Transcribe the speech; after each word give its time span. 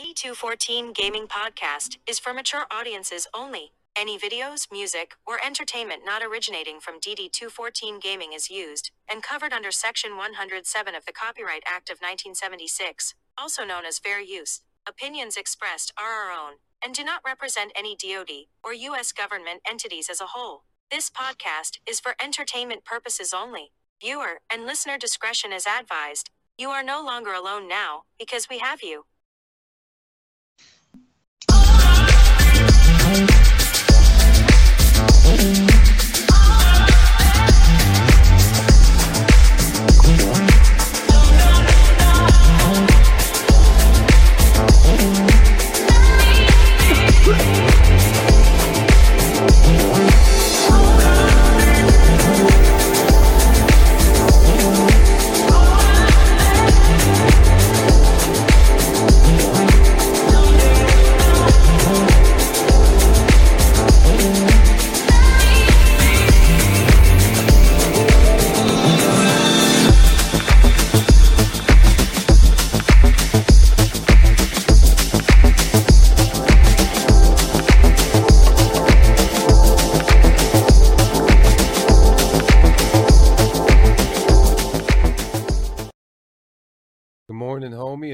D214 0.00 0.94
Gaming 0.94 1.26
Podcast 1.26 1.98
is 2.06 2.18
for 2.18 2.32
mature 2.32 2.64
audiences 2.70 3.26
only. 3.34 3.72
Any 3.94 4.18
videos, 4.18 4.66
music, 4.72 5.12
or 5.26 5.38
entertainment 5.44 6.04
not 6.06 6.22
originating 6.22 6.80
from 6.80 7.00
DD214 7.00 8.00
Gaming 8.00 8.32
is 8.32 8.48
used 8.48 8.92
and 9.12 9.22
covered 9.22 9.52
under 9.52 9.70
Section 9.70 10.16
107 10.16 10.94
of 10.94 11.04
the 11.04 11.12
Copyright 11.12 11.64
Act 11.66 11.90
of 11.90 11.98
1976, 11.98 13.14
also 13.36 13.62
known 13.66 13.84
as 13.84 13.98
fair 13.98 14.22
use. 14.22 14.62
Opinions 14.88 15.36
expressed 15.36 15.92
are 15.98 16.24
our 16.24 16.30
own 16.32 16.54
and 16.82 16.94
do 16.94 17.04
not 17.04 17.20
represent 17.26 17.70
any 17.76 17.94
DoD 17.94 18.46
or 18.64 18.72
U.S. 18.72 19.12
government 19.12 19.60
entities 19.70 20.08
as 20.10 20.22
a 20.22 20.28
whole. 20.32 20.64
This 20.90 21.10
podcast 21.10 21.76
is 21.86 22.00
for 22.00 22.14
entertainment 22.24 22.86
purposes 22.86 23.34
only. 23.34 23.72
Viewer 24.00 24.40
and 24.50 24.64
listener 24.64 24.96
discretion 24.96 25.52
is 25.52 25.66
advised. 25.66 26.30
You 26.56 26.70
are 26.70 26.82
no 26.82 27.04
longer 27.04 27.34
alone 27.34 27.68
now 27.68 28.04
because 28.18 28.48
we 28.48 28.60
have 28.60 28.82
you. 28.82 29.04
Good 33.10 33.59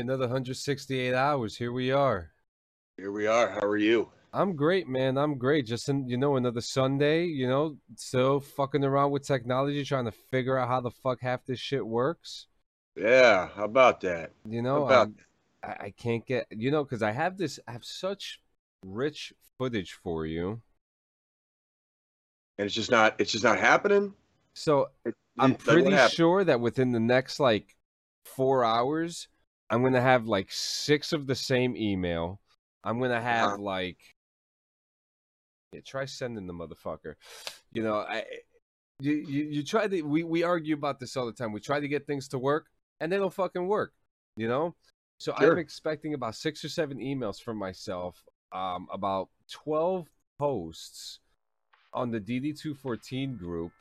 Another 0.07 0.27
168 0.29 1.15
hours. 1.15 1.57
Here 1.57 1.73
we 1.73 1.91
are. 1.91 2.31
Here 2.97 3.11
we 3.11 3.27
are. 3.27 3.49
How 3.51 3.67
are 3.67 3.77
you? 3.77 4.09
I'm 4.33 4.55
great, 4.55 4.87
man. 4.87 5.19
I'm 5.19 5.37
great. 5.37 5.67
Just 5.67 5.89
in, 5.89 6.09
you 6.09 6.17
know, 6.17 6.37
another 6.37 6.61
Sunday, 6.61 7.25
you 7.25 7.49
know, 7.49 7.77
still 7.97 8.39
fucking 8.39 8.85
around 8.85 9.11
with 9.11 9.27
technology, 9.27 9.83
trying 9.85 10.05
to 10.05 10.13
figure 10.13 10.57
out 10.57 10.69
how 10.69 10.81
the 10.81 10.93
fuck 10.93 11.21
half 11.23 11.45
this 11.45 11.59
shit 11.59 11.85
works. 11.85 12.47
Yeah, 12.95 13.49
how 13.57 13.65
about 13.65 14.01
that? 14.03 14.31
You 14.49 14.63
How 14.63 14.65
know, 14.65 14.85
about 14.85 15.11
I, 15.65 15.87
I 15.87 15.95
can't 15.97 16.25
get, 16.25 16.47
you 16.51 16.71
know, 16.71 16.85
because 16.85 17.03
I 17.03 17.11
have 17.11 17.37
this, 17.37 17.59
I 17.67 17.73
have 17.73 17.85
such 17.85 18.41
rich 18.85 19.33
footage 19.59 19.95
for 20.05 20.25
you. 20.25 20.63
and 22.59 22.67
it's 22.67 22.77
just 22.77 22.93
not 22.93 23.17
it's 23.19 23.33
just 23.33 23.43
not 23.43 23.59
happening? 23.59 24.15
So 24.55 24.91
It- 25.05 25.17
I'm 25.37 25.57
pretty 25.57 25.97
sure 26.15 26.45
that 26.45 26.61
within 26.61 26.93
the 26.93 27.01
next 27.01 27.41
like 27.41 27.75
four 28.25 28.65
hours, 28.65 29.27
I'm 29.71 29.83
gonna 29.83 30.01
have 30.01 30.27
like 30.27 30.49
six 30.51 31.13
of 31.13 31.27
the 31.27 31.35
same 31.35 31.77
email. 31.77 32.41
I'm 32.85 33.01
gonna 33.01 33.21
have 33.21 33.49
Uh-huh. 33.55 33.59
like, 33.63 33.99
yeah, 35.73 35.81
try 35.85 36.05
sending 36.05 36.47
the 36.47 36.53
motherfucker. 36.53 37.15
You 37.73 37.83
know, 37.83 37.97
I, 37.97 38.25
you, 39.01 39.13
you, 39.15 39.45
you 39.45 39.63
try 39.65 39.89
to. 39.89 40.03
We 40.03 40.23
we 40.25 40.43
argue 40.43 40.75
about 40.75 41.01
this 41.01 41.17
all 41.17 41.27
the 41.27 41.33
time. 41.33 41.53
We 41.53 41.61
try 41.61 41.81
to 41.81 41.89
get 41.89 42.07
things 42.07 42.29
to 42.29 42.39
work, 42.39 42.67
and 43.01 43.11
they 43.11 43.17
don't 43.19 43.33
fucking 43.33 43.67
work. 43.67 43.93
You 44.37 44.49
know, 44.49 44.75
so 45.19 45.33
I'm 45.37 45.59
expecting 45.59 46.15
about 46.15 46.35
six 46.35 46.65
or 46.65 46.69
seven 46.69 46.99
emails 46.99 47.41
from 47.43 47.57
myself. 47.57 48.23
Um, 48.53 48.87
about 48.93 49.29
twelve 49.51 50.07
posts 50.39 51.21
on 51.93 52.11
the 52.11 52.21
DD214 52.21 53.39
group 53.39 53.73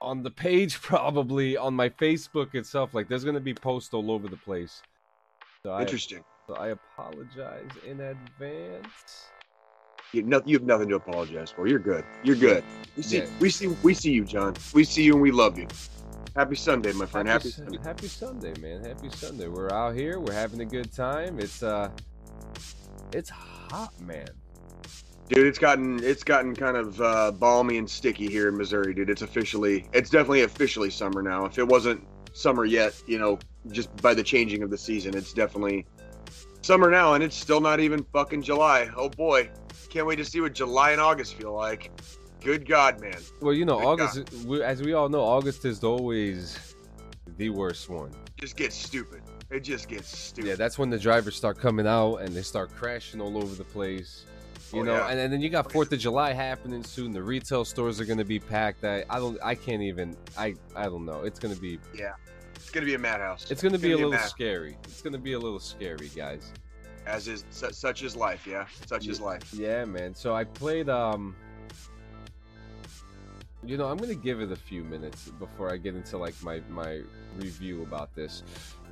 on 0.00 0.22
the 0.22 0.30
page 0.30 0.80
probably 0.82 1.56
on 1.56 1.74
my 1.74 1.88
Facebook 1.88 2.54
itself. 2.54 2.94
Like 2.94 3.08
there's 3.08 3.24
gonna 3.24 3.40
be 3.40 3.54
posts 3.54 3.92
all 3.94 4.10
over 4.10 4.28
the 4.28 4.36
place. 4.36 4.82
So 5.62 5.72
I, 5.72 5.82
Interesting. 5.82 6.24
so 6.46 6.54
I 6.54 6.68
apologize 6.68 7.68
in 7.86 8.00
advance. 8.00 9.26
You, 10.12 10.22
no, 10.22 10.42
you 10.44 10.56
have 10.56 10.66
nothing 10.66 10.88
to 10.88 10.96
apologize 10.96 11.50
for. 11.50 11.68
You're 11.68 11.78
good. 11.78 12.04
You're 12.24 12.34
good. 12.36 12.64
We 12.96 13.02
see 13.02 13.18
Yeah. 13.18 13.26
we 13.38 13.50
see 13.50 13.66
we 13.82 13.94
see 13.94 14.10
you, 14.12 14.24
John. 14.24 14.54
We 14.74 14.84
see 14.84 15.02
you 15.04 15.12
and 15.12 15.22
we 15.22 15.30
love 15.30 15.58
you. 15.58 15.68
Happy 16.34 16.56
Sunday, 16.56 16.92
my 16.92 17.06
friend. 17.06 17.28
Happy, 17.28 17.50
Happy, 17.50 17.50
Sunday. 17.50 17.78
happy 17.84 18.06
Sunday, 18.08 18.54
man. 18.60 18.84
Happy 18.84 19.10
Sunday. 19.10 19.48
We're 19.48 19.70
out 19.72 19.94
here. 19.94 20.18
We're 20.20 20.32
having 20.32 20.60
a 20.60 20.64
good 20.64 20.92
time. 20.92 21.38
It's 21.38 21.62
uh, 21.62 21.90
it's 23.12 23.30
hot, 23.30 23.92
man. 24.00 24.28
Dude, 25.30 25.46
it's 25.46 25.60
gotten 25.60 26.02
it's 26.02 26.24
gotten 26.24 26.56
kind 26.56 26.76
of 26.76 27.00
uh, 27.00 27.30
balmy 27.30 27.78
and 27.78 27.88
sticky 27.88 28.28
here 28.28 28.48
in 28.48 28.56
Missouri, 28.56 28.92
dude. 28.92 29.08
It's 29.08 29.22
officially 29.22 29.86
it's 29.92 30.10
definitely 30.10 30.42
officially 30.42 30.90
summer 30.90 31.22
now. 31.22 31.44
If 31.44 31.56
it 31.56 31.68
wasn't 31.68 32.04
summer 32.32 32.64
yet, 32.64 33.00
you 33.06 33.16
know, 33.16 33.38
just 33.70 33.94
by 34.02 34.12
the 34.12 34.24
changing 34.24 34.64
of 34.64 34.70
the 34.70 34.78
season, 34.78 35.16
it's 35.16 35.32
definitely 35.32 35.86
summer 36.62 36.90
now 36.90 37.14
and 37.14 37.22
it's 37.22 37.36
still 37.36 37.60
not 37.60 37.78
even 37.78 38.04
fucking 38.12 38.42
July. 38.42 38.90
Oh 38.96 39.08
boy. 39.08 39.48
Can't 39.88 40.04
wait 40.04 40.16
to 40.16 40.24
see 40.24 40.40
what 40.40 40.52
July 40.52 40.90
and 40.90 41.00
August 41.00 41.34
feel 41.34 41.54
like. 41.54 41.92
Good 42.40 42.66
God, 42.66 43.00
man. 43.00 43.18
Well, 43.40 43.54
you 43.54 43.64
know, 43.64 43.78
Thank 43.78 44.00
August, 44.00 44.32
we, 44.46 44.62
as 44.62 44.82
we 44.82 44.94
all 44.94 45.08
know, 45.08 45.20
August 45.20 45.64
is 45.64 45.84
always 45.84 46.74
the 47.36 47.50
worst 47.50 47.88
one. 47.88 48.10
Just 48.36 48.56
gets 48.56 48.74
stupid. 48.74 49.22
It 49.50 49.60
just 49.60 49.88
gets 49.88 50.16
stupid. 50.16 50.48
Yeah, 50.48 50.54
that's 50.56 50.78
when 50.78 50.90
the 50.90 50.98
drivers 50.98 51.36
start 51.36 51.58
coming 51.58 51.86
out 51.86 52.16
and 52.16 52.34
they 52.34 52.42
start 52.42 52.74
crashing 52.74 53.20
all 53.20 53.36
over 53.36 53.54
the 53.54 53.64
place. 53.64 54.24
You 54.72 54.80
Oh, 54.80 54.84
know, 54.84 54.94
yeah. 54.94 55.08
and, 55.08 55.18
and 55.20 55.32
then 55.32 55.40
you 55.40 55.48
got 55.50 55.70
Fourth 55.72 55.92
of 55.92 55.98
July 55.98 56.32
happening 56.32 56.84
soon. 56.84 57.12
The 57.12 57.22
retail 57.22 57.64
stores 57.64 58.00
are 58.00 58.04
going 58.04 58.18
to 58.18 58.24
be 58.24 58.38
packed. 58.38 58.84
I, 58.84 59.04
I 59.10 59.18
don't, 59.18 59.38
I 59.42 59.54
can't 59.54 59.82
even. 59.82 60.16
I, 60.38 60.54
I 60.76 60.84
don't 60.84 61.04
know. 61.04 61.22
It's 61.22 61.38
going 61.40 61.54
to 61.54 61.60
be, 61.60 61.78
Yeah, 61.94 62.12
It's 62.54 62.70
gonna 62.70 62.86
be 62.86 62.94
a 62.94 62.98
madhouse. 62.98 63.50
it's 63.50 63.62
going 63.62 63.72
to 63.72 63.78
be 63.78 63.92
a 63.92 63.96
little 63.96 64.12
mad- 64.12 64.28
scary. 64.28 64.76
It's 64.84 65.02
going 65.02 65.12
to 65.12 65.18
be 65.18 65.32
a 65.32 65.38
little 65.38 65.58
scary, 65.60 66.08
guys. 66.14 66.52
As 67.06 67.26
is 67.28 67.44
su- 67.50 67.72
such 67.72 68.02
is 68.02 68.14
life. 68.14 68.46
Yeah, 68.46 68.66
such 68.86 69.08
is 69.08 69.20
life. 69.20 69.52
Yeah, 69.52 69.84
man. 69.86 70.14
So 70.14 70.34
I 70.34 70.44
played. 70.44 70.88
Um, 70.88 71.34
you 73.64 73.76
know, 73.76 73.86
I'm 73.88 73.96
gonna 73.98 74.14
give 74.14 74.40
it 74.40 74.50
a 74.52 74.56
few 74.56 74.82
minutes 74.84 75.28
before 75.38 75.72
I 75.72 75.76
get 75.76 75.94
into 75.94 76.16
like 76.18 76.34
my 76.42 76.60
my 76.70 77.00
review 77.38 77.82
about 77.82 78.14
this. 78.14 78.42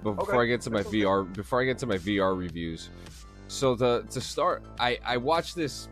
But 0.03 0.13
before 0.15 0.35
Okay, 0.37 0.43
I 0.43 0.47
get 0.47 0.61
to 0.63 0.71
my 0.71 0.79
that's 0.79 0.89
okay. 0.89 1.01
VR, 1.03 1.33
before 1.35 1.61
I 1.63 1.65
get 1.65 1.79
to 1.79 1.87
my 1.87 1.99
VR 1.99 2.37
reviews, 2.39 2.91
so 3.49 3.75
to 3.77 4.05
to 4.11 4.21
start, 4.21 4.63
I 4.79 4.99
I 5.05 5.17
watched 5.17 5.57
this 5.57 5.89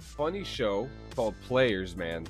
funny 0.00 0.44
show 0.44 0.88
called 1.14 1.34
Players, 1.46 1.96
man. 1.96 2.26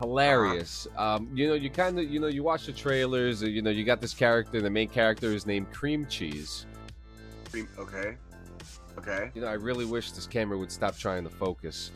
Hilarious. 0.00 0.86
Um, 0.98 1.30
you 1.34 1.48
know, 1.48 1.54
you 1.54 1.70
kind 1.70 1.98
of, 1.98 2.04
you 2.10 2.20
know, 2.20 2.26
you 2.26 2.42
watch 2.42 2.66
the 2.66 2.72
trailers. 2.72 3.42
You 3.42 3.62
know, 3.62 3.70
you 3.70 3.82
got 3.84 4.00
this 4.00 4.12
character. 4.12 4.60
The 4.60 4.68
main 4.68 4.88
character 4.88 5.32
is 5.32 5.46
named 5.46 5.72
Cream 5.72 6.06
Cheese. 6.06 6.66
Cream- 7.50 7.68
Okay. 7.78 8.16
Okay. 8.98 9.30
You 9.34 9.42
know, 9.42 9.46
I 9.46 9.54
really 9.54 9.84
wish 9.84 10.12
this 10.12 10.26
camera 10.26 10.58
would 10.58 10.72
stop 10.72 10.96
trying 10.96 11.24
to 11.24 11.30
focus. 11.30 11.92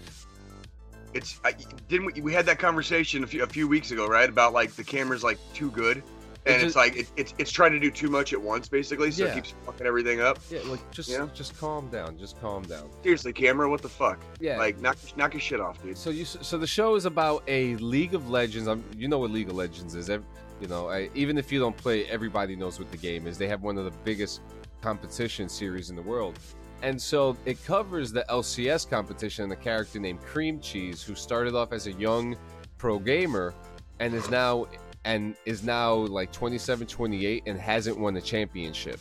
It's 1.13 1.41
I, 1.45 1.55
didn't 1.89 2.07
we, 2.15 2.21
we 2.21 2.33
had 2.33 2.47
that 2.47 2.59
conversation 2.59 3.25
a 3.25 3.27
few, 3.27 3.43
a 3.43 3.47
few 3.47 3.67
weeks 3.67 3.91
ago, 3.91 4.07
right? 4.07 4.29
About 4.29 4.53
like 4.53 4.73
the 4.73 4.85
camera's 4.85 5.25
like 5.25 5.39
too 5.55 5.71
good, 5.71 6.03
and 6.47 6.63
It 6.63 6.67
it's 6.67 6.77
like 6.77 6.97
it, 6.97 7.11
it's 7.17 7.35
it's 7.39 7.51
trying 7.51 7.73
to 7.73 7.79
do 7.81 7.91
too 7.91 8.09
much 8.09 8.33
at 8.33 8.41
once, 8.41 8.69
basically. 8.69 9.11
So 9.11 9.25
Yeah. 9.25 9.33
it 9.33 9.35
keeps 9.35 9.55
fucking 9.67 9.87
everything 9.87 10.21
up. 10.21 10.39
Yeah, 10.51 10.61
like 10.67 10.81
just 10.91 11.11
Yeah. 11.11 11.29
just 11.35 11.59
calm 11.59 11.89
down, 11.91 12.17
just 12.19 12.41
calm 12.41 12.63
down. 12.63 12.89
Seriously, 13.03 13.33
camera, 13.33 13.69
what 13.69 13.83
the 13.83 13.89
fuck? 13.89 14.19
Yeah. 14.41 14.57
Like 14.59 14.81
knock 14.81 14.97
knock 15.17 15.35
your 15.35 15.41
shit 15.41 15.61
off, 15.61 15.83
dude. 15.83 15.99
so 15.99 16.11
you 16.11 16.25
so 16.25 16.57
the 16.59 16.67
show 16.67 16.95
is 16.95 17.05
about 17.05 17.43
a 17.47 17.77
League 17.77 18.15
of 18.15 18.31
Legends. 18.31 18.69
Um, 18.69 18.83
you 18.97 19.09
know 19.09 19.19
what 19.19 19.31
League 19.31 19.49
of 19.51 19.57
Legends 19.57 19.95
is. 19.95 20.09
You 20.09 20.69
know, 20.69 20.91
I, 20.91 21.09
even 21.15 21.39
if 21.39 21.51
you 21.51 21.59
don't 21.59 21.77
play, 21.77 22.05
everybody 22.07 22.55
knows 22.55 22.79
what 22.79 22.91
the 22.91 22.99
game 22.99 23.27
is. 23.27 23.39
They 23.39 23.49
have 23.49 23.63
one 23.63 23.79
of 23.79 23.85
the 23.87 23.93
biggest 24.05 24.41
competition 24.83 25.49
series 25.49 25.89
in 25.91 25.97
the 25.97 26.03
world. 26.03 26.39
And 26.83 27.01
so 27.01 27.37
it 27.45 27.63
covers 27.65 28.13
the 28.13 28.25
LCS 28.31 28.89
competition 28.89 29.45
and 29.45 29.53
a 29.53 29.57
character 29.57 29.99
named 29.99 30.21
Cream 30.23 30.61
Cheese 30.61 31.03
who 31.03 31.15
started 31.15 31.55
off 31.55 31.73
as 31.73 31.87
a 31.87 31.93
young 31.93 32.37
pro 32.79 32.99
gamer 32.99 33.55
and 34.01 34.15
is 34.15 34.29
now 34.31 34.67
and 35.05 35.35
is 35.47 35.63
now 35.63 35.95
like 35.95 36.33
27 36.33 36.87
28 36.87 37.43
and 37.47 37.59
hasn't 37.59 37.99
won 37.99 38.17
a 38.17 38.21
championship 38.21 39.01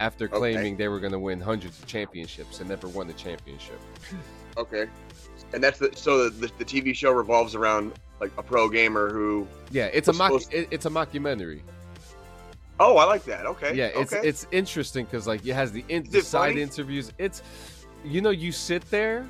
after 0.00 0.26
Okay. 0.26 0.36
claiming 0.36 0.76
they 0.76 0.88
were 0.88 1.00
going 1.00 1.12
to 1.12 1.18
win 1.18 1.40
hundreds 1.40 1.78
of 1.78 1.86
championships 1.86 2.60
and 2.60 2.68
never 2.68 2.88
won 2.88 3.08
a 3.08 3.12
championship. 3.14 3.80
Okay. 4.56 4.86
And 5.52 5.62
that's 5.62 5.78
the 5.78 5.90
so 5.94 6.28
the, 6.28 6.50
the 6.58 6.64
TV 6.64 6.94
show 6.94 7.12
revolves 7.12 7.54
around 7.54 7.92
like 8.20 8.32
a 8.38 8.42
pro 8.42 8.68
gamer 8.68 9.10
who 9.12 9.46
Yeah, 9.70 9.86
it's 9.86 10.08
a 10.08 10.12
mock, 10.12 10.32
it, 10.52 10.68
it's 10.70 10.86
a 10.86 10.90
mockumentary. 10.90 11.60
Oh, 12.78 12.96
I 12.98 13.04
like 13.04 13.24
that. 13.24 13.46
Okay. 13.46 13.74
Yeah, 13.74 13.86
it's 13.94 14.12
okay. 14.12 14.26
it's 14.28 14.46
interesting 14.50 15.04
because 15.06 15.26
like 15.26 15.46
it 15.46 15.54
has 15.54 15.72
the, 15.72 15.84
in- 15.88 16.04
the 16.10 16.20
side 16.20 16.50
funny? 16.50 16.62
interviews. 16.62 17.12
It's 17.18 17.42
you 18.04 18.20
know 18.20 18.30
you 18.30 18.52
sit 18.52 18.88
there, 18.90 19.26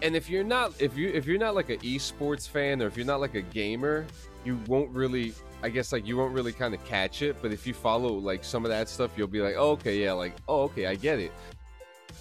and 0.00 0.16
if 0.16 0.30
you're 0.30 0.44
not 0.44 0.72
if 0.80 0.96
you 0.96 1.10
if 1.10 1.26
you're 1.26 1.38
not 1.38 1.54
like 1.54 1.68
an 1.68 1.78
esports 1.80 2.48
fan 2.48 2.80
or 2.80 2.86
if 2.86 2.96
you're 2.96 3.04
not 3.06 3.20
like 3.20 3.34
a 3.34 3.42
gamer, 3.42 4.06
you 4.44 4.58
won't 4.66 4.90
really. 4.90 5.34
I 5.62 5.68
guess 5.68 5.92
like 5.92 6.06
you 6.06 6.16
won't 6.16 6.32
really 6.34 6.52
kind 6.52 6.74
of 6.74 6.84
catch 6.84 7.22
it, 7.22 7.36
but 7.40 7.52
if 7.52 7.66
you 7.66 7.74
follow 7.74 8.12
like 8.14 8.42
some 8.42 8.64
of 8.64 8.70
that 8.70 8.88
stuff, 8.88 9.12
you'll 9.16 9.28
be 9.28 9.40
like, 9.40 9.54
oh, 9.56 9.70
okay, 9.72 10.02
yeah, 10.02 10.12
like, 10.12 10.34
oh, 10.48 10.62
okay, 10.62 10.86
I 10.86 10.96
get 10.96 11.20
it. 11.20 11.32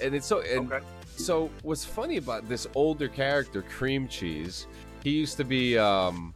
And 0.02 0.14
it's 0.14 0.28
so 0.28 0.42
and 0.42 0.72
okay. 0.72 0.86
so 1.16 1.50
what's 1.64 1.84
funny 1.84 2.18
about 2.18 2.48
this 2.48 2.68
older 2.76 3.08
character, 3.08 3.64
Cream 3.64 4.08
Cheese, 4.08 4.68
he 5.04 5.12
used 5.12 5.38
to 5.38 5.44
be 5.44 5.78
um 5.78 6.36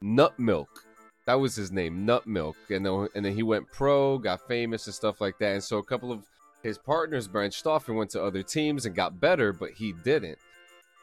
Nut 0.00 0.38
Milk. 0.38 0.84
That 1.26 1.34
was 1.34 1.56
his 1.56 1.72
name, 1.72 2.06
Nut 2.06 2.24
Milk. 2.26 2.56
And 2.70 2.86
then 2.86 3.08
and 3.16 3.24
then 3.24 3.34
he 3.34 3.42
went 3.42 3.66
pro, 3.72 4.18
got 4.18 4.46
famous 4.46 4.86
and 4.86 4.94
stuff 4.94 5.20
like 5.20 5.38
that. 5.38 5.54
And 5.54 5.64
so 5.64 5.78
a 5.78 5.84
couple 5.84 6.12
of 6.12 6.24
his 6.62 6.78
partners 6.78 7.28
branched 7.28 7.66
off 7.66 7.88
and 7.88 7.96
went 7.96 8.10
to 8.10 8.22
other 8.22 8.42
teams 8.42 8.86
and 8.86 8.94
got 8.94 9.20
better, 9.20 9.52
but 9.52 9.70
he 9.72 9.92
didn't. 10.04 10.38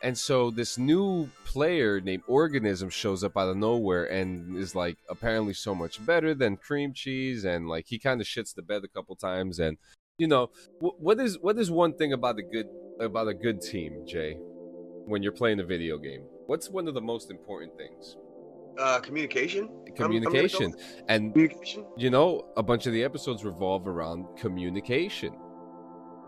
And 0.04 0.18
so 0.18 0.52
this 0.52 0.78
new 0.78 1.30
player 1.46 2.02
named 2.02 2.24
Organizm 2.30 2.92
shows 2.92 3.24
up 3.24 3.38
out 3.38 3.48
of 3.48 3.56
nowhere 3.58 4.04
and 4.12 4.58
is 4.58 4.76
like 4.76 4.98
apparently 5.10 5.54
so 5.54 5.74
much 5.74 6.06
better 6.06 6.34
than 6.34 6.58
Cream 6.58 6.92
Cheese 6.94 7.46
and 7.46 7.70
like 7.70 7.86
he 7.88 7.98
kind 7.98 8.20
of 8.20 8.28
shits 8.28 8.54
the 8.54 8.62
bed 8.62 8.84
a 8.84 8.90
couple 8.90 9.16
times 9.16 9.60
and 9.60 9.78
you 10.18 10.28
know 10.28 10.50
wh- 10.82 11.00
what 11.00 11.20
is 11.22 11.40
what 11.40 11.58
is 11.58 11.72
one 11.72 11.94
thing 11.94 12.12
about 12.12 12.38
a 12.38 12.44
good 12.44 12.68
about 13.00 13.30
a 13.30 13.34
good 13.34 13.62
team, 13.62 14.04
Jay, 14.06 14.36
when 15.06 15.24
you're 15.24 15.32
playing 15.32 15.62
a 15.62 15.64
video 15.64 15.98
game? 15.98 16.24
What's 16.48 16.70
one 16.70 16.90
of 16.90 16.94
the 16.96 17.02
most 17.02 17.32
important 17.32 17.72
things? 17.78 18.18
Uh, 18.78 19.00
communication. 19.00 19.66
I'm- 19.68 19.86
I'm 19.88 19.94
Communication. 19.94 20.74
And 21.08 21.32
Communication. 21.34 21.86
you 21.96 22.10
know, 22.10 22.46
a 22.58 22.64
bunch 22.64 22.88
of 22.88 22.94
the 22.94 23.04
episodes 23.06 23.46
revolve 23.46 23.88
around 23.88 24.26
communication. 24.38 25.34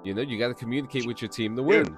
You 0.06 0.14
know, 0.14 0.22
you 0.22 0.38
got 0.40 0.50
to 0.50 0.54
communicate 0.54 1.06
with 1.08 1.22
your 1.22 1.30
team 1.30 1.56
to 1.56 1.62
Dude, 1.64 1.68
win. 1.90 1.98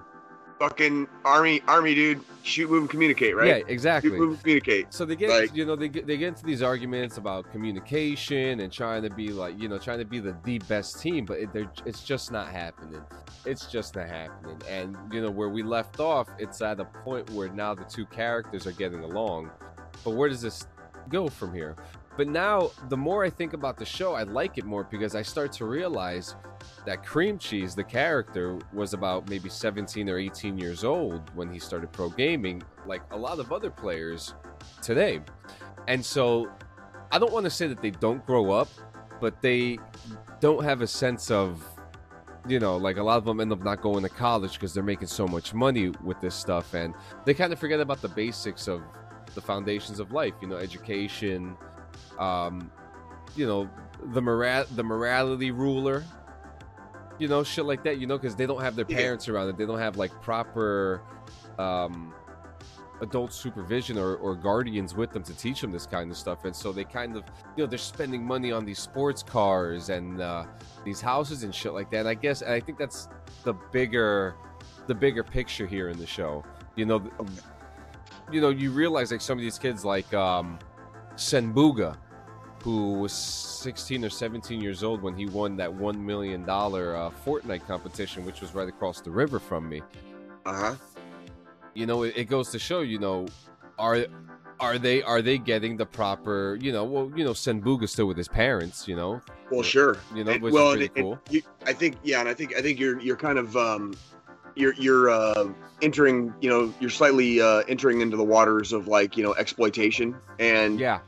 Fucking 0.60 1.08
army, 1.24 1.62
army 1.68 1.94
dude. 1.94 2.22
Shoot, 2.44 2.70
move, 2.70 2.82
and 2.84 2.90
communicate. 2.90 3.36
Right. 3.36 3.48
Yeah, 3.48 3.58
Shoot, 3.60 3.70
exactly. 3.70 4.12
move, 4.12 4.30
and 4.32 4.40
communicate. 4.40 4.94
So 4.94 5.06
they 5.06 5.16
get, 5.16 5.30
Like- 5.30 5.56
you 5.56 5.66
know, 5.66 5.76
they 5.76 5.90
get, 5.90 6.08
they 6.08 6.18
get 6.18 6.30
into 6.30 6.46
these 6.46 6.62
arguments 6.62 7.18
about 7.18 7.52
communication 7.52 8.62
and 8.62 8.72
trying 8.72 9.04
to 9.04 9.10
be 9.10 9.30
like, 9.30 9.60
you 9.60 9.68
know, 9.68 9.78
trying 9.78 10.00
to 10.00 10.06
be 10.06 10.20
the 10.20 10.36
the 10.46 10.58
best 10.60 11.00
team, 11.02 11.26
but 11.26 11.40
it, 11.40 11.54
they're, 11.54 11.70
it's 11.86 12.04
just 12.04 12.32
not 12.32 12.48
happening. 12.50 13.02
It's 13.46 13.68
just 13.68 13.96
not 13.96 14.08
happening. 14.08 14.60
And 14.70 14.98
you 15.12 15.22
know, 15.22 15.30
where 15.30 15.50
we 15.50 15.62
left 15.62 16.00
off, 16.00 16.28
it's 16.40 16.62
at 16.62 16.80
a 16.80 16.86
point 16.86 17.30
where 17.32 17.50
now 17.50 17.76
the 17.76 17.84
two 17.84 18.06
characters 18.06 18.66
are 18.66 18.72
getting 18.72 19.04
along. 19.04 19.52
But 20.04 20.12
where 20.12 20.30
does 20.30 20.42
this 20.42 20.66
go 21.10 21.28
from 21.28 21.54
here? 21.54 21.76
But 22.18 22.28
now, 22.28 22.72
the 22.90 22.98
more 22.98 23.24
I 23.24 23.30
think 23.30 23.54
about 23.54 23.78
the 23.78 23.86
show, 23.86 24.16
I 24.16 24.24
like 24.24 24.58
it 24.58 24.66
more 24.66 24.84
because 24.84 25.14
I 25.14 25.22
start 25.22 25.52
to 25.54 25.66
realize 25.66 26.36
that 26.86 27.06
Cream 27.06 27.38
Cheese, 27.38 27.76
the 27.76 27.84
character, 27.84 28.58
was 28.74 28.94
about 28.94 29.30
maybe 29.30 29.50
17 29.50 30.10
or 30.10 30.18
18 30.18 30.58
years 30.58 30.84
old 30.84 31.30
when 31.36 31.54
he 31.54 31.60
started 31.60 31.92
pro 31.92 32.10
gaming, 32.10 32.64
like 32.88 33.04
a 33.12 33.18
lot 33.18 33.38
of 33.38 33.54
other 33.54 33.70
players 33.70 34.34
today. 34.82 35.22
And 35.88 36.04
so 36.04 36.50
I 37.12 37.20
don't 37.20 37.32
want 37.32 37.44
to 37.44 37.52
say 37.52 37.68
that 37.68 37.84
they 37.84 37.92
don't 37.92 38.26
grow 38.26 38.52
up, 38.52 38.70
but 39.22 39.40
they 39.42 39.78
don't 40.40 40.64
have 40.64 40.82
a 40.82 40.88
sense 40.88 41.30
of, 41.30 41.64
you 42.48 42.60
know, 42.60 42.78
like 42.78 42.98
a 42.98 43.04
lot 43.04 43.18
of 43.18 43.26
them 43.26 43.40
end 43.40 43.52
up 43.52 43.64
not 43.64 43.82
going 43.82 44.02
to 44.02 44.10
college 44.10 44.54
because 44.54 44.74
they're 44.74 44.82
making 44.82 45.08
so 45.08 45.28
much 45.28 45.54
money 45.54 45.92
with 46.04 46.20
this 46.20 46.34
stuff. 46.34 46.74
And 46.74 46.96
they 47.26 47.36
kind 47.36 47.54
of 47.54 47.60
forget 47.60 47.80
about 47.80 48.02
the 48.02 48.10
basics 48.10 48.68
of 48.68 48.82
the 49.36 49.42
foundations 49.42 50.00
of 50.00 50.12
life, 50.12 50.34
you 50.42 50.48
know, 50.48 50.56
education, 50.58 51.56
um, 52.20 52.72
you 53.36 53.46
know, 53.48 53.70
the 54.14 54.22
moral, 54.22 54.66
the 54.76 54.84
morality 54.84 55.52
ruler, 55.52 56.04
you 57.20 57.28
know, 57.28 57.44
shit 57.44 57.66
like 57.66 57.84
that, 57.84 57.98
you 57.98 58.08
know, 58.08 58.18
because 58.18 58.36
they 58.36 58.46
don't 58.46 58.62
have 58.62 58.76
their 58.76 58.86
Yeah. 58.88 58.98
parents 58.98 59.28
around 59.28 59.50
it. 59.50 59.58
They 59.58 59.66
don't 59.66 59.80
have 59.80 59.98
like 59.98 60.12
proper 60.22 61.02
um, 61.58 62.14
adult 63.02 63.34
supervision 63.34 63.98
or, 63.98 64.16
or 64.16 64.36
guardians 64.36 64.96
with 64.96 65.12
them 65.12 65.24
to 65.24 65.34
teach 65.36 65.62
them 65.62 65.72
this 65.72 65.86
kind 65.86 66.10
of 66.12 66.18
stuff. 66.18 66.46
And 66.46 66.56
so 66.56 66.72
they 66.72 66.84
kind 66.84 67.16
of, 67.16 67.24
you 67.56 67.64
know, 67.64 67.68
they're 67.68 67.78
spending 67.78 68.24
money 68.26 68.52
on 68.52 68.66
these 68.66 68.80
sports 68.80 69.24
cars 69.24 69.90
and 69.90 70.22
uh, 70.22 70.46
these 70.84 71.02
houses 71.02 71.44
and 71.44 71.54
shit 71.54 71.74
like 71.74 71.90
that. 71.92 72.00
And 72.02 72.08
I 72.08 72.14
guess, 72.14 72.42
and 72.42 72.52
I 72.54 72.60
think 72.60 72.78
that's 72.78 73.08
the 73.44 73.54
bigger, 73.72 74.36
the 74.88 74.96
bigger 74.96 75.24
picture 75.24 75.66
here 75.68 75.90
in 75.90 75.98
the 75.98 76.08
show. 76.08 76.44
You 76.76 76.86
know, 76.86 77.04
you 78.32 78.42
know, 78.42 78.50
you 78.50 78.72
realize 78.72 79.12
like 79.12 79.22
some 79.22 79.38
of 79.38 79.42
these 79.44 79.58
kids, 79.58 79.84
like 79.86 80.12
um, 80.14 80.60
Senbuga, 81.18 81.98
who 82.64 82.94
was 82.94 83.12
16 83.12 84.06
or 84.06 84.10
17 84.10 84.62
years 84.62 84.84
old 84.84 85.02
when 85.02 85.16
he 85.16 85.26
won 85.26 85.58
that 85.58 85.72
one 85.74 86.04
million 86.06 86.44
dollar 86.46 86.96
uh, 86.96 87.10
Fortnite 87.26 87.66
competition, 87.68 88.26
which 88.26 88.42
was 88.42 88.54
right 88.54 88.68
across 88.70 89.02
the 89.02 89.12
river 89.12 89.40
from 89.40 89.68
me. 89.68 89.82
Uh 90.46 90.54
huh. 90.54 90.76
You 91.74 91.86
know, 91.86 92.04
it, 92.04 92.14
it 92.16 92.26
goes 92.26 92.50
to 92.52 92.60
show, 92.60 92.82
you 92.82 93.00
know, 93.00 93.28
are 93.78 94.06
are 94.60 94.78
they 94.80 95.04
are 95.04 95.22
they 95.22 95.38
getting 95.38 95.78
the 95.78 95.86
proper, 95.86 96.58
you 96.62 96.72
know, 96.72 96.84
well, 96.84 97.12
you 97.16 97.24
know, 97.24 97.32
Senbuga's 97.32 97.92
still 97.92 98.08
with 98.08 98.18
his 98.18 98.28
parents, 98.28 98.88
you 98.88 98.96
know, 98.96 99.22
Well, 99.52 99.62
sure. 99.62 99.98
you 100.16 100.24
know, 100.24 100.32
And- 100.32 100.42
which 100.42 100.54
well, 100.54 100.72
is 100.72 100.82
and- 100.82 100.96
cool. 100.96 101.20
and 101.28 101.36
you, 101.36 101.42
I 101.66 101.74
think 101.74 101.98
yeah, 102.04 102.20
and 102.22 102.30
I 102.30 102.34
think 102.34 102.56
I 102.56 102.62
think 102.62 102.80
you're 102.80 103.00
you're 103.00 103.18
kind 103.18 103.38
of 103.38 103.56
um, 103.56 103.94
you're 104.58 104.74
you're 104.74 105.10
uh, 105.10 105.48
entering 105.82 106.34
you 106.42 106.50
know 106.50 106.74
you're 106.80 106.90
slightly 106.90 107.42
uh, 107.42 107.64
entering 107.68 108.02
into 108.02 108.18
the 108.18 108.24
waters 108.24 108.74
of 108.74 108.88
like 108.88 109.16
you 109.18 109.24
know 109.24 109.34
exploitation 109.36 110.16
and 110.40 110.80
Yeah, 110.80 111.00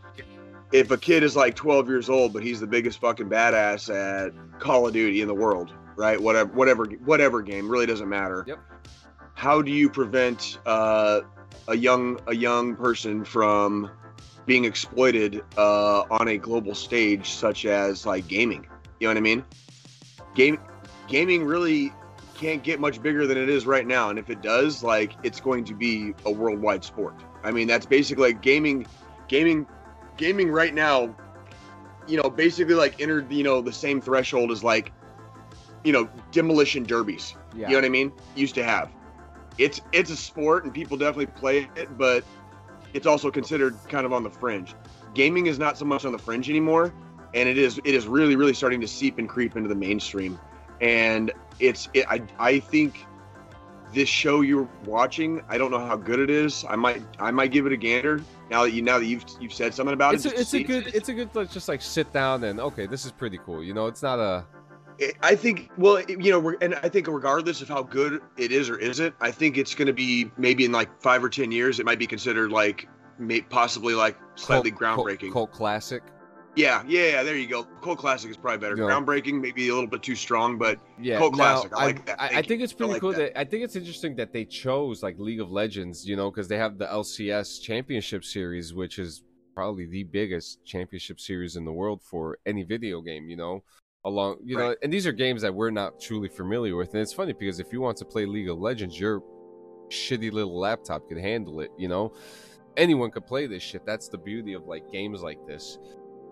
if 0.72 0.92
a 0.92 0.98
kid 0.98 1.24
is 1.24 1.36
like 1.36 1.56
12 1.56 1.88
years 1.88 2.10
old 2.10 2.34
but 2.34 2.44
he's 2.44 2.60
the 2.60 2.68
biggest 2.68 3.00
fucking 3.00 3.30
badass 3.30 3.90
at 3.94 4.34
Call 4.60 4.88
of 4.88 4.94
Duty 4.94 5.22
in 5.22 5.28
the 5.28 5.34
world, 5.34 5.74
right? 5.96 6.20
Whatever 6.22 6.52
whatever 6.52 6.86
whatever 7.06 7.42
game 7.42 7.70
really 7.70 7.86
doesn't 7.86 8.10
matter. 8.10 8.44
Yep. 8.48 8.60
How 9.34 9.62
do 9.62 9.72
you 9.72 9.90
prevent 9.90 10.60
uh, 10.66 11.22
a 11.68 11.76
young 11.76 12.20
a 12.28 12.36
young 12.36 12.76
person 12.76 13.24
from 13.24 13.90
being 14.46 14.66
exploited 14.66 15.44
uh, 15.58 16.02
on 16.10 16.28
a 16.28 16.38
global 16.38 16.76
stage 16.76 17.30
such 17.32 17.66
as 17.66 18.06
like 18.06 18.28
gaming? 18.28 18.68
You 19.00 19.08
know 19.08 19.12
what 19.12 19.18
I 19.18 19.22
mean? 19.22 19.46
Game 20.36 20.60
gaming 21.08 21.46
really 21.46 21.92
can't 22.40 22.64
get 22.64 22.80
much 22.80 23.02
bigger 23.02 23.28
than 23.28 23.38
it 23.38 23.50
is 23.50 23.66
right 23.66 23.86
now 23.86 24.10
and 24.10 24.18
if 24.18 24.30
it 24.30 24.42
does 24.42 24.82
like 24.82 25.14
it's 25.24 25.42
going 25.42 25.66
to 25.66 25.74
be 25.74 26.14
a 26.26 26.32
worldwide 26.32 26.84
sport. 26.84 27.16
I 27.44 27.52
mean 27.52 27.68
that's 27.68 27.86
basically 27.86 28.30
like 28.30 28.42
gaming 28.42 28.88
gaming 29.28 29.68
gaming 30.18 30.50
right 30.50 30.74
now 30.74 31.14
you 32.08 32.18
know 32.22 32.30
basically 32.30 32.76
like 32.76 33.00
entered 33.02 33.32
you 33.32 33.44
know 33.44 33.62
the 33.62 33.74
same 33.74 34.00
threshold 34.00 34.52
as 34.52 34.64
like 34.64 34.94
you 35.84 35.92
know 35.92 36.10
demolition 36.32 36.84
derbies. 36.84 37.36
Yeah, 37.54 37.68
you 37.68 37.74
know 37.74 37.80
what 37.80 37.86
i 37.86 37.90
mean? 37.90 38.12
Used 38.36 38.56
to 38.56 38.64
have. 38.64 38.90
It's 39.58 39.82
it's 39.92 40.10
a 40.10 40.18
sport 40.18 40.64
and 40.64 40.74
people 40.74 40.96
definitely 40.98 41.28
play 41.28 41.70
it 41.76 41.98
but 41.98 42.24
it's 42.94 43.06
also 43.06 43.30
considered 43.30 43.76
kind 43.90 44.06
of 44.06 44.14
on 44.14 44.24
the 44.24 44.30
fringe. 44.30 44.76
Gaming 45.14 45.48
is 45.48 45.60
not 45.60 45.78
so 45.78 45.84
much 45.84 46.06
on 46.06 46.14
the 46.14 46.20
fringe 46.20 46.50
anymore 46.50 46.94
and 47.34 47.50
it 47.50 47.58
is 47.58 47.80
it 47.84 47.94
is 47.94 48.08
really 48.08 48.38
really 48.38 48.54
starting 48.54 48.80
to 48.80 48.88
seep 48.88 49.18
and 49.18 49.28
creep 49.28 49.58
into 49.58 49.68
the 49.68 49.76
mainstream 49.76 50.40
and 50.82 51.32
it's 51.60 51.90
it, 51.94 52.06
i 52.10 52.22
i 52.40 52.60
think 52.60 53.06
this 53.94 54.08
show 54.08 54.42
you're 54.42 54.70
watching 54.86 55.42
i 55.50 55.58
don't 55.58 55.72
know 55.72 55.84
how 55.86 55.96
good 55.96 56.20
it 56.20 56.30
is 56.30 56.64
i 56.70 56.76
might 56.76 57.02
i 57.20 57.32
might 57.32 57.52
give 57.52 57.66
it 57.66 57.72
a 57.72 57.78
gander 57.78 58.22
now 58.50 58.64
that 58.64 58.72
you 58.72 58.82
now 58.82 58.98
that 59.00 59.06
you've 59.06 59.26
you've 59.40 59.54
said 59.54 59.74
something 59.74 59.94
about 59.94 60.14
it's 60.14 60.26
it 60.26 60.34
a, 60.34 60.40
it's 60.40 60.54
a 60.54 60.64
good 60.64 60.88
it's 60.94 61.10
a 61.10 61.14
good 61.14 61.30
let's 61.34 61.54
just 61.54 61.68
like 61.68 61.82
sit 61.82 62.12
down 62.14 62.44
and 62.44 62.60
okay, 62.60 62.88
this 62.88 63.06
is 63.06 63.12
pretty 63.12 63.38
cool. 63.46 63.64
You 63.64 63.74
know, 63.76 63.86
it's 63.86 64.02
not 64.02 64.18
a 64.18 64.44
I 65.24 65.36
think, 65.36 65.70
well, 65.78 65.96
it- 65.98 66.10
you 66.10 66.30
know, 66.32 66.40
we're- 66.40 66.58
and 66.62 66.74
I 66.76 66.90
think 66.90 67.08
regardless 67.08 67.62
of 67.62 67.70
how 67.70 67.84
good 67.84 68.22
it 68.38 68.52
is 68.52 68.70
or 68.70 68.78
isn't, 68.80 69.14
I 69.22 69.32
think 69.32 69.58
it's 69.58 69.74
going 69.76 69.86
to 69.86 69.94
be 69.94 70.30
maybe 70.38 70.66
in 70.66 70.72
like 70.72 70.90
five 71.00 71.24
or 71.24 71.30
ten 71.30 71.52
years, 71.52 71.80
it 71.80 71.86
might 71.86 72.00
be 72.00 72.08
considered 72.08 72.52
like 72.52 72.90
may, 73.20 73.40
possibly 73.42 73.94
like 73.94 74.18
slightly 74.36 74.72
cult- 74.72 74.96
cult- 74.96 75.08
groundbreaking. 75.08 75.32
cult 75.32 75.52
classic. 75.52 76.02
Yeah, 76.60 76.84
yeah, 76.86 77.12
yeah. 77.12 77.24
There 77.24 77.38
you 77.38 77.48
go. 77.48 77.64
Cold 77.80 78.00
classic 78.00 78.30
is 78.30 78.36
probably 78.36 78.60
better. 78.60 78.76
Yeah. 78.76 78.84
Groundbreaking, 78.84 79.40
maybe 79.40 79.70
a 79.70 79.74
little 79.74 79.90
bit 79.90 80.04
too 80.04 80.16
strong, 80.16 80.58
but 80.58 80.78
Yeah, 81.00 81.20
now, 81.20 81.30
classic. 81.30 81.72
I 81.74 81.86
like 81.86 82.06
that. 82.06 82.22
I, 82.22 82.40
I 82.40 82.42
think 82.42 82.62
it's 82.62 82.74
pretty 82.74 82.94
like 82.94 83.02
cool 83.02 83.12
that. 83.14 83.34
that. 83.34 83.40
I 83.40 83.46
think 83.46 83.64
it's 83.64 83.78
interesting 83.78 84.14
that 84.18 84.34
they 84.34 84.44
chose 84.44 85.02
like 85.02 85.18
League 85.18 85.40
of 85.40 85.50
Legends, 85.50 86.06
you 86.06 86.18
know, 86.18 86.30
because 86.30 86.50
they 86.50 86.58
have 86.58 86.78
the 86.78 86.86
LCS 86.86 87.62
Championship 87.62 88.26
Series, 88.26 88.74
which 88.74 89.00
is 89.00 89.24
probably 89.56 89.86
the 89.86 90.04
biggest 90.04 90.66
championship 90.66 91.22
series 91.22 91.56
in 91.56 91.64
the 91.64 91.72
world 91.72 92.02
for 92.04 92.38
any 92.46 92.64
video 92.64 93.00
game, 93.00 93.30
you 93.30 93.38
know. 93.38 93.64
Along, 94.06 94.38
you 94.44 94.58
know, 94.58 94.76
and 94.82 94.92
these 94.92 95.06
are 95.06 95.12
games 95.12 95.42
that 95.42 95.54
we're 95.54 95.72
not 95.72 96.00
truly 96.00 96.30
familiar 96.30 96.76
with, 96.78 96.94
and 96.94 97.02
it's 97.02 97.12
funny 97.12 97.34
because 97.34 97.60
if 97.60 97.74
you 97.74 97.82
want 97.82 97.98
to 97.98 98.06
play 98.06 98.26
League 98.26 98.50
of 98.50 98.58
Legends, 98.58 98.98
your 98.98 99.22
shitty 99.90 100.32
little 100.32 100.58
laptop 100.58 101.08
could 101.10 101.18
handle 101.18 101.60
it, 101.60 101.70
you 101.78 101.88
know. 101.88 102.14
Anyone 102.78 103.12
could 103.12 103.26
play 103.26 103.46
this 103.46 103.62
shit. 103.62 103.86
That's 103.86 104.08
the 104.08 104.18
beauty 104.18 104.54
of 104.54 104.68
like 104.68 104.90
games 104.90 105.22
like 105.22 105.46
this, 105.46 105.78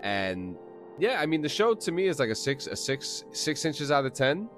and 0.01 0.55
yeah, 0.99 1.19
I 1.21 1.25
mean 1.25 1.41
the 1.41 1.49
show 1.49 1.73
to 1.73 1.91
me 1.91 2.07
is 2.07 2.19
like 2.19 2.29
a 2.29 2.35
six, 2.35 2.67
a 2.67 2.75
six, 2.75 3.25
six 3.31 3.65
inches 3.65 3.91
out 3.91 4.05
of 4.05 4.13
ten. 4.13 4.49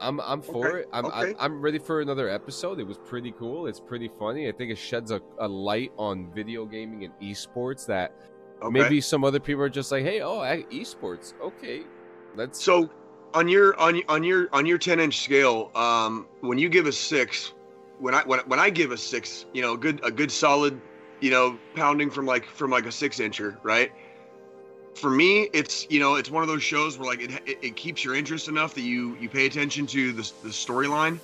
I'm 0.00 0.20
I'm 0.20 0.40
for 0.40 0.68
Okay, 0.68 0.78
it. 0.80 0.88
I'm 0.92 1.06
okay. 1.06 1.34
I, 1.38 1.44
I'm 1.44 1.60
ready 1.60 1.78
for 1.78 2.00
another 2.00 2.28
episode. 2.28 2.80
It 2.80 2.86
was 2.86 2.98
pretty 2.98 3.32
cool. 3.32 3.66
It's 3.66 3.80
pretty 3.80 4.10
funny. 4.18 4.48
I 4.48 4.52
think 4.52 4.70
it 4.70 4.78
sheds 4.78 5.10
a, 5.10 5.20
a 5.38 5.46
light 5.46 5.92
on 5.98 6.32
video 6.34 6.64
gaming 6.64 7.04
and 7.04 7.12
esports 7.20 7.86
that 7.86 8.14
Okay. 8.62 8.78
Maybe 8.78 9.00
some 9.00 9.24
other 9.24 9.40
people 9.40 9.62
are 9.62 9.70
just 9.70 9.90
like, 9.90 10.04
hey, 10.04 10.20
oh, 10.20 10.40
I- 10.40 10.64
esports, 10.70 11.32
okay, 11.40 11.82
let's. 12.36 12.62
So, 12.62 12.90
on 13.32 13.48
your 13.48 13.78
on 13.80 14.02
on 14.08 14.22
your 14.22 14.48
on 14.52 14.66
your 14.66 14.76
ten 14.76 15.00
inch 15.00 15.20
scale, 15.20 15.70
um, 15.74 16.26
when 16.40 16.58
you 16.58 16.68
give 16.68 16.86
a 16.86 16.92
six, 16.92 17.54
when 18.00 18.14
I 18.14 18.22
when, 18.24 18.40
when 18.40 18.60
I 18.60 18.68
give 18.68 18.92
a 18.92 18.98
six, 18.98 19.46
you 19.54 19.62
know, 19.62 19.76
good 19.76 20.04
a 20.04 20.10
good 20.10 20.30
solid, 20.30 20.78
you 21.20 21.30
know, 21.30 21.58
pounding 21.74 22.10
from 22.10 22.26
like 22.26 22.44
from 22.44 22.70
like 22.70 22.84
a 22.84 22.92
six 22.92 23.18
incher, 23.18 23.56
right? 23.62 23.92
For 24.94 25.10
me, 25.10 25.48
it's 25.52 25.86
you 25.90 26.00
know, 26.00 26.16
it's 26.16 26.30
one 26.30 26.42
of 26.42 26.48
those 26.48 26.62
shows 26.62 26.98
where 26.98 27.08
like 27.08 27.20
it, 27.22 27.30
it, 27.46 27.58
it 27.62 27.76
keeps 27.76 28.04
your 28.04 28.14
interest 28.14 28.48
enough 28.48 28.74
that 28.74 28.82
you 28.82 29.16
you 29.20 29.28
pay 29.28 29.46
attention 29.46 29.86
to 29.88 30.12
the 30.12 30.22
the 30.42 30.48
storyline. 30.50 31.18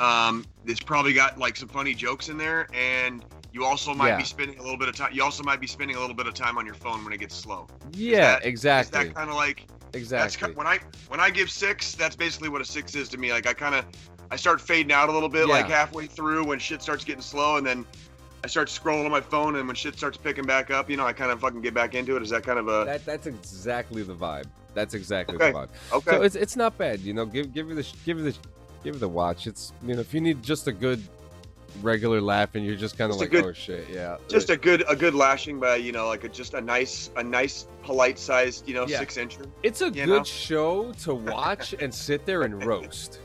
Um, 0.00 0.46
it's 0.66 0.80
probably 0.80 1.12
got 1.12 1.38
like 1.38 1.56
some 1.56 1.68
funny 1.68 1.94
jokes 1.94 2.28
in 2.28 2.38
there, 2.38 2.68
and 2.74 3.24
you 3.52 3.64
also 3.64 3.92
might 3.92 4.08
Yeah. 4.08 4.16
be 4.18 4.24
spending 4.24 4.58
a 4.58 4.62
little 4.62 4.78
bit 4.78 4.88
of 4.88 4.96
time. 4.96 5.10
You 5.12 5.22
also 5.22 5.42
might 5.42 5.60
be 5.60 5.66
spending 5.66 5.96
a 5.96 6.00
little 6.00 6.16
bit 6.16 6.26
of 6.26 6.32
time 6.34 6.56
on 6.56 6.64
your 6.64 6.74
phone 6.74 7.04
when 7.04 7.12
it 7.12 7.18
gets 7.20 7.34
slow. 7.36 7.66
yeah, 7.92 8.20
that- 8.32 8.40
Is 8.42 8.48
exactly, 8.48 9.04
that 9.04 9.14
kind 9.14 9.28
of 9.28 9.36
like 9.36 9.66
that's 9.90 9.94
exactly. 9.94 10.40
kind 10.40 10.56
when 10.56 10.66
I 10.66 10.78
when 11.08 11.20
I 11.20 11.28
give 11.28 11.50
six, 11.50 11.94
that's 11.94 12.16
basically 12.16 12.48
what 12.48 12.62
a 12.62 12.64
six 12.64 12.94
is 12.94 13.08
to 13.10 13.18
me. 13.18 13.30
Like 13.32 13.46
I 13.46 13.52
kind 13.52 13.74
of 13.74 13.84
I 14.30 14.36
start 14.36 14.60
fading 14.62 14.92
out 14.92 15.10
a 15.10 15.12
little 15.12 15.28
bit, 15.28 15.46
like 15.48 15.66
halfway 15.68 16.06
through 16.06 16.44
when 16.44 16.58
shit 16.58 16.80
starts 16.82 17.04
getting 17.04 17.20
slow, 17.20 17.58
and 17.58 17.66
then 17.66 17.84
I 18.44 18.48
start 18.48 18.68
scrolling 18.68 19.04
on 19.04 19.10
my 19.10 19.20
phone, 19.20 19.54
and 19.56 19.66
when 19.68 19.76
shit 19.76 19.96
starts 19.96 20.16
picking 20.16 20.44
back 20.44 20.70
up, 20.70 20.90
you 20.90 20.96
know, 20.96 21.06
I 21.06 21.12
kind 21.12 21.30
of 21.30 21.40
fucking 21.40 21.60
get 21.60 21.74
back 21.74 21.94
into 21.94 22.16
it. 22.16 22.22
Is 22.22 22.30
that 22.30 22.42
kind 22.42 22.58
of 22.58 22.66
a 22.68 22.84
that 22.84 23.04
that's 23.04 23.26
exactly 23.26 24.02
the 24.02 24.14
vibe. 24.14 24.46
That's 24.74 24.94
exactly 24.94 25.36
Okay. 25.36 25.52
the 25.52 25.58
vibe. 25.58 25.68
okay? 25.92 26.10
So 26.10 26.22
it's 26.22 26.34
it's 26.34 26.56
not 26.56 26.76
bad, 26.76 27.00
you 27.00 27.14
know. 27.14 27.24
Give 27.24 27.52
give 27.52 27.70
it 27.70 27.78
a 27.78 27.82
sh- 27.82 27.92
give 28.04 28.18
it 28.18 28.26
a 28.26 28.32
sh- 28.32 28.38
give 28.82 28.96
it 28.96 29.02
a 29.02 29.08
watch. 29.08 29.46
It's 29.46 29.72
you 29.86 29.94
know 29.94 30.00
if 30.00 30.12
you 30.12 30.20
need 30.20 30.42
just 30.42 30.66
a 30.66 30.72
good 30.72 31.00
regular 31.80 32.20
laugh 32.20 32.54
and 32.54 32.66
you're 32.66 32.76
just 32.76 32.98
kind 32.98 33.10
of 33.10 33.16
like 33.18 33.30
good- 33.30 33.46
oh 33.46 33.52
shit 33.54 33.88
yeah 33.88 34.18
just 34.28 34.50
a 34.50 34.56
good 34.58 34.84
a 34.90 34.94
good 34.94 35.14
lashing 35.14 35.58
by 35.58 35.76
you 35.76 35.90
know 35.90 36.06
like 36.06 36.22
a, 36.22 36.28
just 36.28 36.52
a 36.52 36.60
nice 36.60 37.08
a 37.16 37.22
nice 37.22 37.66
polite 37.82 38.18
sized 38.18 38.68
you 38.68 38.74
know 38.74 38.86
Yeah. 38.86 38.98
six 38.98 39.16
incher. 39.16 39.46
it's 39.62 39.80
a 39.80 39.90
good 39.90 40.06
know? 40.06 40.22
show 40.22 40.92
to 41.04 41.14
watch 41.14 41.72
and 41.80 41.92
sit 41.94 42.26
there 42.26 42.42
and 42.42 42.62
roast. 42.62 43.20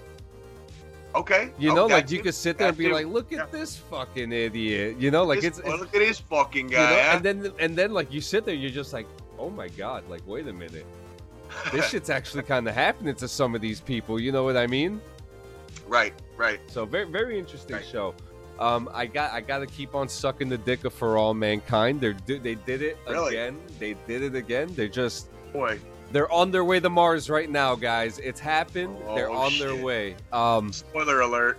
Okay, 1.15 1.51
You 1.57 1.71
Oh, 1.71 1.75
know, 1.75 1.85
like 1.87 2.11
you 2.11 2.21
could 2.21 2.35
sit 2.35 2.57
there 2.57 2.67
and 2.67 2.77
be 2.77 2.91
like, 2.91 3.07
look 3.07 3.31
at 3.31 3.39
Yeah. 3.39 3.45
this 3.51 3.75
fucking 3.75 4.31
idiot. 4.31 4.97
You 4.99 5.09
know, 5.09 5.23
like 5.23 5.41
This- 5.41 5.57
it's, 5.57 5.59
it's 5.59 5.79
look 5.79 5.95
at 5.95 6.01
his 6.01 6.19
fucking 6.19 6.69
you 6.69 6.75
guy. 6.75 6.89
know, 6.91 6.97
and 6.97 7.23
then 7.23 7.51
and 7.59 7.75
then 7.75 7.91
like 7.93 8.11
you 8.13 8.21
sit 8.21 8.45
there, 8.45 8.53
you're 8.53 8.69
just 8.69 8.93
like, 8.93 9.07
oh 9.39 9.49
my 9.49 9.67
god, 9.69 10.07
like 10.09 10.21
wait 10.27 10.47
a 10.47 10.53
minute, 10.53 10.85
this 11.71 11.87
shit's 11.89 12.09
actually 12.09 12.43
kind 12.43 12.67
of 12.67 12.75
happening 12.75 13.15
to 13.15 13.27
some 13.27 13.55
of 13.55 13.61
these 13.61 13.79
people. 13.81 14.19
You 14.19 14.31
know 14.31 14.43
what 14.43 14.57
I 14.57 14.67
mean? 14.67 15.01
right, 15.87 16.13
right. 16.35 16.59
So 16.67 16.85
very 16.85 17.05
very 17.05 17.39
interesting 17.39 17.77
Right. 17.77 17.85
show. 17.85 18.13
Um, 18.59 18.89
I 18.93 19.05
got 19.05 19.31
I 19.31 19.41
got 19.41 19.59
to 19.59 19.67
keep 19.67 19.95
on 19.95 20.09
sucking 20.09 20.49
the 20.49 20.57
dick 20.57 20.83
of 20.83 20.93
for 20.93 21.17
all 21.17 21.33
mankind. 21.33 22.01
They 22.01 22.11
they 22.37 22.55
did 22.55 22.81
it 22.81 22.97
Really? 23.07 23.35
again. 23.37 23.57
They 23.79 23.95
did 24.07 24.21
it 24.23 24.35
again. 24.35 24.69
They're 24.75 24.87
just 24.87 25.29
Boy, 25.53 25.79
they're 26.11 26.31
on 26.31 26.51
their 26.51 26.63
way 26.63 26.79
to 26.79 26.89
Mars 26.89 27.29
right 27.29 27.49
now, 27.49 27.75
guys. 27.75 28.19
It's 28.19 28.39
happened. 28.39 28.95
they're 29.15 29.29
Oh, 29.29 29.37
on 29.45 29.57
their 29.59 29.75
way. 29.75 30.15
Um, 30.31 30.71
spoiler 30.71 31.21
alert. 31.21 31.57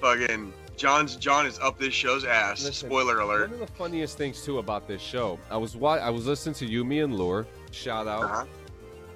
Fucking 0.00 0.52
John's 0.76 1.16
John 1.16 1.46
is 1.46 1.58
up 1.60 1.78
this 1.78 1.94
show's 1.94 2.24
ass. 2.24 2.62
Listen, 2.62 2.88
Spoiler 2.88 3.20
alert. 3.20 3.50
one 3.50 3.60
of 3.62 3.66
the 3.66 3.74
funniest 3.74 4.18
things 4.18 4.44
too 4.44 4.58
about 4.58 4.86
this 4.86 5.00
show, 5.00 5.38
I 5.50 5.56
was 5.56 5.74
wa- 5.74 5.94
I 5.94 6.10
was 6.10 6.26
listening 6.26 6.54
to 6.56 6.66
Yumi 6.68 7.02
and 7.02 7.16
Lore. 7.16 7.46
Shout 7.70 8.06
out. 8.06 8.24
Uh-huh. 8.24 8.44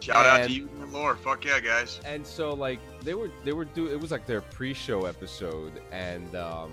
Shout 0.00 0.24
out 0.24 0.36
to 0.38 0.42
And- 0.44 0.50
you 0.50 0.68
and 0.80 0.90
Lore. 0.92 1.16
Fuck 1.16 1.44
yeah, 1.44 1.60
guys. 1.60 2.00
And 2.06 2.26
so 2.26 2.54
like 2.54 2.78
they 3.02 3.12
were 3.12 3.30
they 3.44 3.52
were 3.52 3.66
do 3.66 3.88
it 3.88 4.00
was 4.00 4.10
like 4.10 4.24
their 4.26 4.40
pre-show 4.40 5.04
episode 5.04 5.72
and 5.92 6.34
um 6.34 6.70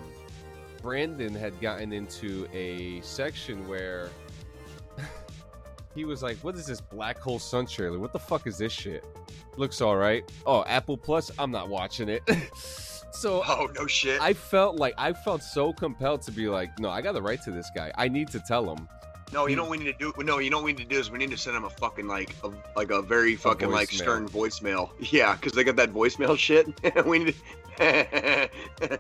Brandon 0.81 1.33
had 1.36 1.59
gotten 1.59 1.91
into 1.91 2.47
a 2.53 3.01
section 3.01 3.67
where 3.67 4.09
he 5.97 6.05
was 6.05 6.21
like, 6.21 6.37
"What 6.37 6.55
is 6.55 6.65
this 6.65 6.79
Black 6.79 7.17
Hole 7.19 7.39
Sun 7.39 7.65
trailer? 7.65 7.99
What 7.99 8.13
the 8.13 8.19
fuck 8.19 8.47
is 8.47 8.57
this 8.57 8.71
shit? 8.71 9.05
Looks 9.57 9.81
all 9.81 9.97
right. 9.97 10.23
Oh, 10.45 10.63
Apple 10.65 10.97
Plus, 10.97 11.31
I'm 11.39 11.51
not 11.51 11.69
watching 11.69 12.07
it." 12.09 12.23
so 13.11 13.41
Oh 13.45 13.67
no 13.75 13.87
shit. 13.87 14.21
I 14.21 14.33
felt 14.33 14.77
like 14.77 14.93
I 14.97 15.13
felt 15.13 15.41
so 15.41 15.73
compelled 15.73 16.21
to 16.23 16.31
be 16.31 16.47
like, 16.47 16.77
"No, 16.79 16.89
I 16.89 17.01
got 17.01 17.13
to 17.13 17.21
write 17.21 17.41
to 17.43 17.51
this 17.51 17.69
guy. 17.75 17.91
I 17.95 18.07
need 18.07 18.27
to 18.29 18.39
tell 18.39 18.73
him." 18.73 18.87
No, 19.34 19.48
you 19.48 19.55
hmm. 19.55 19.57
know 19.57 19.63
what 19.63 19.72
we 19.72 19.77
need 19.77 19.98
to 19.98 20.12
do? 20.13 20.24
No, 20.24 20.39
you 20.39 20.50
know 20.50 20.57
what 20.57 20.65
we 20.65 20.74
need 20.74 20.84
to 20.84 20.96
do 20.96 21.00
is 21.00 21.12
we 21.12 21.17
need 21.17 21.31
to 21.31 21.38
send 21.38 21.55
him 21.55 21.65
a 21.65 21.69
fucking 21.69 22.07
like 22.07 22.36
a, 22.43 22.51
like 22.75 22.91
a 22.91 23.01
very 23.01 23.36
fucking 23.36 23.69
like 23.69 23.91
stern 23.91 24.27
voicemail. 24.27 24.89
Yeah, 25.12 25.36
because 25.36 25.53
they 25.53 25.63
got 25.63 25.75
that 25.77 25.93
voicemail 25.93 26.38
shit. 26.48 26.67
we 27.05 27.19
need 27.19 27.36
to, 27.77 28.50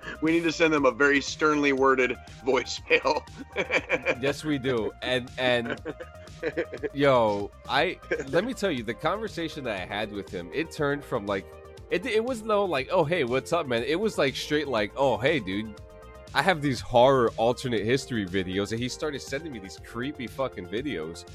we 0.21 0.31
need 0.31 0.43
to 0.43 0.51
send 0.51 0.73
them 0.73 0.85
a 0.85 0.91
very 0.91 1.21
sternly 1.21 1.73
worded 1.73 2.15
voicemail. 2.45 3.21
Yes, 4.21 4.43
we 4.43 4.57
do. 4.57 4.91
And 5.01 5.29
and 5.37 5.79
yo, 6.93 7.51
I 7.67 7.99
let 8.29 8.45
me 8.45 8.53
tell 8.53 8.71
you, 8.71 8.83
the 8.83 8.93
conversation 8.93 9.63
that 9.65 9.81
I 9.81 9.85
had 9.85 10.11
with 10.11 10.29
him, 10.29 10.49
it 10.53 10.71
turned 10.71 11.03
from 11.03 11.25
like 11.25 11.45
it 11.89 12.05
it 12.05 12.23
was 12.23 12.43
no 12.43 12.65
like, 12.65 12.89
oh 12.91 13.03
hey, 13.03 13.23
what's 13.23 13.53
up, 13.53 13.67
man? 13.67 13.83
It 13.83 13.99
was 13.99 14.17
like 14.17 14.35
straight 14.35 14.67
like, 14.67 14.91
oh 14.95 15.17
hey, 15.17 15.39
dude. 15.39 15.73
I 16.33 16.41
have 16.41 16.61
these 16.61 16.79
horror 16.79 17.31
alternate 17.37 17.83
history 17.83 18.25
videos, 18.25 18.71
and 18.71 18.79
he 18.79 18.89
started 18.89 19.21
sending 19.21 19.51
me 19.51 19.59
these 19.59 19.79
creepy 19.85 20.27
fucking 20.27 20.67
videos, 20.67 21.25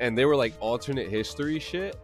and 0.00 0.16
they 0.16 0.24
were 0.24 0.36
like 0.36 0.52
alternate 0.60 1.08
history 1.08 1.58
shit. 1.58 1.96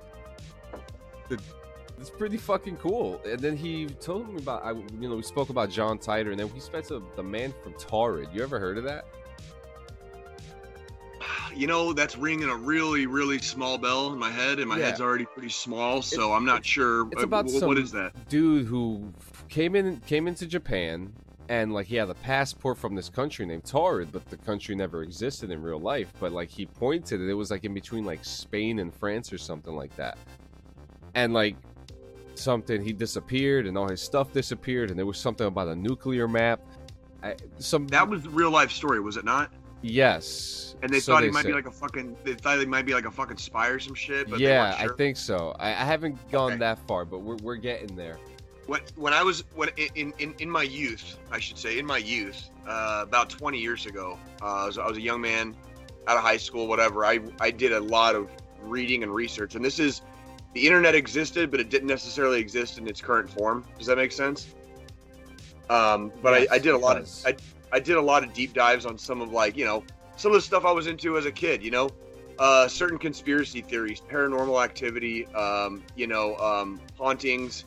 It's 2.00 2.11
pretty 2.11 2.37
fucking 2.37 2.76
cool. 2.76 3.21
And 3.28 3.40
then 3.40 3.57
he 3.57 3.87
told 3.87 4.33
me 4.33 4.40
about, 4.40 4.64
I, 4.64 4.71
you 4.71 5.09
know, 5.09 5.16
we 5.16 5.23
spoke 5.23 5.49
about 5.50 5.68
John 5.68 5.99
Titor, 5.99 6.30
and 6.30 6.38
then 6.38 6.49
he 6.50 6.61
spent 6.61 6.87
the, 6.87 7.02
the 7.16 7.25
man 7.25 7.52
from 7.64 7.73
Taured. 7.75 8.33
You 8.33 8.42
ever 8.45 8.61
heard 8.61 8.78
of 8.78 8.85
that? 8.85 9.04
you 11.57 11.66
know, 11.66 11.92
that's 11.92 12.16
ringing 12.16 12.49
a 12.49 12.54
really, 12.54 13.07
really 13.07 13.38
small 13.40 13.78
bell 13.78 14.12
in 14.12 14.18
my 14.18 14.30
head, 14.30 14.61
and 14.61 14.68
my 14.68 14.78
Yeah. 14.78 14.87
head's 14.87 15.00
already 15.00 15.25
pretty 15.25 15.49
small, 15.49 16.02
so 16.02 16.33
I'm 16.33 16.45
not 16.45 16.64
sure. 16.64 17.09
it's 17.11 17.21
uh, 17.23 17.25
about 17.26 17.47
wh- 17.50 17.54
some- 17.59 17.66
what 17.68 17.78
is 17.78 17.90
that? 17.90 18.12
dude 18.28 18.66
who 18.66 19.12
came 19.49 19.75
in 19.75 19.99
came 20.07 20.28
into 20.28 20.47
Japan 20.47 21.12
and 21.49 21.73
like 21.73 21.87
he 21.87 21.97
had 21.97 22.11
a 22.11 22.14
passport 22.14 22.76
from 22.78 22.95
this 22.95 23.09
country 23.09 23.47
named 23.47 23.64
Taured, 23.64 24.12
but 24.12 24.28
the 24.28 24.37
country 24.37 24.75
never 24.75 25.02
existed 25.02 25.50
in 25.50 25.62
real 25.62 25.81
life. 25.81 26.12
But 26.21 26.33
like 26.33 26.50
he 26.50 26.67
pointed 26.67 27.21
it, 27.21 27.28
it 27.28 27.35
was 27.35 27.50
like 27.50 27.64
in 27.64 27.73
between 27.75 28.05
like 28.05 28.25
Spain 28.25 28.78
and 28.81 28.93
France 28.95 29.33
or 29.33 29.38
something 29.38 29.75
like 29.75 29.95
that. 29.97 30.19
And 31.14 31.33
like 31.33 31.57
something 32.35 32.83
he 32.85 32.93
disappeared 32.93 33.67
and 33.67 33.76
all 33.78 33.88
his 33.88 34.00
stuff 34.02 34.33
disappeared 34.33 34.90
and 34.90 34.99
there 34.99 35.07
was 35.07 35.19
something 35.19 35.47
about 35.47 35.69
a 35.69 35.75
nuclear 35.75 36.28
map. 36.28 36.61
I, 37.23 37.35
some 37.59 37.87
That 37.88 38.09
was 38.09 38.23
the 38.23 38.31
real 38.31 38.50
life 38.50 38.71
story, 38.71 39.00
was 39.00 39.17
it 39.17 39.25
not? 39.25 39.50
yes. 39.83 40.76
And 40.83 40.93
they 40.93 41.00
So 41.00 41.12
thought 41.12 41.25
he 41.25 41.31
might 41.31 41.43
said. 41.43 41.49
be 41.49 41.55
like 41.55 41.67
a 41.67 41.73
fucking. 41.73 42.17
They 42.23 42.35
thought 42.35 42.59
he 42.61 42.64
might 42.67 42.87
be 42.87 42.95
like 42.95 43.05
a 43.05 43.11
fucking 43.11 43.38
spy 43.38 43.67
or 43.69 43.81
some 43.81 43.95
shit. 43.95 44.31
But 44.31 44.38
yeah, 44.38 44.76
sure. 44.78 44.93
I 44.93 44.97
think 44.97 45.17
so. 45.17 45.57
I, 45.59 45.71
I 45.71 45.85
haven't 45.85 46.17
gone 46.31 46.52
Okay. 46.52 46.59
that 46.61 46.78
far, 46.87 47.05
but 47.05 47.19
we're 47.21 47.35
we're 47.43 47.57
getting 47.57 47.97
there. 47.97 48.19
When 48.68 48.82
when 48.96 49.14
I 49.14 49.22
was 49.22 49.44
when 49.54 49.70
in 49.76 50.12
in, 50.18 50.34
in 50.38 50.50
my 50.50 50.62
youth, 50.62 51.18
I 51.32 51.40
should 51.40 51.58
say 51.58 51.78
in 51.78 51.87
my 51.87 51.96
youth, 51.96 52.50
uh, 52.68 53.00
about 53.02 53.30
20 53.30 53.58
years 53.58 53.87
ago, 53.87 54.18
uh, 54.42 54.44
I, 54.44 54.66
was, 54.66 54.78
I 54.78 54.87
was 54.87 54.98
a 54.98 55.00
young 55.00 55.22
man 55.22 55.56
out 56.06 56.18
of 56.18 56.22
high 56.22 56.37
school, 56.37 56.68
whatever. 56.68 57.04
I 57.04 57.20
I 57.40 57.50
did 57.50 57.72
a 57.72 57.80
lot 57.80 58.14
of 58.14 58.30
reading 58.60 59.02
and 59.02 59.12
research, 59.12 59.54
and 59.54 59.64
this 59.64 59.78
is 59.78 60.02
the 60.52 60.66
internet 60.66 60.94
existed, 60.94 61.50
but 61.50 61.60
it 61.60 61.70
didn't 61.70 61.88
necessarily 61.88 62.40
exist 62.40 62.76
in 62.76 62.87
its 62.87 63.00
current 63.00 63.30
form. 63.30 63.64
Does 63.78 63.87
that 63.87 63.96
make 63.96 64.12
sense? 64.12 64.54
Um, 65.70 66.12
but 66.22 66.38
Yes, 66.38 66.48
I, 66.50 66.54
I 66.56 66.58
did 66.58 66.75
a 66.75 66.78
lot 66.78 66.98
of 66.98 67.08
I, 67.25 67.37
I 67.72 67.80
did 67.80 67.96
a 67.96 68.02
lot 68.02 68.22
of 68.22 68.34
deep 68.34 68.52
dives 68.52 68.84
on 68.84 68.98
some 68.98 69.22
of 69.22 69.32
like 69.32 69.56
you 69.56 69.64
know 69.64 69.82
some 70.16 70.30
of 70.30 70.37
the 70.37 70.42
stuff 70.42 70.66
I 70.66 70.72
was 70.72 70.87
into 70.87 71.16
as 71.16 71.25
a 71.25 71.32
kid. 71.32 71.62
You 71.62 71.70
know, 71.70 71.90
uh, 72.38 72.68
certain 72.68 72.98
conspiracy 72.98 73.62
theories, 73.62 74.02
paranormal 74.10 74.62
activity, 74.62 75.26
um, 75.28 75.82
you 75.96 76.06
know, 76.06 76.37
um, 76.37 76.78
hauntings, 76.98 77.64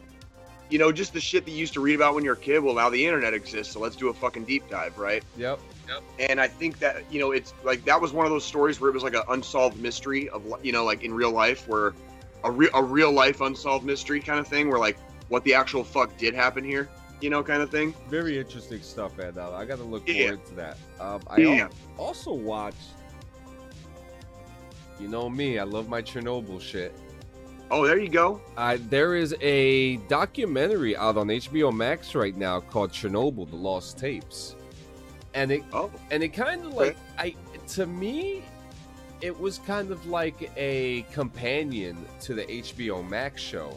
you 0.72 0.80
know, 0.80 0.92
just 0.92 1.14
the 1.14 1.20
shit 1.20 1.44
that 1.46 1.52
you 1.52 1.58
used 1.58 1.74
to 1.74 1.82
read 1.82 1.96
about 1.96 2.16
when 2.16 2.24
you're 2.24 2.34
a 2.34 2.38
kid. 2.38 2.60
Well, 2.60 2.74
now 2.74 2.90
the 2.90 3.06
internet 3.06 3.34
exists, 3.34 3.74
so 3.74 3.80
let's 3.82 3.98
do 3.98 4.08
a 4.08 4.14
fucking 4.14 4.46
deep 4.46 4.70
dive, 4.70 4.98
right? 4.98 5.22
Yep. 5.36 5.60
Yep. 5.90 6.04
And 6.30 6.40
I 6.40 6.48
think 6.48 6.80
that 6.80 7.04
you 7.12 7.20
know, 7.20 7.32
it's 7.32 7.54
like 7.64 7.84
that 7.86 8.00
was 8.00 8.14
one 8.14 8.26
of 8.26 8.32
those 8.32 8.46
stories 8.46 8.80
where 8.80 8.90
it 8.90 8.94
was 8.94 9.04
like 9.04 9.14
an 9.14 9.24
unsolved 9.30 9.78
mystery 9.80 10.30
of 10.30 10.44
you 10.64 10.72
know, 10.72 10.86
like 10.86 11.04
in 11.04 11.14
real 11.14 11.32
life, 11.32 11.68
where 11.68 11.94
a 12.46 12.52
real 12.52 12.70
a 12.74 12.82
real 12.82 13.12
life 13.12 13.42
unsolved 13.42 13.86
mystery 13.86 14.22
kind 14.22 14.40
of 14.40 14.48
thing, 14.48 14.70
where 14.70 14.80
like 14.80 14.98
what 15.28 15.44
the 15.44 15.54
actual 15.54 15.84
fuck 15.84 16.18
did 16.18 16.34
happen 16.34 16.64
here, 16.64 16.90
you 17.20 17.30
know, 17.30 17.44
kind 17.44 17.62
of 17.62 17.70
thing. 17.70 17.94
Very 18.10 18.40
interesting 18.40 18.82
stuff, 18.82 19.20
Ed. 19.20 19.38
I 19.38 19.66
got 19.66 19.78
to 19.78 19.84
look 19.84 20.08
Yeah. 20.08 20.22
forward 20.24 20.46
to 20.48 20.56
that. 20.56 20.78
Um, 21.02 21.22
I 21.28 21.42
Yeah. 21.42 21.68
also 21.98 22.32
watched. 22.32 22.78
You 25.00 25.08
know 25.10 25.30
me, 25.30 25.58
I 25.60 25.64
love 25.64 25.90
my 25.90 26.02
Chernobyl 26.02 26.62
shit. 26.62 26.94
Oh, 27.74 27.88
there 27.88 27.98
you 27.98 28.10
go. 28.10 28.42
Uh, 28.58 28.78
there 28.90 29.16
is 29.16 29.34
a 29.40 29.96
documentary 30.10 30.98
out 30.98 31.16
on 31.16 31.28
HBO 31.28 31.74
Max 31.74 32.14
right 32.16 32.36
now 32.36 32.60
called 32.60 32.92
Chernobyl: 32.92 33.50
The 33.50 33.56
Lost 33.56 33.98
Tapes, 33.98 34.56
and 35.34 35.54
it 35.54 35.64
Oh, 35.72 35.90
and 36.12 36.22
it 36.22 36.30
kind 36.30 36.66
of 36.66 36.74
like 36.74 36.98
I 37.18 37.34
to 37.70 37.86
me, 37.86 38.44
it 39.22 39.40
was 39.40 39.60
kind 39.60 39.90
of 39.90 40.06
like 40.06 40.52
a 40.58 41.04
companion 41.14 42.06
to 42.22 42.34
the 42.34 42.44
HBO 42.44 43.08
Max 43.08 43.42
show. 43.42 43.74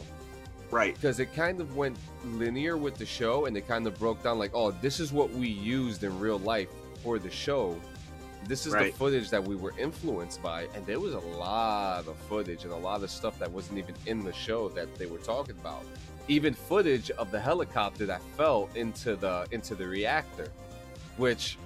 Right. 0.71 0.95
because 0.95 1.19
it 1.19 1.33
kind 1.33 1.61
of 1.61 1.77
went 1.77 1.95
linear 2.25 2.75
with 2.75 2.97
the 2.97 3.05
show 3.05 3.45
and 3.45 3.55
it 3.55 3.65
kind 3.67 3.85
of 3.85 3.97
broke 3.99 4.23
down 4.23 4.39
like 4.39 4.49
oh 4.55 4.71
this 4.71 4.99
is 4.99 5.13
what 5.13 5.29
we 5.29 5.47
used 5.47 6.03
in 6.03 6.19
real 6.19 6.39
life 6.39 6.67
for 7.03 7.19
the 7.19 7.29
show 7.29 7.79
this 8.47 8.65
is 8.65 8.73
Right. 8.73 8.91
the 8.91 8.97
footage 8.97 9.29
that 9.29 9.43
we 9.43 9.55
were 9.55 9.73
influenced 9.77 10.41
by, 10.41 10.67
and 10.73 10.85
there 10.85 10.99
was 10.99 11.13
a 11.13 11.19
lot 11.19 12.07
of 12.07 12.15
footage 12.29 12.63
and 12.63 12.71
a 12.73 12.77
lot 12.77 13.03
of 13.03 13.09
stuff 13.09 13.37
that 13.39 13.51
wasn't 13.51 13.77
even 13.77 13.95
in 14.05 14.23
the 14.23 14.33
show 14.33 14.69
that 14.69 14.93
they 14.95 15.05
were 15.05 15.17
talking 15.19 15.55
about. 15.59 15.83
Even 16.27 16.53
footage 16.53 17.11
of 17.11 17.31
the 17.31 17.39
helicopter 17.39 18.05
that 18.05 18.21
fell 18.37 18.69
into 18.75 19.15
the 19.15 19.47
into 19.51 19.75
the 19.75 19.87
reactor, 19.87 20.51
which 21.17 21.57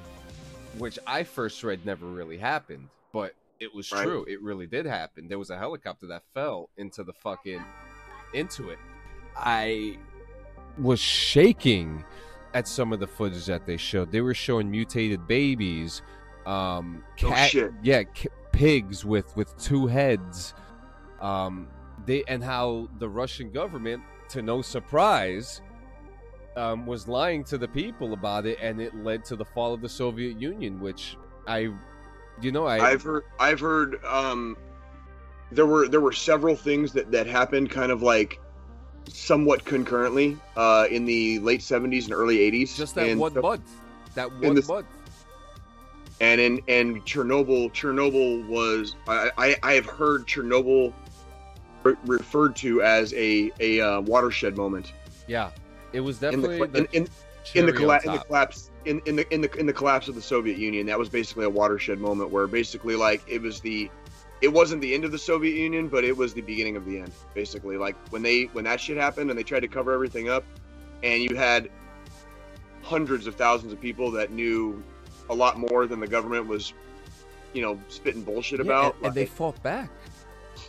which 0.77 1.00
I 1.07 1.24
first 1.24 1.63
read 1.63 1.86
never 1.86 2.05
really 2.05 2.38
happened, 2.38 2.89
but 3.12 3.33
it 3.59 3.74
was 3.74 3.91
Right. 3.91 4.05
true. 4.05 4.24
It 4.27 4.41
really 4.41 4.67
did 4.67 4.86
happen. 4.86 5.27
There 5.27 5.39
was 5.39 5.50
a 5.50 5.57
helicopter 5.57 6.07
that 6.07 6.24
fell 6.33 6.69
into 6.77 7.03
the 7.03 7.13
fucking 7.13 7.63
into 8.33 8.69
it. 8.69 8.79
I 9.36 9.98
was 10.77 11.00
shaking 11.00 12.05
at 12.53 12.67
some 12.67 12.93
of 12.93 13.00
the 13.00 13.07
footage 13.07 13.45
that 13.48 13.65
they 13.65 13.77
showed. 13.77 14.12
They 14.12 14.21
were 14.21 14.33
showing 14.33 14.69
mutated 14.71 15.27
babies, 15.27 16.01
um, 16.49 17.03
Oh, 17.23 17.29
cat, 17.29 17.49
shit. 17.51 17.71
yeah, 17.83 18.03
c- 18.15 18.29
pigs 18.51 19.05
with 19.05 19.35
with 19.37 19.55
two 19.57 19.87
heads. 19.87 20.53
Um, 21.21 21.67
they 22.05 22.23
and 22.27 22.43
how 22.43 22.89
the 22.99 23.07
Russian 23.09 23.51
government, 23.51 24.01
to 24.29 24.41
no 24.41 24.61
surprise, 24.61 25.61
um, 26.57 26.85
was 26.85 27.07
lying 27.07 27.43
to 27.45 27.57
the 27.57 27.67
people 27.67 28.13
about 28.13 28.45
it, 28.45 28.57
and 28.61 28.81
it 28.81 28.95
led 28.95 29.25
to 29.25 29.35
the 29.35 29.45
fall 29.45 29.73
of 29.73 29.81
the 29.81 29.89
Soviet 29.89 30.39
Union, 30.39 30.79
which 30.79 31.17
I, 31.47 31.69
you 32.41 32.51
know, 32.51 32.65
I 32.65 32.79
I've 32.91 33.03
heard 33.03 33.23
I've 33.39 33.59
heard 33.59 34.03
um 34.05 34.57
there 35.51 35.65
were 35.65 35.87
there 35.87 36.01
were 36.01 36.13
several 36.13 36.55
things 36.55 36.93
that 36.93 37.11
that 37.11 37.27
happened 37.27 37.69
kind 37.69 37.91
of 37.91 38.01
like 38.01 38.39
somewhat 39.07 39.65
concurrently 39.65 40.37
uh 40.55 40.85
in 40.91 41.03
the 41.05 41.39
late 41.39 41.61
70s 41.61 42.03
and 42.03 42.13
early 42.13 42.37
80s 42.37 42.75
just 42.75 42.93
that 42.95 43.07
and 43.07 43.19
one 43.19 43.33
so- 43.33 43.41
month, 43.41 43.67
that 44.15 44.31
one 44.41 44.53
this- 44.55 44.67
month. 44.67 44.85
And 46.21 46.41
in 46.41 46.61
and 46.67 47.05
Chernobyl 47.05 47.71
Chernobyl 47.71 48.47
was 48.47 48.95
I 49.07 49.31
I, 49.38 49.55
I 49.63 49.73
have 49.73 49.85
heard 49.85 50.27
Chernobyl 50.27 50.93
re- 51.83 51.95
referred 52.05 52.55
to 52.57 52.81
as 52.81 53.13
a 53.13 53.51
a 53.59 53.81
uh, 53.81 54.01
watershed 54.01 54.57
moment 54.57 54.93
Yeah, 55.27 55.51
it 55.93 56.01
was 56.01 56.21
in 56.23 56.41
the 56.41 56.47
definitely 56.47 56.67
the 56.67 56.97
in, 56.97 57.03
in, 57.03 57.07
in 57.55 57.65
the, 57.65 57.73
colla- 57.73 58.01
in 58.03 58.11
the 58.11 58.19
collapse 58.19 58.69
in, 58.85 59.01
in 59.05 59.15
the 59.15 59.33
in 59.33 59.41
the 59.41 59.51
in 59.57 59.65
the 59.65 59.73
collapse 59.73 60.07
of 60.07 60.15
the 60.15 60.21
Soviet 60.21 60.57
Union. 60.57 60.85
That 60.88 60.99
was 60.99 61.09
basically 61.09 61.45
a 61.45 61.49
watershed 61.49 61.99
moment 61.99 62.31
where 62.31 62.47
basically 62.47 62.95
like 62.95 63.21
it 63.27 63.41
was 63.41 63.59
the 63.61 63.89
it 64.41 64.47
wasn't 64.47 64.81
the 64.81 64.93
end 64.93 65.03
of 65.03 65.11
the 65.11 65.19
Soviet 65.19 65.55
Union, 65.55 65.89
but 65.89 66.03
it 66.03 66.15
was 66.15 66.33
the 66.33 66.41
beginning 66.41 66.77
of 66.77 66.85
the 66.85 66.99
end. 66.99 67.11
Basically, 67.33 67.77
like 67.77 67.95
when 68.11 68.21
they 68.21 68.43
when 68.53 68.63
that 68.65 68.79
shit 68.79 68.97
happened 68.97 69.29
and 69.29 69.38
they 69.38 69.43
tried 69.43 69.61
to 69.61 69.67
cover 69.67 69.91
everything 69.91 70.29
up, 70.29 70.43
and 71.03 71.21
you 71.23 71.35
had 71.35 71.69
hundreds 72.81 73.27
of 73.27 73.35
thousands 73.35 73.73
of 73.73 73.81
people 73.81 74.11
that 74.11 74.31
knew 74.31 74.81
a 75.29 75.33
lot 75.33 75.57
more 75.59 75.86
than 75.88 76.00
the 76.00 76.07
government 76.07 76.48
was, 76.48 76.74
you 77.53 77.62
know, 77.62 77.79
spitting 77.88 78.24
bullshit 78.24 78.59
Yeah, 78.59 78.65
about. 78.65 78.95
and, 78.98 79.05
and 79.07 79.15
they 79.15 79.25
fought 79.25 79.62
back. 79.63 79.89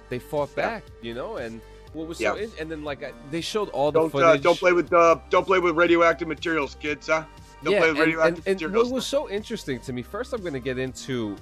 They 0.08 0.18
fought 0.18 0.50
Yeah. 0.56 0.68
back, 0.68 0.84
you 1.02 1.14
know, 1.14 1.36
and 1.36 1.60
what 1.92 2.06
was 2.06 2.18
so 2.18 2.34
in, 2.36 2.50
and 2.60 2.70
then 2.70 2.84
like 2.84 3.02
I, 3.02 3.12
they 3.30 3.40
showed 3.40 3.68
all 3.70 3.90
the 3.90 3.98
don't 4.00 4.06
uh, 4.14 4.18
footage. 4.18 4.42
don't 4.42 4.58
play 4.58 4.72
with 4.72 4.92
uh, 4.92 5.16
don't 5.30 5.44
play 5.46 5.58
with 5.58 5.74
radioactive 5.76 6.28
materials, 6.28 6.76
kids. 6.80 7.08
Huh? 7.08 7.24
Don't 7.64 7.74
yeah, 7.74 7.80
play 7.80 7.88
with 7.90 7.98
and, 7.98 8.06
radioactive 8.06 8.38
and, 8.38 8.46
and 8.46 8.60
materials. 8.62 8.88
what 8.88 8.94
was 8.94 9.06
so 9.06 9.28
interesting 9.28 9.80
to 9.80 9.92
me. 9.92 10.02
First, 10.02 10.32
I'm 10.32 10.40
going 10.40 10.52
to 10.54 10.60
get 10.60 10.78
into 10.78 11.36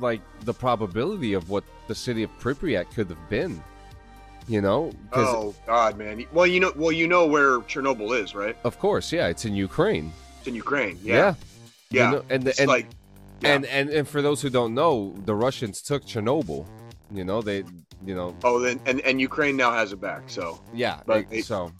like 0.00 0.20
the 0.40 0.52
probability 0.52 1.32
of 1.34 1.48
what 1.48 1.62
the 1.86 1.94
city 1.94 2.22
of 2.24 2.30
Pripyat 2.40 2.92
could 2.94 3.08
have 3.08 3.28
been. 3.30 3.62
You 4.48 4.60
know, 4.60 4.92
Oh 5.12 5.54
God, 5.66 5.96
man. 5.96 6.26
Well, 6.32 6.46
you 6.46 6.60
know, 6.60 6.72
well, 6.76 6.92
you 6.92 7.06
know 7.06 7.26
where 7.26 7.60
Chernobyl 7.60 8.20
is, 8.20 8.34
right? 8.34 8.54
of 8.64 8.78
course, 8.78 9.10
yeah, 9.10 9.28
it's 9.28 9.44
in 9.46 9.54
Ukraine. 9.54 10.12
It's 10.38 10.48
in 10.48 10.54
Ukraine. 10.54 10.98
Yeah, 11.02 11.14
Yeah, 11.14 11.34
yeah. 11.94 12.10
You 12.10 12.16
know, 12.16 12.24
and 12.30 12.42
the, 12.42 12.60
and, 12.60 12.68
like, 12.68 12.88
yeah. 13.40 13.54
and 13.54 13.66
and 13.66 13.90
and 13.90 14.08
for 14.08 14.22
those 14.22 14.42
who 14.42 14.50
don't 14.50 14.74
know, 14.74 15.14
the 15.24 15.34
Russians 15.34 15.82
took 15.82 16.04
Chernobyl. 16.04 16.66
You 17.12 17.24
know, 17.24 17.42
they, 17.42 17.64
you 18.04 18.14
know, 18.14 18.36
oh, 18.44 18.58
then 18.58 18.80
and 18.86 19.00
and 19.02 19.20
Ukraine 19.20 19.56
now 19.56 19.72
has 19.72 19.92
it 19.92 20.00
back. 20.00 20.22
So 20.28 20.60
yeah. 20.72 21.00
But 21.06 21.30
they- 21.30 21.42
so 21.42 21.72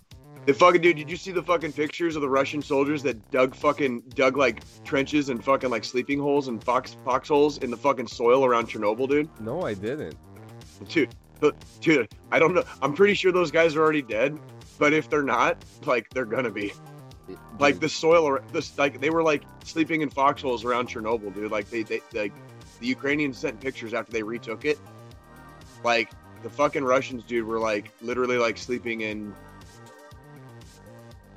the 0.46 0.52
fucking 0.52 0.82
dude, 0.82 0.96
did 0.96 1.10
you 1.10 1.16
see 1.16 1.32
the 1.32 1.42
fucking 1.42 1.72
pictures 1.72 2.16
of 2.16 2.22
the 2.22 2.28
Russian 2.28 2.60
soldiers 2.60 3.02
that 3.04 3.30
dug 3.30 3.54
fucking 3.54 4.02
dug 4.14 4.36
like 4.36 4.62
trenches 4.84 5.30
and 5.30 5.42
fucking 5.42 5.70
like 5.70 5.84
sleeping 5.84 6.18
holes 6.20 6.48
and 6.48 6.62
fox 6.62 6.96
foxholes 7.04 7.58
in 7.58 7.70
the 7.70 7.76
fucking 7.76 8.08
soil 8.08 8.44
around 8.44 8.68
Chernobyl, 8.68 9.08
dude? 9.08 9.28
no, 9.40 9.62
I 9.62 9.74
didn't. 9.74 10.16
Dude, 10.88 11.14
dude, 11.80 12.08
I 12.30 12.38
don't 12.38 12.52
know. 12.54 12.64
I'm 12.82 12.94
pretty 12.94 13.14
sure 13.14 13.32
those 13.32 13.50
guys 13.50 13.74
are 13.76 13.82
already 13.82 14.02
dead. 14.02 14.38
But 14.78 14.92
if 14.92 15.08
they're 15.08 15.22
not, 15.22 15.64
like 15.86 16.10
they're 16.10 16.24
gonna 16.24 16.50
be. 16.50 16.72
Like 17.58 17.80
the 17.80 17.88
soil, 17.88 18.24
or 18.24 18.42
this, 18.52 18.76
like 18.76 19.00
they 19.00 19.10
were 19.10 19.22
like 19.22 19.44
sleeping 19.64 20.02
in 20.02 20.10
foxholes 20.10 20.64
around 20.64 20.88
Chernobyl, 20.88 21.34
dude. 21.34 21.50
Like 21.50 21.70
they, 21.70 21.82
they, 21.82 22.00
like 22.12 22.32
the 22.80 22.86
Ukrainians 22.86 23.38
sent 23.38 23.60
pictures 23.60 23.94
after 23.94 24.12
they 24.12 24.22
retook 24.22 24.64
it. 24.64 24.78
Like 25.82 26.10
the 26.42 26.50
fucking 26.50 26.84
Russians, 26.84 27.24
dude, 27.24 27.46
were 27.46 27.58
like 27.58 27.90
literally 28.02 28.36
like 28.36 28.58
sleeping 28.58 29.02
in 29.02 29.34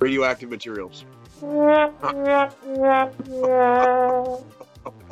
radioactive 0.00 0.50
materials. 0.50 1.04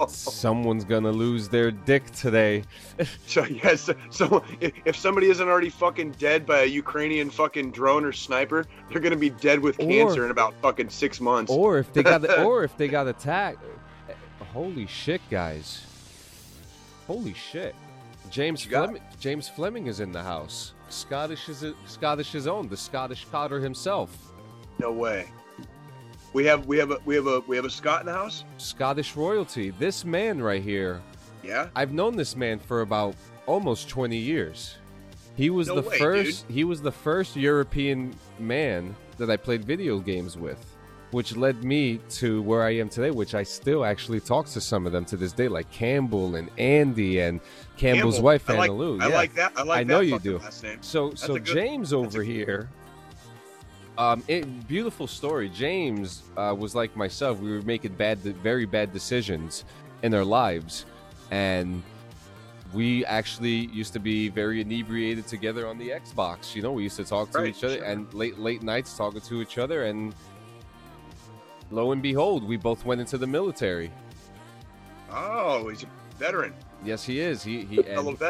Someone's 0.08 0.84
gonna 0.84 1.10
lose 1.10 1.48
their 1.48 1.70
dick 1.70 2.10
today. 2.12 2.62
So 3.26 3.44
yes, 3.44 3.90
so 4.10 4.42
if, 4.60 4.72
if 4.84 4.96
somebody 4.96 5.28
isn't 5.28 5.46
already 5.46 5.68
fucking 5.68 6.12
dead 6.12 6.46
by 6.46 6.60
a 6.60 6.64
Ukrainian 6.66 7.28
fucking 7.28 7.72
drone 7.72 8.04
or 8.04 8.12
sniper, 8.12 8.64
they're 8.88 9.00
gonna 9.00 9.16
be 9.16 9.30
dead 9.30 9.60
with 9.60 9.78
Or- 9.80 9.86
cancer 9.86 10.24
in 10.24 10.30
about 10.30 10.54
fucking 10.62 10.88
six 10.90 11.20
months. 11.20 11.50
Or 11.52 11.78
if 11.78 11.92
they 11.92 12.02
got, 12.02 12.38
or 12.40 12.64
if 12.64 12.76
they 12.76 12.88
got 12.88 13.06
attacked. 13.06 13.58
Holy 14.52 14.86
shit, 14.86 15.20
guys! 15.30 15.84
Holy 17.06 17.34
shit! 17.34 17.74
James? 18.30 18.64
Fleming, 18.64 19.02
James 19.20 19.48
Fleming 19.48 19.86
is 19.86 20.00
in 20.00 20.12
the 20.12 20.22
house. 20.22 20.72
Scottish 20.88 21.48
is 21.48 21.64
Scottish's 21.86 22.46
own, 22.46 22.68
the 22.68 22.76
Scottish 22.76 23.26
Cotter 23.30 23.60
himself. 23.60 24.16
No 24.78 24.92
way. 24.92 25.28
We 26.36 26.44
have 26.44 26.66
we 26.66 26.76
have 26.76 26.90
a 26.90 26.98
we 27.06 27.14
have 27.14 27.26
a 27.26 27.40
we 27.48 27.56
have 27.56 27.64
a 27.64 27.70
Scot 27.70 28.00
in 28.00 28.06
the 28.08 28.12
house. 28.12 28.44
Scottish 28.58 29.16
royalty. 29.16 29.70
This 29.70 30.04
man 30.04 30.42
right 30.42 30.62
here, 30.62 31.00
Yeah. 31.42 31.68
I've 31.74 31.94
known 31.94 32.14
this 32.14 32.36
man 32.36 32.58
for 32.58 32.82
about 32.82 33.14
almost 33.46 33.88
20 33.88 34.18
years. 34.18 34.76
He 35.34 35.48
was 35.48 35.68
No 35.68 35.76
the 35.80 35.88
way, 35.88 35.96
first 35.96 36.44
he 36.50 36.64
was 36.64 36.82
the 36.82 36.92
first 36.92 37.36
European 37.36 38.14
man 38.38 38.94
that 39.16 39.30
I 39.30 39.38
played 39.38 39.64
video 39.64 39.98
games 39.98 40.36
with, 40.36 40.62
which 41.10 41.34
led 41.34 41.64
me 41.64 42.00
to 42.20 42.42
where 42.42 42.62
I 42.64 42.74
am 42.76 42.90
today, 42.90 43.12
which 43.12 43.34
I 43.34 43.42
still 43.42 43.82
actually 43.82 44.20
talk 44.20 44.44
to 44.48 44.60
some 44.60 44.84
of 44.84 44.92
them 44.92 45.06
to 45.06 45.16
this 45.16 45.32
day, 45.32 45.48
like 45.48 45.70
Campbell 45.70 46.34
and 46.34 46.50
Andy 46.58 47.18
and 47.20 47.40
Campbell's 47.78 48.16
Campbell. 48.16 48.24
wife 48.26 48.50
I 48.50 48.52
Anna 48.52 48.60
like, 48.60 48.70
Lou. 48.72 49.00
I 49.00 49.08
yeah. 49.08 49.14
like 49.14 49.34
that. 49.36 49.52
I 49.56 49.62
like 49.62 49.78
I 49.78 49.84
that 49.84 49.90
know 49.90 50.00
you 50.00 50.18
do. 50.18 50.38
So 50.82 51.14
so 51.14 51.36
good- 51.36 51.46
James 51.46 51.94
over 51.94 52.22
here. 52.22 52.68
Um, 53.98 54.22
it, 54.28 54.68
beautiful 54.68 55.06
story. 55.06 55.48
James 55.48 56.22
uh, 56.36 56.54
was 56.56 56.74
like 56.74 56.94
myself. 56.96 57.40
We 57.40 57.50
were 57.50 57.62
making 57.62 57.94
bad, 57.94 58.18
very 58.18 58.66
bad 58.66 58.92
decisions 58.92 59.64
in 60.02 60.12
our 60.14 60.24
lives, 60.24 60.84
and 61.30 61.82
we 62.74 63.06
actually 63.06 63.66
used 63.68 63.94
to 63.94 63.98
be 63.98 64.28
very 64.28 64.60
inebriated 64.60 65.26
together 65.26 65.66
on 65.66 65.78
the 65.78 65.88
Xbox. 65.90 66.54
You 66.54 66.62
know, 66.62 66.72
we 66.72 66.82
used 66.82 66.96
to 66.96 67.04
talk 67.04 67.30
to 67.30 67.38
Right, 67.38 67.48
each 67.56 67.64
other 67.64 67.76
sure. 67.76 67.84
and 67.84 68.12
late 68.12 68.38
late 68.38 68.62
nights 68.62 68.96
talking 68.96 69.20
to 69.22 69.40
each 69.40 69.56
other, 69.56 69.84
and 69.84 70.14
lo 71.70 71.92
and 71.92 72.02
behold, 72.02 72.44
we 72.46 72.58
both 72.58 72.84
went 72.84 73.00
into 73.00 73.16
the 73.16 73.26
military. 73.26 73.90
Oh, 75.10 75.68
he's 75.68 75.84
a 75.84 75.86
veteran. 76.18 76.52
Yes, 76.84 77.04
he 77.04 77.18
is. 77.20 77.42
He 77.42 77.64
he 77.64 77.82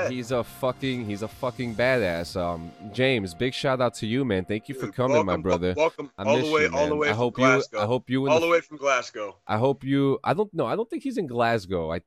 he's 0.09 0.30
a 0.32 0.42
fucking 0.42 1.04
he's 1.04 1.22
a 1.22 1.28
fucking 1.28 1.74
badass. 1.74 2.37
Um, 2.40 2.70
James, 2.92 3.35
big 3.35 3.52
shout 3.52 3.80
out 3.80 3.94
to 3.94 4.06
you, 4.06 4.24
man. 4.24 4.44
Thank 4.44 4.68
you 4.68 4.74
for 4.74 4.90
coming, 4.90 5.24
my 5.26 5.37
brother. 5.37 5.74
Welcome 5.76 6.11
I 6.16 6.24
all 6.24 6.38
the 6.38 6.50
way, 6.50 6.62
you, 6.62 6.74
all 6.74 6.88
the 6.88 6.96
way 6.96 7.09
I 7.09 7.11
from 7.11 7.18
hope 7.18 7.38
you. 7.38 7.44
Glasgow. 7.44 7.78
I 7.80 7.85
hope 7.87 8.09
you. 8.11 8.28
All 8.28 8.40
the, 8.40 8.46
the 8.46 8.52
way 8.52 8.61
from 8.61 8.76
Glasgow. 8.78 9.37
I 9.46 9.59
hope 9.59 9.85
you. 9.85 10.18
I 10.24 10.32
don't 10.32 10.52
know. 10.54 10.64
I 10.66 10.74
don't 10.76 10.88
think 10.88 11.02
he's 11.02 11.18
in 11.18 11.26
Glasgow. 11.26 11.92
I. 11.92 12.00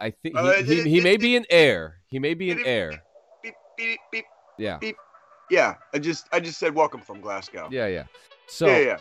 I 0.00 0.10
think 0.10 0.36
he, 0.38 0.40
Uh, 0.40 0.62
he, 0.62 0.78
it- 0.80 0.86
he 0.86 1.00
may 1.00 1.16
be 1.16 1.34
in 1.34 1.44
air. 1.50 1.96
He 2.06 2.18
may 2.20 2.34
be 2.34 2.50
in 2.52 2.64
air. 2.64 3.02
Beep, 3.42 3.54
beep, 3.76 3.98
beep. 4.12 4.24
Yeah. 4.56 4.78
Yeah, 5.50 5.74
I 5.94 5.98
just, 5.98 6.26
I 6.30 6.38
just 6.38 6.58
said 6.58 6.72
welcome 6.74 7.00
from 7.00 7.20
Glasgow. 7.20 7.68
Yeah. 7.72 7.86
Yeah. 7.88 8.04
So 8.46 8.66
yeah, 8.66 8.78
yeah, 8.78 8.96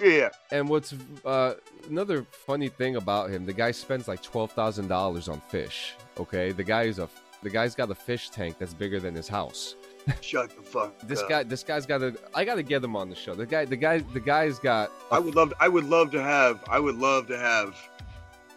yeah, 0.00 0.30
and 0.50 0.68
what's 0.68 0.94
uh, 1.24 1.54
another 1.88 2.24
funny 2.46 2.68
thing 2.68 2.96
about 2.96 3.30
him? 3.30 3.46
The 3.46 3.52
guy 3.52 3.70
spends 3.70 4.08
like 4.08 4.22
twelve 4.22 4.52
thousand 4.52 4.88
dollars 4.88 5.28
on 5.28 5.40
fish. 5.40 5.94
Okay, 6.18 6.52
the 6.52 6.64
guy 6.64 6.84
is 6.84 6.98
a 6.98 7.08
the 7.42 7.50
guy's 7.50 7.74
got 7.74 7.90
a 7.90 7.94
fish 7.94 8.30
tank 8.30 8.56
that's 8.58 8.74
bigger 8.74 9.00
than 9.00 9.14
his 9.14 9.28
house. 9.28 9.76
Shut 10.20 10.54
the 10.56 10.62
fuck. 10.62 10.98
This 11.00 11.22
up. 11.22 11.28
guy, 11.28 11.42
this 11.42 11.62
guy's 11.62 11.86
got 11.86 11.98
to. 11.98 12.16
I 12.34 12.44
got 12.44 12.56
to 12.56 12.62
get 12.62 12.82
him 12.82 12.96
on 12.96 13.08
the 13.08 13.16
show. 13.16 13.34
The 13.34 13.46
guy, 13.46 13.64
the 13.64 13.76
guy, 13.76 13.98
the 13.98 14.20
guy's 14.20 14.58
got. 14.58 14.90
a 15.10 15.14
I 15.14 15.18
would 15.18 15.34
love, 15.34 15.52
I 15.60 15.68
would 15.68 15.84
love 15.84 16.10
to 16.12 16.22
have, 16.22 16.62
I 16.68 16.78
would 16.78 16.96
love 16.96 17.26
to 17.28 17.38
have 17.38 17.76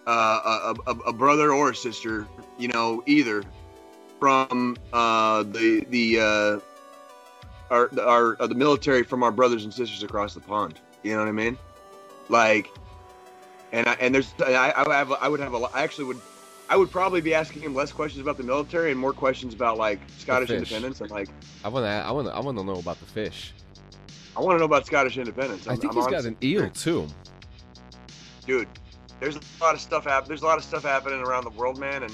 uh, 0.07 0.73
a, 0.85 0.91
a, 0.91 0.95
a 1.07 1.13
brother 1.13 1.53
or 1.53 1.71
a 1.71 1.75
sister, 1.75 2.27
you 2.57 2.67
know, 2.67 3.03
either 3.05 3.43
from 4.19 4.77
uh, 4.93 5.43
the 5.43 5.85
the 5.89 6.19
uh, 6.19 6.59
our 7.69 7.89
our 8.01 8.41
uh, 8.41 8.47
the 8.47 8.55
military 8.55 9.03
from 9.03 9.23
our 9.23 9.31
brothers 9.31 9.63
and 9.63 9.73
sisters 9.73 10.03
across 10.03 10.33
the 10.33 10.41
pond. 10.41 10.79
You 11.03 11.13
know 11.13 11.19
what 11.19 11.27
I 11.27 11.33
mean? 11.33 11.57
Like, 12.29 12.69
and 13.71 13.87
I, 13.87 13.93
and 13.93 14.15
there's 14.15 14.33
I, 14.39 14.73
I 14.75 14.95
have 14.95 15.11
I 15.11 15.27
would 15.27 15.39
have 15.39 15.53
a 15.53 15.57
I 15.73 15.83
actually 15.83 16.05
would 16.05 16.21
I 16.69 16.77
would 16.77 16.89
probably 16.89 17.21
be 17.21 17.33
asking 17.33 17.61
him 17.61 17.75
less 17.75 17.91
questions 17.91 18.21
about 18.21 18.37
the 18.37 18.43
military 18.43 18.91
and 18.91 18.99
more 18.99 19.13
questions 19.13 19.53
about 19.53 19.77
like 19.77 19.99
Scottish 20.17 20.49
independence 20.49 21.01
and 21.01 21.11
like 21.11 21.29
I 21.63 21.69
want 21.69 21.85
to. 21.85 21.89
I 21.89 22.11
want. 22.11 22.27
I 22.29 22.39
want 22.39 22.57
to 22.57 22.63
know 22.63 22.79
about 22.79 22.99
the 22.99 23.05
fish. 23.05 23.53
I 24.35 24.41
want 24.41 24.55
to 24.55 24.59
know 24.59 24.65
about 24.65 24.85
Scottish 24.85 25.17
independence. 25.17 25.67
i 25.67 25.71
I'm- 25.71 25.79
think 25.79 25.93
I'm 25.93 25.97
he's 25.99 26.07
got 26.07 26.25
an 26.25 26.37
eel 26.41 26.69
too. 26.69 27.07
dude. 28.47 28.67
There's 29.19 29.35
a 29.35 29.41
lot 29.61 29.73
of 29.75 29.79
stuff 29.79 30.05
hap- 30.05 30.25
There's 30.25 30.41
a 30.41 30.45
lot 30.45 30.57
of 30.57 30.63
stuff 30.63 30.83
happening 30.83 31.21
around 31.21 31.43
the 31.45 31.51
world, 31.51 31.77
man, 31.79 32.03
and 32.03 32.13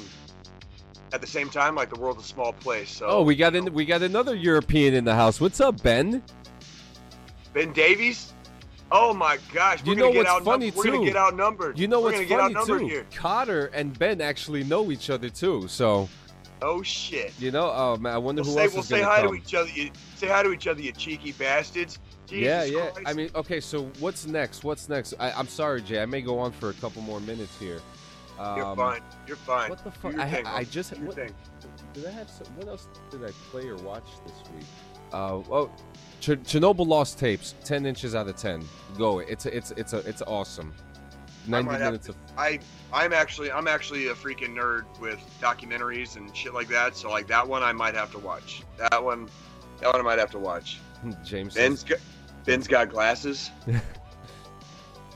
at 1.12 1.22
the 1.22 1.28
same 1.28 1.50
time, 1.50 1.74
like 1.74 1.90
the 1.90 2.00
world's 2.00 2.24
a 2.24 2.28
small 2.28 2.54
place. 2.54 2.90
So 2.92 3.08
Oh, 3.08 3.22
we 3.24 3.36
got 3.36 3.56
in. 3.56 3.74
We 3.74 3.86
got 3.86 4.02
another 4.02 4.36
European 4.36 4.94
in 4.94 5.06
the 5.06 5.16
house. 5.16 5.40
What's 5.40 5.62
up, 5.62 5.82
Ben? 5.82 6.22
Ben 7.54 7.72
Davies. 7.74 8.34
Oh 8.92 9.14
my 9.14 9.38
gosh, 9.54 9.86
You 9.86 9.96
know 9.96 10.10
what's 10.10 10.44
funny, 10.46 10.72
We're 10.72 10.84
gonna 10.86 11.06
get 11.06 11.16
outnumbered. 11.16 11.78
You 11.78 11.88
know 11.88 12.00
we're 12.00 12.12
what's 12.12 12.30
gonna 12.30 12.54
get 12.54 12.66
funny 12.66 12.80
too? 12.80 12.88
here. 12.88 13.06
Cotter 13.14 13.68
and 13.68 13.98
Ben 13.98 14.20
actually 14.22 14.64
know 14.64 14.92
each 14.92 15.10
other 15.10 15.30
too. 15.30 15.68
So 15.68 16.10
Oh 16.62 16.82
shit. 16.82 17.34
you 17.40 17.52
know, 17.52 17.72
oh 17.74 17.98
man, 17.98 18.14
I 18.14 18.18
wonder 18.18 18.42
We'll 18.42 18.52
who 18.52 18.56
say 18.58 18.64
else 18.64 18.74
we'll 18.74 18.82
is 18.82 18.88
say 18.90 19.00
gonna 19.02 19.12
hi 19.12 19.22
come. 19.22 19.30
to 19.30 19.36
each 19.36 19.54
other. 19.54 19.70
You, 19.70 19.92
say 20.16 20.28
hi 20.28 20.44
to 20.44 20.52
each 20.52 20.68
other, 20.68 20.82
you 20.82 20.92
cheeky 20.92 21.32
bastards. 21.34 22.00
Jesus 22.28 22.46
yeah, 22.46 22.64
yeah. 22.64 22.90
Christ. 22.90 23.08
I 23.08 23.14
mean, 23.14 23.30
okay. 23.36 23.60
So 23.60 23.86
what's 24.00 24.26
next? 24.28 24.64
What's 24.64 24.90
next? 24.90 25.14
I, 25.20 25.32
I'm 25.32 25.48
sorry, 25.48 25.82
Jay. 25.82 26.02
I 26.02 26.06
may 26.06 26.22
go 26.22 26.38
on 26.40 26.52
for 26.52 26.70
a 26.70 26.74
couple 26.74 27.02
more 27.02 27.20
minutes 27.22 27.58
here. 27.60 27.80
Um, 28.38 28.58
you're 28.58 28.76
fine. 28.76 29.02
You're 29.28 29.36
fine. 29.38 29.70
What 29.70 29.84
the 29.84 29.92
fuck? 29.92 30.18
I, 30.18 30.44
I 30.46 30.64
just 30.66 30.98
what, 31.00 31.16
did 31.16 32.06
I 32.06 32.12
have 32.12 32.30
some, 32.30 32.48
what 32.56 32.68
else 32.68 32.88
did 33.12 33.24
I 33.24 33.32
play 33.52 33.68
or 33.68 33.76
watch 33.78 34.06
this 34.26 34.36
week? 34.56 34.66
Uh, 35.14 35.42
oh, 35.50 35.72
Ch- 36.20 36.30
Chernobyl 36.44 36.86
Lost 36.88 37.18
Tapes, 37.20 37.56
ten 37.64 37.86
inches 37.86 38.16
out 38.16 38.28
of 38.28 38.36
ten. 38.36 38.64
Go. 38.98 39.20
It's 39.20 39.46
a, 39.46 39.56
it's 39.56 39.72
it's 39.72 39.94
a 39.94 40.00
it's 40.00 40.22
awesome. 40.24 40.74
Ninety 41.48 41.70
minutes 41.72 42.06
to- 42.08 42.12
of 42.12 42.18
I 42.38 42.60
I'm 42.94 43.14
actually 43.14 43.52
I'm 43.52 43.68
actually 43.68 44.08
a 44.08 44.14
freaking 44.14 44.56
nerd 44.56 44.84
with 45.00 45.20
documentaries 45.42 46.16
and 46.18 46.36
shit 46.36 46.54
like 46.54 46.68
that. 46.68 46.96
So 46.96 47.10
like 47.10 47.28
that 47.28 47.48
one 47.48 47.64
I 47.64 47.72
might 47.72 47.96
have 47.96 48.12
to 48.12 48.20
watch. 48.20 48.64
That 48.78 49.04
one, 49.04 49.30
that 49.80 49.88
one 49.88 50.00
I 50.00 50.04
might 50.04 50.20
have 50.20 50.32
to 50.32 50.40
watch. 50.40 50.80
James. 51.24 51.56
Ben's 51.56 51.80
says- 51.82 51.90
got, 51.90 52.00
Ben's 52.46 52.68
got 52.68 52.90
glasses. 52.90 53.52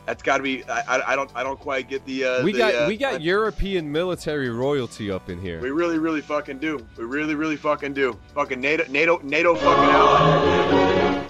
That's 0.06 0.22
got 0.22 0.38
to 0.38 0.44
be. 0.44 0.64
I, 0.66 0.98
I, 0.98 1.14
I 1.14 1.16
don't 1.16 1.32
I 1.34 1.44
don't 1.44 1.60
quite 1.60 1.88
get 1.88 2.06
the. 2.06 2.26
Uh, 2.26 2.44
we 2.44 2.52
the, 2.52 2.58
got 2.58 2.76
uh, 2.76 2.86
we 2.88 2.98
got 2.98 3.14
I- 3.16 3.18
European 3.18 3.92
military 3.92 4.50
royalty 4.50 5.10
up 5.10 5.30
in 5.30 5.40
here. 5.40 5.62
We 5.62 5.72
really 5.72 5.98
really 5.98 6.22
fucking 6.22 6.60
do. 6.60 6.86
We 6.98 7.06
really 7.06 7.36
really 7.36 7.56
fucking 7.56 7.94
do. 7.94 8.18
Fucking 8.34 8.60
NATO 8.60 8.86
NATO 8.90 9.20
NATO 9.24 9.56
fucking 9.56 9.90
ally. 9.90 11.24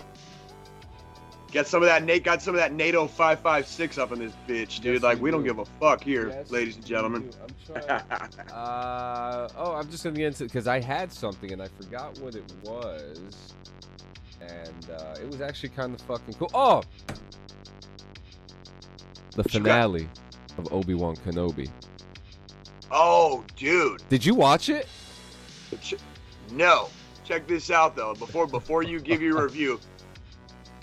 Get 1.51 1.67
some 1.67 1.83
of 1.83 1.87
that 1.87 2.03
Nate 2.03 2.23
got 2.23 2.41
some 2.41 2.55
of 2.55 2.59
that 2.59 2.73
NATO 2.73 3.05
five 3.05 3.39
five 3.39 3.67
six 3.67 3.99
up 3.99 4.11
in 4.11 4.17
this 4.17 4.33
bitch, 4.47 4.81
dude. 4.81 4.95
Yes, 4.95 5.03
like 5.03 5.17
we 5.17 5.25
we 5.25 5.31
don't 5.31 5.43
give 5.43 5.59
a 5.59 5.65
fuck 5.65 6.03
here, 6.03 6.29
Yes, 6.29 6.49
ladies 6.49 6.75
and 6.77 6.85
gentlemen. 6.85 7.29
I'm. 7.69 7.83
Uh, 8.51 9.47
oh, 9.57 9.73
I'm 9.73 9.89
just 9.89 10.03
gonna 10.03 10.15
get 10.15 10.27
into 10.27 10.45
because 10.45 10.67
I 10.67 10.79
had 10.79 11.11
something 11.11 11.51
and 11.53 11.61
I 11.61 11.67
forgot 11.67 12.17
what 12.19 12.33
it 12.35 12.51
was, 12.63 13.53
and 14.41 14.89
uh, 14.89 15.15
it 15.21 15.27
was 15.27 15.41
actually 15.41 15.69
kind 15.69 15.93
of 15.93 16.01
fucking 16.01 16.33
cool. 16.35 16.49
Oh, 16.53 16.81
the 19.35 19.43
What 19.43 19.53
you 19.53 19.59
got? 19.59 19.63
finale 19.91 20.09
of 20.57 20.71
Obi 20.73 20.93
Wan 20.93 21.15
Kenobi. 21.17 21.69
oh, 22.91 23.43
dude. 23.55 24.03
Did 24.09 24.25
you 24.25 24.35
watch 24.35 24.69
it? 24.69 24.87
No. 26.51 26.89
Check 27.25 27.47
this 27.47 27.71
out 27.71 27.95
though. 27.95 28.13
Before 28.15 28.45
before 28.47 28.83
you 28.83 28.99
give 28.99 29.21
your 29.21 29.41
review, 29.43 29.79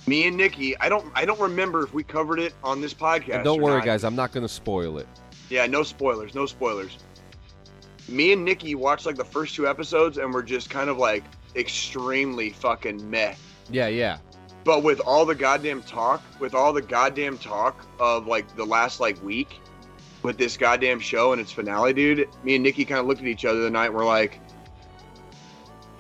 me 0.06 0.26
and 0.26 0.36
Nikki, 0.36 0.76
I 0.78 0.88
don't 0.88 1.06
I 1.14 1.24
don't 1.26 1.38
remember 1.40 1.84
if 1.84 1.92
we 1.92 2.02
covered 2.02 2.38
it 2.40 2.54
on 2.64 2.80
this 2.80 2.94
podcast. 2.94 3.34
And 3.36 3.44
don't 3.44 3.60
or 3.60 3.64
worry, 3.64 3.76
not. 3.78 3.84
guys. 3.84 4.04
I'm 4.04 4.16
not 4.16 4.32
gonna 4.32 4.48
spoil 4.48 4.98
it. 4.98 5.06
Yeah, 5.50 5.66
no 5.66 5.82
spoilers, 5.82 6.34
no 6.34 6.46
spoilers. 6.46 6.96
Me 8.08 8.32
and 8.32 8.44
Nikki 8.44 8.74
watched 8.74 9.04
like 9.04 9.16
the 9.16 9.24
first 9.24 9.54
two 9.54 9.68
episodes 9.68 10.16
and 10.18 10.32
we're 10.32 10.42
just 10.42 10.70
kind 10.70 10.88
of 10.88 10.96
like 10.96 11.22
extremely 11.54 12.50
fucking 12.50 13.08
meh. 13.10 13.34
Yeah, 13.70 13.88
yeah. 13.88 14.18
But 14.64 14.82
with 14.82 15.00
all 15.00 15.24
the 15.24 15.34
goddamn 15.34 15.82
talk, 15.82 16.22
with 16.38 16.54
all 16.54 16.72
the 16.72 16.82
goddamn 16.82 17.38
talk 17.38 17.84
of 17.98 18.26
like 18.26 18.54
the 18.56 18.64
last 18.64 19.00
like 19.00 19.22
week 19.22 19.60
with 20.22 20.36
this 20.36 20.56
goddamn 20.56 21.00
show 21.00 21.32
and 21.32 21.40
its 21.40 21.50
finale, 21.50 21.92
dude, 21.94 22.28
me 22.44 22.54
and 22.56 22.62
Nikki 22.64 22.84
kind 22.84 23.00
of 23.00 23.06
looked 23.06 23.20
at 23.22 23.26
each 23.26 23.44
other 23.46 23.60
the 23.60 23.70
night 23.70 23.86
and 23.86 23.94
we're 23.94 24.04
like, 24.04 24.38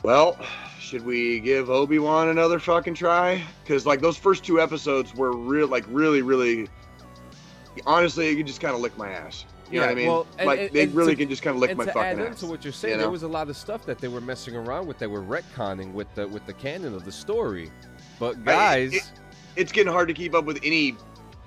well, 0.02 0.38
should 0.78 1.04
we 1.04 1.40
give 1.40 1.70
Obi-Wan 1.70 2.28
another 2.28 2.58
fucking 2.58 2.94
try? 2.94 3.42
Because 3.64 3.86
like 3.86 4.00
those 4.00 4.16
first 4.18 4.44
two 4.44 4.60
episodes 4.60 5.14
were 5.14 5.32
real, 5.36 5.68
like 5.68 5.84
really, 5.88 6.20
really, 6.20 6.68
honestly, 7.86 8.28
you 8.28 8.36
could 8.36 8.46
just 8.46 8.60
kind 8.60 8.74
of 8.74 8.80
lick 8.80 8.96
my 8.98 9.10
ass. 9.10 9.46
You 9.70 9.78
know 9.78 9.84
Yeah, 9.84 9.86
what 9.86 9.92
I 9.92 9.94
mean? 9.94 10.08
well, 10.08 10.26
and- 10.38 10.46
like 10.46 10.60
and- 10.60 10.70
they 10.72 10.82
and 10.82 10.94
really 10.94 11.14
to- 11.14 11.22
can 11.22 11.28
just 11.30 11.42
kind 11.42 11.54
of 11.54 11.60
lick 11.60 11.76
my 11.76 11.84
to 11.84 11.92
fucking 11.92 12.02
add 12.02 12.32
ass. 12.32 12.40
to 12.40 12.46
what 12.46 12.64
you're 12.64 12.72
saying, 12.72 12.94
you 12.96 13.00
there 13.00 13.10
was 13.10 13.22
a 13.22 13.28
lot 13.28 13.48
of 13.48 13.56
stuff 13.56 13.86
that 13.86 13.98
they 13.98 14.08
were 14.08 14.20
messing 14.20 14.56
around 14.56 14.86
with. 14.86 14.98
They 14.98 15.06
were 15.06 15.22
retconning 15.22 15.92
with 15.92 16.12
the 16.14 16.26
with 16.26 16.44
the 16.46 16.52
canon 16.54 16.94
of 16.94 17.04
the 17.04 17.12
story. 17.12 17.70
But 18.20 18.36
I- 18.36 18.40
guys, 18.44 18.94
it- 18.94 19.10
it's 19.56 19.72
getting 19.72 19.92
hard 19.92 20.06
to 20.06 20.14
keep 20.14 20.34
up 20.34 20.44
with 20.44 20.60
any 20.62 20.94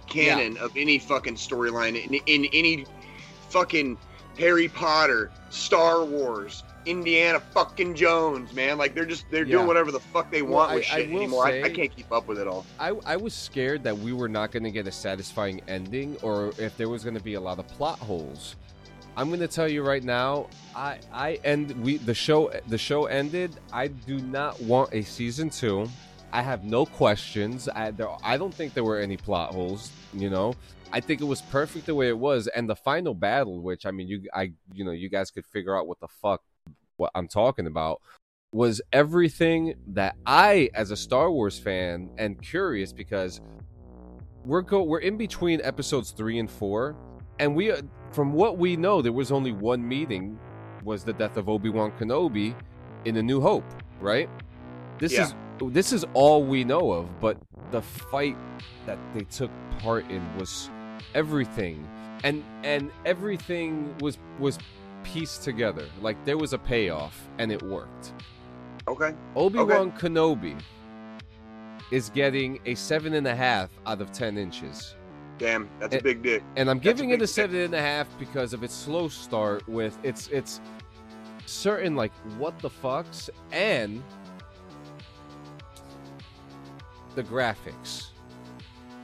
canon 0.10 0.58
of 0.58 0.76
any 0.76 1.00
fucking 1.00 1.36
storyline 1.36 1.96
in, 2.06 2.14
in 2.26 2.46
any 2.52 2.86
fucking 3.50 3.98
Harry 4.38 4.68
Potter, 4.68 5.32
Star 5.50 6.04
Wars, 6.04 6.64
Indiana 6.86 7.40
fucking 7.40 7.96
Jones, 7.96 8.52
man. 8.54 8.78
Like 8.78 8.94
they're 8.94 9.06
just 9.06 9.24
they're 9.32 9.46
Yeah. 9.46 9.54
doing 9.54 9.68
whatever 9.68 9.92
the 9.92 10.02
fuck 10.02 10.30
they 10.32 10.42
want 10.42 10.72
I- 10.72 10.76
with 10.76 10.86
I 10.92 10.96
shit 10.98 11.10
will 11.12 11.18
anymore. 11.18 11.48
I, 11.48 11.64
I 11.64 11.70
can't 11.70 11.96
keep 11.96 12.12
up 12.12 12.28
with 12.28 12.38
it 12.40 12.48
all. 12.48 12.66
I, 12.80 12.90
I 13.06 13.16
was 13.16 13.34
scared 13.34 13.84
that 13.84 13.98
we 13.98 14.12
were 14.12 14.28
not 14.28 14.52
going 14.52 14.64
to 14.64 14.72
get 14.72 14.86
a 14.88 14.92
satisfying 14.92 15.62
ending 15.70 16.18
or 16.22 16.52
if 16.58 16.76
there 16.76 16.90
was 16.90 17.04
going 17.04 17.16
to 17.16 17.24
be 17.24 17.36
a 17.36 17.42
lot 17.42 17.58
of 17.60 17.68
plot 17.70 18.00
holes. 18.00 18.56
I'm 19.16 19.30
going 19.30 19.40
to 19.42 19.48
tell 19.48 19.70
you 19.70 19.84
right 19.84 20.04
now, 20.04 20.48
I 20.76 20.98
I 21.14 21.40
end 21.46 21.72
we 21.84 21.98
the 21.98 22.16
show 22.16 22.52
the 22.68 22.78
show 22.80 23.06
ended. 23.06 23.52
I 23.72 23.88
do 23.88 24.20
not 24.20 24.60
want 24.62 24.92
a 24.94 25.04
season 25.04 25.50
2. 25.52 25.88
I 26.34 26.42
have 26.42 26.66
no 26.66 26.86
questions. 26.86 27.70
I 27.70 27.92
there, 27.92 28.10
I 28.24 28.38
don't 28.38 28.54
think 28.54 28.74
there 28.74 28.84
were 28.84 29.00
any 29.00 29.16
plot 29.16 29.54
holes, 29.54 29.92
you 30.14 30.30
know. 30.30 30.56
I 30.92 31.00
think 31.00 31.22
it 31.22 31.26
was 31.26 31.42
perfect 31.42 31.86
the 31.86 31.96
way 31.96 32.10
it 32.10 32.18
was 32.18 32.48
and 32.48 32.70
the 32.70 32.76
final 32.76 33.16
battle 33.16 33.60
which 33.62 33.88
I 33.88 33.92
mean 33.92 34.08
you 34.08 34.28
I 34.32 34.52
you 34.74 34.86
know 34.86 34.92
you 34.92 35.10
guys 35.10 35.32
could 35.32 35.46
figure 35.46 35.76
out 35.76 35.88
what 35.88 36.00
the 36.00 36.08
fuck 36.08 36.44
what 36.98 37.12
I'm 37.16 37.28
talking 37.28 37.66
about 37.66 38.00
was 38.54 38.82
everything 38.94 39.74
that 39.88 40.16
I, 40.26 40.70
as 40.76 40.92
a 40.92 40.96
Star 40.96 41.32
Wars 41.32 41.58
fan, 41.58 42.10
and 42.18 42.40
curious 42.42 42.94
because 42.94 43.42
we're 44.46 44.62
go 44.62 44.84
we're 44.84 45.00
in 45.00 45.18
between 45.18 45.60
episodes 45.64 46.12
three 46.12 46.40
and 46.40 46.50
four, 46.50 46.96
and 47.40 47.56
we, 47.56 47.72
uh, 47.72 47.82
from 48.12 48.34
what 48.34 48.58
we 48.58 48.76
know, 48.76 49.02
there 49.02 49.12
was 49.12 49.32
only 49.32 49.52
one 49.52 49.86
meeting, 49.86 50.38
was 50.84 51.04
the 51.04 51.14
death 51.14 51.38
of 51.38 51.50
Obi 51.50 51.70
Wan 51.70 51.92
Kenobi 52.00 52.56
in 53.06 53.18
A 53.18 53.24
New 53.24 53.42
Hope, 53.42 53.66
right? 54.00 54.30
This 55.04 55.12
Yeah. 55.12 55.24
is 55.26 55.34
this 55.74 55.92
is 55.92 56.06
all 56.14 56.46
we 56.46 56.64
know 56.64 56.94
of, 56.94 57.20
but 57.20 57.36
the 57.72 57.82
fight 57.82 58.38
that 58.86 58.98
they 59.14 59.26
took 59.26 59.52
part 59.80 60.10
in 60.10 60.22
was 60.38 60.70
everything, 61.14 61.86
and 62.24 62.42
and 62.64 62.90
everything 63.06 63.94
was 64.00 64.18
was 64.40 64.58
pieced 65.04 65.44
together. 65.44 65.86
Like 66.02 66.24
there 66.24 66.38
was 66.38 66.54
a 66.54 66.58
payoff, 66.58 67.28
and 67.38 67.52
it 67.52 67.62
worked. 67.62 68.14
Okay. 68.88 69.14
Obi 69.36 69.60
Wan 69.62 69.92
Kenobi 69.92 70.58
is 71.92 72.10
getting 72.10 72.62
a 72.66 72.74
seven 72.76 73.14
and 73.14 73.28
a 73.28 73.36
half 73.36 73.70
out 73.86 74.00
of 74.00 74.10
ten 74.14 74.38
inches, 74.38 74.96
Damn, 75.38 75.68
that's 75.82 75.98
a 75.98 76.02
big 76.02 76.24
dick. 76.24 76.44
and 76.56 76.70
I'm 76.70 76.78
That's 76.78 76.88
a 76.88 76.94
giving 76.94 77.10
it 77.10 77.16
a 77.16 77.18
dick. 77.26 77.28
seven 77.30 77.58
and 77.60 77.74
a 77.74 77.82
half 77.82 78.08
because 78.18 78.54
of 78.54 78.64
its 78.64 78.74
slow 78.74 79.10
start 79.10 79.68
with 79.68 79.98
its 80.02 80.30
its 80.30 80.62
certain 81.46 81.94
like 81.98 82.14
what 82.38 82.58
the 82.60 82.70
fucks 82.70 83.30
and 83.52 84.02
the 87.16 87.24
graphics. 87.24 88.08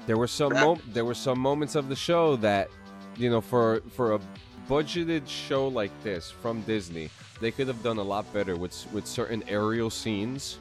There 0.06 0.17
were 0.17 0.28
some 0.28 0.80
there 0.88 1.06
were 1.06 1.13
some 1.13 1.39
moments 1.39 1.76
of 1.76 1.89
the 1.89 1.95
show 1.95 2.36
that 2.38 2.69
you 3.17 3.30
know 3.30 3.41
for 3.41 3.82
for 3.91 4.13
a 4.15 4.19
budgeted 4.67 5.28
show 5.28 5.67
like 5.67 5.91
this 6.04 6.30
from 6.30 6.62
Disney, 6.62 7.10
they 7.41 7.52
could 7.52 7.67
have 7.67 7.82
done 7.84 7.98
a 7.98 8.04
lot 8.04 8.32
better 8.34 8.56
with 8.56 8.86
with 8.91 9.06
certain 9.06 9.43
aerial 9.48 9.89
scenes. 9.89 10.58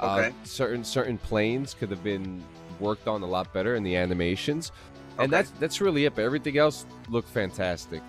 Okay. 0.00 0.28
Uh, 0.28 0.30
certain 0.44 0.84
certain 0.84 1.18
planes 1.18 1.74
could 1.74 1.90
have 1.90 2.04
been 2.04 2.42
worked 2.80 3.08
on 3.08 3.22
a 3.22 3.26
lot 3.26 3.52
better 3.52 3.74
in 3.74 3.82
the 3.82 3.96
animations, 3.96 4.70
and 5.18 5.26
Okay. 5.26 5.30
that's 5.30 5.50
that's 5.58 5.80
really 5.80 6.04
it. 6.04 6.14
But 6.14 6.22
everything 6.22 6.56
else 6.58 6.86
looked 7.08 7.28
fantastic. 7.28 8.00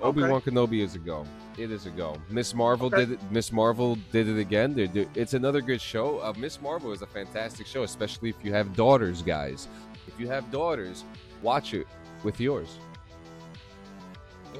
Obi 0.00 0.22
Wan 0.22 0.40
Kenobi 0.40 0.82
is 0.82 0.94
a 0.94 0.98
go. 0.98 1.26
It 1.56 1.70
is 1.72 1.86
a 1.86 1.90
go. 1.90 2.16
Miss 2.30 2.54
Marvel 2.54 2.86
Okay. 2.86 2.98
did 2.98 3.12
it. 3.12 3.20
Miss 3.30 3.50
Marvel 3.50 3.96
did 4.12 4.28
it 4.28 4.38
again. 4.38 4.74
Do- 4.74 5.08
it's 5.14 5.34
another 5.34 5.60
good 5.60 5.80
show. 5.80 6.18
Uh, 6.20 6.32
Miss 6.36 6.60
Marvel 6.60 6.92
is 6.92 7.02
a 7.02 7.06
fantastic 7.06 7.66
show, 7.66 7.82
especially 7.82 8.28
if 8.30 8.36
you 8.44 8.52
have 8.52 8.76
daughters, 8.76 9.22
guys. 9.22 9.66
If 10.06 10.18
you 10.20 10.28
have 10.28 10.50
daughters, 10.52 11.04
watch 11.42 11.74
it 11.74 11.86
with 12.22 12.38
yours. 12.40 12.68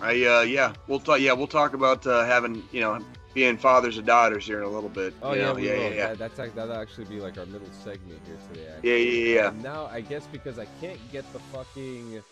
I 0.02 0.24
uh 0.24 0.40
yeah, 0.42 0.74
we'll 0.86 1.00
talk. 1.00 1.20
Yeah, 1.20 1.32
we'll 1.32 1.46
talk 1.48 1.72
about 1.74 2.06
uh, 2.06 2.24
having 2.24 2.62
you 2.72 2.80
know 2.80 2.98
being 3.34 3.56
fathers 3.56 3.98
of 3.98 4.06
daughters 4.06 4.46
here 4.46 4.58
in 4.58 4.64
a 4.64 4.68
little 4.68 4.88
bit. 4.90 5.12
Oh 5.22 5.32
yeah, 5.34 5.56
yeah, 5.56 5.74
yeah, 5.74 5.88
yeah, 5.88 6.06
That, 6.08 6.18
that's 6.18 6.38
like, 6.38 6.54
that'll 6.54 6.74
actually 6.76 7.06
be 7.06 7.20
like 7.20 7.36
our 7.38 7.46
middle 7.46 7.68
segment 7.84 8.20
here 8.26 8.36
today. 8.52 8.68
yeah, 8.82 8.94
yeah, 8.94 9.34
yeah, 9.52 9.62
now 9.62 9.86
I 9.86 10.00
guess 10.00 10.26
because 10.30 10.58
I 10.58 10.66
can't 10.80 11.00
get 11.10 11.30
the 11.32 11.38
fucking 11.52 12.22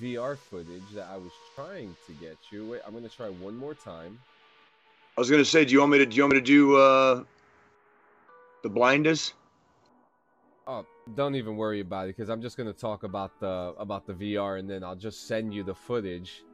VR 0.00 0.36
footage 0.36 0.82
that 0.94 1.08
I 1.12 1.16
was 1.16 1.32
trying 1.54 1.96
to 2.06 2.12
get 2.14 2.36
you. 2.50 2.70
Wait, 2.70 2.80
I'm 2.86 2.92
gonna 2.94 3.08
try 3.08 3.28
one 3.28 3.56
more 3.56 3.74
time. 3.74 4.18
I 5.16 5.20
was 5.20 5.30
gonna 5.30 5.44
say, 5.44 5.64
do 5.64 5.72
you 5.72 5.80
want 5.80 5.92
me 5.92 5.98
to? 5.98 6.06
Do 6.06 6.16
you 6.16 6.22
want 6.22 6.34
me 6.34 6.40
to 6.40 6.44
do 6.44 6.76
uh, 6.76 7.24
the 8.62 8.68
blinders? 8.68 9.34
Oh, 10.66 10.86
don't 11.16 11.34
even 11.34 11.56
worry 11.56 11.80
about 11.80 12.04
it 12.08 12.16
because 12.16 12.28
I'm 12.30 12.40
just 12.40 12.56
gonna 12.56 12.72
talk 12.72 13.02
about 13.02 13.38
the 13.40 13.74
about 13.78 14.06
the 14.06 14.14
VR 14.14 14.58
and 14.58 14.70
then 14.70 14.84
I'll 14.84 14.96
just 14.96 15.26
send 15.26 15.52
you 15.52 15.62
the 15.64 15.74
footage 15.74 16.44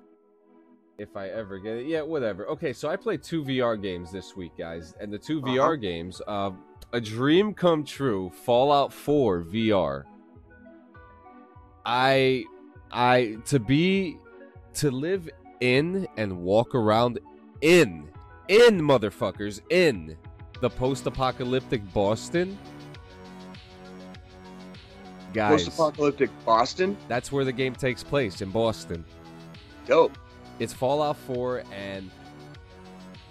if 0.98 1.16
I 1.16 1.28
ever 1.28 1.58
get 1.58 1.76
it. 1.76 1.86
Yeah, 1.86 2.02
whatever. 2.02 2.46
Okay, 2.48 2.72
so 2.72 2.88
I 2.88 2.96
played 2.96 3.22
two 3.22 3.44
VR 3.44 3.80
games 3.80 4.10
this 4.10 4.34
week, 4.34 4.52
guys, 4.58 4.94
and 5.00 5.12
the 5.12 5.18
2 5.18 5.38
Uh-huh. 5.38 5.46
VR 5.48 5.80
games, 5.80 6.20
uh, 6.26 6.50
a 6.92 7.00
dream 7.00 7.54
come 7.54 7.84
true, 7.84 8.30
Fallout 8.44 8.92
4 8.92 9.44
VR. 9.44 10.04
I, 11.86 12.44
I 12.90 13.38
to 13.46 13.58
be, 13.58 14.18
to 14.74 14.90
live 14.90 15.28
in 15.60 16.06
and 16.16 16.38
walk 16.38 16.74
around 16.74 17.18
in, 17.60 18.08
in 18.48 18.80
motherfuckers, 18.80 19.60
in 19.70 20.16
the 20.60 20.70
post-apocalyptic 20.70 21.92
Boston. 21.92 22.58
Guys, 25.34 25.64
Post-apocalyptic 25.64 26.30
Boston. 26.44 26.96
that's 27.06 27.30
where 27.30 27.44
the 27.44 27.52
game 27.52 27.74
takes 27.74 28.02
place 28.02 28.40
in 28.40 28.50
Boston. 28.50 29.04
Dope. 29.86 30.16
It's 30.58 30.72
Fallout 30.72 31.16
4 31.16 31.62
and 31.72 32.10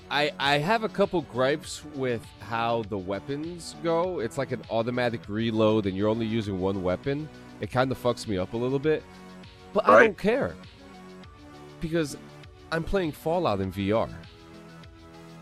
I 0.10 0.32
I 0.39 0.58
have 0.60 0.84
a 0.84 0.89
couple 0.89 1.22
gripes 1.24 1.84
with 1.96 2.26
how 2.39 2.84
the 2.89 2.98
weapons 2.98 3.76
go. 3.84 4.20
It's 4.20 4.38
like 4.38 4.52
an 4.52 4.62
automatic 4.70 5.22
reload 5.28 5.86
and 5.86 5.98
you're 5.98 6.08
only 6.08 6.26
using 6.26 6.60
one 6.60 6.84
weapon. 6.84 7.28
It 7.60 7.72
kind 7.72 7.91
of 7.91 8.02
fucks 8.02 8.28
me 8.28 8.38
up 8.38 8.54
a 8.54 8.58
little 8.58 8.80
bit. 8.80 9.04
But 9.86 9.90
I 9.90 10.04
don't 10.04 10.18
care. 10.18 10.56
Because 11.82 12.18
I'm 12.72 12.84
playing 12.84 13.12
Fallout 13.12 13.62
in 13.62 13.72
VR. 13.72 14.10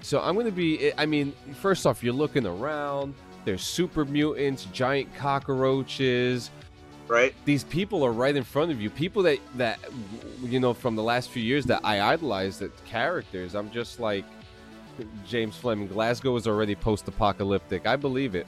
So 0.01 0.21
I'm 0.21 0.35
going 0.35 0.45
to 0.45 0.51
be 0.51 0.91
I 0.97 1.05
mean, 1.05 1.33
first 1.61 1.87
off, 1.87 2.03
you're 2.03 2.13
looking 2.13 2.45
around, 2.45 3.15
there's 3.45 3.63
super 3.63 4.05
mutants, 4.05 4.65
giant 4.65 5.13
cockroaches, 5.15 6.51
Right. 7.07 7.35
these 7.45 7.63
people 7.63 8.03
are 8.03 8.11
right 8.11 8.35
in 8.35 8.43
front 8.43 8.71
of 8.71 8.81
you. 8.81 8.89
People 8.89 9.23
that 9.23 9.39
that 9.55 9.79
you 10.41 10.59
know 10.59 10.73
from 10.73 10.95
the 10.95 11.03
last 11.03 11.29
few 11.29 11.43
years 11.43 11.65
that 11.65 11.81
I 11.83 12.01
idolized 12.01 12.59
that 12.59 12.85
characters. 12.85 13.55
I'm 13.55 13.69
just 13.71 13.99
like 13.99 14.25
James 15.27 15.55
Fleming. 15.55 15.87
Glasgow 15.87 16.35
is 16.35 16.47
already 16.47 16.73
post-apocalyptic. 16.75 17.85
I 17.85 17.95
believe 17.95 18.33
it. 18.35 18.47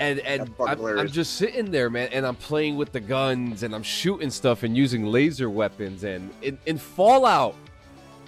And 0.00 0.18
and 0.20 0.50
I'm, 0.58 0.84
I'm 0.98 1.08
just 1.08 1.34
sitting 1.34 1.70
there, 1.70 1.90
man, 1.90 2.08
and 2.10 2.26
I'm 2.26 2.34
playing 2.34 2.76
with 2.78 2.90
the 2.90 3.00
guns 3.00 3.62
and 3.62 3.74
I'm 3.74 3.82
shooting 3.82 4.30
stuff 4.30 4.62
and 4.62 4.74
using 4.74 5.04
laser 5.04 5.50
weapons 5.50 6.04
and 6.04 6.30
in, 6.40 6.58
in 6.64 6.78
Fallout, 6.78 7.54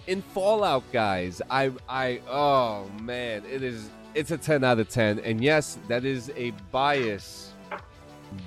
in 0.06 0.20
Fallout, 0.20 0.84
guys, 0.92 1.40
I 1.50 1.72
I 1.88 2.20
oh 2.30 2.88
man, 3.00 3.42
it 3.50 3.62
is 3.62 3.88
it's 4.14 4.30
a 4.30 4.36
10 4.36 4.62
out 4.62 4.78
of 4.78 4.90
10, 4.90 5.20
and 5.20 5.42
yes, 5.42 5.78
that 5.88 6.04
is 6.04 6.30
a 6.36 6.50
bias 6.70 7.52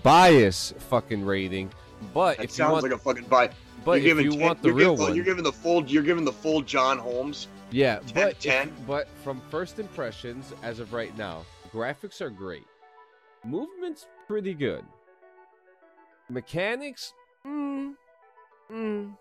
bias 0.04 0.74
fucking 0.90 1.26
rating. 1.26 1.72
But 2.14 2.38
if 2.38 2.44
you 2.44 2.50
sounds 2.50 2.74
want, 2.74 2.84
like 2.84 2.92
a 2.92 2.98
fucking 2.98 3.26
buy. 3.26 3.50
but 3.84 4.02
you're 4.04 4.20
if 4.20 4.24
you 4.26 4.32
10 4.34 4.40
want 4.40 4.62
the 4.62 4.72
real 4.72 4.92
giving, 4.94 5.04
one, 5.08 5.16
you're 5.16 5.26
giving 5.26 5.44
the 5.44 5.52
full. 5.52 5.84
You're 5.86 6.04
giving 6.04 6.26
the 6.26 6.32
full 6.34 6.62
John 6.62 6.98
Holmes. 7.00 7.48
yeah. 7.72 8.00
10 8.00 8.14
But 8.14 8.32
if- 8.34 8.40
10. 8.40 8.72
but 8.86 9.08
from 9.24 9.42
first 9.50 9.80
impressions, 9.80 10.54
as 10.62 10.80
of 10.80 10.94
right 10.94 11.16
now, 11.18 11.44
graphics 11.74 12.22
are 12.22 12.30
great. 12.30 12.66
Movement's 13.46 14.08
pretty 14.28 14.54
good. 14.54 14.84
Mechanics, 16.30 17.14
mm, 17.46 17.94
mm. 18.72 19.16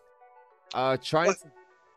Uh, 0.72 0.96
try. 1.02 1.26
But- 1.26 1.36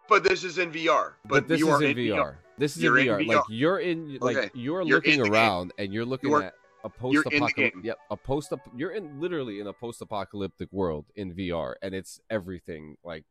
But 0.10 0.24
this 0.24 0.44
is 0.46 0.58
in 0.58 0.72
VR. 0.72 1.14
but, 1.26 1.30
But, 1.30 1.48
this 1.50 1.60
you 1.60 1.68
is 1.68 1.74
are 1.82 1.84
in 1.84 1.96
VR. 1.98 2.36
This 2.58 2.78
is 2.78 2.84
You're 2.84 2.98
in 2.98 3.08
in 3.08 3.14
VR. 3.14 3.20
VR. 3.20 3.28
Like 3.36 3.46
you're 3.50 3.80
in, 3.80 4.18
like 4.22 4.38
Okay. 4.38 4.50
you're 4.54 4.82
You're 4.84 4.96
looking 4.98 5.22
around 5.22 5.74
and 5.78 5.94
you're 5.94 6.06
looking 6.06 6.30
You 6.30 6.36
are- 6.38 6.44
at 6.44 6.54
a 6.86 6.90
you're 7.12 7.24
post-apocalyptic. 7.24 7.74
Yep, 7.84 7.98
a 8.12 8.16
post. 8.18 8.54
You're 8.76 8.92
in 8.92 9.20
literally 9.20 9.60
in 9.60 9.68
a 9.68 9.74
post-apocalyptic 9.74 10.72
world 10.72 11.06
in 11.16 11.34
VR, 11.34 11.76
and 11.82 11.94
it's 11.94 12.22
everything. 12.30 12.96
Like, 13.04 13.26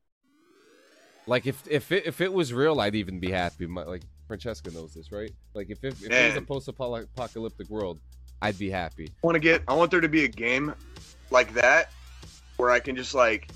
like 1.26 1.46
if 1.46 1.66
if 1.70 1.90
it 1.92 2.06
if 2.06 2.20
it 2.20 2.32
was 2.32 2.52
real, 2.52 2.78
I'd 2.80 2.94
even 2.94 3.20
be 3.20 3.30
happy. 3.30 3.66
My, 3.66 3.84
like 3.84 4.02
Francesca 4.26 4.70
knows 4.70 4.92
this, 4.94 5.10
right? 5.12 5.32
Like 5.54 5.70
if 5.70 5.82
if, 5.82 6.02
if 6.04 6.10
it 6.10 6.26
was 6.34 6.36
a 6.36 6.42
post-apocalyptic 6.46 7.70
world, 7.70 8.00
I'd 8.42 8.58
be 8.58 8.70
happy. 8.70 9.08
I 9.22 9.26
want 9.26 9.34
to 9.36 9.40
get. 9.40 9.62
I 9.68 9.74
want 9.74 9.90
there 9.90 10.00
to 10.00 10.08
be 10.08 10.24
a 10.24 10.28
game 10.28 10.74
like 11.30 11.52
that 11.54 11.90
where 12.56 12.70
I 12.70 12.80
can 12.80 12.96
just 12.96 13.14
like 13.14 13.50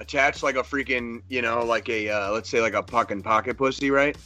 attach 0.00 0.42
like 0.42 0.56
a 0.56 0.62
freaking, 0.62 1.22
you 1.28 1.42
know, 1.42 1.64
like 1.64 1.88
a 1.88 2.08
uh, 2.10 2.30
let's 2.32 2.48
say 2.48 2.60
like 2.60 2.74
a 2.74 2.82
fucking 2.82 3.22
pocket 3.22 3.56
pussy, 3.56 3.90
right? 3.90 4.16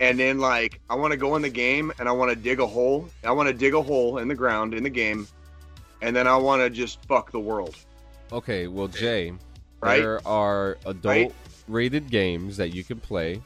And 0.00 0.18
then 0.18 0.38
like 0.38 0.80
I 0.90 0.94
want 0.96 1.12
to 1.12 1.16
go 1.16 1.36
in 1.36 1.42
the 1.42 1.50
game 1.50 1.92
and 1.98 2.08
I 2.08 2.12
want 2.12 2.30
to 2.30 2.36
dig 2.36 2.60
a 2.60 2.66
hole. 2.66 3.08
I 3.22 3.32
want 3.32 3.48
to 3.48 3.52
dig 3.54 3.74
a 3.74 3.82
hole 3.82 4.18
in 4.18 4.28
the 4.28 4.34
ground 4.34 4.74
in 4.74 4.82
the 4.82 4.90
game, 4.90 5.28
and 6.02 6.16
then 6.16 6.26
I 6.26 6.36
want 6.36 6.62
to 6.62 6.70
just 6.70 7.04
fuck 7.06 7.30
the 7.30 7.40
world. 7.40 7.76
Okay, 8.32 8.66
well, 8.66 8.88
Jay, 8.88 9.32
Right. 9.80 10.00
there 10.00 10.26
are 10.26 10.78
adult-rated 10.86 12.10
games 12.10 12.56
that 12.56 12.74
you 12.74 12.82
can 12.82 12.98
play 12.98 13.40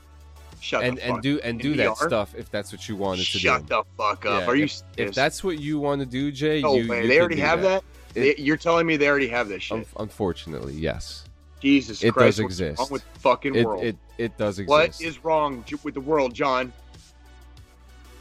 Shut 0.60 0.82
and 0.82 0.96
the 0.98 1.04
and 1.04 1.22
do 1.22 1.40
and 1.42 1.60
do 1.60 1.74
that 1.76 1.96
stuff 1.96 2.34
if 2.36 2.50
that's 2.50 2.72
what 2.72 2.88
you 2.88 2.96
wanted 2.96 3.18
to 3.26 3.38
Shut 3.38 3.40
do. 3.40 3.48
Shut 3.48 3.66
the 3.68 3.84
fuck 3.96 4.26
up. 4.26 4.42
Yeah, 4.42 4.46
Are 4.46 4.56
you 4.56 4.68
if, 4.96 5.14
that's 5.14 5.42
what 5.44 5.58
you 5.60 5.78
want 5.78 6.00
to 6.00 6.06
do, 6.06 6.30
Jay, 6.32 6.60
no 6.62 6.74
you, 6.76 6.88
way. 6.88 7.02
you 7.02 7.08
They 7.08 7.20
already 7.20 7.40
have 7.40 7.62
that. 7.62 7.82
It- 8.14 8.36
They- 8.36 8.42
You're 8.42 8.56
telling 8.56 8.86
me 8.86 8.96
they 8.96 9.08
already 9.08 9.28
have 9.28 9.48
this 9.48 9.62
shit? 9.64 9.78
Un- 9.78 9.86
unfortunately, 9.98 10.74
yes, 10.74 11.24
Jesus 11.60 12.02
it 12.02 12.12
Christ! 12.12 12.38
does 12.38 12.42
what's 12.44 12.52
exist. 12.54 12.78
wrong 12.80 12.88
with 12.90 13.12
the 13.14 13.20
fucking 13.20 13.54
it, 13.54 13.66
world? 13.66 13.84
it 13.84 13.96
it 14.16 14.36
does 14.38 14.58
exist. 14.58 14.68
what 14.68 15.00
is 15.00 15.24
wrong 15.24 15.64
with 15.84 15.94
the 15.94 16.00
world, 16.00 16.34
John? 16.34 16.72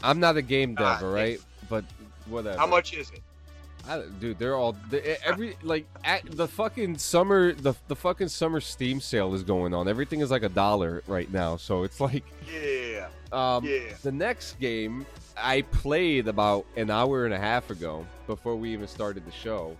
I'm 0.02 0.20
not 0.20 0.36
a 0.36 0.42
game 0.42 0.74
dev, 0.74 1.02
right? 1.02 1.40
But 1.68 1.84
whatever. 2.26 2.56
How 2.58 2.66
much 2.66 2.92
is 2.94 3.10
it? 3.10 3.20
I, 3.88 4.02
dude, 4.20 4.38
they're 4.38 4.54
all 4.54 4.76
they, 4.90 5.16
every 5.24 5.56
like 5.62 5.86
at 6.04 6.22
the 6.30 6.46
fucking 6.46 6.98
summer 6.98 7.52
the 7.52 7.74
the 7.88 7.96
fucking 7.96 8.28
summer 8.28 8.60
Steam 8.60 9.00
sale 9.00 9.34
is 9.34 9.42
going 9.42 9.72
on. 9.72 9.88
Everything 9.88 10.20
is 10.20 10.30
like 10.30 10.42
a 10.42 10.48
dollar 10.48 11.02
right 11.06 11.32
now, 11.32 11.56
so 11.56 11.84
it's 11.84 12.00
like 12.00 12.24
Yeah, 12.52 13.08
um 13.32 13.64
yeah. 13.64 13.94
the 14.02 14.12
next 14.12 14.58
game 14.60 15.06
I 15.36 15.62
played 15.62 16.28
about 16.28 16.66
an 16.76 16.90
hour 16.90 17.24
and 17.24 17.32
a 17.32 17.38
half 17.38 17.70
ago 17.70 18.06
before 18.26 18.56
we 18.56 18.72
even 18.72 18.88
started 18.88 19.24
the 19.24 19.32
show. 19.32 19.76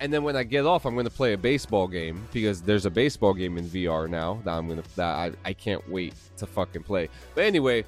And 0.00 0.12
then 0.12 0.22
when 0.22 0.36
I 0.36 0.42
get 0.42 0.66
off, 0.66 0.84
I'm 0.84 0.94
going 0.94 1.06
to 1.06 1.10
play 1.12 1.32
a 1.32 1.38
baseball 1.38 1.88
game 1.88 2.26
because 2.32 2.60
there's 2.60 2.84
a 2.84 2.90
baseball 2.90 3.32
game 3.32 3.56
in 3.56 3.64
VR 3.64 4.08
now 4.10 4.40
that 4.44 4.52
I'm 4.52 4.68
to 4.68 4.96
that 4.96 5.14
I, 5.14 5.32
I 5.44 5.52
can't 5.54 5.88
wait 5.88 6.14
to 6.36 6.46
fucking 6.46 6.82
play. 6.82 7.08
But 7.34 7.44
anyway, 7.44 7.84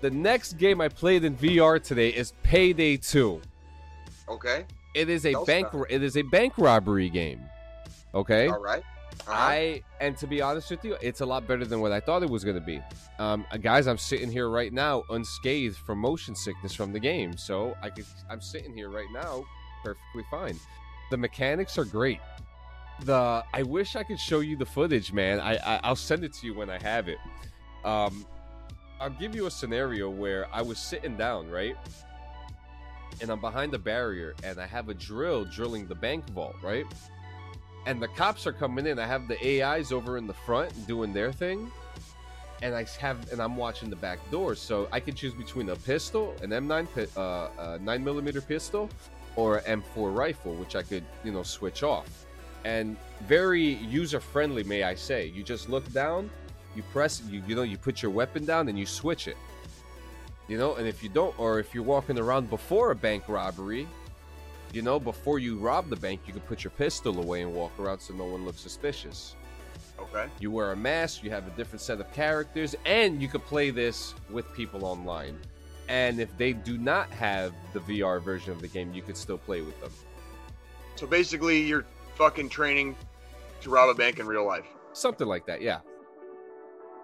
the 0.00 0.10
next 0.10 0.54
game 0.54 0.80
I 0.80 0.88
played 0.88 1.24
in 1.24 1.36
VR 1.36 1.82
today 1.82 2.08
is 2.10 2.32
Payday 2.42 2.96
2. 2.96 3.40
Okay. 4.28 4.64
It 4.94 5.08
is 5.08 5.24
a 5.24 5.38
us 5.38 5.46
bank 5.46 5.72
about 5.72 5.90
it 5.90 6.02
is 6.02 6.16
a 6.16 6.22
bank 6.22 6.54
robbery 6.56 7.08
game. 7.08 7.40
Okay? 8.14 8.48
All 8.48 8.60
right. 8.60 8.82
Uh-huh. 9.26 9.32
I 9.32 9.82
and 10.00 10.16
to 10.18 10.26
be 10.26 10.40
honest 10.40 10.70
with 10.70 10.84
you, 10.84 10.96
it's 11.00 11.20
a 11.20 11.26
lot 11.26 11.46
better 11.46 11.64
than 11.64 11.80
what 11.80 11.92
I 11.92 12.00
thought 12.00 12.22
it 12.22 12.30
was 12.30 12.44
going 12.44 12.56
to 12.56 12.64
be. 12.64 12.80
Um, 13.18 13.44
uh, 13.50 13.58
guys, 13.58 13.86
I'm 13.86 13.98
sitting 13.98 14.30
here 14.30 14.48
right 14.48 14.72
now 14.72 15.04
unscathed 15.10 15.76
from 15.76 15.98
motion 15.98 16.34
sickness 16.34 16.74
from 16.74 16.92
the 16.92 17.00
game, 17.00 17.36
so 17.36 17.76
I 17.82 17.90
could 17.90 18.06
I'm 18.28 18.40
sitting 18.40 18.74
here 18.74 18.88
right 18.88 19.08
now 19.12 19.44
perfectly 19.82 20.24
fine. 20.30 20.58
The 21.10 21.16
mechanics 21.16 21.78
are 21.78 21.84
great. 21.84 22.20
The 23.02 23.44
I 23.52 23.62
wish 23.62 23.96
I 23.96 24.02
could 24.02 24.18
show 24.18 24.40
you 24.40 24.56
the 24.56 24.66
footage, 24.66 25.12
man. 25.12 25.40
I, 25.40 25.56
I 25.56 25.80
I'll 25.82 25.96
send 25.96 26.24
it 26.24 26.32
to 26.34 26.46
you 26.46 26.54
when 26.54 26.70
I 26.70 26.80
have 26.82 27.08
it. 27.08 27.18
Um, 27.84 28.26
I'll 29.00 29.10
give 29.10 29.34
you 29.34 29.46
a 29.46 29.50
scenario 29.50 30.10
where 30.10 30.46
I 30.52 30.60
was 30.62 30.78
sitting 30.78 31.16
down, 31.16 31.50
right? 31.50 31.76
And 33.20 33.30
I'm 33.30 33.40
behind 33.40 33.72
the 33.72 33.78
barrier 33.78 34.34
and 34.42 34.60
I 34.60 34.66
have 34.66 34.88
a 34.88 34.94
drill 34.94 35.44
drilling 35.44 35.86
the 35.86 35.94
bank 35.94 36.28
vault, 36.30 36.56
right? 36.62 36.86
and 37.86 38.00
the 38.00 38.08
cops 38.08 38.46
are 38.46 38.52
coming 38.52 38.86
in. 38.86 38.98
I 38.98 39.06
have 39.06 39.28
the 39.28 39.62
AIs 39.62 39.92
over 39.92 40.18
in 40.18 40.26
the 40.26 40.34
front 40.34 40.86
doing 40.86 41.12
their 41.12 41.32
thing, 41.32 41.70
and 42.62 42.74
I 42.74 42.84
have 43.00 43.30
and 43.32 43.40
I'm 43.40 43.56
watching 43.56 43.90
the 43.90 43.96
back 43.96 44.18
door, 44.30 44.54
so 44.54 44.88
I 44.92 45.00
can 45.00 45.14
choose 45.14 45.34
between 45.34 45.68
a 45.70 45.76
pistol, 45.76 46.34
an 46.42 46.50
M9 46.50 47.16
uh, 47.16 47.20
uh, 47.20 47.78
nine 47.80 48.04
millimeter 48.04 48.40
pistol, 48.40 48.90
or 49.36 49.58
an 49.58 49.82
M4 49.82 50.14
rifle, 50.14 50.54
which 50.54 50.76
I 50.76 50.82
could 50.82 51.04
you 51.24 51.32
know 51.32 51.42
switch 51.42 51.82
off, 51.82 52.26
and 52.64 52.96
very 53.26 53.62
user 53.62 54.20
friendly, 54.20 54.64
may 54.64 54.82
I 54.82 54.94
say. 54.94 55.26
You 55.26 55.42
just 55.42 55.68
look 55.68 55.90
down, 55.92 56.30
you 56.76 56.82
press, 56.92 57.22
you 57.28 57.42
you 57.46 57.54
know, 57.54 57.62
you 57.62 57.78
put 57.78 58.02
your 58.02 58.10
weapon 58.10 58.44
down, 58.44 58.68
and 58.68 58.78
you 58.78 58.86
switch 58.86 59.26
it. 59.26 59.36
You 60.50 60.58
know, 60.58 60.74
and 60.74 60.88
if 60.88 61.00
you 61.00 61.08
don't, 61.08 61.38
or 61.38 61.60
if 61.60 61.72
you're 61.72 61.84
walking 61.84 62.18
around 62.18 62.50
before 62.50 62.90
a 62.90 62.96
bank 62.96 63.28
robbery, 63.28 63.86
you 64.72 64.82
know, 64.82 64.98
before 64.98 65.38
you 65.38 65.56
rob 65.56 65.88
the 65.88 65.94
bank, 65.94 66.22
you 66.26 66.32
can 66.32 66.42
put 66.42 66.64
your 66.64 66.72
pistol 66.72 67.22
away 67.22 67.42
and 67.42 67.54
walk 67.54 67.70
around 67.78 68.00
so 68.00 68.14
no 68.14 68.24
one 68.24 68.44
looks 68.44 68.60
suspicious. 68.60 69.36
Okay. 70.00 70.26
You 70.40 70.50
wear 70.50 70.72
a 70.72 70.76
mask, 70.76 71.22
you 71.22 71.30
have 71.30 71.46
a 71.46 71.50
different 71.50 71.80
set 71.80 72.00
of 72.00 72.12
characters, 72.12 72.74
and 72.84 73.22
you 73.22 73.28
can 73.28 73.42
play 73.42 73.70
this 73.70 74.12
with 74.28 74.52
people 74.52 74.84
online. 74.84 75.38
And 75.88 76.18
if 76.18 76.36
they 76.36 76.52
do 76.52 76.78
not 76.78 77.08
have 77.10 77.52
the 77.72 77.78
VR 77.78 78.20
version 78.20 78.50
of 78.50 78.60
the 78.60 78.66
game, 78.66 78.92
you 78.92 79.02
could 79.02 79.16
still 79.16 79.38
play 79.38 79.60
with 79.60 79.80
them. 79.80 79.92
So 80.96 81.06
basically, 81.06 81.62
you're 81.62 81.86
fucking 82.16 82.48
training 82.48 82.96
to 83.60 83.70
rob 83.70 83.88
a 83.88 83.94
bank 83.94 84.18
in 84.18 84.26
real 84.26 84.48
life. 84.48 84.66
Something 84.94 85.28
like 85.28 85.46
that, 85.46 85.62
yeah. 85.62 85.78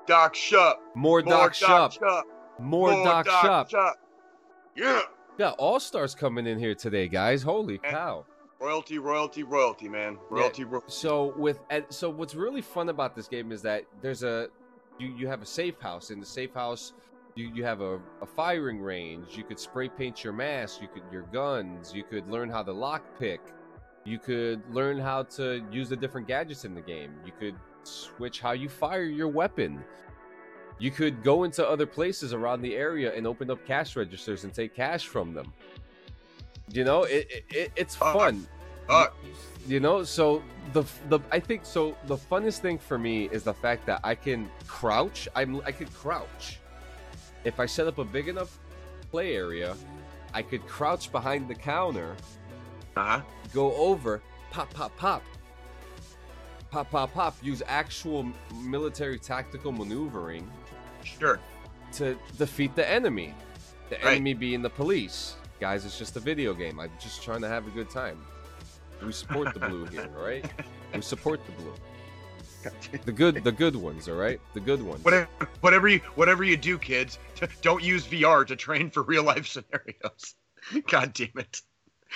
Doc 0.09 0.35
Shup. 0.35 0.83
More, 0.97 1.23
Doc, 1.23 1.55
Shup. 1.55 1.93
Shup. 1.93 2.27
More, 2.59 2.91
Doc, 3.05 3.27
shop, 3.27 3.71
Shup. 3.71 3.95
Yeah. 4.75 5.03
Yeah, 5.39 5.51
All 5.59 5.79
Stars 5.81 6.15
coming 6.15 6.47
in 6.47 6.59
here 6.59 6.75
today, 6.75 7.09
guys. 7.09 7.43
Holy 7.43 7.81
And- 7.85 7.93
cow! 7.95 8.25
Royalty, 8.59 8.99
royalty, 8.99 9.43
royalty, 9.43 9.87
man. 9.87 10.17
Royalty, 10.31 10.65
ro- 10.65 10.83
So 10.87 11.35
with 11.37 11.61
so 11.91 12.09
what's 12.09 12.35
really 12.35 12.63
fun 12.63 12.89
about 12.89 13.15
this 13.15 13.29
game 13.29 13.53
is 13.53 13.61
that 13.63 13.85
there's 14.01 14.23
a 14.23 14.49
you 14.99 15.09
you 15.09 15.27
have 15.29 15.43
a 15.43 15.47
safe 15.47 15.79
house. 15.79 16.11
In 16.11 16.21
the 16.21 16.27
safe 16.27 16.55
house, 16.55 16.95
you 17.35 17.51
you 17.55 17.65
have 17.65 17.83
a, 17.83 18.01
a 18.23 18.27
firing 18.27 18.81
range. 18.81 19.37
You 19.37 19.45
could 19.45 19.61
spray 19.61 19.91
paint 19.91 20.25
your 20.25 20.33
mask. 20.33 20.81
You 20.81 20.89
could 20.89 21.03
your 21.13 21.25
guns. 21.35 21.93
You 21.93 22.03
could 22.03 22.27
learn 22.29 22.49
how 22.49 22.63
to 22.63 22.73
lock 22.73 23.03
pick. 23.19 23.41
You 24.07 24.19
could 24.19 24.63
learn 24.75 24.99
how 24.99 25.25
to 25.25 25.63
use 25.71 25.91
the 25.91 25.97
different 25.97 26.27
gadgets 26.27 26.65
in 26.65 26.75
the 26.75 26.81
game. 26.81 27.13
You 27.27 27.33
could 27.39 27.57
switch 27.83 28.41
how 28.41 28.53
you 28.53 28.71
fire 28.71 29.03
your 29.05 29.29
weapon. 29.29 29.85
You 30.79 30.91
could 30.91 31.23
go 31.23 31.45
into 31.45 31.67
other 31.67 31.87
places 31.87 32.33
around 32.35 32.61
the 32.63 32.77
area 32.77 33.15
and 33.15 33.27
open 33.27 33.51
up 33.51 33.65
cash 33.67 33.97
registers 33.97 34.45
and 34.45 34.53
take 34.53 34.75
cash 34.75 35.07
from 35.07 35.33
them. 35.35 35.53
You 36.71 36.85
know, 36.85 37.05
it, 37.05 37.27
it, 37.31 37.45
it 37.51 37.73
it's 37.77 37.95
fun. 37.97 38.47
Fuck. 38.87 39.17
you 39.67 39.81
know 39.81 40.05
so 40.05 40.45
the 40.73 40.85
the 41.09 41.19
i 41.33 41.41
think 41.41 41.65
so 41.67 41.97
the 42.07 42.17
funnest 42.17 42.59
thing 42.61 42.79
for 42.79 42.99
me 42.99 43.29
is 43.33 43.43
the 43.43 43.53
fact 43.53 43.85
that 43.87 43.99
i 44.05 44.15
can 44.15 44.49
crouch. 44.69 45.27
I'm 45.35 45.61
i 45.67 45.73
could 45.73 45.93
crouch. 45.93 46.61
If 47.43 47.59
i 47.59 47.67
set 47.67 47.89
up 47.89 47.99
a 47.99 48.05
big 48.05 48.29
enough 48.29 48.61
play 49.11 49.35
area 49.35 49.75
i 50.35 50.41
could 50.41 50.65
crouch 50.69 51.11
behind 51.11 51.49
the 51.49 51.55
counter 51.57 52.15
Uh-huh. 52.97 53.23
go 53.53 53.75
over 53.75 54.23
pop 54.53 54.73
pop 54.73 54.97
pop. 54.97 55.25
Pop 56.71 56.89
pop 56.91 57.13
pop. 57.13 57.35
Use 57.43 57.61
actual 57.67 58.25
military 58.63 59.19
tactical 59.19 59.73
maneuvering 59.73 60.49
Sure. 61.19 61.39
to 61.93 62.17
defeat 62.37 62.75
the 62.75 62.89
enemy. 62.89 63.35
The 63.91 63.97
Right. 63.97 64.15
enemy 64.17 64.35
being 64.35 64.63
the 64.63 64.71
police. 64.71 65.37
Guys 65.61 65.85
it's 65.87 65.99
just 65.99 66.17
a 66.17 66.21
video 66.21 66.53
game. 66.53 66.79
I'm 66.81 66.91
just 67.01 67.23
trying 67.23 67.41
to 67.43 67.49
have 67.49 67.67
a 67.67 67.71
good 67.71 67.89
time. 67.89 68.19
We 69.05 69.13
support 69.13 69.55
the 69.55 69.61
blue 69.61 69.87
here 69.87 70.11
all 70.17 70.25
right? 70.27 70.45
We 70.95 71.01
support 71.03 71.41
the 71.47 71.53
blue. 71.53 71.75
The 73.05 73.13
good 73.13 73.45
the 73.45 73.53
good 73.53 73.77
ones 73.77 74.09
all 74.09 74.17
right? 74.17 74.41
The 74.55 74.61
good 74.61 74.83
ones. 74.83 75.05
Whatever, 75.05 75.29
whatever 75.61 75.89
you, 75.89 76.01
whatever 76.17 76.43
you 76.45 76.57
do, 76.57 76.79
kids, 76.79 77.19
t- 77.37 77.47
don't 77.63 77.83
use 77.83 78.07
VR 78.07 78.45
to 78.47 78.57
train 78.57 78.91
for 78.91 79.03
real 79.03 79.23
life 79.23 79.47
scenarios. 79.47 80.35
God 80.91 81.13
damn 81.13 81.31
it! 81.37 81.63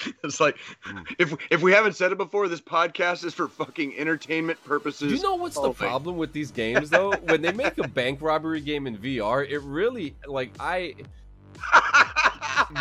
It's 0.24 0.40
like, 0.40 0.56
Mm. 0.86 1.04
if 1.18 1.34
if 1.50 1.62
we 1.62 1.72
haven't 1.72 1.94
said 1.94 2.12
it 2.12 2.18
before, 2.18 2.48
this 2.48 2.60
podcast 2.60 3.24
is 3.24 3.34
for 3.34 3.48
fucking 3.48 3.96
entertainment 3.98 4.62
purposes. 4.64 5.12
you 5.12 5.22
know 5.22 5.34
what's 5.34 5.54
the 5.56 5.62
only. 5.62 5.74
problem 5.74 6.16
with 6.16 6.32
these 6.32 6.50
games 6.62 6.90
though 6.90 7.12
when 7.24 7.42
they 7.42 7.52
make 7.52 7.76
a 7.78 7.88
bank 7.88 8.20
robbery 8.22 8.60
game 8.60 8.86
in 8.86 8.96
vr 8.96 9.46
it 9.48 9.58
really 9.60 10.16
like 10.26 10.52
i 10.60 10.94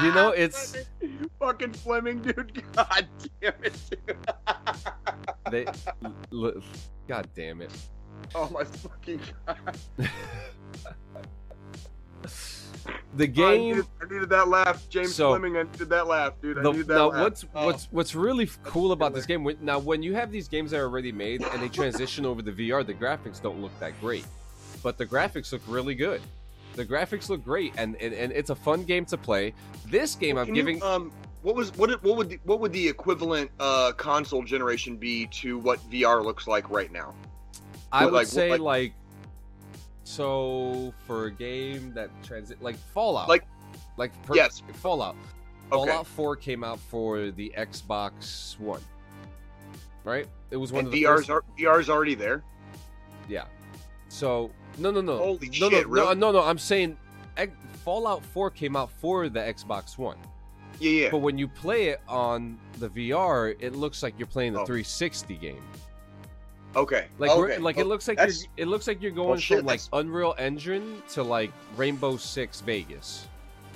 you 0.04 0.12
know, 0.14 0.32
it's- 0.38 0.76
fucking 1.40 1.74
Fleming, 1.74 2.22
dude. 2.22 2.64
God 2.76 3.08
damn 3.42 3.54
it, 3.64 3.74
dude. 3.90 4.18
they 5.52 5.66
l- 5.66 6.14
l- 6.32 6.54
god 7.08 7.28
damn 7.36 7.62
it 7.62 7.72
Oh 8.36 8.48
my 8.50 8.64
fucking 8.64 9.20
god. 9.46 9.80
The 13.16 13.24
I 13.24 13.28
game 13.28 13.70
needed, 13.70 13.86
I 14.02 14.14
needed 14.14 14.30
that 14.30 14.48
laugh, 14.48 14.88
James 14.90 15.16
So- 15.16 15.30
Fleming. 15.30 15.58
I 15.58 15.64
needed 15.64 15.90
that 15.90 16.08
laugh, 16.08 16.34
dude. 16.42 16.58
I 16.60 16.62
The, 16.64 16.72
needed 16.72 16.88
that 16.88 16.94
now 16.96 17.10
laugh. 17.10 17.22
what's 17.24 17.46
Oh. 17.56 17.66
what's 17.66 17.88
what's 17.92 18.16
really 18.16 18.46
f- 18.46 18.60
cool 18.64 18.92
about 18.92 19.14
this 19.14 19.26
game? 19.26 19.48
Now, 19.62 19.80
when 19.80 20.04
you 20.04 20.14
have 20.16 20.32
these 20.32 20.48
games 20.48 20.72
that 20.72 20.80
are 20.80 20.84
already 20.86 21.12
made 21.12 21.42
and 21.44 21.62
they 21.62 21.70
transition 21.70 22.26
over 22.26 22.42
to 22.42 22.52
VR, 22.52 22.84
the 22.86 22.94
graphics 22.94 23.42
don't 23.42 23.62
look 23.62 23.72
that 23.80 24.00
great, 24.00 24.26
but 24.84 24.98
the 24.98 25.06
graphics 25.06 25.52
look 25.52 25.62
really 25.68 25.96
good. 25.96 26.22
The 26.76 26.86
graphics 26.86 27.30
look 27.30 27.44
great, 27.44 27.74
and 27.78 27.96
and, 27.98 28.14
and 28.14 28.32
it's 28.32 28.52
a 28.52 28.56
fun 28.56 28.84
game 28.84 29.06
to 29.06 29.18
play. 29.18 29.54
This 29.88 30.16
game, 30.16 30.38
I'm 30.38 30.46
Can 30.46 30.56
you, 30.56 30.62
giving. 30.62 30.84
um, 30.84 31.12
what 31.42 31.56
was 31.56 31.76
what 31.78 32.02
what 32.04 32.16
would 32.16 32.30
the, 32.30 32.40
what 32.44 32.60
would 32.60 32.72
the 32.74 32.88
equivalent 32.88 33.50
uh 33.60 33.92
console 33.94 34.44
generation 34.44 34.98
be 34.98 35.26
to 35.28 35.58
what 35.58 35.80
VR 35.90 36.24
looks 36.24 36.48
like 36.48 36.70
right 36.70 36.92
now? 36.92 37.16
I 37.92 38.06
would 38.06 38.14
like- 38.14 38.28
say 38.28 38.52
like- 38.52 38.62
like, 38.62 38.94
so 40.10 40.92
for 41.06 41.26
a 41.26 41.32
game 41.32 41.94
that 41.94 42.10
transit 42.24 42.62
like 42.64 42.76
Fallout, 42.94 43.30
Like- 43.30 43.46
like 43.98 44.12
per- 44.24 44.36
Yes. 44.36 44.64
Fallout. 44.74 45.16
Okay. 45.72 45.86
Fallout 45.92 46.08
4 46.08 46.36
came 46.36 46.64
out 46.64 46.80
for 46.80 47.30
the 47.30 47.54
Xbox 47.56 48.60
One, 48.60 48.82
right? 50.04 50.28
It 50.50 50.58
was 50.58 50.72
one 50.72 50.80
And 50.80 50.88
of 50.88 50.92
the 50.94 51.04
VR's 51.04 51.28
first 51.28 51.30
are, 51.30 51.44
VR's 51.58 51.90
already 51.92 52.16
there. 52.16 52.44
Yeah. 53.28 53.46
So 54.08 54.50
no, 54.80 54.90
no, 54.90 55.02
no, 55.02 55.18
Holy 55.18 55.48
no, 55.48 55.52
shit, 55.70 55.72
no, 55.86 55.92
really? 55.92 56.16
no, 56.16 56.32
no, 56.32 56.40
no. 56.40 56.44
I'm 56.44 56.58
saying 56.58 56.98
X- 57.38 57.52
Fallout 57.86 58.26
4 58.26 58.50
came 58.50 58.76
out 58.76 58.90
for 58.90 59.30
the 59.30 59.40
Xbox 59.40 59.96
One, 59.98 60.18
Yeah, 60.80 60.90
yeah. 61.04 61.10
but 61.12 61.20
when 61.20 61.38
you 61.38 61.48
play 61.48 61.90
it 61.90 62.02
on 62.08 62.58
the 62.80 62.90
VR, 62.90 63.56
it 63.60 63.76
looks 63.76 64.02
like 64.02 64.16
you're 64.18 64.28
playing 64.28 64.54
the 64.54 64.62
Oh. 64.62 64.66
360 64.66 65.36
game. 65.36 65.62
Okay. 66.76 67.08
Like, 67.18 67.32
okay. 67.32 67.58
like 67.58 67.78
Oh, 67.78 67.82
it 67.82 67.88
looks 67.88 68.08
like 68.08 68.20
you're, 68.20 68.30
it 68.58 68.68
looks 68.68 68.88
like 68.88 69.02
you're 69.02 69.12
going 69.12 69.40
shit, 69.40 69.60
from 69.60 69.66
like 69.68 69.80
that's- 69.82 69.90
Unreal 69.94 70.36
Engine 70.38 71.02
to 71.14 71.24
like 71.24 71.52
Rainbow 71.76 72.18
Six 72.18 72.62
Vegas. 72.62 73.28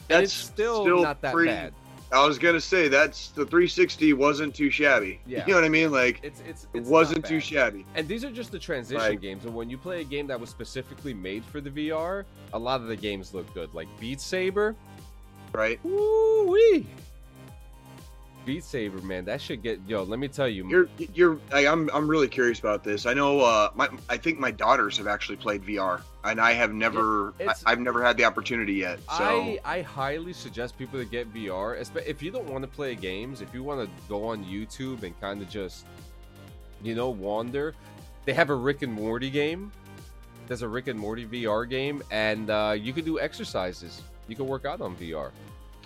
And 0.09 0.21
That's 0.21 0.23
it's 0.25 0.33
still, 0.33 0.83
still 0.83 1.01
not 1.01 1.21
that 1.21 1.33
pretty- 1.33 1.49
bad. 1.51 1.73
I 2.11 2.23
was 2.27 2.37
gonna 2.37 2.61
say 2.61 2.89
that's 2.89 3.29
the 3.29 3.43
360 3.43 4.13
wasn't 4.13 4.53
too 4.53 4.69
shabby. 4.69 5.19
Yeah. 5.25 5.43
You 5.47 5.53
know 5.53 5.59
what 5.61 5.65
I 5.65 5.69
mean? 5.69 5.91
Like 5.91 6.19
It's 6.21 6.43
it's, 6.47 6.67
it 6.73 6.83
wasn't 6.83 7.25
too 7.25 7.39
shabby. 7.39 7.85
And 7.95 8.07
these 8.07 8.23
are 8.23 8.29
just 8.29 8.51
the 8.51 8.59
transition 8.59 8.99
Like- 9.01 9.21
games. 9.21 9.45
And 9.45 9.55
when 9.55 9.67
you 9.69 9.79
play 9.79 10.01
a 10.01 10.03
game 10.03 10.27
that 10.27 10.39
was 10.39 10.51
specifically 10.51 11.15
made 11.15 11.43
for 11.43 11.59
the 11.59 11.71
VR, 11.71 12.25
a 12.53 12.59
lot 12.59 12.81
of 12.81 12.87
the 12.87 12.95
games 12.95 13.33
look 13.33 13.51
good. 13.55 13.73
Like 13.73 13.87
Beat 13.99 14.21
Saber, 14.21 14.75
Right. 15.53 15.79
Woo 15.83 16.51
wee! 16.51 16.85
Beat 18.45 18.63
Saber, 18.63 19.01
man, 19.01 19.25
that 19.25 19.41
should 19.41 19.61
get 19.61 19.79
yo. 19.87 20.03
Let 20.03 20.19
me 20.19 20.27
tell 20.27 20.47
you, 20.47 20.67
You're 20.67 20.89
you're 21.13 21.39
I, 21.51 21.67
I'm 21.67 21.89
I'm 21.93 22.07
really 22.07 22.27
curious 22.27 22.59
about 22.59 22.83
this. 22.83 23.05
I 23.05 23.13
know 23.13 23.41
uh 23.41 23.69
my 23.75 23.89
I 24.09 24.17
think 24.17 24.39
my 24.39 24.51
daughters 24.51 24.97
have 24.97 25.07
actually 25.07 25.37
played 25.37 25.63
VR 25.63 26.01
and 26.23 26.39
I 26.39 26.53
have 26.53 26.73
never 26.73 27.33
I, 27.39 27.53
I've 27.65 27.79
never 27.79 28.03
had 28.03 28.17
the 28.17 28.25
opportunity 28.25 28.73
yet. 28.73 28.99
So 29.17 29.23
I 29.23 29.59
I 29.65 29.81
highly 29.81 30.33
suggest 30.33 30.77
people 30.77 30.99
to 30.99 31.05
get 31.05 31.33
VR. 31.33 31.75
If 32.05 32.21
you 32.21 32.31
don't 32.31 32.49
want 32.49 32.63
to 32.63 32.67
play 32.67 32.95
games, 32.95 33.41
if 33.41 33.53
you 33.53 33.63
want 33.63 33.81
to 33.81 33.89
go 34.07 34.27
on 34.27 34.43
YouTube 34.45 35.03
and 35.03 35.19
kind 35.19 35.41
of 35.41 35.49
just, 35.49 35.85
you 36.81 36.95
know, 36.95 37.09
wander, 37.09 37.75
they 38.25 38.33
have 38.33 38.49
a 38.49 38.55
Rick 38.55 38.81
and 38.81 38.93
Morty 38.93 39.29
game. 39.29 39.71
There's 40.47 40.61
a 40.61 40.67
Rick 40.67 40.87
and 40.87 40.99
Morty 40.99 41.25
VR 41.25 41.69
game, 41.69 42.03
and 42.11 42.49
uh, 42.49 42.75
you 42.77 42.91
can 42.93 43.05
do 43.05 43.19
exercises. 43.19 44.01
You 44.27 44.35
can 44.35 44.47
work 44.47 44.65
out 44.65 44.81
on 44.81 44.95
VR. 44.95 45.31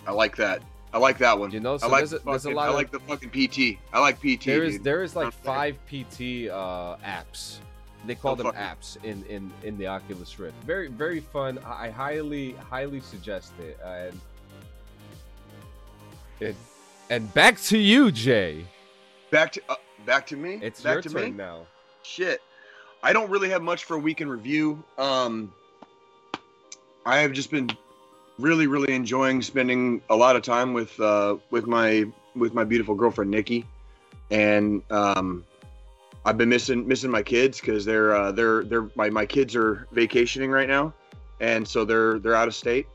I 0.06 0.12
like 0.12 0.36
that. 0.38 0.62
I 0.97 0.99
like 0.99 1.19
that 1.19 1.38
one. 1.38 1.51
You 1.51 1.60
know, 1.60 1.77
so 1.77 1.86
I 1.86 1.89
like 1.91 1.99
there's 1.99 2.13
a, 2.13 2.17
the 2.19 2.25
there's 2.31 2.45
a 2.45 2.49
fucking- 2.49 2.55
lot 2.55 2.65
I 2.65 2.69
of 2.69 2.75
like 2.75 2.91
the 2.91 2.99
fucking 3.01 3.29
PT. 3.29 3.77
I 3.93 3.99
like 3.99 4.19
PT. 4.19 4.45
there 4.45 4.63
is 4.63 4.73
dude. 4.75 4.83
there 4.83 5.03
is 5.03 5.15
like 5.15 5.31
five 5.31 5.75
PT 5.88 6.49
uh, 6.49 6.97
apps. 7.05 7.60
They 8.07 8.15
call 8.15 8.36
them 8.36 8.47
apps 8.47 8.97
in, 9.03 9.23
in 9.25 9.51
in 9.62 9.77
the 9.77 9.86
Oculus 9.86 10.39
Rift. 10.39 10.55
Very 10.63 10.88
very 10.88 11.19
fun. 11.19 11.60
I 11.63 11.86
I 11.86 11.89
highly 11.91 12.53
highly 12.53 12.99
suggest 12.99 13.51
it. 13.60 13.77
And 13.86 14.19
it, 16.39 16.55
and 17.12 17.31
back 17.36 17.60
to 17.63 17.77
you, 17.77 18.12
Jay. 18.12 18.65
back 19.29 19.51
to 19.51 19.62
uh, 19.69 19.75
back 20.05 20.25
to 20.27 20.36
me. 20.36 20.60
It's 20.63 20.81
back 20.81 20.93
your 20.95 21.01
to 21.03 21.10
turn 21.10 21.23
me. 21.25 21.29
now. 21.31 21.67
Shit. 22.01 22.41
I 23.03 23.13
don't 23.13 23.29
really 23.29 23.49
have 23.49 23.62
much 23.62 23.83
for 23.83 23.95
a 23.95 23.99
week 23.99 24.21
in 24.21 24.29
review. 24.29 24.83
Um, 24.97 25.53
I 27.05 27.19
have 27.19 27.33
just 27.33 27.51
been 27.51 27.69
really, 28.39 28.67
really 28.67 28.93
enjoying 28.93 29.41
spending 29.41 30.02
a 30.10 30.15
lot 30.15 30.36
of 30.36 30.41
time 30.41 30.73
with 30.73 31.00
uh, 31.00 31.38
with 31.52 31.67
my 31.67 32.06
with 32.36 32.54
my 32.54 32.63
beautiful 32.63 32.95
girlfriend 32.95 33.32
Nikki, 33.32 33.65
and 34.30 34.82
um, 34.91 35.43
I've 36.26 36.38
been 36.38 36.50
missing 36.50 36.88
missing 36.88 37.12
my 37.12 37.23
kids 37.23 37.60
because 37.60 37.86
they're 37.86 38.15
uh, 38.15 38.32
they're 38.32 38.63
they're 38.63 38.89
my, 38.95 39.10
my 39.10 39.26
kids 39.26 39.56
are 39.56 39.88
vacationing 39.92 40.52
right 40.52 40.67
now, 40.67 40.94
and 41.40 41.67
so 41.67 41.85
they're 41.85 42.19
they're 42.19 42.35
out 42.35 42.48
of 42.48 42.56
state, 42.56 42.88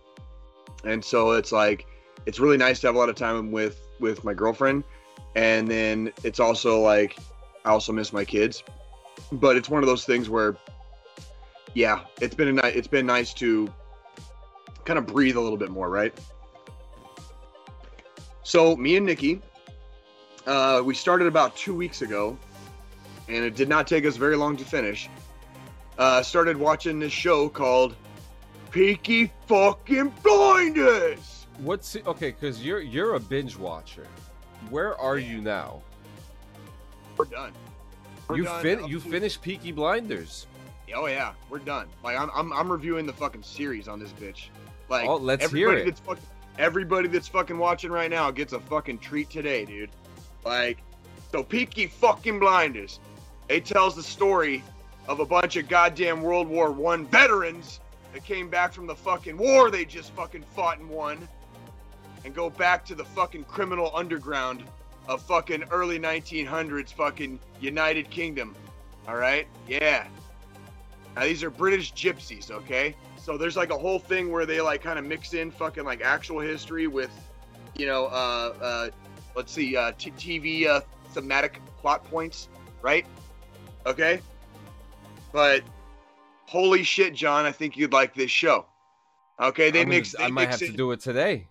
and 0.84 1.04
so 1.04 1.32
it's 1.32 1.52
like 1.52 1.86
it's 2.26 2.38
really 2.38 2.56
nice 2.56 2.80
to 2.80 2.86
have 2.88 2.94
a 2.94 2.98
lot 2.98 3.08
of 3.08 3.16
time 3.16 3.50
with 3.50 3.80
with 4.00 4.24
my 4.24 4.34
girlfriend, 4.34 4.84
and 5.34 5.68
then 5.68 6.12
it's 6.24 6.40
also 6.40 6.80
like 6.80 7.16
I 7.64 7.70
also 7.70 7.92
miss 7.92 8.12
my 8.12 8.24
kids, 8.24 8.62
but 9.32 9.56
it's 9.56 9.68
one 9.68 9.82
of 9.82 9.88
those 9.88 10.04
things 10.04 10.28
where, 10.28 10.56
yeah, 11.74 12.00
it's 12.20 12.34
been 12.34 12.48
a 12.48 12.52
ni- 12.52 12.74
it's 12.74 12.88
been 12.88 13.06
nice 13.06 13.32
to 13.34 13.72
kind 14.84 14.98
of 14.98 15.06
breathe 15.06 15.36
a 15.36 15.40
little 15.40 15.56
bit 15.56 15.70
more, 15.70 15.88
right? 15.88 16.12
So 18.42 18.76
me 18.76 18.96
and 18.96 19.06
Nikki, 19.06 19.40
uh, 20.46 20.82
we 20.84 20.94
started 20.94 21.26
about 21.28 21.56
two 21.56 21.74
weeks 21.74 22.02
ago, 22.02 22.36
and 23.28 23.44
it 23.44 23.54
did 23.54 23.68
not 23.68 23.86
take 23.86 24.04
us 24.04 24.16
very 24.16 24.36
long 24.36 24.56
to 24.56 24.64
finish. 24.64 25.08
Uh, 25.98 26.22
started 26.22 26.56
watching 26.56 26.98
this 26.98 27.12
show 27.12 27.48
called 27.48 27.94
Peaky 28.70 29.30
Fucking 29.46 30.12
Blinders. 30.22 31.46
What's 31.58 31.94
okay? 31.94 32.30
Because 32.30 32.64
you're 32.64 32.80
you're 32.80 33.14
a 33.14 33.20
binge 33.20 33.56
watcher. 33.56 34.06
Where 34.70 34.98
are 34.98 35.18
you 35.18 35.40
now? 35.40 35.82
we're 37.16 37.26
done. 37.26 37.52
We're 38.28 38.36
you 38.36 38.44
done 38.44 38.62
fin- 38.62 38.86
you 38.86 38.98
to- 38.98 39.08
finished 39.08 39.42
Peaky 39.42 39.70
Blinders. 39.70 40.46
Oh 40.94 41.06
yeah, 41.06 41.32
we're 41.50 41.58
done. 41.58 41.88
Like 42.02 42.18
I'm, 42.18 42.30
I'm, 42.34 42.52
I'm 42.52 42.72
reviewing 42.72 43.06
the 43.06 43.12
fucking 43.12 43.42
series 43.42 43.86
on 43.86 44.00
this 44.00 44.12
bitch. 44.12 44.48
Like, 44.92 45.08
Oh, 45.08 45.16
let's 45.16 45.50
hear 45.50 45.70
everybody 45.70 45.80
it. 45.80 45.84
That's 45.86 46.00
fucking, 46.00 46.24
everybody 46.58 47.08
that's 47.08 47.26
fucking 47.28 47.56
watching 47.56 47.90
right 47.90 48.10
now 48.10 48.30
gets 48.30 48.52
a 48.52 48.60
fucking 48.60 48.98
treat 48.98 49.30
today, 49.30 49.64
dude. 49.64 49.90
Like, 50.44 50.82
so 51.30 51.42
Peaky 51.42 51.86
fucking 51.86 52.38
Blinders. 52.38 53.00
It 53.48 53.64
tells 53.64 53.96
the 53.96 54.02
story 54.02 54.62
of 55.08 55.18
a 55.20 55.24
bunch 55.24 55.56
of 55.56 55.66
goddamn 55.66 56.20
World 56.20 56.46
War 56.46 56.70
One 56.70 57.06
veterans 57.06 57.80
that 58.12 58.22
came 58.24 58.50
back 58.50 58.74
from 58.74 58.86
the 58.86 58.94
fucking 58.94 59.38
war 59.38 59.70
they 59.70 59.86
just 59.86 60.12
fucking 60.12 60.44
fought 60.54 60.78
and 60.78 60.90
won, 60.90 61.26
and 62.26 62.34
go 62.34 62.50
back 62.50 62.84
to 62.84 62.94
the 62.94 63.04
fucking 63.04 63.44
criminal 63.44 63.90
underground 63.94 64.62
of 65.08 65.22
fucking 65.22 65.64
early 65.70 65.98
1900s 65.98 66.92
fucking 66.92 67.38
United 67.60 68.10
Kingdom. 68.10 68.54
All 69.08 69.16
right, 69.16 69.46
yeah. 69.66 70.06
Now 71.16 71.22
these 71.22 71.42
are 71.42 71.50
British 71.50 71.94
gypsies, 71.94 72.50
okay? 72.50 72.94
So 73.22 73.38
there's 73.38 73.56
like 73.56 73.70
a 73.70 73.78
whole 73.78 74.00
thing 74.00 74.32
where 74.32 74.44
they 74.46 74.60
like 74.60 74.82
kind 74.82 74.98
of 74.98 75.04
mix 75.04 75.32
in 75.32 75.52
fucking 75.52 75.84
like 75.84 76.02
actual 76.02 76.40
history 76.40 76.88
with, 76.88 77.10
you 77.76 77.86
know, 77.86 78.06
uh, 78.06 78.54
uh, 78.60 78.88
let's 79.36 79.52
see, 79.52 79.76
uh, 79.76 79.92
t- 79.96 80.10
TV 80.12 80.66
uh, 80.66 80.80
thematic 81.10 81.60
plot 81.80 82.04
points, 82.04 82.48
right? 82.82 83.06
Okay. 83.86 84.20
But 85.30 85.62
holy 86.46 86.82
shit, 86.82 87.14
John, 87.14 87.46
I 87.46 87.52
think 87.52 87.76
you'd 87.76 87.92
like 87.92 88.12
this 88.12 88.30
show. 88.30 88.66
Okay, 89.38 89.70
they 89.70 89.82
I'm 89.82 89.86
gonna- 89.86 89.98
mix. 89.98 90.12
They 90.18 90.24
I 90.24 90.28
might 90.28 90.48
mix 90.48 90.60
have 90.60 90.62
in, 90.62 90.70
to 90.72 90.76
do 90.76 90.90
it 90.90 90.98
today. 90.98 91.46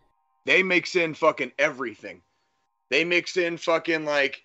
They 0.45 0.63
mix 0.63 0.97
in 0.97 1.13
fucking 1.13 1.53
everything. 1.57 2.21
They 2.89 3.05
mix 3.05 3.37
in 3.37 3.55
fucking 3.55 4.03
like 4.03 4.43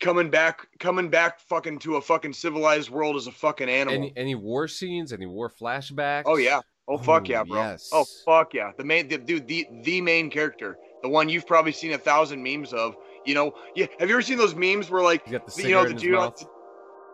coming 0.00 0.30
back, 0.30 0.66
coming 0.78 1.08
back 1.08 1.40
fucking 1.40 1.78
to 1.80 1.96
a 1.96 2.00
fucking 2.00 2.32
civilized 2.32 2.90
world 2.90 3.16
as 3.16 3.26
a 3.26 3.32
fucking 3.32 3.68
animal. 3.68 3.94
Any 3.94 4.12
any 4.16 4.34
war 4.34 4.68
scenes? 4.68 5.12
Any 5.12 5.26
war 5.26 5.50
flashbacks? 5.50 6.24
Oh 6.26 6.36
yeah. 6.36 6.60
Oh 6.86 6.96
fuck 6.96 7.28
Ooh, 7.28 7.32
yeah, 7.32 7.44
bro. 7.44 7.58
Oh, 7.58 7.62
yes. 7.62 7.90
Oh 7.92 8.04
fuck 8.24 8.54
yeah. 8.54 8.72
The 8.76 8.84
main 8.84 9.08
the, 9.08 9.18
dude, 9.18 9.46
the 9.46 9.66
the 9.82 10.00
main 10.00 10.30
character, 10.30 10.78
the 11.02 11.08
one 11.08 11.28
you've 11.28 11.46
probably 11.46 11.72
seen 11.72 11.92
a 11.92 11.98
thousand 11.98 12.42
memes 12.42 12.72
of. 12.72 12.96
You 13.26 13.34
know, 13.34 13.52
yeah. 13.74 13.86
Have 14.00 14.08
you 14.08 14.14
ever 14.14 14.22
seen 14.22 14.38
those 14.38 14.54
memes 14.54 14.88
where 14.90 15.02
like 15.02 15.30
got 15.30 15.46
the 15.46 15.62
you 15.62 15.74
know 15.74 15.84
the 15.84 15.92
dude, 15.92 16.12
mouth. 16.12 16.42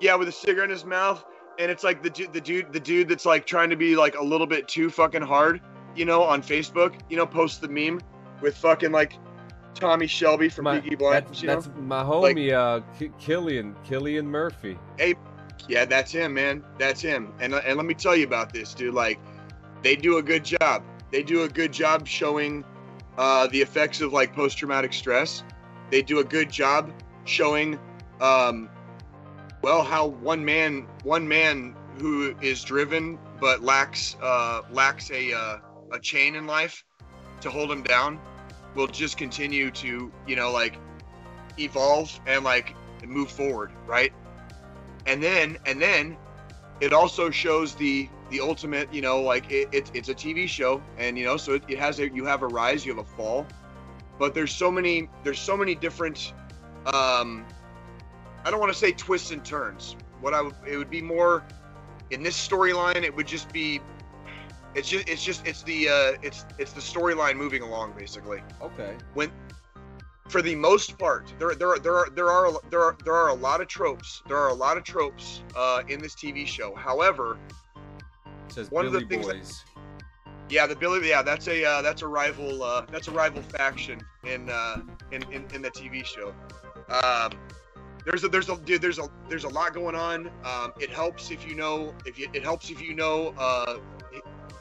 yeah, 0.01 0.15
with 0.15 0.29
a 0.29 0.33
cigarette 0.33 0.67
in 0.67 0.71
his 0.71 0.85
mouth, 0.85 1.25
and 1.59 1.71
it's 1.71 1.83
like 1.83 2.05
the 2.05 2.11
du- 2.11 2.29
the 2.29 2.41
dude 2.41 2.73
the 2.73 2.79
dude 2.79 3.09
that's 3.09 3.27
like 3.27 3.47
trying 3.47 3.71
to 3.71 3.77
be 3.77 3.97
like 3.97 4.15
a 4.15 4.23
little 4.23 4.47
bit 4.47 4.69
too 4.69 4.91
fucking 4.91 5.23
hard, 5.23 5.61
you 5.97 6.05
know, 6.05 6.23
on 6.23 6.41
Facebook. 6.41 6.95
You 7.09 7.17
know, 7.17 7.27
post 7.27 7.63
the 7.63 7.69
meme 7.69 8.01
with 8.41 8.57
fucking 8.57 8.93
like 8.93 9.15
Tommy 9.75 10.07
Shelby 10.07 10.49
from 10.49 10.65
My- 10.65 10.81
Peaky 10.81 10.97
That- 10.97 10.99
Blinders. 10.99 11.43
You 11.43 11.49
know, 11.49 11.55
that's 11.55 11.71
my 11.79 12.03
homie, 12.03 12.53
uh, 12.53 12.81
K- 12.99 13.11
Cillian, 13.21 13.75
Cillian 13.87 14.25
Murphy. 14.27 14.79
Hey, 14.99 15.15
Yeah, 15.67 15.85
that's 15.87 16.13
him, 16.13 16.35
man. 16.35 16.63
That's 16.79 17.01
him. 17.01 17.33
And 17.41 17.55
and 17.55 17.77
let 17.77 17.87
me 17.87 17.95
tell 17.95 18.15
you 18.15 18.27
about 18.27 18.53
this, 18.53 18.75
dude. 18.75 18.93
Like, 18.93 19.19
they 19.83 19.97
do 19.97 20.19
a 20.19 20.23
good 20.23 20.45
job. 20.45 20.83
They 21.11 21.23
do 21.23 21.45
a 21.45 21.49
good 21.49 21.73
job 21.73 22.07
showing 22.07 22.65
uh, 23.17 23.47
the 23.47 23.63
effects 23.63 24.01
of 24.01 24.13
like 24.13 24.35
post 24.35 24.59
traumatic 24.59 24.93
stress. 24.93 25.43
They 25.91 26.03
do 26.03 26.19
a 26.19 26.25
good 26.25 26.51
job 26.51 26.93
showing, 27.25 27.79
um, 28.21 28.69
well, 29.63 29.83
how 29.83 30.07
one 30.07 30.45
man 30.45 30.87
one 31.05 31.27
man 31.27 31.75
who 32.01 32.35
is 32.43 32.63
driven 32.65 33.19
but 33.41 33.63
lacks 33.63 34.17
uh, 34.21 34.63
lacks 34.71 35.11
a 35.13 35.33
uh, 35.33 35.59
a 35.93 36.01
chain 36.01 36.35
in 36.35 36.47
life 36.47 36.85
to 37.41 37.49
hold 37.51 37.71
him 37.71 37.83
down 37.85 38.19
will 38.75 38.87
just 38.87 39.17
continue 39.17 39.71
to 39.71 40.13
you 40.27 40.37
know 40.37 40.51
like 40.53 40.79
evolve 41.59 42.19
and 42.27 42.45
like 42.45 42.75
move 43.07 43.31
forward, 43.31 43.71
right? 43.87 44.13
and 45.07 45.23
then 45.23 45.57
and 45.67 45.81
then 45.81 46.17
it 46.81 46.93
also 46.93 47.31
shows 47.31 47.75
the 47.75 48.09
the 48.31 48.41
ultimate 48.41 48.93
you 48.93 49.03
know 49.03 49.21
like 49.21 49.51
it, 49.51 49.69
it, 49.73 49.91
it's 49.95 50.09
a 50.09 50.15
tv 50.15 50.49
show 50.49 50.83
and 50.99 51.19
you 51.19 51.25
know 51.25 51.37
so 51.37 51.55
it, 51.55 51.63
it 51.69 51.79
has 51.79 51.99
a 52.01 52.09
you 52.11 52.25
have 52.25 52.43
a 52.43 52.47
rise 52.47 52.85
you 52.85 52.95
have 52.95 53.05
a 53.05 53.09
fall 53.17 53.47
but 54.19 54.35
there's 54.35 54.55
so 54.55 54.71
many 54.71 55.09
there's 55.23 55.39
so 55.39 55.57
many 55.57 55.75
different 55.75 56.33
um 56.87 57.45
i 58.45 58.51
don't 58.51 58.61
want 58.61 58.73
to 58.73 58.79
say 58.79 58.93
twists 58.93 59.31
and 59.31 59.45
turns 59.45 59.97
what 60.21 60.35
i 60.35 60.41
would 60.41 60.55
it 60.67 60.77
would 60.77 60.91
be 60.91 61.03
more 61.03 61.45
in 62.11 62.23
this 62.23 62.37
storyline 62.37 63.03
it 63.03 63.15
would 63.15 63.27
just 63.27 63.53
be 63.53 63.81
it's 64.75 64.89
just 64.89 65.09
it's 65.09 65.25
just 65.25 65.47
it's 65.47 65.63
the 65.63 65.89
uh 65.89 66.13
it's 66.23 66.45
it's 66.59 66.73
the 66.73 66.81
storyline 66.81 67.37
moving 67.37 67.63
along 67.63 67.93
basically 67.97 68.43
Okay. 68.63 68.97
When 69.15 69.31
for 70.29 70.41
the 70.41 70.55
most 70.55 70.99
part, 70.99 71.33
there 71.39 71.55
there 71.55 71.69
are 71.69 71.79
there 71.79 71.97
are 71.99 72.09
there 72.11 72.31
are 72.31 72.53
there 72.71 72.81
are 72.81 72.97
there 73.05 73.15
are 73.15 73.29
a 73.29 73.35
lot 73.35 73.61
of 73.61 73.69
tropes. 73.69 74.23
There 74.27 74.39
are 74.39 74.49
a 74.49 74.55
lot 74.55 74.79
of 74.79 74.83
tropes 74.85 75.43
uh, 75.55 75.83
in 75.89 76.01
this 76.01 76.15
TV 76.15 76.47
show. 76.47 76.75
However, 76.75 77.37
says 78.49 78.71
One 78.71 78.87
of 78.87 78.93
the 78.93 79.01
Billy 79.01 79.23
things 79.23 79.27
that- 79.27 79.37
Boys. 79.37 79.65
yeah, 80.49 80.67
the 80.67 80.77
Billy, 80.77 81.07
yeah, 81.09 81.21
that's 81.23 81.47
a 81.49 81.63
uh, 81.65 81.83
that's 81.83 82.01
a 82.03 82.07
rival 82.09 82.63
uh, 82.63 82.87
that's 82.91 83.09
a 83.09 83.11
rival 83.11 83.43
faction 83.43 84.01
in 84.25 84.49
uh, 84.49 84.81
in, 85.13 85.23
in 85.31 85.45
in 85.55 85.61
the 85.61 85.71
TV 85.71 86.05
show. 86.05 86.35
Um, 86.89 87.33
there's 88.07 88.25
a 88.25 88.29
there's 88.29 88.49
a 88.49 88.57
dude, 88.57 88.81
there's 88.81 88.99
a 88.99 89.09
there's 89.29 89.45
a 89.45 89.49
lot 89.49 89.75
going 89.75 89.95
on. 89.95 90.31
Um, 90.45 90.73
it 90.81 90.89
helps 90.91 91.31
if 91.31 91.47
you 91.47 91.55
know 91.55 91.95
if 92.07 92.19
you, 92.19 92.29
it 92.33 92.43
helps 92.43 92.71
if 92.71 92.81
you 92.81 92.95
know 92.95 93.35
uh, 93.39 93.77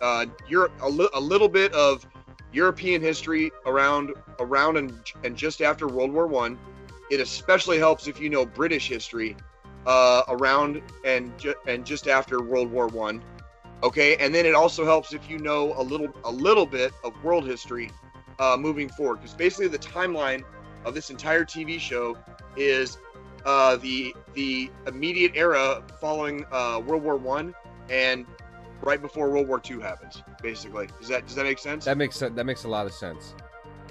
uh, 0.01 0.25
Europe 0.47 0.73
a, 0.81 0.89
li- 0.89 1.09
a 1.13 1.19
little 1.19 1.49
bit 1.49 1.73
of 1.73 2.05
European 2.51 3.01
history 3.01 3.51
around 3.65 4.13
around 4.39 4.77
and 4.77 4.93
and 5.23 5.35
just 5.35 5.61
after 5.61 5.87
World 5.87 6.11
War 6.11 6.27
One. 6.27 6.57
It 7.11 7.19
especially 7.19 7.77
helps 7.77 8.07
if 8.07 8.19
you 8.19 8.29
know 8.29 8.45
British 8.45 8.87
history 8.87 9.35
uh, 9.85 10.23
around 10.29 10.81
and 11.05 11.37
ju- 11.37 11.55
and 11.67 11.85
just 11.85 12.07
after 12.07 12.41
World 12.41 12.71
War 12.71 12.87
One. 12.87 13.21
Okay, 13.83 14.15
and 14.17 14.33
then 14.33 14.45
it 14.45 14.55
also 14.55 14.85
helps 14.85 15.13
if 15.13 15.29
you 15.29 15.37
know 15.39 15.73
a 15.77 15.83
little 15.83 16.07
a 16.23 16.31
little 16.31 16.65
bit 16.65 16.93
of 17.03 17.11
world 17.23 17.45
history 17.45 17.91
uh, 18.39 18.55
moving 18.57 18.89
forward, 18.89 19.15
because 19.17 19.33
basically 19.33 19.67
the 19.67 19.79
timeline 19.79 20.43
of 20.85 20.93
this 20.93 21.09
entire 21.09 21.43
TV 21.43 21.77
show 21.77 22.17
is 22.55 22.97
uh, 23.45 23.75
the 23.77 24.15
the 24.33 24.71
immediate 24.87 25.33
era 25.35 25.83
following 25.99 26.45
uh, 26.51 26.81
World 26.85 27.03
War 27.03 27.17
One 27.17 27.53
and 27.89 28.25
right 28.83 29.01
before 29.01 29.29
World 29.29 29.47
War 29.47 29.59
Two 29.59 29.79
happens. 29.79 30.21
Basically, 30.41 30.87
does 30.99 31.09
that 31.09 31.25
does 31.25 31.35
that 31.35 31.43
make 31.43 31.59
sense? 31.59 31.85
That 31.85 31.97
makes 31.97 32.15
sense. 32.15 32.35
That 32.35 32.45
makes 32.45 32.63
a 32.65 32.69
lot 32.69 32.85
of 32.85 32.93
sense. 32.93 33.35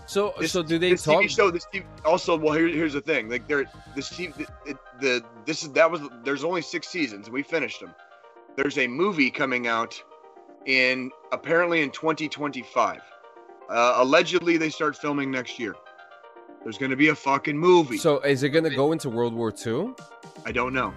So, 0.06 0.34
This- 0.38 0.50
so 0.52 0.62
do 0.62 0.78
they 0.78 0.90
this 0.90 1.04
talk? 1.04 1.22
TV 1.22 1.28
show, 1.30 1.50
this 1.50 1.64
TV, 1.72 1.84
also, 2.04 2.36
well, 2.36 2.52
here, 2.54 2.66
here's 2.66 2.92
the 2.92 3.00
thing. 3.00 3.28
Like, 3.30 3.46
there, 3.46 3.64
this 3.94 4.10
TV, 4.10 4.34
the, 4.66 4.76
the 5.00 5.24
this 5.46 5.62
is 5.62 5.70
that 5.72 5.90
was 5.90 6.00
there's 6.24 6.42
only 6.44 6.60
six 6.62 6.88
seasons, 6.88 7.26
and 7.26 7.34
we 7.34 7.42
finished 7.42 7.80
them. 7.80 7.94
There's 8.56 8.78
a 8.78 8.86
movie 8.86 9.30
coming 9.30 9.66
out 9.68 10.00
in 10.66 11.10
apparently 11.30 11.82
in 11.82 11.90
2025. 11.90 13.00
Uh, 13.70 13.94
allegedly, 13.96 14.56
they 14.56 14.68
start 14.70 14.96
filming 14.96 15.30
next 15.30 15.58
year. 15.58 15.74
There's 16.64 16.78
going 16.78 16.90
to 16.90 16.96
be 16.96 17.08
a 17.08 17.14
fucking 17.14 17.56
movie. 17.56 17.96
So, 17.96 18.18
is 18.20 18.42
it 18.42 18.50
going 18.50 18.64
to 18.64 18.74
go 18.74 18.92
into 18.92 19.08
World 19.08 19.34
War 19.34 19.52
II? 19.66 19.94
I 20.44 20.52
don't 20.52 20.74
know. 20.74 20.92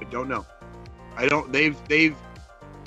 I 0.00 0.04
don't 0.04 0.28
know. 0.28 0.44
I 1.16 1.26
don't. 1.26 1.52
They've 1.52 1.76
they've 1.88 2.16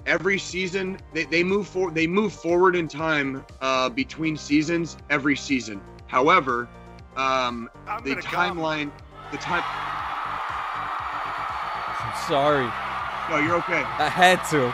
every 0.06 0.38
season 0.38 0.98
they, 1.14 1.24
they 1.26 1.44
move 1.44 1.68
forward. 1.68 1.96
They 1.96 2.08
move 2.08 2.34
forward 2.34 2.76
in 2.76 2.88
time 2.88 3.46
uh, 3.62 3.90
between 3.90 4.38
seasons 4.38 4.98
every 5.10 5.36
season. 5.36 5.82
However, 6.08 6.68
um, 7.16 7.70
the 8.04 8.10
gonna 8.16 8.22
come. 8.22 8.58
timeline, 8.58 8.92
the 9.32 9.38
time. 9.38 9.64
I'm 12.06 12.28
sorry, 12.28 12.70
No, 13.30 13.38
you're 13.38 13.56
okay. 13.58 13.84
I 13.98 14.10
had 14.10 14.44
to. 14.50 14.74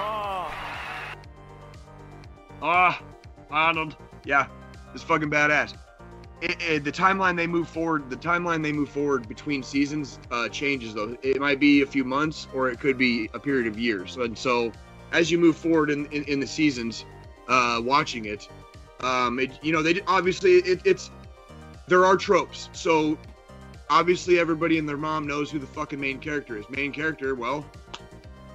Oh, 0.00 0.52
Ah, 2.60 3.00
Arnold. 3.50 3.96
Yeah, 4.24 4.46
it's 4.94 5.02
fucking 5.02 5.30
badass. 5.30 5.74
It, 6.40 6.62
it, 6.62 6.84
the 6.84 6.92
timeline 6.92 7.36
they 7.36 7.48
move 7.48 7.68
forward, 7.68 8.10
the 8.10 8.16
timeline 8.16 8.62
they 8.62 8.72
move 8.72 8.88
forward 8.88 9.28
between 9.28 9.62
seasons 9.62 10.20
uh, 10.30 10.48
changes 10.48 10.94
though. 10.94 11.16
It 11.22 11.40
might 11.40 11.58
be 11.58 11.82
a 11.82 11.86
few 11.86 12.04
months 12.04 12.46
or 12.54 12.70
it 12.70 12.78
could 12.78 12.96
be 12.96 13.28
a 13.34 13.40
period 13.40 13.66
of 13.66 13.78
years. 13.78 14.16
And 14.16 14.38
so, 14.38 14.72
as 15.10 15.30
you 15.30 15.38
move 15.38 15.56
forward 15.56 15.90
in 15.90 16.06
in, 16.06 16.24
in 16.24 16.40
the 16.40 16.46
seasons, 16.46 17.04
uh, 17.48 17.80
watching 17.82 18.26
it, 18.26 18.48
um, 19.00 19.40
it, 19.40 19.58
you 19.62 19.72
know, 19.72 19.82
they 19.82 20.00
obviously 20.06 20.56
it, 20.56 20.80
it's 20.84 21.10
there 21.88 22.04
are 22.04 22.16
tropes. 22.16 22.68
So 22.72 23.18
obviously 23.90 24.38
everybody 24.38 24.78
and 24.78 24.88
their 24.88 24.98
mom 24.98 25.26
knows 25.26 25.50
who 25.50 25.58
the 25.58 25.66
fucking 25.66 25.98
main 25.98 26.20
character 26.20 26.56
is. 26.56 26.68
Main 26.70 26.92
character, 26.92 27.34
well, 27.34 27.64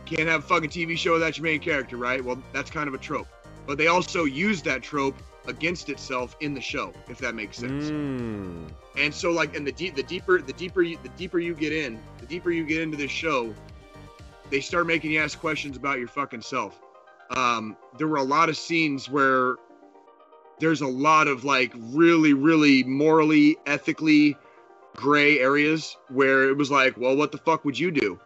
can't 0.06 0.30
have 0.30 0.42
a 0.42 0.48
fucking 0.48 0.70
TV 0.70 0.98
show 0.98 1.14
without 1.14 1.38
your 1.38 1.44
main 1.44 1.60
character, 1.60 1.98
right? 1.98 2.24
Well, 2.24 2.42
that's 2.54 2.70
kind 2.70 2.88
of 2.88 2.94
a 2.94 3.00
trope 3.00 3.28
but 3.66 3.78
they 3.78 3.88
also 3.88 4.26
use 4.26 4.62
that 4.64 4.84
trope 4.84 5.16
against 5.48 5.90
itself 5.90 6.36
in 6.40 6.54
the 6.54 6.62
show, 6.62 6.94
if 7.10 7.18
that 7.20 7.36
makes 7.36 7.58
sense. 7.58 7.86
Mm. 7.86 8.72
And 8.98 9.14
so, 9.14 9.32
like, 9.32 9.56
and 9.56 9.68
the 9.68 9.72
deep, 9.72 9.96
the 9.96 10.04
deeper, 10.04 10.42
the 10.42 10.54
deeper, 10.54 10.82
you, 10.82 10.98
the 11.04 11.10
deeper 11.10 11.40
you 11.40 11.54
get 11.54 11.74
in, 11.74 12.00
the 12.20 12.26
deeper 12.26 12.52
you 12.52 12.66
get 12.66 12.82
into 12.82 12.98
this 12.98 13.12
show, 13.12 13.54
they 14.50 14.62
start 14.62 14.88
making 14.88 15.12
you 15.12 15.22
ask 15.22 15.40
questions 15.40 15.76
about 15.78 16.00
your 16.00 16.08
fucking 16.08 16.42
self. 16.42 16.80
Um, 17.36 17.76
there 17.98 18.08
were 18.08 18.18
a 18.18 18.24
lot 18.24 18.50
of 18.50 18.58
scenes 18.58 19.10
where 19.10 19.56
there's 20.60 20.82
a 20.82 20.88
lot 20.88 21.28
of 21.28 21.44
like 21.44 21.74
really, 21.76 22.34
really 22.34 22.84
morally, 22.84 23.58
ethically 23.66 24.38
gray 24.96 25.40
areas 25.40 25.98
where 26.10 26.50
it 26.50 26.58
was 26.58 26.70
like, 26.70 26.96
well, 26.98 27.16
what 27.16 27.32
the 27.32 27.38
fuck 27.38 27.66
would 27.66 27.78
you 27.78 27.92
do? 27.92 28.20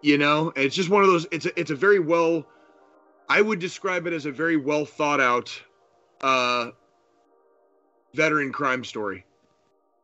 You 0.00 0.18
know, 0.18 0.52
and 0.56 0.64
it's 0.64 0.74
just 0.74 0.88
one 0.88 1.02
of 1.02 1.08
those. 1.08 1.26
It's 1.30 1.46
a, 1.46 1.60
it's 1.60 1.70
a 1.70 1.76
very 1.76 2.00
well. 2.00 2.46
I 3.28 3.40
would 3.40 3.60
describe 3.60 4.06
it 4.06 4.12
as 4.12 4.26
a 4.26 4.32
very 4.32 4.56
well 4.56 4.84
thought 4.84 5.20
out, 5.20 5.62
uh, 6.22 6.70
veteran 8.14 8.52
crime 8.52 8.84
story. 8.84 9.24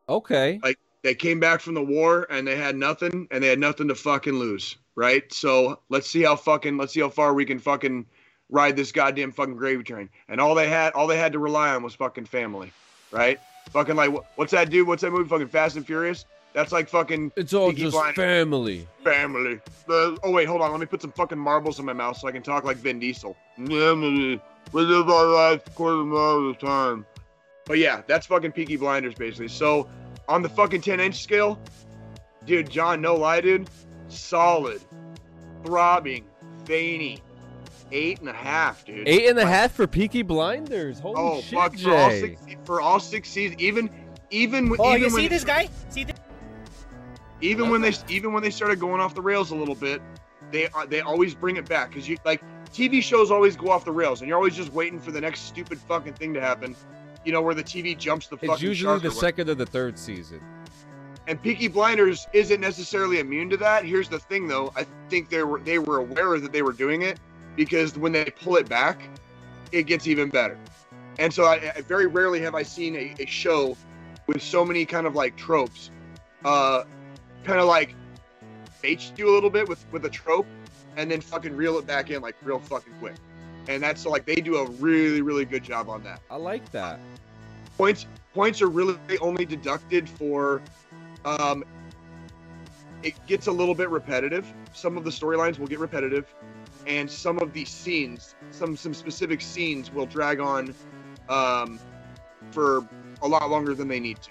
Okay. 0.09 0.59
Like 0.62 0.79
they 1.03 1.14
came 1.14 1.41
back 1.41 1.61
from 1.61 1.75
the 1.75 1.83
war 1.83 2.27
and 2.31 2.47
they 2.47 2.57
had 2.57 2.77
nothing, 2.77 3.29
and 3.31 3.43
they 3.43 3.49
had 3.49 3.59
nothing 3.59 3.89
to 3.89 3.95
fucking 3.95 4.35
lose, 4.35 4.77
right? 4.95 5.33
So 5.33 5.81
let's 5.89 6.09
see 6.09 6.23
how 6.23 6.37
fucking 6.37 6.77
let's 6.77 6.93
see 6.93 7.01
how 7.01 7.11
far 7.11 7.35
we 7.35 7.45
can 7.45 7.59
fucking 7.59 8.07
ride 8.51 8.77
this 8.77 8.93
goddamn 8.93 9.33
fucking 9.33 9.57
gravy 9.57 9.83
train. 9.83 10.09
And 10.29 10.41
all 10.41 10.55
they 10.55 10.69
had, 10.69 10.93
all 10.95 11.07
they 11.07 11.19
had 11.19 11.33
to 11.33 11.39
rely 11.39 11.75
on 11.75 11.83
was 11.83 11.95
fucking 11.95 12.27
family, 12.27 12.73
right? 13.11 13.39
Fucking 13.71 13.97
like, 13.97 14.11
what's 14.37 14.53
that 14.53 14.71
dude? 14.71 14.87
What's 14.87 15.03
that 15.03 15.11
movie? 15.11 15.29
Fucking 15.29 15.49
Fast 15.49 15.77
and 15.77 15.87
Furious. 15.87 16.25
That's 16.55 16.72
like 16.72 16.88
fucking 16.88 17.32
It's 17.36 17.53
all 17.55 17.70
Peaky 17.70 17.82
just 17.82 17.94
Blinders. 17.94 18.14
family. 18.16 18.88
family. 19.05 19.61
The, 19.86 20.18
oh 20.22 20.30
wait, 20.30 20.46
hold 20.49 20.61
on. 20.62 20.70
Let 20.70 20.80
me 20.80 20.86
put 20.86 21.03
some 21.03 21.12
fucking 21.12 21.38
marbles 21.38 21.78
in 21.78 21.84
my 21.84 21.92
mouth 21.92 22.16
so 22.16 22.26
I 22.28 22.32
can 22.32 22.42
talk 22.42 22.64
like 22.64 22.78
Vin 22.78 22.99
Diesel. 22.99 23.36
Family. 23.57 24.40
We 24.72 24.82
live 24.82 25.09
our 25.09 25.26
life 25.26 25.62
quarter 25.74 25.96
mile 26.05 26.51
at 26.51 26.57
a 26.57 26.59
time. 26.66 27.07
But 27.66 27.78
yeah, 27.78 28.03
that's 28.07 28.26
fucking 28.26 28.53
Peaky 28.53 28.76
Blinders 28.76 29.14
basically. 29.14 29.49
So 29.49 29.88
on 30.28 30.42
the 30.42 30.49
fucking 30.49 30.80
10 30.80 31.01
inch 31.01 31.22
scale, 31.22 31.61
dude, 32.44 32.70
John, 32.70 33.01
no 33.01 33.14
lie, 33.14 33.40
dude, 33.40 33.68
solid, 34.09 34.80
throbbing, 35.64 36.24
veiny, 36.64 37.22
eight 37.92 38.20
and 38.20 38.28
a 38.28 38.32
half, 38.32 38.84
dude. 38.84 39.07
Eight 39.09 39.28
and 39.28 39.38
a 39.38 39.46
half 39.46 39.72
for 39.72 39.86
Peaky 39.86 40.22
Blinders. 40.22 40.99
Holy 40.99 41.42
shit. 41.42 41.59
Oh 41.59 41.70
shit, 41.72 41.78
fuck! 41.78 41.78
For 41.78 41.90
all 41.94 42.11
six, 42.11 42.40
for 42.64 42.80
all 42.80 43.01
six 43.01 43.28
seasons, 43.30 43.61
even 43.61 43.90
even 44.30 44.74
Oh, 44.78 44.90
even 44.90 45.09
you 45.09 45.14
when 45.14 45.22
see 45.22 45.28
this 45.28 45.44
guy? 45.44 45.68
See 45.88 46.05
this? 46.05 46.16
Even 47.41 47.70
when 47.70 47.80
they 47.80 47.93
even 48.09 48.32
when 48.32 48.43
they 48.43 48.51
started 48.51 48.80
going 48.80 49.01
off 49.01 49.14
the 49.14 49.22
rails 49.22 49.51
a 49.51 49.55
little 49.55 49.74
bit, 49.74 50.01
they 50.51 50.68
uh, 50.68 50.86
they 50.86 51.01
always 51.01 51.34
bring 51.34 51.57
it 51.57 51.68
back 51.68 51.91
because 51.91 52.09
you 52.09 52.16
like 52.24 52.43
TV 52.72 53.03
shows 53.03 53.30
always 53.30 53.57
go 53.57 53.70
off 53.70 53.84
the 53.84 53.93
rails, 53.93 54.20
and 54.20 54.28
you're 54.28 54.36
always 54.36 54.57
just 54.57 54.72
waiting 54.72 54.99
for 54.99 55.11
the 55.11 55.20
next 55.20 55.43
stupid 55.43 55.78
fucking 55.78 56.14
thing 56.14 56.34
to 56.34 56.41
happen. 56.41 56.76
You 57.24 57.32
know 57.32 57.43
where 57.43 57.55
the 57.55 57.64
TV 57.64 57.97
jumps 57.97 58.28
the 58.28 58.36
fucking 58.36 58.53
It's 58.53 58.62
usually 58.62 58.99
the 59.01 59.11
second 59.11 59.49
or 59.51 59.55
the 59.55 59.66
third 59.66 59.99
season. 59.99 60.41
And 61.26 61.41
Peaky 61.43 61.68
Blinders 61.68 62.26
isn't 62.32 62.61
necessarily 62.61 63.18
immune 63.18 63.51
to 63.51 63.59
that. 63.59 63.84
Here's 63.84 64.09
the 64.09 64.18
thing, 64.18 64.49
though. 64.49 64.72
I 64.74 64.86
think 65.11 65.28
they 65.28 65.43
were 65.43 65.61
they 65.61 65.78
were 65.78 65.99
aware 65.99 66.39
that 66.41 66.53
they 66.53 66.62
were 66.62 66.72
doing 66.72 67.03
it 67.03 67.20
because 67.55 67.99
when 67.99 68.12
they 68.12 68.24
pull 68.24 68.57
it 68.57 68.68
back, 68.68 69.03
it 69.72 69.82
gets 69.84 70.07
even 70.07 70.30
better. 70.30 70.59
And 71.18 71.32
so 71.32 71.45
I, 71.45 71.72
I 71.76 71.80
very 71.82 72.07
rarely 72.07 72.41
have 72.41 72.55
I 72.55 72.62
seen 72.62 72.95
a, 72.97 73.14
a 73.22 73.26
show 73.26 73.76
with 74.26 74.41
so 74.41 74.64
many 74.64 74.84
kind 74.86 75.07
of 75.07 75.14
like 75.14 75.36
tropes, 75.36 75.91
uh, 76.45 76.84
kind 77.45 77.61
of 77.61 77.66
like 77.66 77.95
bait 78.82 79.12
you 79.16 79.30
a 79.30 79.32
little 79.32 79.51
bit 79.51 79.68
with 79.68 79.84
with 79.93 80.05
a 80.05 80.11
trope, 80.11 80.47
and 80.97 81.11
then 81.11 81.20
fucking 81.20 81.55
reel 81.57 81.78
it 81.78 81.86
back 81.86 82.11
in 82.11 82.22
like 82.22 82.36
real 82.43 82.59
fucking 82.59 82.95
quick. 83.01 83.16
And 83.68 83.82
that's 83.82 84.07
like 84.07 84.24
they 84.24 84.36
do 84.36 84.57
a 84.57 84.66
really 84.70 85.22
really 85.22 85.45
good 85.45 85.62
job 85.62 85.89
on 85.89 86.03
that 86.05 86.20
I 86.30 86.36
like 86.36 86.70
that. 86.72 87.01
points 87.76 88.07
points 88.34 88.62
are 88.62 88.68
really 88.68 88.97
only 89.20 89.45
deducted 89.45 90.09
for 90.09 90.62
um 91.24 91.64
it 93.03 93.14
gets 93.26 93.47
a 93.47 93.53
little 93.53 93.74
bit 93.74 93.91
repetitive 93.91 94.53
some 94.72 94.97
of 94.97 95.05
the 95.05 95.11
storylines 95.11 95.59
will 95.59 95.66
get 95.66 95.78
repetitive 95.78 96.26
and 96.86 97.11
some 97.11 97.39
of 97.39 97.53
these 97.53 97.68
scenes 97.68 98.34
some 98.51 98.76
some 98.76 98.95
specific 98.95 99.41
scenes 99.41 99.93
will 99.93 100.07
drag 100.07 100.41
on 100.41 100.74
um 101.28 101.78
for 102.51 102.86
a 103.22 103.28
lot 103.28 103.49
longer 103.51 103.74
than 103.74 103.89
they 103.89 104.01
need 104.01 104.18
to 104.22 104.30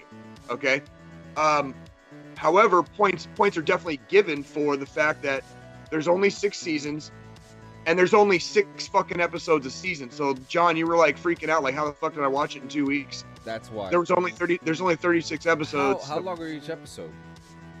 okay 0.50 0.82
um 1.36 1.74
however 2.38 2.82
points 2.84 3.26
points 3.34 3.56
are 3.56 3.62
definitely 3.62 4.00
given 4.08 4.42
for 4.44 4.76
the 4.76 4.86
fact 4.86 5.22
that 5.22 5.42
there's 5.90 6.06
only 6.06 6.30
six 6.30 6.56
seasons 6.56 7.10
and 7.86 7.98
there's 7.98 8.14
only 8.14 8.38
six 8.38 8.86
fucking 8.86 9.20
episodes 9.20 9.66
a 9.66 9.70
season 9.70 10.08
so 10.10 10.34
john 10.48 10.76
you 10.76 10.86
were 10.86 10.96
like 10.96 11.18
freaking 11.20 11.48
out 11.48 11.64
like 11.64 11.74
how 11.74 11.84
the 11.84 11.92
fuck 11.92 12.14
did 12.14 12.22
i 12.22 12.28
watch 12.28 12.54
it 12.54 12.62
in 12.62 12.68
two 12.68 12.86
weeks 12.86 13.24
That's 13.44 13.70
why. 13.72 13.90
there 13.90 13.98
was 13.98 14.12
only 14.12 14.30
30 14.30 14.60
there's 14.62 14.80
only 14.80 14.94
36 14.94 15.44
how, 15.44 15.50
episodes 15.50 16.06
how 16.06 16.20
long 16.20 16.40
are 16.40 16.46
each 16.48 16.70
episode? 16.70 17.10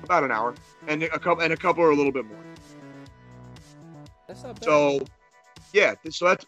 about 0.02 0.24
an 0.24 0.32
hour 0.32 0.54
and 0.88 1.04
a 1.04 1.18
couple 1.18 1.42
and 1.44 1.52
a 1.52 1.56
couple 1.56 1.84
are 1.84 1.90
a 1.90 1.96
little 1.96 2.12
bit 2.12 2.24
more 2.26 2.44
That's 4.26 4.42
not 4.42 4.56
bad. 4.56 4.64
so 4.64 5.00
yeah 5.72 5.94
so 6.10 6.26
that's 6.26 6.44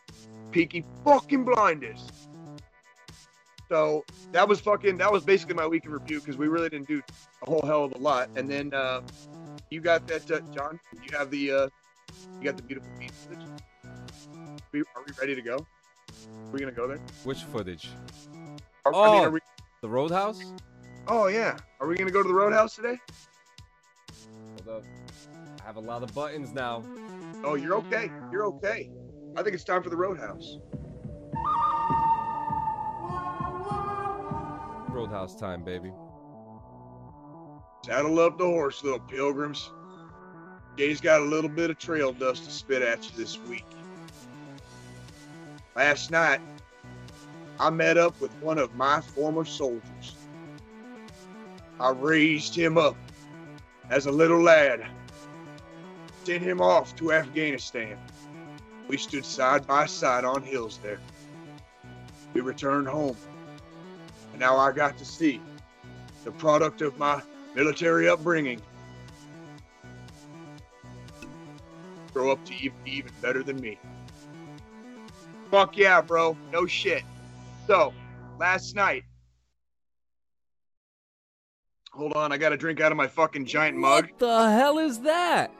peaky 0.51 0.85
fucking 1.05 1.45
blinders 1.45 2.07
so 3.71 4.05
that 4.33 4.49
was 4.49 4.61
fucking 4.61 4.99
that 4.99 5.13
was 5.13 5.25
basically 5.25 5.57
my 5.57 5.69
week 5.69 5.87
in 5.87 5.93
review 5.93 6.21
because 6.21 6.39
we 6.39 6.49
really 6.49 6.71
didn't 6.71 6.89
do 6.89 7.03
a 7.43 7.51
whole 7.51 7.63
hell 7.67 7.85
of 7.85 7.93
a 7.95 7.99
lot 7.99 8.29
and 8.37 8.51
then 8.51 8.71
uh 8.75 9.01
you 9.71 9.81
got 9.83 10.07
that 10.09 10.31
uh, 10.31 10.41
john 10.55 10.79
you 11.03 11.17
have 11.19 11.31
the 11.31 11.53
uh 11.53 11.69
you 12.41 12.47
got 12.47 12.57
the 12.57 12.63
beautiful 12.65 12.93
beach 13.01 13.13
footage? 13.29 13.47
We, 14.73 14.81
are 14.81 15.05
we 15.07 15.15
ready 15.21 15.35
to 15.37 15.43
go 15.43 15.57
are 15.57 15.67
we 16.53 16.61
gonna 16.61 16.73
go 16.73 16.89
there 16.89 17.01
Which 17.25 17.45
footage? 17.45 17.91
Are- 18.87 18.93
I 19.05 19.11
mean, 19.11 19.23
Oh. 19.25 19.31
we, 19.31 19.41
The 19.83 19.91
Roadhouse? 19.91 20.41
oh 21.09 21.29
yeah 21.29 21.57
are 21.81 21.89
we 21.89 21.97
gonna 21.97 22.11
go 22.13 22.23
to 22.23 22.29
the 22.29 22.35
roadhouse 22.35 22.75
today 22.77 22.99
Hold 24.67 24.79
up. 24.79 24.85
I 25.63 25.67
have 25.67 25.77
a 25.77 25.81
lot 25.81 26.03
of 26.03 26.15
buttons 26.15 26.53
now. 26.55 26.87
Oh, 27.45 27.55
you're 27.55 27.77
okay. 27.79 28.13
You're 28.31 28.47
okay. 28.47 28.89
I 29.37 29.43
think 29.43 29.55
it's 29.55 29.65
time 29.65 29.83
for 29.83 29.91
the 29.91 29.97
Roadhouse. 29.97 30.59
Roadhouse 35.01 35.35
time, 35.35 35.63
baby. 35.63 35.91
Saddle 37.87 38.21
up 38.21 38.37
the 38.37 38.45
horse, 38.45 38.85
little 38.85 39.01
pilgrims. 39.01 39.71
Jay's 40.77 41.01
got 41.01 41.23
a 41.23 41.25
little 41.25 41.49
bit 41.49 41.71
of 41.71 41.79
trail 41.79 42.13
dust 42.13 42.45
to 42.45 42.51
spit 42.51 42.83
at 42.83 43.03
you 43.07 43.17
this 43.17 43.39
week. 43.49 43.65
Last 45.75 46.11
night, 46.11 46.43
I 47.59 47.71
met 47.71 47.97
up 47.97 48.21
with 48.21 48.31
one 48.43 48.59
of 48.59 48.75
my 48.75 49.01
former 49.01 49.47
soldiers. 49.47 50.17
I 51.81 51.93
raised 51.93 52.55
him 52.55 52.77
up 52.77 52.97
as 53.89 54.05
a 54.05 54.13
little 54.13 54.43
lad, 54.43 54.87
sent 56.25 56.43
him 56.43 56.61
off 56.61 56.95
to 56.97 57.13
Afghanistan. 57.13 57.97
We 58.87 58.99
stood 58.99 59.25
side 59.25 59.67
by 59.67 59.87
side 59.87 60.27
on 60.27 60.43
hills 60.43 60.79
there. 60.83 61.01
We 62.35 62.43
returned 62.43 62.87
home, 62.87 63.17
now 64.41 64.57
I 64.57 64.73
got 64.73 64.97
to 64.99 65.05
see 65.05 65.41
the 66.25 66.33
product 66.33 66.81
of 66.81 66.99
my 66.99 67.23
military 67.55 68.09
upbringing 68.09 68.61
grow 72.13 72.33
up 72.33 72.45
to 72.47 72.55
even, 72.55 72.79
even 72.87 73.13
better 73.21 73.43
than 73.43 73.61
me. 73.61 73.79
Fuck 75.51 75.77
yeah, 75.77 76.01
bro. 76.01 76.37
No 76.53 76.67
shit. 76.67 77.03
So, 77.67 77.93
last 78.39 78.75
night. 78.75 79.05
Hold 81.93 82.15
on, 82.15 82.33
I 82.33 82.39
gotta 82.39 82.57
drink 82.57 82.81
out 82.81 82.93
of 82.93 82.97
my 82.97 83.07
fucking 83.07 83.45
giant 83.45 83.77
mug. 83.77 84.05
What 84.05 84.19
the 84.19 84.51
hell 84.51 84.79
is 84.79 85.01
that? 85.01 85.53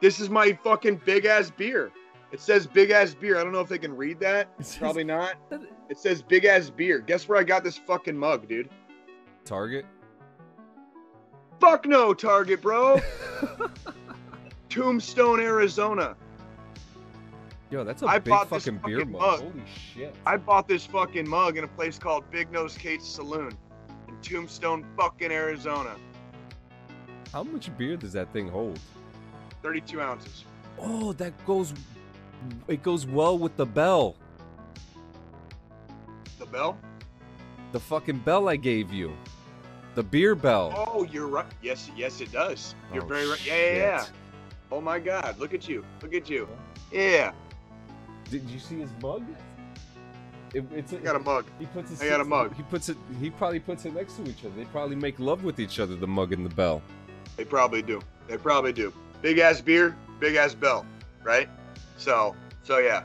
This 0.00 0.18
is 0.18 0.28
my 0.28 0.58
fucking 0.64 1.02
big 1.04 1.24
ass 1.24 1.50
beer. 1.56 1.92
It 2.34 2.40
says 2.40 2.66
big 2.66 2.90
ass 2.90 3.14
beer. 3.14 3.38
I 3.38 3.44
don't 3.44 3.52
know 3.52 3.60
if 3.60 3.68
they 3.68 3.78
can 3.78 3.96
read 3.96 4.18
that. 4.18 4.48
Probably 4.78 5.04
not. 5.04 5.36
It 5.90 5.98
says 5.98 6.22
big 6.22 6.46
ass 6.46 6.70
beer. 6.70 6.98
Guess 6.98 7.28
where 7.28 7.38
I 7.38 7.44
got 7.44 7.62
this 7.62 7.76
fucking 7.76 8.16
mug, 8.16 8.48
dude? 8.48 8.70
Target. 9.44 9.84
Fuck 11.60 11.86
no, 11.86 12.14
Target, 12.14 12.62
bro. 12.62 13.00
Tombstone, 14.70 15.40
Arizona. 15.40 16.16
Yo, 17.70 17.84
that's 17.84 18.02
a 18.02 18.06
I 18.06 18.18
big 18.18 18.30
bought 18.30 18.48
this 18.48 18.64
fucking 18.64 18.80
beer 18.84 19.00
fucking 19.00 19.12
mug. 19.12 19.20
mug. 19.20 19.52
Holy 19.52 19.64
shit. 19.66 20.14
I 20.24 20.38
bought 20.38 20.66
this 20.66 20.86
fucking 20.86 21.28
mug 21.28 21.58
in 21.58 21.64
a 21.64 21.68
place 21.68 21.98
called 21.98 22.24
Big 22.30 22.50
Nose 22.50 22.76
Kate's 22.78 23.06
Saloon 23.06 23.52
in 24.08 24.16
Tombstone, 24.22 24.86
fucking 24.96 25.30
Arizona. 25.30 25.94
How 27.30 27.44
much 27.44 27.76
beer 27.76 27.98
does 27.98 28.14
that 28.14 28.32
thing 28.32 28.48
hold? 28.48 28.80
32 29.62 30.00
ounces. 30.00 30.46
Oh, 30.80 31.12
that 31.12 31.32
goes. 31.44 31.74
It 32.68 32.82
goes 32.82 33.06
well 33.06 33.38
with 33.38 33.56
the 33.56 33.66
bell. 33.66 34.16
The 36.38 36.46
bell? 36.46 36.78
The 37.72 37.80
fucking 37.80 38.18
bell 38.18 38.48
I 38.48 38.56
gave 38.56 38.92
you. 38.92 39.12
The 39.94 40.02
beer 40.02 40.34
bell. 40.34 40.72
Oh, 40.88 41.04
you're 41.04 41.26
right. 41.28 41.46
Yes, 41.62 41.90
yes, 41.96 42.20
it 42.20 42.32
does. 42.32 42.74
You're 42.92 43.04
Oh, 43.04 43.06
very 43.06 43.26
right. 43.28 43.46
Yeah, 43.46 43.54
yeah, 43.54 43.76
yeah. 43.76 44.06
Oh 44.72 44.80
my 44.80 44.98
God, 44.98 45.36
look 45.38 45.54
at 45.54 45.68
you. 45.68 45.84
Look 46.02 46.14
at 46.14 46.28
you. 46.28 46.48
Yeah, 46.92 47.32
Did 48.30 48.48
you 48.50 48.58
see 48.58 48.78
his 48.80 48.90
mug? 49.02 49.24
It, 50.52 50.64
it's 50.72 50.92
a, 50.92 50.98
I 50.98 51.00
got 51.00 51.16
a 51.16 51.20
mug. 51.20 51.46
He 51.58 51.66
puts 51.66 51.90
his 51.90 52.00
I 52.00 52.08
got 52.08 52.20
a 52.20 52.24
mug. 52.24 52.54
He 52.54 52.62
puts 52.62 52.88
it. 52.88 52.96
He 53.20 53.30
probably 53.30 53.58
puts 53.60 53.84
it 53.84 53.94
next 53.94 54.14
to 54.16 54.22
each 54.28 54.44
other. 54.44 54.54
They 54.56 54.64
probably 54.66 54.94
make 54.96 55.18
love 55.18 55.42
with 55.44 55.58
each 55.58 55.80
other. 55.80 55.96
The 55.96 56.06
mug 56.06 56.32
and 56.32 56.44
the 56.46 56.54
bell. 56.54 56.80
They 57.36 57.44
probably 57.44 57.82
do. 57.82 58.00
They 58.28 58.36
probably 58.36 58.72
do. 58.72 58.92
Big 59.22 59.38
ass 59.38 59.60
beer, 59.60 59.96
big 60.20 60.36
ass 60.36 60.54
bell, 60.54 60.86
right? 61.24 61.48
So, 61.96 62.34
so 62.62 62.78
yeah. 62.78 63.04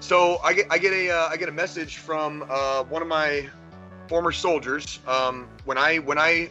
So 0.00 0.38
I 0.38 0.52
get 0.52 0.66
I 0.70 0.78
get 0.78 0.92
a 0.92 1.10
uh, 1.10 1.28
I 1.28 1.36
get 1.36 1.48
a 1.48 1.52
message 1.52 1.98
from 1.98 2.44
uh, 2.50 2.82
one 2.84 3.02
of 3.02 3.08
my 3.08 3.48
former 4.08 4.32
soldiers. 4.32 4.98
Um, 5.06 5.48
when 5.64 5.78
I 5.78 5.98
when 5.98 6.18
I 6.18 6.50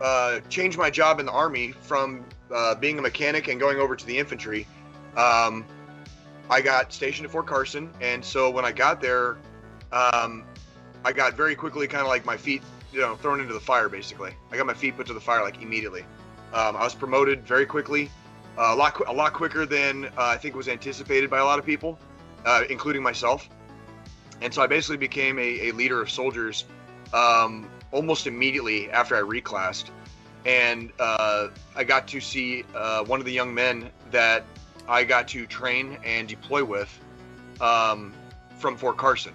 uh, 0.00 0.40
change 0.48 0.76
my 0.76 0.90
job 0.90 1.20
in 1.20 1.26
the 1.26 1.32
army 1.32 1.72
from 1.72 2.24
uh, 2.52 2.74
being 2.74 2.98
a 2.98 3.02
mechanic 3.02 3.48
and 3.48 3.60
going 3.60 3.78
over 3.78 3.96
to 3.96 4.06
the 4.06 4.18
infantry. 4.18 4.66
Um, 5.16 5.64
I 6.50 6.60
got 6.60 6.92
stationed 6.92 7.26
at 7.26 7.32
Fort 7.32 7.46
Carson, 7.46 7.90
and 8.00 8.24
so 8.24 8.50
when 8.50 8.64
I 8.64 8.72
got 8.72 9.00
there, 9.00 9.38
um, 9.92 10.44
I 11.04 11.12
got 11.12 11.34
very 11.34 11.54
quickly 11.54 11.86
kind 11.86 12.02
of 12.02 12.08
like 12.08 12.24
my 12.24 12.36
feet, 12.36 12.62
you 12.92 13.00
know, 13.00 13.16
thrown 13.16 13.40
into 13.40 13.54
the 13.54 13.60
fire. 13.60 13.88
Basically, 13.88 14.32
I 14.50 14.56
got 14.56 14.66
my 14.66 14.74
feet 14.74 14.96
put 14.96 15.06
to 15.06 15.14
the 15.14 15.20
fire 15.20 15.42
like 15.42 15.62
immediately. 15.62 16.04
Um, 16.52 16.76
I 16.76 16.84
was 16.84 16.94
promoted 16.94 17.46
very 17.46 17.66
quickly, 17.66 18.10
a 18.56 18.74
lot, 18.74 19.00
a 19.06 19.12
lot 19.12 19.32
quicker 19.32 19.66
than 19.66 20.06
uh, 20.06 20.10
I 20.16 20.36
think 20.36 20.54
was 20.54 20.68
anticipated 20.68 21.30
by 21.30 21.38
a 21.38 21.44
lot 21.44 21.58
of 21.58 21.66
people, 21.66 21.98
uh, 22.44 22.64
including 22.70 23.02
myself. 23.02 23.48
And 24.40 24.52
so 24.52 24.62
I 24.62 24.66
basically 24.66 24.96
became 24.96 25.38
a, 25.38 25.68
a 25.68 25.72
leader 25.72 26.00
of 26.02 26.10
soldiers 26.10 26.64
um, 27.12 27.68
almost 27.92 28.26
immediately 28.26 28.90
after 28.90 29.16
I 29.16 29.20
reclassed, 29.20 29.90
and 30.44 30.92
uh, 30.98 31.48
I 31.74 31.84
got 31.84 32.06
to 32.08 32.20
see 32.20 32.64
uh, 32.74 33.04
one 33.04 33.20
of 33.20 33.26
the 33.26 33.32
young 33.32 33.54
men 33.54 33.90
that 34.10 34.44
I 34.88 35.04
got 35.04 35.28
to 35.28 35.46
train 35.46 35.98
and 36.04 36.28
deploy 36.28 36.64
with 36.64 36.90
um, 37.60 38.12
from 38.58 38.76
Fort 38.76 38.96
Carson. 38.96 39.32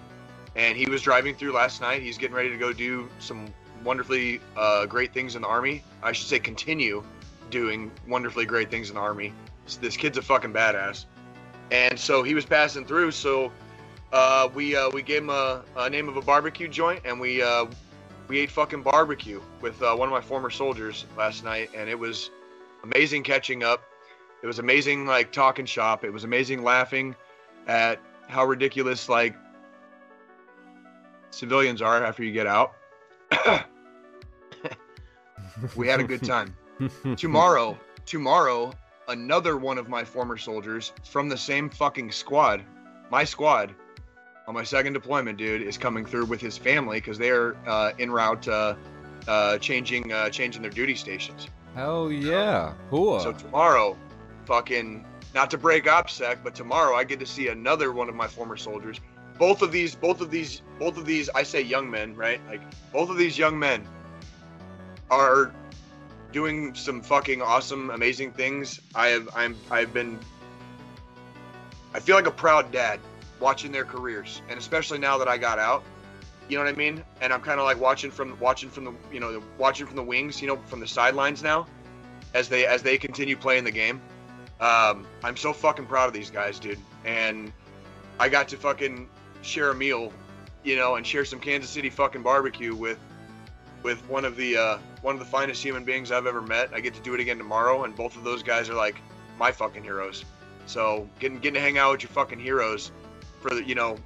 And 0.56 0.76
he 0.76 0.88
was 0.88 1.02
driving 1.02 1.34
through 1.34 1.52
last 1.52 1.80
night. 1.80 2.02
He's 2.02 2.18
getting 2.18 2.36
ready 2.36 2.50
to 2.50 2.56
go 2.56 2.72
do 2.72 3.08
some 3.18 3.52
wonderfully 3.84 4.40
uh, 4.56 4.86
great 4.86 5.12
things 5.12 5.36
in 5.36 5.42
the 5.42 5.48
Army. 5.48 5.82
I 6.02 6.12
should 6.12 6.28
say, 6.28 6.38
continue 6.38 7.02
doing 7.50 7.90
wonderfully 8.08 8.46
great 8.46 8.70
things 8.70 8.88
in 8.88 8.94
the 8.94 9.00
Army. 9.00 9.32
This 9.80 9.96
kid's 9.96 10.18
a 10.18 10.22
fucking 10.22 10.52
badass. 10.52 11.04
And 11.70 11.98
so 11.98 12.22
he 12.22 12.34
was 12.34 12.44
passing 12.44 12.84
through. 12.84 13.12
So 13.12 13.52
uh, 14.12 14.48
we 14.54 14.74
uh, 14.74 14.90
we 14.90 15.02
gave 15.02 15.22
him 15.22 15.30
a, 15.30 15.62
a, 15.76 15.88
name 15.88 16.08
of 16.08 16.16
a 16.16 16.22
barbecue 16.22 16.68
joint, 16.68 17.00
and 17.04 17.20
we 17.20 17.42
uh, 17.42 17.66
we 18.28 18.38
ate 18.38 18.50
fucking 18.50 18.82
barbecue 18.82 19.40
with 19.60 19.80
uh, 19.82 19.94
one 19.94 20.08
of 20.08 20.12
my 20.12 20.20
former 20.20 20.50
soldiers 20.50 21.06
last 21.16 21.44
night, 21.44 21.70
and 21.76 21.88
it 21.88 21.98
was 21.98 22.30
amazing 22.82 23.22
catching 23.22 23.62
up. 23.62 23.82
It 24.42 24.46
was 24.46 24.58
amazing, 24.58 25.06
like 25.06 25.32
talking 25.32 25.66
shop. 25.66 26.04
It 26.04 26.12
was 26.12 26.24
amazing 26.24 26.64
laughing 26.64 27.14
at 27.68 28.00
how 28.28 28.46
ridiculous 28.46 29.08
like 29.08 29.36
civilians 31.30 31.82
are 31.82 32.04
after 32.04 32.24
you 32.24 32.32
get 32.32 32.46
out. 32.46 32.72
we 35.76 35.86
had 35.86 36.00
a 36.00 36.04
good 36.04 36.24
time. 36.24 36.54
tomorrow, 37.16 37.78
tomorrow, 38.06 38.72
another 39.08 39.56
one 39.56 39.78
of 39.78 39.88
my 39.88 40.04
former 40.04 40.36
soldiers 40.36 40.92
from 41.04 41.28
the 41.28 41.36
same 41.36 41.68
fucking 41.68 42.12
squad, 42.12 42.62
my 43.10 43.24
squad, 43.24 43.74
on 44.46 44.54
my 44.54 44.64
second 44.64 44.94
deployment, 44.94 45.38
dude, 45.38 45.62
is 45.62 45.78
coming 45.78 46.04
through 46.04 46.24
with 46.24 46.40
his 46.40 46.58
family 46.58 46.98
because 46.98 47.18
they're 47.18 47.56
uh, 47.68 47.92
en 47.98 48.10
route 48.10 48.48
uh, 48.48 48.74
uh, 49.28 49.58
changing 49.58 50.12
uh, 50.12 50.28
changing 50.30 50.62
their 50.62 50.70
duty 50.70 50.94
stations. 50.94 51.46
Hell 51.74 52.10
yeah, 52.10 52.72
cool. 52.90 53.20
So 53.20 53.32
tomorrow, 53.32 53.96
fucking 54.46 55.04
not 55.34 55.50
to 55.52 55.58
break 55.58 55.84
OPSEC, 55.84 56.38
but 56.42 56.54
tomorrow 56.54 56.96
I 56.96 57.04
get 57.04 57.20
to 57.20 57.26
see 57.26 57.48
another 57.48 57.92
one 57.92 58.08
of 58.08 58.14
my 58.14 58.26
former 58.26 58.56
soldiers. 58.56 59.00
Both 59.38 59.62
of 59.62 59.72
these, 59.72 59.94
both 59.94 60.20
of 60.20 60.30
these, 60.30 60.62
both 60.78 60.96
of 60.96 61.06
these, 61.06 61.30
I 61.30 61.44
say 61.44 61.62
young 61.62 61.88
men, 61.88 62.14
right? 62.16 62.40
Like 62.48 62.60
both 62.92 63.08
of 63.08 63.16
these 63.16 63.38
young 63.38 63.58
men 63.58 63.86
are 65.10 65.52
doing 66.32 66.74
some 66.74 67.02
fucking 67.02 67.42
awesome, 67.42 67.90
amazing 67.90 68.32
things. 68.32 68.80
I 68.94 69.08
have, 69.08 69.28
I'm, 69.34 69.56
I've 69.70 69.92
been, 69.92 70.18
I 71.94 72.00
feel 72.00 72.16
like 72.16 72.26
a 72.26 72.32
proud 72.32 72.70
dad 72.70 73.00
watching 73.40 73.72
their 73.72 73.84
careers, 73.84 74.42
and 74.48 74.58
especially 74.58 74.98
now 74.98 75.18
that 75.18 75.28
I 75.28 75.38
got 75.38 75.58
out. 75.58 75.82
You 76.48 76.58
know 76.58 76.64
what 76.64 76.74
I 76.74 76.76
mean? 76.76 77.04
And 77.20 77.32
I'm 77.32 77.40
kind 77.40 77.60
of 77.60 77.64
like 77.64 77.80
watching 77.80 78.10
from 78.10 78.38
watching 78.40 78.70
from 78.70 78.84
the 78.84 78.92
you 79.12 79.20
know 79.20 79.40
watching 79.56 79.86
from 79.86 79.94
the 79.94 80.02
wings, 80.02 80.42
you 80.42 80.48
know, 80.48 80.56
from 80.66 80.80
the 80.80 80.86
sidelines 80.86 81.42
now, 81.42 81.66
as 82.34 82.48
they 82.48 82.66
as 82.66 82.82
they 82.82 82.98
continue 82.98 83.36
playing 83.36 83.64
the 83.64 83.70
game. 83.70 84.00
Um, 84.60 85.06
I'm 85.24 85.36
so 85.36 85.52
fucking 85.52 85.86
proud 85.86 86.08
of 86.08 86.12
these 86.12 86.30
guys, 86.30 86.58
dude. 86.58 86.78
And 87.04 87.52
I 88.18 88.28
got 88.28 88.48
to 88.48 88.56
fucking 88.56 89.08
share 89.42 89.70
a 89.70 89.74
meal, 89.74 90.12
you 90.64 90.76
know, 90.76 90.96
and 90.96 91.06
share 91.06 91.24
some 91.24 91.40
Kansas 91.40 91.70
City 91.70 91.88
fucking 91.88 92.22
barbecue 92.22 92.74
with 92.74 92.98
with 93.82 94.06
one 94.08 94.24
of 94.24 94.36
the 94.36 94.56
uh, 94.56 94.78
one 95.02 95.14
of 95.14 95.18
the 95.18 95.26
finest 95.26 95.62
human 95.62 95.84
beings 95.84 96.10
I've 96.10 96.26
ever 96.26 96.42
met. 96.42 96.70
I 96.74 96.80
get 96.80 96.94
to 96.94 97.00
do 97.00 97.14
it 97.14 97.20
again 97.20 97.38
tomorrow, 97.38 97.84
and 97.84 97.94
both 97.94 98.16
of 98.16 98.24
those 98.24 98.42
guys 98.42 98.68
are 98.68 98.74
like 98.74 98.96
my 99.38 99.50
fucking 99.52 99.82
heroes. 99.82 100.24
So 100.66 101.08
getting 101.18 101.38
getting 101.38 101.54
to 101.54 101.60
hang 101.60 101.78
out 101.78 101.92
with 101.92 102.02
your 102.02 102.10
fucking 102.10 102.38
heroes 102.38 102.92
for 103.40 103.50
the 103.50 103.64
you 103.64 103.74
know 103.74 103.96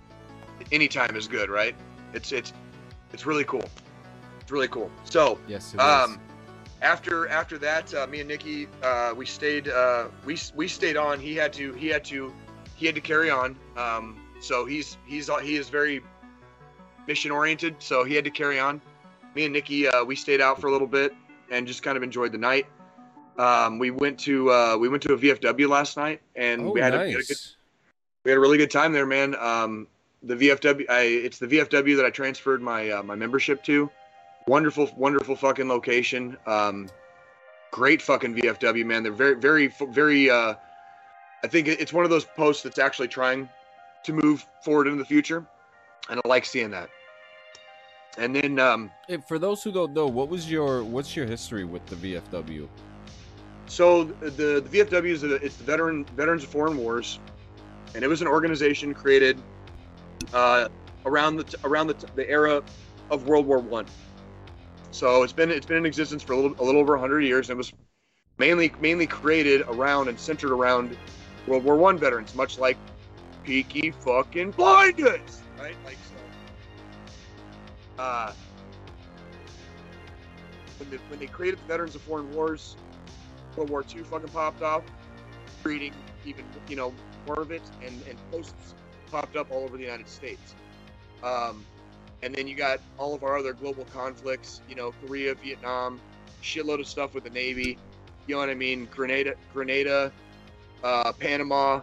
anytime 0.73 1.17
is 1.17 1.29
good, 1.29 1.51
right? 1.51 1.75
It's 2.13 2.33
it's 2.33 2.53
it's 3.13 3.27
really 3.27 3.45
cool. 3.45 3.69
It's 4.41 4.51
really 4.51 4.69
cool. 4.69 4.91
So 5.05 5.39
yes, 5.49 5.75
um, 5.79 6.21
after 6.83 7.29
after 7.29 7.59
that, 7.59 7.93
uh, 7.95 8.07
me 8.07 8.21
and 8.21 8.29
Nikki, 8.29 8.69
uh, 8.83 9.15
we 9.17 9.27
stayed 9.27 9.69
uh, 9.69 10.07
we 10.25 10.39
we 10.55 10.69
stayed 10.69 10.97
on. 10.97 11.19
He 11.19 11.35
had 11.35 11.53
to 11.55 11.73
he 11.73 11.89
had 11.89 12.05
to 12.07 12.33
he 12.77 12.87
had 12.87 12.95
to 12.95 13.01
carry 13.01 13.31
on. 13.31 13.57
Um, 13.77 14.21
so 14.41 14.67
he's 14.67 14.97
he's 15.07 15.31
he 15.43 15.57
is 15.57 15.69
very 15.69 16.03
mission 17.07 17.31
oriented. 17.31 17.77
So 17.79 18.05
he 18.05 18.15
had 18.15 18.25
to 18.25 18.31
carry 18.31 18.61
on. 18.61 18.81
Me 19.35 19.45
and 19.45 19.53
Nikki, 19.53 19.89
uh, 19.89 20.05
we 20.05 20.17
stayed 20.17 20.41
out 20.41 20.61
for 20.61 20.69
a 20.69 20.73
little 20.73 20.87
bit 20.87 21.15
and 21.51 21.67
just 21.67 21.83
kind 21.83 21.97
of 21.97 22.03
enjoyed 22.03 22.33
the 22.33 22.39
night. 22.39 22.67
Um, 23.37 23.79
we 23.79 23.91
went 23.91 24.19
to 24.21 24.51
uh, 24.51 24.77
we 24.77 24.89
went 24.89 25.03
to 25.05 25.15
a 25.15 25.19
VFW 25.19 25.69
last 25.69 25.97
night 25.97 26.23
and 26.37 26.63
oh, 26.63 26.71
we, 26.71 26.81
had 26.81 26.95
nice. 26.95 27.03
a, 27.03 27.07
we 27.07 27.13
had 27.13 27.21
a 27.21 27.27
good 27.27 27.39
we 28.25 28.31
had 28.31 28.39
a 28.39 28.41
really 28.41 28.59
good 28.59 28.71
time 28.71 28.93
there, 28.93 29.07
man. 29.07 29.35
Um, 29.35 29.89
the 30.23 30.35
VFW, 30.35 30.89
I, 30.89 31.03
it's 31.03 31.39
the 31.39 31.47
VFW 31.47 31.97
that 31.97 32.07
I 32.07 32.11
transferred 32.11 32.63
my 32.63 32.91
uh, 32.91 33.03
my 33.03 33.15
membership 33.15 33.63
to. 33.65 33.91
Wonderful, 34.47 34.91
wonderful 34.97 35.37
fucking 35.37 35.69
location. 35.69 36.37
Um, 36.47 36.89
great 37.71 38.01
fucking 38.01 38.35
VFW, 38.35 38.85
man. 38.85 39.03
They're 39.03 39.13
very, 39.13 39.35
very, 39.35 39.75
very. 39.91 40.31
Uh, 40.31 40.55
I 41.43 41.47
think 41.47 41.69
it's 41.69 41.93
one 41.93 42.05
of 42.05 42.11
those 42.11 42.25
posts 42.25 42.63
that's 42.63 42.79
actually 42.79 43.09
trying 43.09 43.49
to 44.05 44.13
move 44.13 44.47
forward 44.63 44.87
into 44.87 44.99
the 44.99 45.05
future, 45.05 45.45
and 46.09 46.21
I 46.25 46.29
like 46.29 46.45
seeing 46.45 46.71
that. 46.71 46.89
And 48.17 48.35
then, 48.35 48.59
um, 48.59 48.91
for 49.27 49.39
those 49.39 49.63
who 49.63 49.73
don't 49.73 49.93
know, 49.93 50.07
what 50.07 50.29
was 50.29 50.51
your 50.51 50.85
what's 50.85 51.17
your 51.17 51.27
history 51.27 51.65
with 51.65 51.85
the 51.87 51.97
VFW? 51.97 52.69
So 53.67 54.05
the 54.05 54.31
the 54.31 54.69
VFW 54.71 55.11
is 55.11 55.25
a, 55.25 55.35
it's 55.37 55.57
the 55.57 55.65
veteran 55.65 56.05
Veterans 56.17 56.45
of 56.45 56.51
Foreign 56.51 56.77
Wars 56.77 57.19
and 57.95 58.03
it 58.03 58.09
was 58.09 58.21
an 58.21 58.29
organization 58.29 58.93
created 58.93 59.41
uh, 60.33 60.69
around 61.07 61.37
the 61.37 61.59
around 61.65 61.87
the, 61.87 61.97
the 62.15 62.29
era 62.29 62.63
of 63.11 63.27
World 63.27 63.47
War 63.47 63.59
One. 63.59 63.87
So 64.91 65.23
it's 65.23 65.33
been 65.33 65.51
it's 65.51 65.67
been 65.67 65.79
in 65.79 65.87
existence 65.87 66.23
for 66.23 66.33
a 66.33 66.37
little 66.37 66.57
a 66.59 66.65
little 66.65 66.81
over 66.81 66.93
100 66.93 67.21
years, 67.21 67.49
and 67.49 67.57
it 67.57 67.59
was 67.59 67.73
mainly 68.39 68.73
mainly 68.81 69.07
created 69.07 69.63
around 69.69 70.09
and 70.09 70.19
centered 70.19 70.51
around 70.53 70.97
World 71.47 71.65
War 71.65 71.77
One 71.77 71.99
veterans, 71.99 72.35
much 72.35 72.59
like 72.59 72.77
Peaky 73.45 73.93
fucking 73.93 74.53
Blinders, 74.53 75.43
right? 75.59 75.77
Like 75.85 75.97
so. 75.97 76.15
Uh, 77.99 78.33
when, 80.79 81.01
when 81.09 81.19
they 81.19 81.27
created 81.27 81.61
the 81.61 81.65
Veterans 81.67 81.95
of 81.95 82.03
Foreign 82.03 82.33
Wars, 82.35 82.77
World 83.57 83.71
War 83.71 83.85
II 83.95 84.03
fucking 84.03 84.29
popped 84.29 84.63
off, 84.63 84.83
creating 85.63 85.93
even 86.27 86.45
you 86.69 86.77
know 86.77 86.93
more 87.27 87.41
of 87.41 87.51
it, 87.51 87.63
and, 87.85 87.95
and 88.09 88.19
posts 88.31 88.75
popped 89.11 89.37
up 89.37 89.51
all 89.51 89.65
over 89.65 89.77
the 89.77 89.85
United 89.85 90.09
States. 90.09 90.55
Um, 91.23 91.65
and 92.23 92.35
then 92.35 92.47
you 92.47 92.55
got 92.55 92.81
all 92.99 93.15
of 93.15 93.23
our 93.23 93.37
other 93.37 93.53
global 93.53 93.85
conflicts, 93.93 94.61
you 94.69 94.75
know, 94.75 94.93
Korea, 95.05 95.35
Vietnam, 95.35 96.01
shitload 96.43 96.81
of 96.81 96.87
stuff 96.87 97.15
with 97.15 97.25
the 97.25 97.31
Navy. 97.31 97.79
You 98.27 98.35
know 98.35 98.41
what 98.41 98.49
I 98.49 98.55
mean? 98.55 98.89
Grenada, 98.91 99.35
Grenada, 99.53 100.11
uh, 100.83 101.13
Panama, 101.13 101.83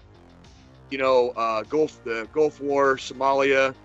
you 0.90 0.98
know, 0.98 1.30
uh, 1.36 1.62
Gulf, 1.64 2.04
the 2.04 2.28
Gulf 2.34 2.60
War, 2.60 2.96
Somalia. 2.96 3.76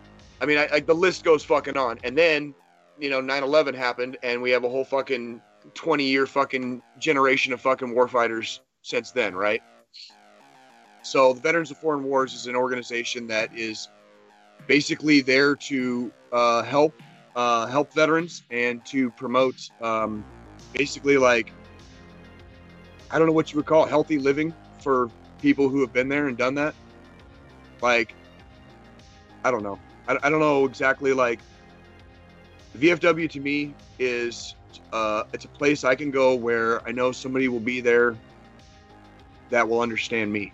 I 0.41 0.47
mean, 0.47 0.59
I, 0.59 0.69
I, 0.73 0.81
the 0.81 0.95
list 0.95 1.25
goes 1.25 1.45
fucking 1.45 1.77
on. 1.77 1.99
And 2.05 2.17
then, 2.17 2.55
you 2.99 3.11
know, 3.11 3.21
9/11 3.21 3.75
happened, 3.75 4.19
and 4.23 4.41
we 4.41 4.51
have 4.51 4.65
a 4.65 4.69
whole 4.69 4.85
fucking 4.85 5.41
20 5.75 6.05
year 6.05 6.27
fucking 6.27 6.83
generation 6.99 7.53
of 7.53 7.61
fucking 7.61 7.95
warfighters 7.95 8.61
since 8.83 9.11
then, 9.11 9.35
right? 9.35 9.63
So 11.03 11.33
the 11.33 11.41
Veterans 11.41 11.71
of 11.71 11.79
Foreign 11.79 12.05
Wars 12.05 12.35
is 12.35 12.47
an 12.47 12.57
organization 12.57 13.27
that 13.29 13.55
is 13.55 13.89
basically 14.67 15.21
there 15.21 15.55
to 15.55 16.13
uh, 16.33 16.63
help 16.63 16.95
uh, 17.37 17.67
help 17.67 17.93
veterans 17.93 18.43
and 18.51 18.85
to 18.87 19.11
promote 19.11 19.71
um, 19.81 20.25
basically 20.73 21.17
like 21.17 21.53
I 23.11 23.19
don't 23.19 23.27
know 23.27 23.33
what 23.33 23.53
you 23.53 23.59
would 23.59 23.67
call 23.67 23.85
it, 23.85 23.89
healthy 23.89 24.19
living 24.19 24.53
for 24.81 25.11
people 25.41 25.69
who 25.69 25.81
have 25.81 25.93
been 25.93 26.09
there 26.09 26.29
and 26.29 26.37
done 26.37 26.55
that. 26.55 26.75
Like 27.81 28.15
I 29.45 29.51
don't 29.51 29.63
know. 29.63 29.79
I, 30.09 30.17
I 30.23 30.31
don't 30.31 30.41
know 30.41 30.65
exactly 30.65 31.13
like 31.13 31.41
VFW 32.79 33.31
to 33.31 33.41
me 33.41 33.75
is 33.99 34.55
uh, 34.93 35.25
it's 35.33 35.45
a 35.45 35.49
place 35.49 35.85
I 35.85 35.95
can 35.95 36.11
go 36.11 36.35
where 36.35 36.87
I 36.87 36.93
know 36.93 37.13
somebody 37.13 37.49
will 37.49 37.61
be 37.61 37.81
there 37.81 38.17
that 39.51 39.69
will 39.69 39.81
understand 39.81 40.33
me 40.33 40.53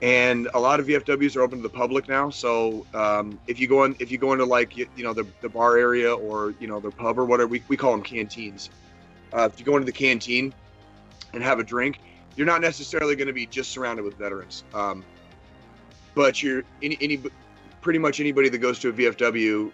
and 0.00 0.48
a 0.54 0.60
lot 0.60 0.78
of 0.78 0.86
VFWs 0.86 1.36
are 1.36 1.42
open 1.42 1.58
to 1.58 1.62
the 1.62 1.68
public 1.68 2.08
now. 2.08 2.30
So 2.30 2.86
um, 2.94 3.38
if 3.46 3.58
you 3.58 3.66
go 3.66 3.84
in, 3.84 3.96
if 3.98 4.12
you 4.12 4.18
go 4.18 4.32
into 4.32 4.44
like 4.44 4.76
you, 4.76 4.86
you, 4.96 5.02
know 5.02 5.12
the, 5.12 5.26
the 5.40 5.48
bar 5.48 5.76
area 5.76 6.14
or 6.14 6.54
you 6.60 6.68
know 6.68 6.78
the 6.78 6.90
pub 6.90 7.18
or 7.18 7.24
whatever, 7.24 7.48
we, 7.48 7.62
we 7.68 7.76
call 7.76 7.92
them 7.92 8.02
canteens. 8.02 8.70
uh, 9.32 9.48
if 9.52 9.58
you 9.58 9.66
go 9.66 9.74
into 9.74 9.86
the 9.86 9.92
canteen 9.92 10.54
and 11.32 11.42
have 11.42 11.58
a 11.58 11.64
drink, 11.64 12.00
you're 12.36 12.46
not 12.46 12.60
necessarily 12.60 13.16
going 13.16 13.26
to 13.26 13.32
be 13.32 13.46
just 13.46 13.72
surrounded 13.72 14.04
with 14.04 14.14
veterans. 14.14 14.62
Um, 14.72 15.04
but 16.14 16.42
you're 16.42 16.62
any, 16.82 16.96
any 17.00 17.20
pretty 17.80 17.98
much 17.98 18.20
anybody 18.20 18.48
that 18.48 18.58
goes 18.58 18.78
to 18.80 18.88
a 18.88 18.92
VFW 18.92 19.72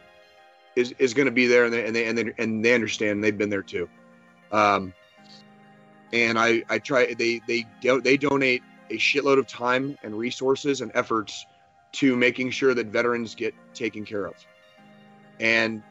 is, 0.77 0.95
is 0.99 1.15
going 1.15 1.27
to 1.27 1.33
be 1.33 1.47
there 1.47 1.65
and 1.65 1.73
they, 1.73 1.87
and 1.87 1.95
they 1.95 2.07
and 2.07 2.19
they 2.19 2.33
and 2.39 2.65
they 2.65 2.75
understand 2.75 3.23
they've 3.23 3.37
been 3.37 3.51
there 3.51 3.63
too. 3.63 3.89
Um, 4.53 4.93
and 6.13 6.39
I 6.39 6.63
I 6.69 6.79
try 6.79 7.15
they 7.15 7.41
they 7.47 7.67
they 7.83 8.17
donate 8.17 8.63
a 8.91 8.99
shitload 8.99 9.39
of 9.39 9.47
time 9.47 9.97
and 10.03 10.17
resources 10.17 10.81
and 10.81 10.91
efforts 10.95 11.47
to 11.93 12.17
making 12.17 12.51
sure 12.51 12.75
that 12.75 12.89
veterans 12.89 13.35
get 13.35 13.55
taken 13.73 14.05
care 14.05 14.27
of. 14.27 14.35
And 15.41 15.83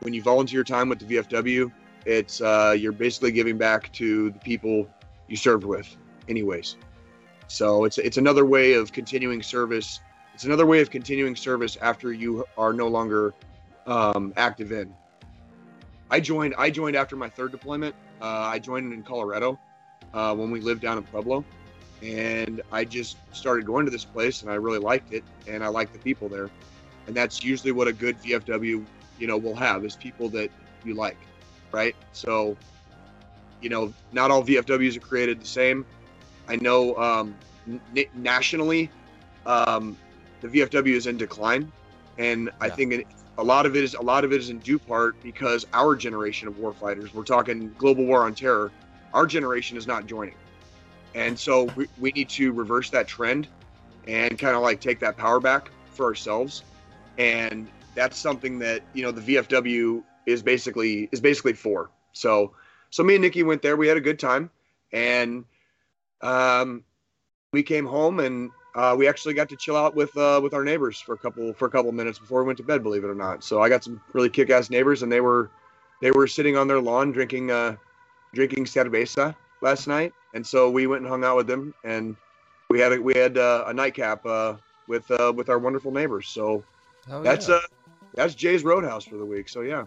when 0.00 0.14
you 0.14 0.22
volunteer 0.22 0.64
time 0.64 0.88
with 0.88 1.00
the 1.00 1.16
VFW, 1.16 1.70
it's 2.06 2.40
uh, 2.40 2.74
you're 2.78 2.92
basically 2.92 3.32
giving 3.32 3.58
back 3.58 3.92
to 3.94 4.30
the 4.30 4.38
people 4.38 4.88
you 5.26 5.36
served 5.36 5.64
with, 5.64 5.96
anyways. 6.28 6.76
So 7.48 7.84
it's 7.84 7.98
it's 7.98 8.16
another 8.16 8.44
way 8.44 8.74
of 8.74 8.92
continuing 8.92 9.42
service. 9.42 10.00
It's 10.38 10.44
another 10.44 10.66
way 10.66 10.80
of 10.80 10.88
continuing 10.88 11.34
service 11.34 11.76
after 11.82 12.12
you 12.12 12.46
are 12.56 12.72
no 12.72 12.86
longer 12.86 13.34
um, 13.88 14.32
active 14.36 14.70
in. 14.70 14.94
I 16.12 16.20
joined. 16.20 16.54
I 16.56 16.70
joined 16.70 16.94
after 16.94 17.16
my 17.16 17.28
third 17.28 17.50
deployment. 17.50 17.92
Uh, 18.22 18.46
I 18.46 18.60
joined 18.60 18.92
in 18.92 19.02
Colorado 19.02 19.58
uh, 20.14 20.36
when 20.36 20.52
we 20.52 20.60
lived 20.60 20.80
down 20.80 20.96
in 20.96 21.02
Pueblo, 21.02 21.44
and 22.04 22.62
I 22.70 22.84
just 22.84 23.16
started 23.32 23.66
going 23.66 23.84
to 23.86 23.90
this 23.90 24.04
place, 24.04 24.42
and 24.42 24.50
I 24.52 24.54
really 24.54 24.78
liked 24.78 25.12
it, 25.12 25.24
and 25.48 25.64
I 25.64 25.66
liked 25.66 25.92
the 25.92 25.98
people 25.98 26.28
there, 26.28 26.50
and 27.08 27.16
that's 27.16 27.42
usually 27.42 27.72
what 27.72 27.88
a 27.88 27.92
good 27.92 28.16
VFW, 28.22 28.86
you 29.18 29.26
know, 29.26 29.36
will 29.36 29.56
have 29.56 29.84
is 29.84 29.96
people 29.96 30.28
that 30.28 30.52
you 30.84 30.94
like, 30.94 31.18
right? 31.72 31.96
So, 32.12 32.56
you 33.60 33.70
know, 33.70 33.92
not 34.12 34.30
all 34.30 34.44
VFWs 34.44 34.96
are 34.98 35.00
created 35.00 35.40
the 35.40 35.48
same. 35.48 35.84
I 36.46 36.54
know 36.54 36.94
um, 36.94 37.34
n- 37.96 38.06
nationally, 38.14 38.88
um, 39.44 39.96
the 40.40 40.48
VFW 40.48 40.94
is 40.94 41.06
in 41.06 41.16
decline, 41.16 41.70
and 42.18 42.50
I 42.60 42.68
Yeah. 42.68 42.74
think 42.74 43.06
a 43.38 43.44
lot 43.44 43.66
of 43.66 43.76
it 43.76 43.84
is 43.84 43.94
a 43.94 44.02
lot 44.02 44.24
of 44.24 44.32
it 44.32 44.40
is 44.40 44.50
in 44.50 44.58
due 44.58 44.78
part 44.78 45.20
because 45.22 45.66
our 45.72 45.94
generation 45.96 46.48
of 46.48 46.54
warfighters, 46.56 47.12
we're 47.14 47.24
talking 47.24 47.72
global 47.78 48.04
war 48.04 48.24
on 48.24 48.34
terror, 48.34 48.72
our 49.14 49.26
generation 49.26 49.76
is 49.76 49.86
not 49.86 50.06
joining, 50.06 50.34
and 51.14 51.38
so 51.38 51.64
we, 51.76 51.86
we 52.00 52.10
need 52.12 52.28
to 52.30 52.52
reverse 52.52 52.90
that 52.90 53.06
trend 53.08 53.48
and 54.06 54.38
kind 54.38 54.56
of 54.56 54.62
like 54.62 54.80
take 54.80 55.00
that 55.00 55.16
power 55.16 55.40
back 55.40 55.70
for 55.90 56.06
ourselves, 56.06 56.62
and 57.18 57.68
that's 57.94 58.18
something 58.18 58.58
that 58.60 58.82
you 58.92 59.02
know 59.02 59.12
the 59.12 59.20
VFW 59.36 60.02
is 60.26 60.42
basically 60.42 61.08
is 61.12 61.20
basically 61.20 61.52
for. 61.52 61.90
So 62.12 62.52
so 62.90 63.02
me 63.02 63.14
and 63.16 63.22
Nikki 63.22 63.42
went 63.42 63.62
there. 63.62 63.76
We 63.76 63.88
had 63.88 63.96
a 63.96 64.00
good 64.02 64.18
time, 64.18 64.50
and 64.92 65.44
um, 66.20 66.84
we 67.52 67.62
came 67.62 67.86
home 67.86 68.20
and 68.20 68.50
uh, 68.78 68.94
we 68.94 69.08
actually 69.08 69.34
got 69.34 69.48
to 69.48 69.56
chill 69.56 69.76
out 69.76 69.96
with 69.96 70.16
uh, 70.16 70.38
with 70.40 70.54
our 70.54 70.62
neighbors 70.62 71.00
for 71.00 71.12
a 71.12 71.18
couple 71.18 71.52
for 71.54 71.66
a 71.66 71.70
couple 71.70 71.90
minutes 71.90 72.20
before 72.20 72.42
we 72.42 72.46
went 72.46 72.56
to 72.58 72.62
bed. 72.62 72.80
Believe 72.80 73.02
it 73.02 73.08
or 73.08 73.14
not. 73.14 73.42
So 73.42 73.60
I 73.60 73.68
got 73.68 73.82
some 73.82 74.00
really 74.12 74.30
kick-ass 74.30 74.70
neighbors, 74.70 75.02
and 75.02 75.10
they 75.10 75.20
were 75.20 75.50
they 76.00 76.12
were 76.12 76.28
sitting 76.28 76.56
on 76.56 76.68
their 76.68 76.80
lawn 76.80 77.10
drinking 77.10 77.50
uh, 77.50 77.74
drinking 78.32 78.66
cerveza 78.66 79.34
last 79.62 79.88
night, 79.88 80.12
and 80.32 80.46
so 80.46 80.70
we 80.70 80.86
went 80.86 81.02
and 81.02 81.10
hung 81.10 81.24
out 81.24 81.36
with 81.36 81.48
them, 81.48 81.74
and 81.82 82.14
we 82.70 82.78
had 82.78 82.92
a, 82.92 83.02
we 83.02 83.14
had 83.14 83.36
uh, 83.36 83.64
a 83.66 83.74
nightcap 83.74 84.24
uh, 84.24 84.54
with 84.86 85.10
uh, 85.10 85.32
with 85.34 85.48
our 85.48 85.58
wonderful 85.58 85.90
neighbors. 85.90 86.28
So 86.28 86.62
Hell 87.08 87.22
that's 87.22 87.48
yeah. 87.48 87.56
uh 87.56 87.60
that's 88.14 88.36
Jay's 88.36 88.62
Roadhouse 88.62 89.04
for 89.04 89.16
the 89.16 89.26
week. 89.26 89.48
So 89.48 89.62
yeah, 89.62 89.86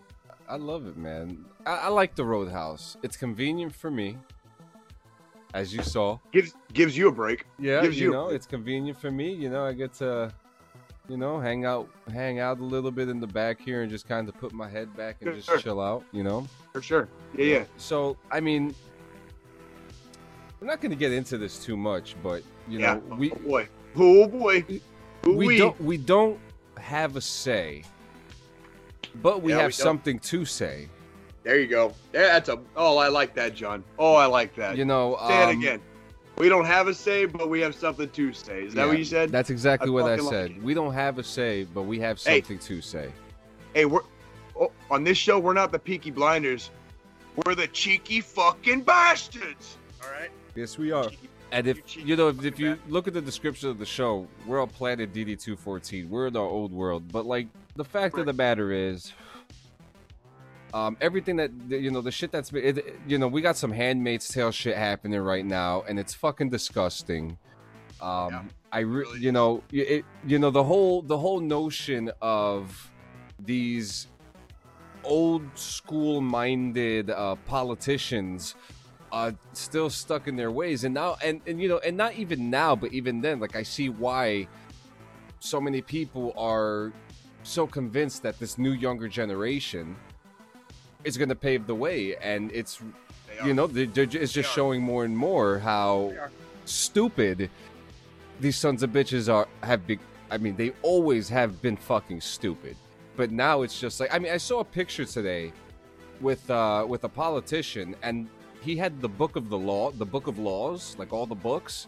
I 0.49 0.57
love 0.57 0.85
it, 0.85 0.97
man. 0.97 1.45
I, 1.65 1.75
I 1.77 1.87
like 1.87 2.15
the 2.15 2.25
Roadhouse. 2.25 2.97
It's 3.03 3.15
convenient 3.15 3.73
for 3.73 3.89
me, 3.89 4.17
as 5.53 5.73
you 5.73 5.81
saw. 5.83 6.17
gives 6.31 6.53
gives 6.73 6.97
you 6.97 7.07
a 7.07 7.11
break. 7.11 7.45
Yeah, 7.59 7.81
Gives 7.81 7.99
you 7.99 8.07
you- 8.07 8.11
know, 8.13 8.29
it's 8.29 8.45
convenient 8.45 8.97
for 8.99 9.11
me. 9.11 9.31
You 9.33 9.49
know, 9.49 9.65
I 9.65 9.73
get 9.73 9.93
to, 9.95 10.33
you 11.09 11.17
know, 11.17 11.39
hang 11.39 11.65
out, 11.65 11.89
hang 12.11 12.39
out 12.39 12.59
a 12.59 12.63
little 12.63 12.91
bit 12.91 13.09
in 13.09 13.19
the 13.19 13.27
back 13.27 13.59
here, 13.59 13.81
and 13.81 13.91
just 13.91 14.07
kind 14.07 14.27
of 14.29 14.37
put 14.39 14.53
my 14.53 14.69
head 14.69 14.95
back 14.95 15.17
and 15.21 15.35
just 15.35 15.47
Sure. 15.47 15.57
chill 15.57 15.81
out. 15.81 16.03
You 16.11 16.23
know. 16.23 16.47
For 16.73 16.81
sure. 16.81 17.07
Yeah, 17.35 17.45
yeah. 17.45 17.63
So 17.77 18.17
I 18.31 18.39
mean, 18.39 18.73
we're 20.59 20.67
not 20.67 20.79
going 20.81 20.91
to 20.91 20.97
get 20.97 21.11
into 21.11 21.37
this 21.37 21.63
too 21.63 21.75
much, 21.77 22.15
but 22.23 22.43
you 22.67 22.79
yeah. 22.79 22.93
know, 22.95 23.15
we 23.15 23.31
oh 23.31 23.35
boy. 23.35 23.67
Oh 23.95 24.27
boy. 24.27 24.65
Ooh, 25.27 25.33
we 25.35 25.47
wee. 25.47 25.57
don't 25.57 25.79
we 25.81 25.97
don't 25.97 26.39
have 26.77 27.15
a 27.15 27.21
say, 27.21 27.83
but 29.21 29.41
we 29.41 29.51
Yeah, 29.51 29.59
have 29.59 29.67
we 29.67 29.73
something 29.73 30.17
to 30.19 30.45
say. 30.45 30.87
There 31.43 31.59
you 31.59 31.67
go. 31.67 31.93
That's 32.11 32.49
a. 32.49 32.59
Oh, 32.75 32.97
I 32.97 33.07
like 33.07 33.33
that, 33.35 33.55
John. 33.55 33.83
Oh, 33.97 34.13
I 34.13 34.25
like 34.25 34.55
that. 34.55 34.77
You 34.77 34.85
know, 34.85 35.17
say 35.27 35.43
um, 35.43 35.49
it 35.49 35.53
again. 35.53 35.81
We 36.37 36.49
don't 36.49 36.65
have 36.65 36.87
a 36.87 36.93
say, 36.93 37.25
but 37.25 37.49
we 37.49 37.59
have 37.61 37.75
something 37.75 38.09
to 38.09 38.33
say. 38.33 38.63
Is 38.63 38.73
that 38.73 38.81
yeah, 38.81 38.87
what 38.87 38.97
you 38.97 39.05
said? 39.05 39.29
That's 39.29 39.49
exactly 39.49 39.89
I 39.89 39.91
what 39.91 40.05
I 40.05 40.17
fucking 40.17 40.25
like 40.25 40.33
said. 40.33 40.63
we 40.63 40.73
don't 40.73 40.93
have 40.93 41.17
a 41.19 41.23
say, 41.23 41.65
but 41.65 41.83
we 41.83 41.99
have 41.99 42.21
Hey. 42.21 42.41
something 42.41 42.59
to 42.59 42.81
say. 42.81 43.11
hey, 43.73 43.85
we're 43.85 44.01
oh, 44.59 44.71
on 44.89 45.03
this 45.03 45.17
show. 45.17 45.39
We're 45.39 45.53
not 45.53 45.71
the 45.71 45.79
Peaky 45.79 46.11
Blinders. 46.11 46.69
We're 47.45 47.55
the 47.55 47.67
cheeky 47.67 48.21
fucking 48.21 48.81
bastards. 48.81 49.77
All 50.03 50.11
right. 50.11 50.29
Yes, 50.55 50.77
we 50.77 50.91
are. 50.91 51.05
Cheeky- 51.05 51.29
And 51.51 51.67
if 51.67 51.85
cheeky 51.85 52.07
you 52.07 52.15
know, 52.15 52.29
if, 52.29 52.43
if 52.43 52.59
you 52.59 52.77
look 52.87 53.07
at 53.07 53.13
the 53.13 53.21
description 53.21 53.69
of 53.69 53.77
the 53.77 53.85
show, 53.85 54.27
we're 54.45 54.61
on 54.61 54.69
planet 54.69 55.13
DD 55.13 55.39
two 55.39 55.55
fourteen. 55.55 56.09
We're 56.09 56.27
in 56.27 56.35
our 56.35 56.43
old 56.43 56.71
world, 56.71 57.11
but 57.11 57.25
like 57.25 57.47
the 57.75 57.85
fact 57.85 58.17
of 58.17 58.25
the 58.25 58.33
matter 58.33 58.71
is, 58.71 59.13
um, 60.73 60.97
everything 61.01 61.35
that 61.37 61.51
you 61.67 61.91
know, 61.91 62.01
the 62.01 62.11
shit 62.11 62.31
that's 62.31 62.51
been, 62.51 62.77
it, 62.77 62.95
you 63.07 63.17
know, 63.17 63.27
we 63.27 63.41
got 63.41 63.57
some 63.57 63.71
Handmaid's 63.71 64.27
Tale 64.27 64.51
shit 64.51 64.77
happening 64.77 65.19
right 65.19 65.45
now, 65.45 65.83
and 65.87 65.99
it's 65.99 66.13
fucking 66.13 66.49
disgusting. 66.49 67.37
Um, 68.01 68.29
Yeah, 68.31 68.43
I, 68.71 68.79
re- 68.79 68.99
really 69.01 69.19
you 69.19 69.31
know, 69.31 69.63
it, 69.71 70.05
you 70.25 70.39
know, 70.39 70.49
the 70.49 70.63
whole 70.63 71.01
the 71.01 71.17
whole 71.17 71.39
notion 71.39 72.11
of 72.21 72.91
these 73.39 74.07
old 75.03 75.43
school 75.55 76.21
minded 76.21 77.09
uh, 77.09 77.35
politicians 77.47 78.55
uh 79.11 79.31
still 79.51 79.89
stuck 79.89 80.27
in 80.27 80.35
their 80.37 80.51
ways 80.51 80.83
and 80.83 80.93
now 80.93 81.17
and, 81.23 81.41
and 81.45 81.61
you 81.61 81.67
know 81.67 81.79
and 81.79 81.97
not 81.97 82.13
even 82.15 82.49
now 82.49 82.75
but 82.75 82.93
even 82.93 83.19
then 83.19 83.39
like 83.39 83.55
i 83.55 83.63
see 83.63 83.89
why 83.89 84.47
so 85.39 85.59
many 85.59 85.81
people 85.81 86.33
are 86.37 86.93
so 87.43 87.65
convinced 87.67 88.23
that 88.23 88.39
this 88.39 88.57
new 88.57 88.71
younger 88.71 89.07
generation 89.07 89.95
is 91.03 91.17
going 91.17 91.29
to 91.29 91.35
pave 91.35 91.67
the 91.67 91.75
way 91.75 92.15
and 92.17 92.51
it's 92.51 92.81
you 93.45 93.53
know 93.53 93.65
they're, 93.67 93.85
they're, 93.87 94.03
it's 94.21 94.33
just 94.33 94.49
showing 94.51 94.81
more 94.81 95.03
and 95.05 95.17
more 95.17 95.57
how 95.59 96.13
stupid 96.65 97.49
these 98.39 98.55
sons 98.55 98.83
of 98.83 98.89
bitches 98.91 99.31
are 99.33 99.47
have 99.63 99.85
been 99.87 99.99
i 100.29 100.37
mean 100.37 100.55
they 100.55 100.71
always 100.83 101.27
have 101.29 101.61
been 101.61 101.75
fucking 101.77 102.21
stupid. 102.21 102.75
But 103.17 103.29
now 103.31 103.61
it's 103.63 103.79
just 103.79 103.99
like 103.99 104.13
i 104.13 104.19
mean 104.19 104.31
i 104.31 104.37
saw 104.37 104.59
a 104.61 104.65
picture 104.65 105.05
today 105.05 105.51
with 106.21 106.49
uh 106.49 106.85
with 106.87 107.03
a 107.03 107.09
politician 107.09 107.95
and 108.03 108.29
he 108.61 108.75
had 108.77 109.01
the 109.01 109.09
book 109.09 109.35
of 109.35 109.49
the 109.49 109.57
law 109.57 109.91
the 109.91 110.05
book 110.05 110.27
of 110.27 110.39
laws 110.39 110.95
like 110.97 111.11
all 111.13 111.25
the 111.25 111.35
books 111.35 111.87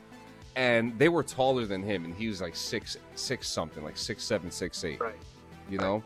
and 0.55 0.97
they 0.99 1.09
were 1.09 1.23
taller 1.23 1.65
than 1.65 1.81
him 1.81 2.03
and 2.05 2.13
he 2.15 2.27
was 2.27 2.41
like 2.41 2.55
six 2.55 2.97
six 3.15 3.47
something 3.47 3.83
like 3.83 3.97
six 3.97 4.23
seven 4.23 4.51
six 4.51 4.83
eight 4.83 4.99
Right. 4.99 5.15
you 5.69 5.77
know 5.77 6.03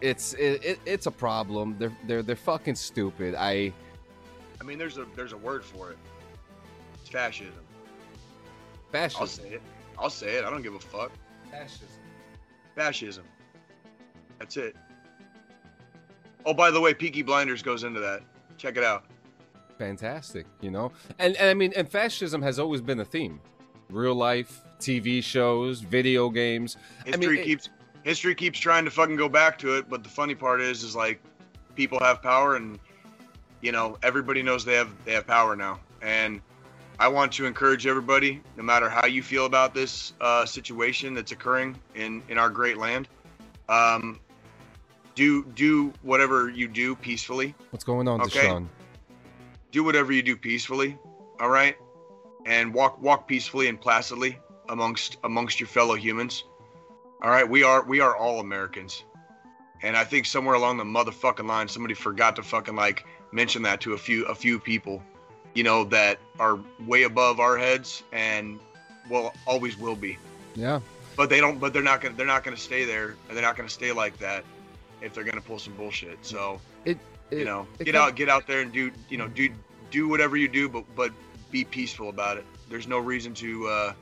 it's 0.00 0.34
it, 0.34 0.64
it, 0.64 0.78
it's 0.86 1.06
a 1.06 1.10
problem 1.10 1.76
they're 1.78 1.96
they're 2.06 2.22
they're 2.22 2.36
fucking 2.36 2.74
stupid 2.74 3.34
i 3.34 3.72
I 4.60 4.64
mean, 4.64 4.78
there's 4.78 4.96
a 4.98 5.06
there's 5.14 5.32
a 5.32 5.36
word 5.36 5.62
for 5.64 5.90
it. 5.92 5.98
It's 7.00 7.10
fascism. 7.10 7.52
fascism 8.90 9.20
I'll 9.20 9.26
say 9.28 9.48
it. 9.50 9.62
I'll 9.98 10.10
say 10.10 10.36
it. 10.38 10.44
I 10.44 10.50
don't 10.50 10.62
give 10.62 10.74
a 10.74 10.80
fuck. 10.80 11.12
fascism 11.50 11.86
Fascism. 12.74 13.24
That's 14.38 14.56
it. 14.56 14.74
Oh, 16.44 16.54
by 16.54 16.70
the 16.70 16.80
way, 16.80 16.94
Peaky 16.94 17.22
Blinders 17.22 17.62
goes 17.62 17.84
into 17.84 18.00
that. 18.00 18.22
Check 18.58 18.76
it 18.76 18.82
out. 18.84 19.04
fantastic 19.78 20.46
you 20.62 20.70
know 20.70 20.90
and, 21.18 21.36
and 21.36 21.50
i 21.50 21.54
mean 21.54 21.70
and 21.76 21.86
fascism 21.88 22.40
has 22.40 22.58
always 22.58 22.80
been 22.80 23.00
a 23.00 23.04
theme 23.04 23.38
real 23.90 24.14
life 24.14 24.62
tv 24.80 25.22
shows 25.22 25.80
video 25.82 26.30
games 26.30 26.78
I 27.02 27.10
mean, 27.10 27.20
History 27.20 27.40
it- 27.40 27.44
keeps 27.44 27.68
history 28.06 28.36
keeps 28.36 28.58
trying 28.58 28.84
to 28.84 28.90
fucking 28.90 29.16
go 29.16 29.28
back 29.28 29.58
to 29.58 29.76
it, 29.76 29.90
but 29.90 30.04
the 30.04 30.08
funny 30.08 30.34
part 30.34 30.60
is, 30.60 30.84
is 30.84 30.94
like 30.94 31.20
people 31.74 31.98
have 32.00 32.22
power, 32.22 32.54
and 32.54 32.78
you 33.60 33.72
know 33.72 33.98
everybody 34.02 34.42
knows 34.42 34.64
they 34.64 34.74
have 34.74 34.90
they 35.04 35.12
have 35.12 35.26
power 35.26 35.56
now. 35.56 35.80
And 36.00 36.40
I 36.98 37.08
want 37.08 37.32
to 37.32 37.44
encourage 37.46 37.86
everybody, 37.86 38.40
no 38.56 38.62
matter 38.62 38.88
how 38.88 39.06
you 39.06 39.22
feel 39.22 39.44
about 39.44 39.74
this 39.74 40.12
uh, 40.20 40.46
situation 40.46 41.12
that's 41.14 41.32
occurring 41.32 41.76
in 41.94 42.22
in 42.28 42.38
our 42.38 42.48
great 42.48 42.78
land, 42.78 43.08
um, 43.68 44.20
do 45.16 45.44
do 45.56 45.92
whatever 46.02 46.48
you 46.48 46.68
do 46.68 46.94
peacefully. 46.94 47.54
what's 47.70 47.84
going 47.84 48.06
on 48.08 48.20
Okay. 48.22 48.46
deshaun 48.46 48.68
do 49.72 49.82
whatever 49.82 50.12
you 50.12 50.22
do 50.22 50.36
peacefully 50.36 50.96
all 51.40 51.50
right 51.50 51.76
and 52.46 52.72
walk 52.72 53.02
walk 53.02 53.26
peacefully 53.26 53.68
and 53.68 53.78
placidly 53.78 54.38
amongst 54.68 55.16
amongst 55.24 55.58
your 55.60 55.66
fellow 55.66 55.94
humans 55.94 56.44
all 57.22 57.30
right 57.30 57.48
we 57.48 57.62
are 57.62 57.82
we 57.84 58.00
are 58.00 58.16
all 58.16 58.40
americans 58.40 59.04
And 59.82 59.94
I 59.96 60.04
think 60.04 60.24
somewhere 60.26 60.54
along 60.54 60.78
the 60.78 60.84
motherfucking 60.84 61.46
line, 61.46 61.68
somebody 61.68 61.92
forgot 61.94 62.34
to 62.36 62.42
fucking 62.42 62.74
like 62.76 63.04
mention 63.30 63.62
that 63.62 63.80
to 63.82 63.92
a 63.92 63.98
few 63.98 64.24
a 64.24 64.34
few 64.34 64.58
people, 64.58 65.02
you 65.54 65.64
know, 65.64 65.84
that 65.84 66.18
are 66.40 66.58
way 66.86 67.02
above 67.04 67.40
our 67.40 67.58
heads 67.58 68.02
and 68.10 68.58
will 69.10 69.34
always 69.46 69.76
will 69.78 69.94
be. 69.94 70.16
Yeah. 70.54 70.80
But 71.14 71.28
they 71.28 71.40
don't. 71.40 71.60
But 71.60 71.74
they're 71.74 71.82
not 71.92 72.00
gonna. 72.00 72.14
They're 72.16 72.26
not 72.36 72.42
gonna 72.42 72.56
stay 72.56 72.84
there, 72.86 73.16
and 73.28 73.36
they're 73.36 73.44
not 73.50 73.54
gonna 73.56 73.68
stay 73.68 73.92
like 73.92 74.16
that 74.18 74.44
if 75.02 75.12
they're 75.12 75.24
gonna 75.28 75.42
pull 75.42 75.58
some 75.58 75.74
bullshit. 75.74 76.18
So 76.24 76.58
It, 76.86 76.98
you 77.30 77.44
know, 77.44 77.66
it 77.78 77.84
get 77.84 77.92
kinda- 77.92 78.00
out, 78.00 78.16
get 78.16 78.28
out 78.30 78.46
there 78.46 78.62
and 78.62 78.72
do, 78.72 78.90
you 79.10 79.18
know, 79.18 79.28
do 79.28 79.50
do 79.90 80.08
whatever 80.08 80.38
you 80.38 80.48
do, 80.48 80.70
but 80.70 80.84
but 80.96 81.12
be 81.50 81.64
peaceful 81.64 82.08
about 82.08 82.38
it. 82.38 82.46
There's 82.70 82.88
no 82.88 82.98
reason 82.98 83.34
to 83.34 83.68
uh 83.68 83.92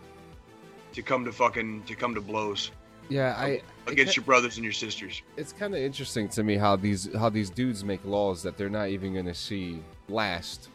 to 0.95 1.03
come 1.03 1.25
to 1.25 1.33
fucking 1.33 1.83
to 1.91 1.95
come 1.97 2.15
to 2.15 2.21
blows 2.21 2.71
Yeah, 3.09 3.35
I. 3.39 3.63
against 3.87 4.17
your 4.17 4.25
brothers 4.25 4.57
and 4.57 4.65
your 4.65 4.73
sisters. 4.73 5.23
it's 5.37 5.53
kind 5.53 5.75
of 5.75 5.81
interesting 5.81 6.29
to 6.31 6.43
me 6.43 6.57
how 6.57 6.75
these 6.77 7.13
how 7.17 7.29
these 7.29 7.51
dudes 7.51 7.85
make 7.85 8.05
laws 8.05 8.43
that 8.43 8.57
they're 8.57 8.71
not 8.71 8.89
even 8.89 9.13
going 9.13 9.27
to 9.27 9.35
see 9.35 9.83
last 10.09 10.69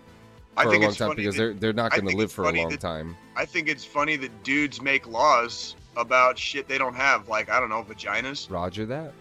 I 0.55 0.63
for 0.63 0.69
a 0.69 0.71
long 0.73 0.84
it's 0.84 0.97
time 0.97 1.15
because 1.15 1.36
that- 1.36 1.41
they're 1.41 1.53
they're 1.53 1.73
not 1.73 1.91
going 1.91 2.07
to 2.07 2.15
live 2.15 2.32
for 2.32 2.45
a 2.45 2.51
long 2.51 2.69
that- 2.69 2.80
time. 2.80 3.15
I 3.36 3.45
think 3.45 3.67
it's 3.67 3.84
funny 3.86 4.15
that 4.17 4.43
dudes 4.43 4.82
make 4.82 5.07
laws 5.07 5.75
about 5.97 6.38
shit 6.38 6.67
they 6.67 6.77
don't 6.77 6.95
have, 6.95 7.27
like 7.27 7.49
I 7.49 7.59
don't 7.59 7.69
know, 7.69 7.84
vaginas. 7.84 8.49
Roger 8.51 8.86
that. 8.86 9.11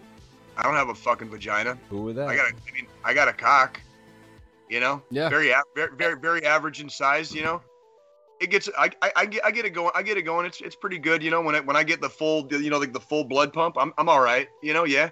I 0.55 0.63
don't 0.63 0.75
have 0.75 0.89
a 0.89 0.95
fucking 0.95 1.29
vagina. 1.29 1.77
Who 1.89 2.01
with 2.03 2.17
that? 2.17 2.27
I 2.27 2.35
got 2.35 2.51
a, 2.51 2.53
I 2.69 2.71
mean, 2.73 2.85
I 3.03 3.13
got 3.13 3.27
a 3.27 3.33
cock. 3.33 3.81
You 4.69 4.79
know, 4.81 5.01
Yeah. 5.09 5.29
very, 5.29 5.51
very, 5.73 5.95
very, 5.95 6.15
very 6.19 6.45
average 6.45 6.79
in 6.79 6.89
size. 6.89 7.33
You 7.33 7.41
know, 7.41 7.61
it 8.39 8.49
gets, 8.49 8.69
I, 8.77 8.89
I, 9.01 9.11
I 9.15 9.25
get, 9.25 9.45
I 9.45 9.51
get 9.51 9.65
it 9.65 9.71
going. 9.71 9.91
I 9.95 10.03
get 10.03 10.17
it 10.17 10.23
going. 10.23 10.45
It's, 10.45 10.61
it's 10.61 10.75
pretty 10.75 10.99
good. 10.99 11.21
You 11.21 11.31
know, 11.31 11.41
when 11.41 11.55
I, 11.55 11.59
when 11.59 11.75
I 11.75 11.83
get 11.83 12.01
the 12.01 12.09
full, 12.09 12.47
you 12.51 12.69
know, 12.69 12.77
like 12.77 12.93
the 12.93 12.99
full 12.99 13.23
blood 13.23 13.53
pump, 13.53 13.75
I'm, 13.77 13.93
I'm 13.97 14.09
all 14.09 14.21
right. 14.21 14.47
You 14.63 14.73
know, 14.73 14.85
yeah. 14.85 15.09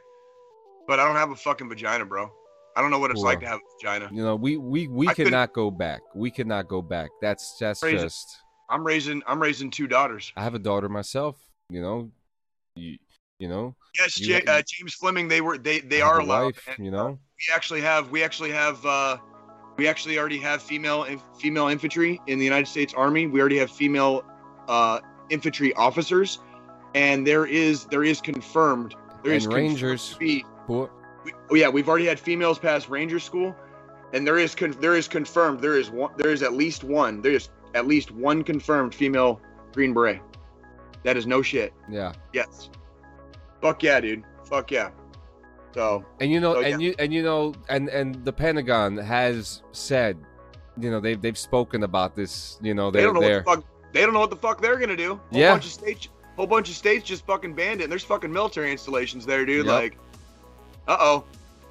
But 0.88 1.00
I 1.00 1.06
don't 1.06 1.16
have 1.16 1.32
a 1.32 1.36
fucking 1.36 1.68
vagina, 1.68 2.06
bro. 2.06 2.32
I 2.78 2.82
don't 2.82 2.92
know 2.92 3.00
what 3.00 3.10
it's 3.10 3.22
like 3.22 3.40
to 3.40 3.48
have 3.48 3.58
a 3.58 3.82
vagina. 3.82 4.10
you 4.14 4.24
know, 4.24 4.36
we 4.36 4.56
we 4.56 4.88
we 4.88 5.08
I 5.08 5.48
go 5.48 5.72
back. 5.72 6.02
We 6.14 6.30
cannot 6.30 6.68
go 6.68 6.82
back. 6.82 7.10
That's 7.22 7.58
that's 7.60 7.80
Crazy. 7.80 7.98
just. 7.98 8.38
I'm 8.70 8.86
raising, 8.86 9.24
I'm 9.26 9.42
raising 9.42 9.72
two 9.72 9.88
daughters. 9.88 10.32
I 10.36 10.44
have 10.44 10.54
a 10.54 10.60
daughter 10.60 10.88
myself. 10.88 11.38
You 11.70 11.82
know, 11.82 12.12
you 12.76 12.98
you 13.40 13.48
know. 13.48 13.76
Yes, 13.98 14.20
You 14.20 14.28
J- 14.28 14.46
uh, 14.46 14.62
James 14.68 14.94
Fleming. 14.94 15.28
They 15.28 15.42
were, 15.42 15.58
they, 15.58 15.80
they 15.80 16.02
are 16.02 16.20
a 16.20 16.24
allowed. 16.24 16.56
you 16.78 16.92
know. 16.92 17.08
we 17.50 17.54
actually 17.54 17.82
have 17.82 18.12
we 18.12 18.24
actually 18.24 18.52
have 18.52 18.86
uh 18.86 19.18
we 19.78 19.88
actually 19.88 20.18
already 20.18 20.40
have 20.40 20.62
female 20.62 21.06
female 21.40 21.68
infantry 21.68 22.20
in 22.28 22.40
the 22.40 22.46
United 22.46 22.68
States 22.68 22.94
Army. 22.96 23.28
We 23.28 23.40
already 23.40 23.58
have 23.60 23.72
female 23.72 24.24
uh 24.68 25.00
infantry 25.30 25.74
officers 25.74 26.40
and 26.96 27.26
there 27.26 27.46
is 27.46 27.86
there 27.86 28.04
is 28.04 28.20
confirmed 28.22 28.96
there 29.24 29.34
is 29.34 29.46
And 29.46 29.54
confirmed 29.54 29.82
Rangers. 29.82 30.16
be- 30.20 30.46
we, 30.68 30.88
oh 31.52 31.56
yeah, 31.56 31.70
we've 31.70 31.88
already 31.88 32.06
had 32.06 32.20
females 32.20 32.60
pass 32.60 32.90
ranger 32.90 33.20
school 33.20 33.56
and 34.14 34.26
there 34.26 34.38
is 34.38 34.56
con- 34.56 34.76
there 34.80 34.96
is 34.96 35.08
confirmed 35.08 35.60
there 35.62 35.78
is 35.78 35.90
one 35.90 36.12
there 36.18 36.32
is 36.32 36.42
at 36.44 36.54
least 36.54 36.84
one 36.84 37.22
there 37.22 37.34
is 37.34 37.50
at 37.76 37.88
least 37.88 38.12
one 38.12 38.44
confirmed 38.44 38.94
female 38.96 39.40
green 39.74 39.94
beret. 39.94 40.22
That 41.04 41.16
is 41.18 41.28
no 41.28 41.42
shit. 41.42 41.74
Yeah. 41.90 42.14
Yes. 42.34 42.70
Fuck 43.62 43.84
yeah, 43.84 44.00
dude. 44.02 44.24
Fuck 44.46 44.72
yeah. 44.72 44.90
So, 45.78 46.04
And 46.20 46.32
you 46.32 46.40
know, 46.40 46.56
So, 46.56 46.62
and 46.62 46.82
you 46.82 46.96
and 46.98 47.14
you 47.14 47.22
know, 47.22 47.54
and 47.70 47.88
and 47.90 48.26
the 48.26 48.34
Pentagon 48.34 48.98
has 48.98 49.62
said, 49.74 50.18
you 50.76 50.90
know, 50.90 51.00
they've 51.00 51.22
they've 51.22 51.38
spoken 51.38 51.84
about 51.84 52.16
this. 52.16 52.58
You 52.64 52.74
know, 52.74 52.90
they 52.90 53.04
don't 53.04 53.14
know 53.14 53.20
what 53.20 53.28
the 53.28 53.44
fuck 53.44 53.64
they 53.94 54.02
don't 54.02 54.14
know 54.16 54.22
what 54.22 54.32
the 54.32 54.38
fuck 54.38 54.60
they're 54.60 54.80
gonna 54.80 54.96
do. 54.98 55.10
Whole 55.30 55.40
Yeah. 55.40 55.52
bunch 55.52 55.66
of 55.68 55.72
states 55.72 56.08
whole 56.36 56.48
bunch 56.48 56.70
of 56.70 56.76
states 56.76 57.06
just 57.06 57.28
fucking 57.28 57.54
banned 57.54 57.82
it. 57.82 57.84
And 57.84 57.92
there's 57.92 58.04
fucking 58.04 58.34
military 58.34 58.72
installations 58.72 59.24
there, 59.24 59.46
dude. 59.46 59.68
Yep. 59.68 59.76
Like 59.76 59.98
uh 60.88 60.98
oh. 61.00 61.24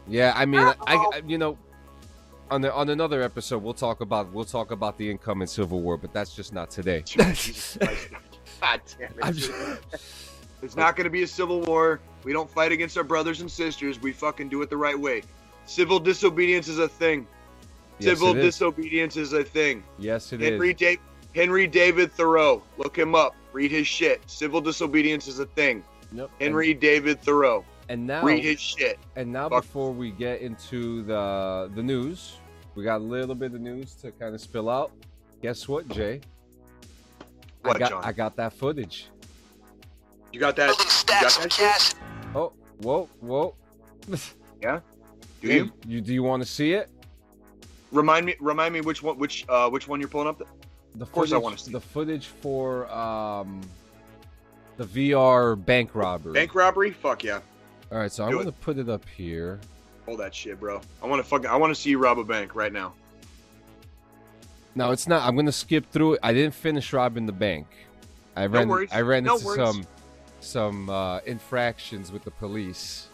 yeah. 0.06 0.32
I 0.36 0.46
mean, 0.46 0.60
I, 0.60 0.70
Uh-oh. 0.70 1.10
I 1.12 1.22
you 1.26 1.38
know, 1.38 1.58
on 2.48 2.60
the 2.60 2.72
on 2.72 2.88
another 2.90 3.22
episode, 3.22 3.60
we'll 3.60 3.74
talk 3.74 4.02
about 4.02 4.32
we'll 4.32 4.44
talk 4.44 4.70
about 4.70 4.96
the 4.98 5.10
incoming 5.10 5.48
civil 5.48 5.80
war, 5.80 5.96
but 5.96 6.12
that's 6.12 6.32
just 6.32 6.52
not 6.52 6.70
today. 6.70 7.02
God 7.16 8.80
damn 9.00 9.12
it. 9.18 9.34
Just, 9.34 9.50
There's 10.60 10.76
not 10.76 10.94
gonna 10.94 11.10
be 11.10 11.24
a 11.24 11.26
civil 11.26 11.60
war. 11.62 12.00
We 12.26 12.32
don't 12.32 12.50
fight 12.50 12.72
against 12.72 12.98
our 12.98 13.04
brothers 13.04 13.40
and 13.40 13.48
sisters. 13.48 14.02
We 14.02 14.10
fucking 14.10 14.48
do 14.48 14.60
it 14.62 14.68
the 14.68 14.76
right 14.76 14.98
way. 14.98 15.22
Civil 15.64 16.00
disobedience 16.00 16.66
is 16.66 16.80
a 16.80 16.88
thing. 16.88 17.24
yes, 18.00 18.18
Civil 18.18 18.30
it 18.32 18.38
is. 18.38 18.44
disobedience 18.46 19.16
is 19.16 19.32
a 19.32 19.44
thing. 19.44 19.84
Yes, 19.96 20.32
it 20.32 20.42
is. 20.42 20.48
Henry 20.50 20.74
da- 20.74 20.98
Henry 21.36 21.68
David 21.68 22.10
Thoreau. 22.10 22.64
Look 22.78 22.98
him 22.98 23.14
up. 23.14 23.36
Read 23.52 23.70
his 23.70 23.86
shit. 23.86 24.28
Civil 24.28 24.60
disobedience 24.60 25.28
is 25.28 25.38
a 25.38 25.46
thing. 25.46 25.84
Yep. 26.12 26.30
Henry 26.40 26.74
David 26.74 27.22
Thoreau. 27.22 27.64
And, 27.88 28.00
and 28.00 28.06
now, 28.08 28.24
Read 28.24 28.42
his 28.42 28.58
shit. 28.58 28.98
and 29.14 29.32
now 29.32 29.48
fuck. 29.48 29.62
before 29.62 29.92
we 29.92 30.10
get 30.10 30.40
into 30.40 31.04
the 31.04 31.70
the 31.76 31.82
news, 31.82 32.38
we 32.74 32.82
got 32.82 32.96
a 32.96 33.04
little 33.04 33.36
bit 33.36 33.54
of 33.54 33.60
news 33.60 33.94
to 34.02 34.10
kind 34.10 34.34
of 34.34 34.40
spill 34.40 34.68
out. 34.68 34.90
Guess 35.42 35.68
what, 35.68 35.86
Jay? 35.90 36.22
What, 37.62 37.76
I 37.76 37.78
got 37.78 37.88
John? 37.90 38.04
I 38.04 38.10
got 38.10 38.34
that 38.34 38.52
footage. 38.52 39.10
You 40.32 40.40
got 40.40 40.56
that? 40.56 40.70
You 40.70 41.06
got 41.06 41.32
that 41.40 41.52
shit? 41.52 41.94
Oh, 42.34 42.52
whoa, 42.80 43.08
whoa. 43.20 43.54
Yeah. 44.62 44.80
Do 45.42 45.48
you? 45.52 45.72
you 45.86 46.00
do 46.00 46.14
you 46.14 46.22
want 46.22 46.42
to 46.42 46.48
see 46.48 46.72
it? 46.72 46.88
Remind 47.92 48.24
me. 48.24 48.36
Remind 48.40 48.72
me 48.72 48.80
which 48.80 49.02
one. 49.02 49.18
Which 49.18 49.44
uh, 49.50 49.68
which 49.68 49.86
one 49.86 50.00
you're 50.00 50.08
pulling 50.08 50.28
up? 50.28 50.38
The 50.94 51.04
of 51.04 51.12
course 51.12 51.30
I 51.32 51.36
wanna 51.36 51.58
see 51.58 51.72
the 51.72 51.80
footage 51.80 52.26
for 52.26 52.90
um 52.90 53.60
the 54.78 54.84
VR 54.84 55.62
bank 55.62 55.94
robbery. 55.94 56.32
Bank 56.32 56.54
robbery? 56.54 56.90
Fuck 56.90 57.22
yeah. 57.22 57.40
All 57.92 57.98
right, 57.98 58.10
so 58.10 58.24
I'm 58.24 58.32
it. 58.32 58.38
gonna 58.38 58.52
put 58.52 58.78
it 58.78 58.88
up 58.88 59.04
here. 59.14 59.60
Hold 60.06 60.20
that 60.20 60.34
shit, 60.34 60.58
bro. 60.58 60.80
I 61.02 61.06
want 61.06 61.22
to 61.22 61.28
fucking. 61.28 61.46
I 61.46 61.56
want 61.56 61.74
to 61.74 61.80
see 61.80 61.90
you 61.90 61.98
rob 61.98 62.18
a 62.18 62.24
bank 62.24 62.54
right 62.54 62.72
now. 62.72 62.94
No, 64.74 64.90
it's 64.90 65.06
not. 65.06 65.22
I'm 65.28 65.36
gonna 65.36 65.52
skip 65.52 65.90
through 65.92 66.14
it. 66.14 66.20
I 66.22 66.32
didn't 66.32 66.54
finish 66.54 66.92
robbing 66.94 67.26
the 67.26 67.32
bank. 67.32 67.66
I 68.36 68.46
ran. 68.46 68.68
worries. 68.68 68.88
I 68.90 69.02
ran 69.02 69.24
No 69.24 69.34
into 69.34 69.46
worries. 69.46 69.68
some 69.68 69.86
some 70.46 70.88
uh, 70.88 71.18
infractions 71.20 72.12
with 72.12 72.24
the 72.24 72.30
police. 72.30 73.08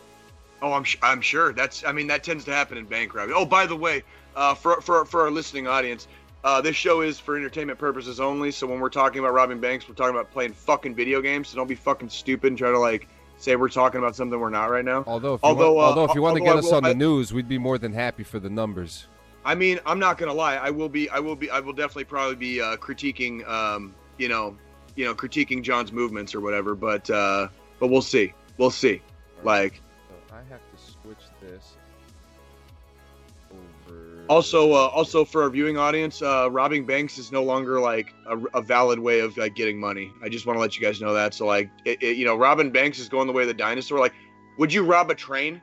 Oh, 0.60 0.72
I'm. 0.72 0.84
Sh- 0.84 0.98
I'm 1.02 1.20
sure. 1.20 1.52
That's. 1.52 1.84
I 1.84 1.92
mean, 1.92 2.06
that 2.06 2.22
tends 2.22 2.44
to 2.44 2.52
happen 2.52 2.78
in 2.78 2.84
bank 2.84 3.14
robbery. 3.14 3.34
Oh, 3.36 3.44
by 3.44 3.66
the 3.66 3.76
way, 3.76 4.04
uh, 4.36 4.54
for 4.54 4.80
for 4.80 5.04
for 5.04 5.22
our 5.22 5.30
listening 5.30 5.66
audience, 5.66 6.06
uh, 6.44 6.60
this 6.60 6.76
show 6.76 7.00
is 7.00 7.18
for 7.18 7.36
entertainment 7.36 7.78
purposes 7.78 8.20
only. 8.20 8.50
So 8.50 8.66
when 8.66 8.80
we're 8.80 8.88
talking 8.90 9.20
about 9.20 9.32
robbing 9.32 9.60
banks, 9.60 9.88
we're 9.88 9.94
talking 9.94 10.14
about 10.14 10.30
playing 10.30 10.52
fucking 10.52 10.94
video 10.94 11.20
games. 11.20 11.48
So 11.48 11.56
don't 11.56 11.66
be 11.68 11.74
fucking 11.74 12.10
stupid 12.10 12.48
and 12.48 12.58
try 12.58 12.70
to 12.70 12.78
like 12.78 13.08
say 13.38 13.56
we're 13.56 13.68
talking 13.68 13.98
about 13.98 14.14
something 14.14 14.38
we're 14.38 14.50
not 14.50 14.70
right 14.70 14.84
now. 14.84 15.04
Although, 15.06 15.34
if 15.34 15.42
you 15.42 15.48
Although, 15.48 15.72
want, 15.72 15.84
uh, 15.84 15.88
although 15.88 16.10
if 16.10 16.14
you 16.14 16.22
want 16.22 16.36
to 16.36 16.42
get 16.42 16.54
I 16.54 16.58
us 16.58 16.72
on 16.72 16.84
the 16.84 16.94
news, 16.94 17.32
we'd 17.32 17.48
be 17.48 17.58
more 17.58 17.78
than 17.78 17.92
happy 17.92 18.22
for 18.22 18.38
the 18.38 18.50
numbers. 18.50 19.06
I 19.44 19.56
mean, 19.56 19.80
I'm 19.84 19.98
not 19.98 20.18
gonna 20.18 20.32
lie. 20.32 20.56
I 20.56 20.70
will 20.70 20.88
be. 20.88 21.08
I 21.10 21.18
will 21.18 21.34
be. 21.34 21.50
I 21.50 21.58
will 21.58 21.72
definitely 21.72 22.04
probably 22.04 22.36
be 22.36 22.60
uh, 22.60 22.76
critiquing. 22.76 23.46
Um, 23.48 23.94
you 24.18 24.28
know, 24.28 24.56
you 24.94 25.04
know, 25.04 25.14
critiquing 25.14 25.62
John's 25.62 25.92
movements 25.92 26.34
or 26.34 26.40
whatever. 26.40 26.74
But 26.74 27.08
uh, 27.10 27.48
but 27.78 27.88
we'll 27.88 28.02
see. 28.02 28.32
We'll 28.58 28.70
see. 28.70 29.00
Like 29.42 29.80
So 30.08 30.34
I 30.34 30.38
have 30.50 30.60
to 30.60 30.76
switch 30.76 31.24
this 31.40 31.74
over. 33.88 34.24
also, 34.28 34.72
uh, 34.72 34.86
also 34.88 35.24
for 35.24 35.42
our 35.42 35.50
viewing 35.50 35.76
audience, 35.76 36.22
uh, 36.22 36.48
robbing 36.50 36.86
banks 36.86 37.18
is 37.18 37.32
no 37.32 37.42
longer 37.42 37.80
like 37.80 38.14
a, 38.28 38.38
a 38.58 38.62
valid 38.62 38.98
way 38.98 39.20
of 39.20 39.36
like 39.36 39.54
getting 39.54 39.78
money. 39.80 40.12
I 40.22 40.28
just 40.28 40.46
want 40.46 40.56
to 40.56 40.60
let 40.60 40.76
you 40.76 40.82
guys 40.82 41.00
know 41.00 41.14
that. 41.14 41.34
So 41.34 41.46
like, 41.46 41.70
it, 41.84 42.02
it, 42.02 42.16
you 42.16 42.24
know, 42.24 42.36
robbing 42.36 42.70
banks 42.70 42.98
is 42.98 43.08
going 43.08 43.26
the 43.26 43.32
way 43.32 43.42
of 43.42 43.48
the 43.48 43.54
dinosaur. 43.54 43.98
Like, 43.98 44.14
would 44.58 44.72
you 44.72 44.84
rob 44.84 45.10
a 45.10 45.14
train? 45.14 45.60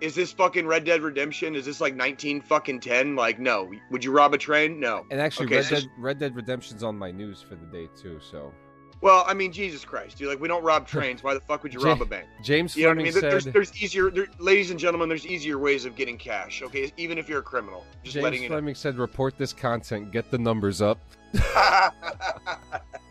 Is 0.00 0.14
this 0.14 0.32
fucking 0.32 0.66
Red 0.66 0.84
Dead 0.84 1.00
Redemption? 1.02 1.54
Is 1.54 1.64
this 1.64 1.80
like 1.80 1.94
19 1.94 2.42
fucking 2.42 2.80
10? 2.80 3.16
Like, 3.16 3.38
no. 3.38 3.70
Would 3.90 4.04
you 4.04 4.12
rob 4.12 4.34
a 4.34 4.38
train? 4.38 4.78
No. 4.78 5.06
and 5.10 5.20
actually, 5.20 5.46
okay, 5.46 5.56
Red, 5.56 5.68
Dead, 5.70 5.84
Red 5.98 6.18
Dead 6.18 6.36
Redemption's 6.36 6.82
on 6.82 6.98
my 6.98 7.10
news 7.10 7.40
for 7.42 7.54
the 7.54 7.66
day 7.66 7.88
too. 8.00 8.18
So 8.20 8.52
Well, 9.00 9.24
I 9.26 9.32
mean, 9.34 9.52
Jesus 9.52 9.84
Christ, 9.84 10.18
dude. 10.18 10.28
Like, 10.28 10.40
we 10.40 10.48
don't 10.48 10.62
rob 10.62 10.86
trains. 10.94 11.22
Why 11.22 11.32
the 11.34 11.40
fuck 11.40 11.62
would 11.62 11.72
you 11.72 11.80
rob 11.80 12.02
a 12.02 12.04
bank? 12.04 12.26
James 12.42 12.76
You 12.76 12.82
know 12.84 12.88
what 12.90 12.92
I 12.92 12.94
Fleming 12.96 13.12
mean? 13.14 13.20
There- 13.22 13.30
There's, 13.30 13.44
said. 13.44 13.52
there's 13.54 13.82
easier, 13.82 14.10
there, 14.10 14.26
ladies 14.38 14.70
and 14.70 14.78
gentlemen, 14.78 15.08
there's 15.08 15.26
easier 15.26 15.58
ways 15.58 15.84
of 15.86 15.96
getting 15.96 16.18
cash. 16.18 16.60
Okay, 16.62 16.92
even 16.98 17.16
if 17.16 17.28
you're 17.28 17.40
a 17.40 17.42
criminal, 17.42 17.84
just 18.02 18.14
James 18.14 18.24
letting 18.24 18.42
you 18.42 18.48
know. 18.50 18.54
Fleming 18.56 18.74
said, 18.74 18.96
"Report 18.98 19.38
this 19.38 19.52
content. 19.54 20.12
Get 20.12 20.30
the 20.30 20.38
numbers 20.38 20.82
up." 20.82 20.98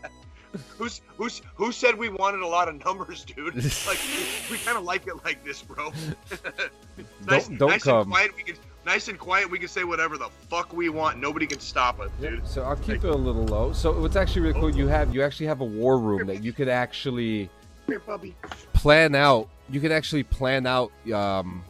who's 0.78 1.00
who's 1.16 1.42
who 1.54 1.72
said 1.72 1.96
we 1.96 2.08
wanted 2.08 2.40
a 2.40 2.46
lot 2.46 2.68
of 2.68 2.82
numbers, 2.84 3.24
dude? 3.24 3.54
Like 3.86 3.98
we, 4.16 4.52
we 4.52 4.58
kind 4.58 4.76
of 4.78 4.84
like 4.84 5.06
it 5.06 5.22
like 5.24 5.44
this, 5.44 5.62
bro. 5.62 5.90
nice, 7.26 7.48
Don't- 7.48 7.58
don't 7.58 7.70
nice 7.70 7.84
come. 7.84 8.02
and 8.02 8.10
quiet. 8.10 8.30
We 8.36 8.42
can 8.42 8.56
nice 8.84 9.08
and 9.08 9.18
quiet. 9.18 9.50
We 9.50 9.58
can 9.58 9.68
say 9.68 9.84
whatever 9.84 10.16
the 10.18 10.28
fuck 10.48 10.72
we 10.72 10.88
want. 10.88 11.18
Nobody 11.18 11.46
can 11.46 11.60
stop 11.60 12.00
us, 12.00 12.10
dude. 12.20 12.46
So 12.46 12.62
I'll 12.62 12.76
keep 12.76 13.04
it 13.04 13.10
a 13.10 13.14
little 13.14 13.44
low. 13.46 13.72
So 13.72 13.98
what's 14.00 14.16
actually 14.16 14.42
really 14.42 14.60
cool, 14.60 14.74
you 14.74 14.88
have 14.88 15.14
you 15.14 15.22
actually 15.22 15.46
have 15.46 15.60
a 15.60 15.64
war 15.64 15.98
room 15.98 16.26
that 16.28 16.42
you 16.42 16.52
could 16.52 16.68
actually 16.68 17.48
Here, 17.86 18.00
puppy. 18.00 18.34
plan 18.72 19.14
out. 19.14 19.48
You 19.70 19.80
could 19.80 19.92
actually 19.92 20.22
plan 20.22 20.66
out. 20.66 20.92
Um, 21.12 21.64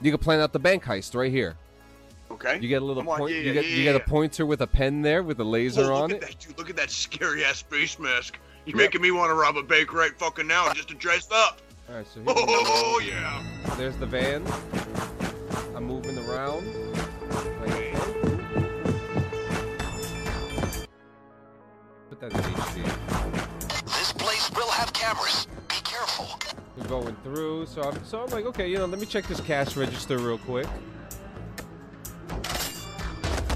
you 0.00 0.10
could 0.10 0.20
plan 0.20 0.40
out 0.40 0.52
the 0.52 0.58
bank 0.58 0.84
heist 0.84 1.14
right 1.14 1.30
here. 1.30 1.56
Okay. 2.34 2.58
You 2.60 2.68
get 2.68 2.82
a 2.82 2.84
little 2.84 3.02
Come 3.02 3.10
on, 3.10 3.18
point. 3.18 3.34
yeah, 3.34 3.40
you 3.42 3.52
get 3.52 3.64
yeah, 3.64 3.76
you 3.76 3.84
get 3.84 3.94
a 3.96 4.00
pointer 4.00 4.44
with 4.44 4.60
a 4.60 4.66
pen 4.66 5.02
there 5.02 5.22
with 5.22 5.38
a 5.40 5.44
laser 5.44 5.82
Oh, 5.82 5.86
look 5.86 6.02
on 6.02 6.10
at 6.12 6.16
it. 6.16 6.20
that, 6.22 6.38
dude. 6.40 6.58
Look 6.58 6.68
at 6.68 6.76
that 6.76 6.90
scary 6.90 7.44
ass 7.44 7.62
face 7.62 7.98
mask. 7.98 8.38
You're 8.66 8.76
Yeah. 8.76 8.84
making 8.84 9.02
me 9.02 9.10
want 9.12 9.30
to 9.30 9.34
rob 9.34 9.56
a 9.56 9.62
bank 9.62 9.92
right 9.92 10.16
fucking 10.18 10.46
now 10.46 10.72
just 10.72 10.88
to 10.88 10.94
dress 10.94 11.28
up. 11.30 11.60
All 11.88 11.94
right, 11.96 12.06
so 12.06 12.20
here 12.20 12.24
oh, 12.28 12.34
we 12.34 12.46
go. 12.46 12.46
Oh, 12.66 12.92
oh 12.96 13.00
yeah. 13.00 13.76
There's 13.76 13.96
the 13.98 14.06
van. 14.06 14.44
I'm 15.76 15.84
moving 15.84 16.18
around. 16.28 16.66
Like, 17.60 17.70
okay. 17.70 17.92
Put 22.10 22.20
that 22.20 22.32
in 22.32 22.40
HD. 22.40 23.84
This 23.86 24.12
place 24.12 24.50
will 24.56 24.70
have 24.70 24.92
cameras. 24.92 25.46
Be 25.68 25.76
careful. 25.84 26.26
We're 26.76 26.88
going 26.88 27.16
through, 27.22 27.66
so 27.66 27.82
I'm 27.82 28.04
so 28.04 28.22
I'm 28.24 28.30
like, 28.30 28.46
okay, 28.46 28.68
you 28.68 28.78
know, 28.78 28.86
let 28.86 28.98
me 28.98 29.06
check 29.06 29.26
this 29.28 29.40
cash 29.40 29.76
register 29.76 30.18
real 30.18 30.38
quick. 30.38 30.66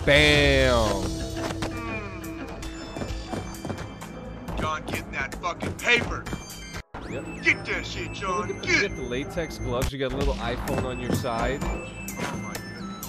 Bam! 0.09 1.02
John, 4.59 4.82
getting 4.86 5.11
that 5.12 5.34
fucking 5.42 5.74
paper. 5.74 6.24
Yep. 7.11 7.26
Get 7.42 7.66
that 7.66 7.84
shit, 7.84 8.14
John. 8.14 8.50
at 8.50 8.62
Get 8.62 8.72
you 8.72 8.80
get 8.88 8.96
the 8.96 9.02
latex 9.02 9.59
gloves. 9.59 9.92
You 9.92 9.98
got 9.98 10.14
a 10.14 10.16
little 10.16 10.32
iPhone 10.36 10.84
on 10.84 10.98
your 10.98 11.12
side. 11.12 11.61
Oh 11.62 11.66
my 12.42 12.54
goodness. 12.54 13.06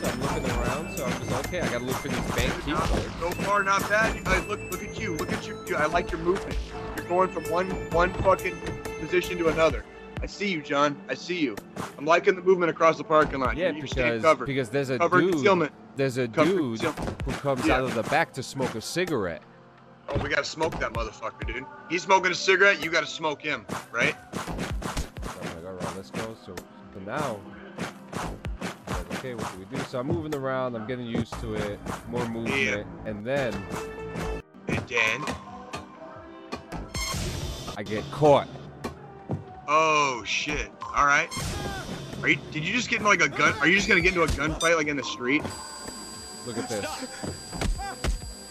So 0.00 0.08
I'm 0.08 0.20
looking 0.22 0.50
around, 0.58 0.96
so 0.96 1.04
I'm 1.04 1.12
just 1.20 1.46
okay. 1.46 1.60
I 1.60 1.70
gotta 1.70 1.84
look 1.84 1.94
for 1.98 2.08
these 2.08 2.30
bank 2.32 2.52
key 2.64 2.72
cards. 2.72 3.08
So 3.20 3.30
far, 3.44 3.62
not 3.62 3.88
bad. 3.88 4.16
You 4.16 4.24
guys, 4.24 4.44
look, 4.48 4.58
look 4.72 4.82
at 4.82 4.98
you. 4.98 5.14
Look 5.18 5.32
at 5.32 5.46
you. 5.46 5.56
you- 5.68 5.76
I 5.76 5.86
like 5.86 6.10
your 6.10 6.20
movement. 6.22 6.58
You're 6.96 7.06
going 7.06 7.28
from 7.28 7.44
one 7.44 7.70
one 7.92 8.12
fucking 8.24 8.56
position 8.98 9.38
to 9.38 9.50
another. 9.50 9.84
I 10.22 10.26
see 10.26 10.48
you, 10.52 10.62
John. 10.62 10.96
I 11.08 11.14
see 11.14 11.40
you. 11.40 11.56
I'm 11.98 12.04
liking 12.04 12.36
the 12.36 12.42
movement 12.42 12.70
across 12.70 12.96
the 12.96 13.02
parking 13.04 13.40
lot. 13.40 13.56
Yeah, 13.56 13.70
you 13.70 13.82
because 13.82 14.22
covered. 14.22 14.46
because 14.46 14.68
there's 14.68 14.88
a 14.90 14.98
dude. 14.98 15.10
concealment. 15.10 15.72
There's 15.96 16.16
a 16.16 16.28
dude 16.28 16.78
concealment. 16.78 17.22
who 17.24 17.32
comes 17.32 17.66
Yeah. 17.66 17.78
out 17.78 17.84
of 17.84 17.94
the 17.94 18.04
back 18.04 18.32
to 18.34 18.42
smoke 18.42 18.76
a 18.76 18.80
cigarette. 18.80 19.42
Oh, 20.08 20.18
we 20.22 20.28
gotta 20.28 20.44
smoke 20.44 20.78
that 20.78 20.92
motherfucker, 20.92 21.46
dude. 21.46 21.64
He's 21.90 22.02
smoking 22.02 22.30
a 22.30 22.34
cigarette. 22.36 22.84
You 22.84 22.90
gotta 22.90 23.06
smoke 23.06 23.42
him, 23.42 23.66
right? 23.90 24.14
So 24.32 24.40
I'm 25.40 25.56
like, 25.56 25.66
all 25.66 25.72
right, 25.72 25.96
let's 25.96 26.10
go. 26.10 26.36
So, 26.46 26.54
so 26.54 27.00
now, 27.04 27.40
like, 28.88 29.14
okay, 29.18 29.34
what 29.34 29.50
do 29.52 29.58
we 29.58 29.76
do? 29.76 29.82
So 29.84 29.98
I'm 29.98 30.06
moving 30.06 30.34
around. 30.36 30.76
I'm 30.76 30.86
getting 30.86 31.06
used 31.06 31.32
to 31.40 31.54
it. 31.54 31.80
More 32.08 32.28
movement, 32.28 32.86
and 33.06 33.24
then 33.26 33.54
And 34.68 34.78
then, 34.88 35.24
I 37.76 37.82
get 37.82 38.04
caught. 38.12 38.48
Oh 39.74 40.22
shit. 40.26 40.70
All 40.94 41.06
right. 41.06 41.28
Are 42.22 42.28
you? 42.28 42.38
Did 42.50 42.64
you 42.64 42.72
just 42.74 42.88
get 42.90 42.98
into 42.98 43.08
like 43.08 43.22
a 43.22 43.28
gun? 43.28 43.54
Are 43.60 43.66
you 43.66 43.74
just 43.76 43.88
gonna 43.88 44.00
get 44.00 44.10
into 44.14 44.22
a 44.22 44.28
gunfight 44.28 44.76
like 44.76 44.86
in 44.88 44.96
the 44.96 45.02
street? 45.04 45.42
Look 46.46 46.58
at 46.58 46.68
this. 46.68 46.84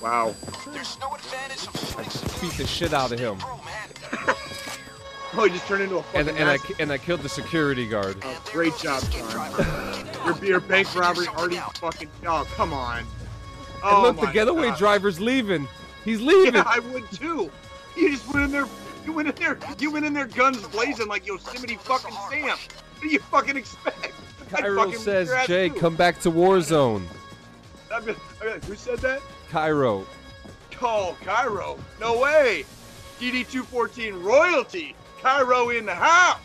Wow. 0.02 0.34
There's 0.74 0.98
no 1.00 1.14
advantage 1.14 1.68
of 1.68 1.96
I 2.00 2.04
shooting 2.04 2.50
beat 2.50 2.58
the 2.58 2.66
shit 2.68 2.94
out 2.94 3.12
of 3.12 3.20
him, 3.20 3.38
Pro, 3.38 3.58
man. 3.58 4.36
Oh, 5.34 5.46
he 5.46 5.52
just 5.52 5.66
turned 5.68 5.84
into 5.84 5.98
a 5.98 6.04
fucking. 6.04 6.28
and 6.30 6.38
and 6.38 6.50
I 6.50 6.58
and 6.80 6.92
I 6.92 6.98
killed 6.98 7.22
the 7.22 7.30
security 7.30 7.88
guard. 7.88 8.18
Oh, 8.24 8.42
great 8.52 8.76
job, 8.78 9.02
John. 9.12 10.06
Your, 10.26 10.46
your 10.46 10.60
bank 10.60 10.94
robbery 10.96 11.28
already 11.28 11.58
fucking. 11.76 12.10
Oh, 12.26 12.46
come 12.56 12.74
on. 12.74 13.00
And 13.00 13.08
Oh, 13.84 14.02
look, 14.04 14.20
the 14.20 14.28
getaway 14.28 14.70
God. 14.70 14.78
driver's 14.78 15.20
leaving. 15.20 15.68
He's 16.04 16.20
leaving. 16.30 16.56
Yeah, 16.56 16.64
I 16.66 16.80
would 16.80 17.10
too. 17.12 17.50
You 17.96 18.12
just 18.12 18.28
went 18.34 18.46
in 18.46 18.52
there. 18.52 18.68
You 19.06 19.14
went 19.14 19.28
in 19.30 19.36
there. 19.36 19.58
You 19.80 19.92
went 19.92 20.06
in 20.06 20.14
there, 20.14 20.28
guns 20.28 20.66
blazing 20.68 21.08
like 21.08 21.26
Yosemite 21.26 21.76
fucking 21.78 22.16
Sam. 22.30 22.50
What 22.50 23.02
do 23.02 23.08
you 23.10 23.20
fucking 23.20 23.58
expect? 23.58 24.12
I'd 24.54 24.62
Cairo 24.64 24.92
says, 24.92 25.28
whip 25.28 25.28
your 25.28 25.36
ass, 25.38 25.48
Jay, 25.48 25.70
too. 25.70 25.76
come 25.76 25.96
back 25.96 26.20
to 26.22 26.32
Warzone. 26.32 27.04
I'd 27.94 28.06
be- 28.06 28.12
I'd 28.12 28.18
be 28.42 28.48
like, 28.50 28.64
Who 28.66 28.76
said 28.76 29.00
that? 29.00 29.22
Cairo. 29.50 30.06
Call 30.72 31.16
Cairo. 31.24 31.80
No 32.00 32.20
way. 32.20 32.66
DD214 33.20 34.24
royalty. 34.24 34.96
Cairo 35.22 35.70
in 35.70 35.86
the 35.86 35.96
house. 35.96 36.38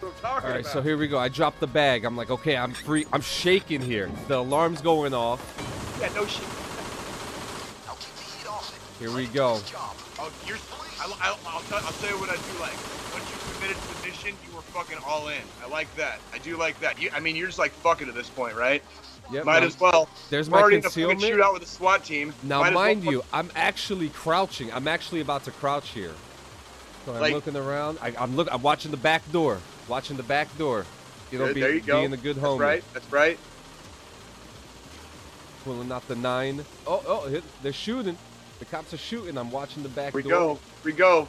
That's 0.00 0.02
what 0.02 0.08
I'm 0.14 0.20
talking 0.20 0.46
All 0.48 0.52
right, 0.54 0.60
about. 0.60 0.72
so 0.72 0.82
here 0.82 0.96
we 0.96 1.06
go. 1.08 1.18
I 1.18 1.28
dropped 1.28 1.60
the 1.60 1.66
bag. 1.66 2.04
I'm 2.04 2.16
like, 2.16 2.30
okay, 2.30 2.56
I'm 2.56 2.72
free. 2.72 3.06
I'm 3.12 3.20
shaking 3.20 3.80
here. 3.82 4.10
The 4.26 4.38
alarm's 4.38 4.80
going 4.80 5.12
off. 5.14 5.40
yeah, 6.00 6.08
no 6.14 6.26
shit. 6.26 6.42
Now 7.86 7.94
keep 7.94 8.14
the 8.14 8.22
heat 8.22 8.48
off 8.48 8.72
it. 8.74 8.98
Here 9.04 9.14
we 9.14 9.26
go. 9.26 9.60
Oh, 10.20 10.32
you're, 10.46 10.56
I, 11.00 11.04
I, 11.20 11.36
I'll, 11.46 11.60
tell, 11.62 11.78
I'll 11.78 11.92
tell 11.92 12.10
you 12.10 12.18
what 12.20 12.28
I 12.30 12.34
do 12.36 12.60
like. 12.60 12.76
Once 13.12 13.24
you 13.30 13.54
committed 13.54 13.76
to 13.82 14.02
the 14.02 14.08
mission, 14.08 14.34
you 14.48 14.54
were 14.54 14.62
fucking 14.62 14.98
all 15.06 15.28
in. 15.28 15.40
I 15.62 15.68
like 15.68 15.94
that. 15.96 16.18
I 16.32 16.38
do 16.38 16.56
like 16.56 16.78
that. 16.80 17.00
You, 17.00 17.10
I 17.14 17.20
mean, 17.20 17.36
you're 17.36 17.46
just 17.46 17.58
like 17.58 17.72
fucking 17.72 18.08
at 18.08 18.14
this 18.14 18.28
point, 18.28 18.56
right? 18.56 18.82
Yep. 19.30 19.44
Might 19.44 19.62
as 19.62 19.78
well. 19.78 20.08
There's 20.30 20.48
my 20.48 20.58
already 20.60 20.76
in 20.76 20.80
a 20.84 20.88
fucking 20.88 21.08
concealment. 21.08 21.40
shootout 21.40 21.52
with 21.52 21.62
a 21.62 21.66
SWAT 21.66 22.04
team. 22.04 22.32
Now, 22.42 22.60
Might 22.60 22.74
well 22.74 22.84
mind 22.84 23.04
fuck- 23.04 23.12
you, 23.12 23.22
I'm 23.32 23.50
actually 23.54 24.08
crouching. 24.08 24.72
I'm 24.72 24.88
actually 24.88 25.20
about 25.20 25.44
to 25.44 25.50
crouch 25.50 25.90
here. 25.90 26.14
So 27.04 27.14
I'm 27.14 27.20
Like- 27.20 27.34
looking 27.34 27.56
around. 27.56 27.98
I, 28.02 28.14
I'm 28.18 28.36
look. 28.36 28.48
I'm 28.50 28.62
watching 28.62 28.90
the 28.90 28.96
back 28.96 29.30
door. 29.32 29.58
Watching 29.86 30.16
the 30.16 30.22
back 30.22 30.56
door. 30.58 30.84
You 31.30 31.38
know, 31.38 31.46
Good, 31.46 31.54
be, 31.54 31.60
there 31.60 31.74
you 31.74 31.80
go. 31.80 32.00
being 32.00 32.12
a 32.12 32.16
good 32.16 32.36
That's 32.36 32.46
homie. 32.46 32.60
right. 32.60 32.84
That's 32.94 33.12
right. 33.12 33.38
Pulling 35.64 35.92
out 35.92 36.06
the 36.08 36.16
nine. 36.16 36.64
Oh, 36.86 37.02
oh, 37.06 37.28
hit- 37.28 37.44
they're 37.62 37.72
shooting. 37.72 38.16
The 38.58 38.64
cops 38.64 38.92
are 38.92 38.98
shooting. 38.98 39.36
I'm 39.38 39.50
watching 39.50 39.82
the 39.82 39.88
back 39.88 40.14
we 40.14 40.22
door. 40.22 40.30
go. 40.32 40.58
We 40.84 40.92
go. 40.92 41.28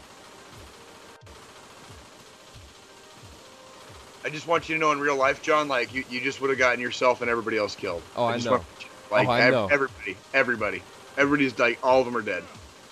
I 4.24 4.30
just 4.30 4.48
want 4.48 4.68
you 4.68 4.76
to 4.76 4.80
know 4.82 4.92
in 4.92 5.00
real 5.00 5.16
life, 5.16 5.42
John, 5.42 5.68
like 5.68 5.94
you, 5.94 6.04
you 6.10 6.20
just 6.20 6.42
would 6.42 6.50
have 6.50 6.60
gotten 6.60 6.80
yourself 6.82 7.22
and 7.22 7.30
everybody 7.30 7.58
else 7.58 7.76
killed. 7.76 8.02
Oh, 8.16 8.26
I 8.26 8.34
just 8.34 8.46
know. 8.46 8.52
want- 8.54 8.66
like 9.12 9.28
Oh, 9.28 9.32
I 9.32 9.42
ev- 9.42 9.54
know. 9.54 9.68
everybody, 9.72 10.18
everybody, 10.36 10.84
everybody's 11.18 11.58
like 11.58 11.80
all 11.82 12.00
of 12.00 12.06
them 12.06 12.16
are 12.16 12.22
dead. 12.22 12.44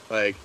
Like 0.09 0.35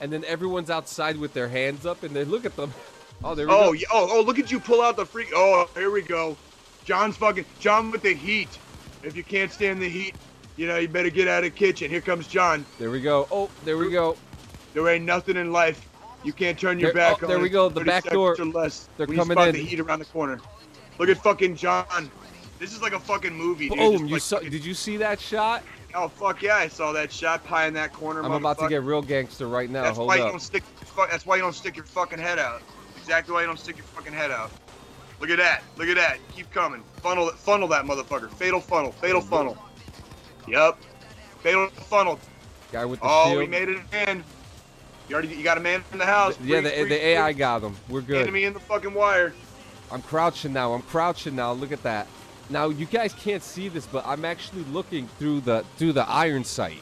And 0.00 0.12
then 0.12 0.24
everyone's 0.24 0.70
outside 0.70 1.16
with 1.16 1.34
their 1.34 1.48
hands 1.48 1.86
up, 1.86 2.02
and 2.02 2.16
they 2.16 2.24
look 2.24 2.44
at 2.44 2.56
them. 2.56 2.72
Oh, 3.24 3.34
there 3.34 3.48
we 3.48 3.52
oh 3.52 3.72
yeah, 3.72 3.88
oh 3.90 4.08
oh 4.12 4.22
look 4.22 4.38
at 4.38 4.52
you 4.52 4.60
pull 4.60 4.80
out 4.80 4.96
the 4.96 5.04
freak. 5.04 5.30
Oh 5.34 5.68
here 5.74 5.90
we 5.90 6.02
go. 6.02 6.36
John's 6.84 7.16
fucking 7.16 7.44
John 7.58 7.90
with 7.90 8.02
the 8.02 8.14
heat. 8.14 8.48
If 9.02 9.16
you 9.16 9.24
can't 9.24 9.50
stand 9.50 9.82
the 9.82 9.88
heat, 9.88 10.14
you 10.58 10.66
know 10.66 10.76
you 10.76 10.88
better 10.88 11.08
get 11.08 11.28
out 11.28 11.44
of 11.44 11.52
the 11.54 11.58
kitchen. 11.58 11.90
Here 11.90 12.02
comes 12.02 12.26
John. 12.26 12.66
There 12.78 12.90
we 12.90 13.00
go. 13.00 13.26
Oh, 13.30 13.48
there 13.64 13.78
we 13.78 13.90
go. 13.90 14.16
There 14.74 14.86
ain't 14.88 15.06
nothing 15.06 15.38
in 15.38 15.52
life 15.52 15.88
you 16.24 16.32
can't 16.32 16.58
turn 16.58 16.78
your 16.78 16.92
There- 16.92 17.02
oh, 17.02 17.10
back 17.12 17.22
oh, 17.22 17.26
on. 17.26 17.30
there 17.30 17.40
we 17.40 17.48
go, 17.48 17.68
the 17.68 17.84
back 17.84 18.04
door. 18.04 18.36
Or 18.38 18.44
less. 18.44 18.88
They're 18.96 19.06
coming 19.06 19.36
spot 19.36 19.48
in. 19.48 19.54
the 19.54 19.62
heat 19.62 19.80
around 19.80 20.00
the 20.00 20.04
corner. 20.06 20.40
Look 20.98 21.08
at 21.08 21.22
fucking 21.22 21.56
John. 21.56 22.10
This 22.58 22.74
is 22.74 22.82
like 22.82 22.92
a 22.92 22.98
fucking 22.98 23.32
movie, 23.32 23.68
dude. 23.68 23.78
Boom! 23.78 24.06
You 24.08 24.18
saw? 24.18 24.40
Did 24.40 24.64
you 24.64 24.74
see 24.74 24.96
that 24.96 25.20
shot? 25.20 25.62
Oh 25.94 26.08
fuck 26.08 26.42
yeah! 26.42 26.56
I 26.56 26.68
saw 26.68 26.92
that 26.92 27.12
shot 27.12 27.44
pie 27.44 27.66
in 27.66 27.74
that 27.74 27.92
corner. 27.92 28.22
I'm 28.22 28.32
about 28.32 28.58
to 28.58 28.68
get 28.68 28.82
real 28.82 29.00
gangster 29.00 29.46
right 29.46 29.70
now. 29.70 29.82
That's 29.82 29.96
Hold 29.96 30.08
why 30.08 30.16
you 30.16 30.24
don't 30.24 30.42
stick. 30.42 30.64
That's 31.08 31.24
why 31.24 31.36
you 31.36 31.42
don't 31.42 31.54
stick 31.54 31.76
your 31.76 31.84
fucking 31.84 32.18
head 32.18 32.40
out. 32.40 32.62
Exactly 32.96 33.32
why 33.32 33.42
you 33.42 33.46
don't 33.46 33.60
stick 33.60 33.76
your 33.76 33.86
fucking 33.86 34.12
head 34.12 34.32
out. 34.32 34.50
Look 35.20 35.30
at 35.30 35.38
that. 35.38 35.62
Look 35.76 35.88
at 35.88 35.96
that. 35.96 36.18
Keep 36.34 36.50
coming. 36.50 36.82
Funnel. 36.96 37.28
Funnel 37.30 37.68
that 37.68 37.84
motherfucker. 37.84 38.30
Fatal 38.32 38.60
funnel. 38.60 38.92
Fatal 38.92 39.20
funnel. 39.20 39.56
Yup. 40.50 40.78
Fatal 41.42 41.68
funnel. 41.68 42.18
Guy 42.72 42.84
with 42.84 43.00
the 43.00 43.06
Oh, 43.08 43.26
shield. 43.28 43.38
we 43.38 43.46
made 43.46 43.68
it 43.68 43.78
in. 44.08 44.24
You 45.08 45.14
already 45.14 45.28
you 45.34 45.42
got 45.42 45.56
a 45.56 45.60
man 45.60 45.82
in 45.92 45.98
the 45.98 46.04
house. 46.06 46.36
yeah, 46.42 46.60
Freeze, 46.60 46.70
the, 46.70 46.76
freeze, 46.76 46.88
the 46.90 47.06
AI 47.06 47.24
freeze. 47.32 47.38
got 47.38 47.62
him. 47.62 47.76
We're 47.88 48.00
good. 48.02 48.22
Enemy 48.22 48.44
in 48.44 48.52
the 48.52 48.60
fucking 48.60 48.92
wire. 48.92 49.32
I'm 49.90 50.02
crouching 50.02 50.52
now. 50.52 50.74
I'm 50.74 50.82
crouching 50.82 51.34
now. 51.34 51.52
Look 51.52 51.72
at 51.72 51.82
that. 51.84 52.06
Now 52.50 52.68
you 52.68 52.84
guys 52.86 53.14
can't 53.14 53.42
see 53.42 53.68
this, 53.68 53.86
but 53.86 54.06
I'm 54.06 54.24
actually 54.24 54.64
looking 54.64 55.06
through 55.18 55.40
the 55.42 55.64
through 55.76 55.92
the 55.92 56.06
iron 56.08 56.44
sight. 56.44 56.80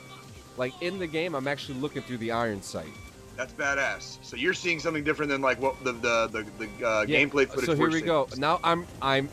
Like 0.56 0.72
in 0.82 0.98
the 0.98 1.06
game, 1.06 1.34
I'm 1.34 1.46
actually 1.46 1.78
looking 1.78 2.02
through 2.02 2.18
the 2.18 2.32
iron 2.32 2.62
sight. 2.62 2.88
That's 3.36 3.52
badass. 3.52 4.18
So 4.22 4.36
you're 4.36 4.54
seeing 4.54 4.80
something 4.80 5.04
different 5.04 5.30
than 5.30 5.40
like 5.42 5.60
what 5.60 5.76
the 5.84 5.92
the 5.92 6.26
the, 6.28 6.46
the 6.66 6.86
uh, 6.88 7.04
Yeah, 7.06 7.20
gameplay 7.20 7.46
footage. 7.46 7.66
So 7.66 7.74
here 7.76 7.86
we 7.88 7.92
seeing. 7.94 8.06
go. 8.06 8.26
Now 8.38 8.58
I'm 8.64 8.86
I'm 9.02 9.28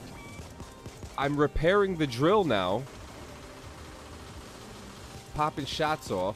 I'm 1.18 1.36
repairing 1.38 1.96
the 1.98 2.06
drill 2.08 2.44
now. 2.44 2.84
Popping 5.36 5.66
shots 5.66 6.12
off. 6.12 6.36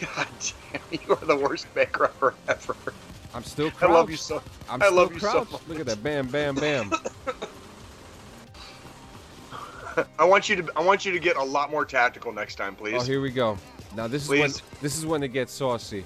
God 0.00 0.26
damn, 0.72 0.80
you 0.90 1.14
are 1.14 1.24
the 1.24 1.36
worst 1.36 1.72
bank 1.74 1.98
robber 1.98 2.34
ever. 2.48 2.74
I'm 3.34 3.44
still 3.44 3.70
I 3.80 3.86
love 3.86 4.10
you 4.10 4.16
so. 4.16 4.42
I'm 4.68 4.82
I 4.82 4.86
still 4.86 4.96
love 4.96 5.12
you 5.12 5.20
so 5.20 5.46
much. 5.50 5.60
Look 5.68 5.80
at 5.80 5.86
that. 5.86 6.02
Bam, 6.02 6.26
bam, 6.26 6.56
bam. 6.56 6.90
I 10.18 10.24
want 10.24 10.48
you 10.48 10.56
to. 10.56 10.72
I 10.76 10.82
want 10.82 11.04
you 11.04 11.12
to 11.12 11.18
get 11.18 11.36
a 11.36 11.42
lot 11.42 11.70
more 11.70 11.84
tactical 11.84 12.32
next 12.32 12.56
time, 12.56 12.74
please. 12.74 13.00
oh, 13.00 13.04
here 13.04 13.20
we 13.20 13.30
go. 13.30 13.56
Now 13.96 14.08
this 14.08 14.24
is 14.24 14.28
when 14.28 14.50
this 14.80 14.96
is 14.96 15.06
when 15.06 15.22
it 15.22 15.28
gets 15.28 15.52
saucy. 15.52 16.04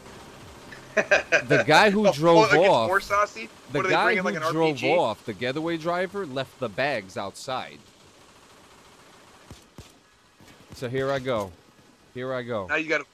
The 0.94 1.64
guy 1.66 1.88
who 1.88 2.06
Oh, 2.06 2.10
oh 2.10 2.12
drove 2.12 2.52
oh, 2.52 2.70
off. 2.70 2.88
More 2.88 3.00
saucy. 3.00 3.48
The 3.72 3.82
guy 3.82 4.04
bringing, 4.04 4.18
who 4.22 4.24
like 4.24 4.36
an 4.36 4.52
drove 4.52 4.76
RPG? 4.76 4.98
off, 4.98 5.24
the 5.24 5.32
getaway 5.32 5.78
driver, 5.78 6.26
left 6.26 6.60
the 6.60 6.68
bags 6.68 7.16
outside. 7.16 7.78
So 10.74 10.90
here 10.90 11.10
I 11.10 11.18
go. 11.18 11.50
Here 12.14 12.32
I 12.32 12.42
go. 12.42 12.66
Now 12.66 12.76
you 12.76 12.88
got 12.88 12.98
to. 12.98 13.04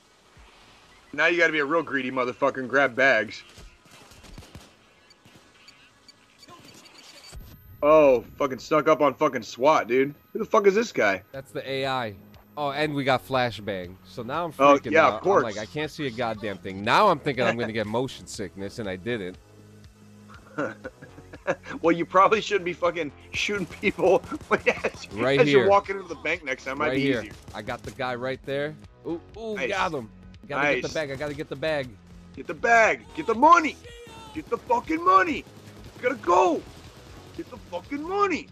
Now 1.13 1.27
you 1.27 1.39
got 1.39 1.47
to 1.47 1.53
be 1.53 1.61
a 1.61 1.65
real 1.65 1.83
greedy 1.83 2.11
motherfucker 2.11 2.59
and 2.59 2.69
grab 2.69 2.95
bags. 2.95 3.43
Oh, 7.83 8.25
fucking 8.37 8.59
snuck 8.59 8.89
up 8.89 9.01
on 9.01 9.15
fucking 9.15 9.43
SWAT, 9.43 9.87
dude. 9.87 10.15
Who 10.33 10.41
the 10.41 10.45
fuck 10.45 10.67
is 10.67 10.75
this 10.75 10.91
guy? 10.91 11.23
That's 11.33 11.53
the 11.53 11.69
AI. 11.69 12.15
Oh, 12.57 12.73
and 12.73 12.93
we 12.93 13.05
got 13.05 13.27
flashbang. 13.27 13.95
So 14.05 14.25
now 14.25 14.45
I'm 14.45 14.53
freaking 14.53 14.89
Oh, 14.89 14.91
yeah, 14.91 15.07
out. 15.07 15.15
of 15.15 15.21
course. 15.21 15.45
I'm 15.45 15.51
like, 15.55 15.59
I 15.59 15.67
can't 15.67 15.91
see 15.91 16.07
a 16.09 16.11
goddamn 16.11 16.59
thing. 16.59 16.83
Now 16.83 17.07
I'm 17.09 17.21
thinking 17.21 17.45
I'm 17.45 17.57
gonna 17.57 17.73
get 17.73 17.87
motion 17.87 18.27
sickness, 18.27 18.81
and 18.81 18.89
I 18.89 18.97
didn't. 18.97 19.39
well, 21.83 21.93
you 21.97 22.05
probably 22.05 22.41
shouldn't 22.41 22.65
be 22.65 22.73
fucking 22.73 23.13
shooting 23.31 23.65
people 23.67 24.25
as, 24.51 25.09
Right 25.13 25.39
as 25.41 25.47
here. 25.47 25.61
you're 25.61 25.69
walking 25.69 25.97
into 25.97 26.09
the 26.09 26.17
bank 26.17 26.45
next 26.45 26.65
time. 26.65 26.79
Might 26.79 26.89
right 26.89 26.95
be 26.97 27.03
here. 27.03 27.21
easier. 27.21 27.33
I 27.55 27.63
got 27.63 27.81
the 27.85 27.93
guy 27.93 28.17
right 28.17 28.41
there. 28.45 28.75
Ooh, 29.07 29.21
ooh, 29.37 29.55
Nice. 29.55 29.71
got 29.71 29.93
him. 29.93 30.11
Gotta 30.49 30.75
get 30.75 30.83
the 30.83 30.89
bag. 30.89 31.11
I 31.11 31.17
gotta 31.17 31.35
get 31.35 31.49
the 31.49 31.57
bag. 31.57 31.89
Get 32.37 32.47
the 32.47 32.55
bag. 32.55 33.03
Get 33.17 33.27
the 33.27 33.35
money. 33.35 33.77
Get 34.35 34.49
the 34.49 34.59
fucking 34.59 35.05
money. 35.05 35.39
You 35.97 36.03
gotta 36.03 36.15
go. 36.17 36.63
Get 37.37 37.51
the 37.51 37.57
fucking 37.57 38.03
money. 38.03 38.49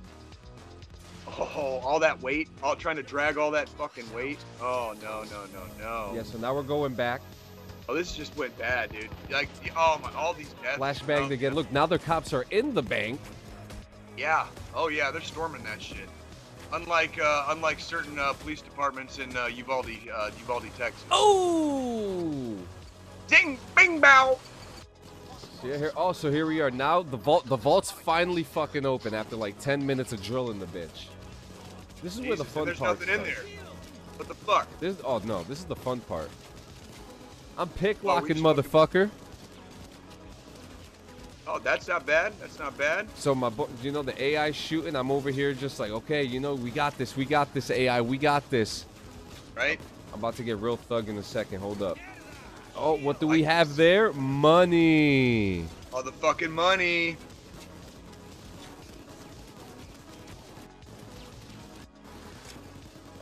Oh, 1.28 1.80
all 1.84 1.98
that 2.00 2.20
weight. 2.22 2.48
All 2.62 2.76
trying 2.76 2.96
to 2.96 3.02
drag 3.02 3.36
all 3.36 3.50
that 3.52 3.68
fucking 3.70 4.12
weight. 4.14 4.38
Oh 4.60 4.94
no 5.02 5.24
no 5.24 5.44
no 5.52 5.62
no. 5.78 6.12
Yeah, 6.14 6.22
so 6.22 6.38
now 6.38 6.54
we're 6.54 6.62
going 6.62 6.94
back. 6.94 7.20
Oh, 7.88 7.94
this 7.94 8.12
just 8.12 8.36
went 8.36 8.56
bad, 8.58 8.90
dude. 8.92 9.08
Like, 9.30 9.48
oh 9.76 10.00
my, 10.02 10.12
all 10.14 10.34
these 10.34 10.52
deaths. 10.62 10.78
Flashbang 10.78 11.30
again. 11.30 11.54
Look, 11.54 11.70
now 11.70 11.86
the 11.86 11.98
cops 11.98 12.32
are 12.32 12.44
in 12.50 12.74
the 12.74 12.82
bank. 12.82 13.20
Yeah. 14.16 14.46
Oh 14.74 14.88
yeah, 14.88 15.10
they're 15.10 15.20
storming 15.20 15.62
that 15.64 15.80
shit. 15.80 16.08
Unlike 16.72 17.18
uh, 17.22 17.46
unlike 17.50 17.78
certain 17.80 18.18
uh, 18.18 18.32
police 18.34 18.60
departments 18.60 19.18
in 19.18 19.34
uh, 19.36 19.46
Uvalde, 19.46 19.90
uh, 20.14 20.30
Uvalde, 20.40 20.66
Texas. 20.76 21.04
Oh! 21.10 22.54
Ding, 23.28 23.58
bing, 23.76 24.00
bow. 24.00 24.38
So 25.62 25.68
here, 25.68 25.92
oh, 25.96 26.12
so 26.12 26.30
here 26.30 26.46
we 26.46 26.60
are. 26.60 26.70
Now 26.70 27.02
the 27.02 27.16
vault, 27.16 27.46
the 27.46 27.56
vault's 27.56 27.90
finally 27.90 28.42
fucking 28.42 28.84
open 28.84 29.14
after 29.14 29.36
like 29.36 29.58
10 29.60 29.84
minutes 29.86 30.12
of 30.12 30.22
drilling 30.22 30.58
the 30.58 30.66
bitch. 30.66 31.06
This 32.02 32.14
is 32.18 32.20
where 32.20 32.36
the 32.36 32.44
fun 32.44 32.66
there's 32.66 32.78
part 32.78 33.00
nothing 33.00 33.14
in 33.14 33.22
there. 33.22 33.36
What 34.16 34.28
the 34.28 34.34
fuck? 34.34 34.68
This, 34.80 34.96
oh 35.04 35.18
no, 35.24 35.42
this 35.44 35.58
is 35.60 35.64
the 35.64 35.76
fun 35.76 36.00
part. 36.00 36.30
I'm 37.58 37.68
pick 37.70 37.96
Oh, 38.04 38.08
locking, 38.08 38.36
fucking- 38.36 38.42
motherfucker. 38.64 39.10
Oh, 41.48 41.60
that's 41.60 41.86
not 41.86 42.04
bad. 42.04 42.32
That's 42.40 42.58
not 42.58 42.76
bad. 42.76 43.06
So 43.16 43.34
my, 43.34 43.52
you 43.82 43.92
know, 43.92 44.02
the 44.02 44.20
AI 44.20 44.50
shooting. 44.50 44.96
I'm 44.96 45.12
over 45.12 45.30
here 45.30 45.54
just 45.54 45.78
like, 45.78 45.92
okay, 45.92 46.24
you 46.24 46.40
know, 46.40 46.54
we 46.54 46.70
got 46.70 46.98
this, 46.98 47.16
we 47.16 47.24
got 47.24 47.54
this 47.54 47.70
AI, 47.70 48.00
we 48.00 48.18
got 48.18 48.48
this. 48.50 48.84
Right? 49.54 49.78
I'm 50.12 50.18
about 50.18 50.34
to 50.36 50.42
get 50.42 50.58
real 50.58 50.76
thug 50.76 51.08
in 51.08 51.16
a 51.18 51.22
second. 51.22 51.60
Hold 51.60 51.82
up. 51.82 51.98
Oh, 52.74 52.96
what 52.96 53.20
do 53.20 53.26
we 53.28 53.42
have 53.44 53.76
there? 53.76 54.12
Money. 54.12 55.66
All 55.92 56.02
the 56.02 56.12
fucking 56.12 56.50
money. 56.50 57.16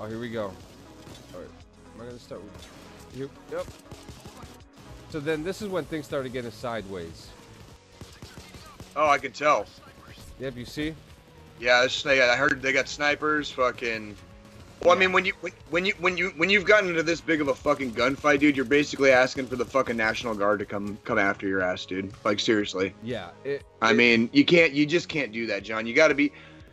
Oh, 0.01 0.07
here 0.07 0.18
we 0.18 0.29
go. 0.31 0.45
All 0.45 1.41
right, 1.41 1.49
am 1.95 2.01
I 2.01 2.05
gonna 2.07 2.18
start 2.18 2.43
with? 2.43 3.31
Yep. 3.51 3.66
So 5.11 5.20
then, 5.20 5.45
this 5.45 5.62
is 5.62 5.68
when 5.68 5.85
things 5.85 6.05
started 6.05 6.33
getting 6.33 6.51
sideways. 6.51 7.29
Oh, 8.97 9.09
I 9.09 9.18
can 9.18 9.32
tell. 9.32 9.66
Yep, 10.40 10.57
you 10.57 10.64
see? 10.64 10.95
Yeah, 11.61 11.86
they, 12.05 12.20
I 12.20 12.36
heard 12.36 12.61
they 12.62 12.72
got 12.72 12.88
snipers. 12.88 13.51
Fucking. 13.51 14.16
Well, 14.82 14.92
I 14.95 14.99
mean, 14.99 15.12
when 15.12 15.24
you 15.24 15.32
when, 15.70 15.84
you 15.86 15.95
when 16.01 16.16
you 16.16 16.32
when 16.36 16.51
you've 16.51 16.66
gotten 16.66 16.90
into 16.90 17.03
this 17.03 17.20
big 17.20 17.40
of 17.40 17.49
a 17.49 17.55
fucking 17.55 17.92
gunfight, 17.92 18.40
dude, 18.40 18.57
you're 18.57 18.64
basically 18.66 19.12
asking 19.12 19.47
for 19.47 19.57
the 19.57 19.64
fucking 19.64 19.97
National 19.97 20.34
Guard 20.34 20.59
to 20.59 20.66
come 20.66 20.99
come 21.05 21.18
after 21.18 21.47
your 21.47 21.62
ass, 21.62 21.86
dude. 21.86 22.12
Like 22.24 22.40
seriously. 22.40 22.92
Yeah. 23.03 23.30
It, 23.45 23.64
I 23.80 23.92
it- 23.92 23.95
mean, 23.97 24.28
you 24.32 24.45
can't, 24.45 24.72
you 24.72 24.84
just 24.84 25.09
can't 25.09 25.32
do 25.32 25.47
that, 25.47 25.62
John. 25.62 25.86
You 25.86 25.95
got 25.95 26.09
to 26.09 26.14
be, 26.14 26.32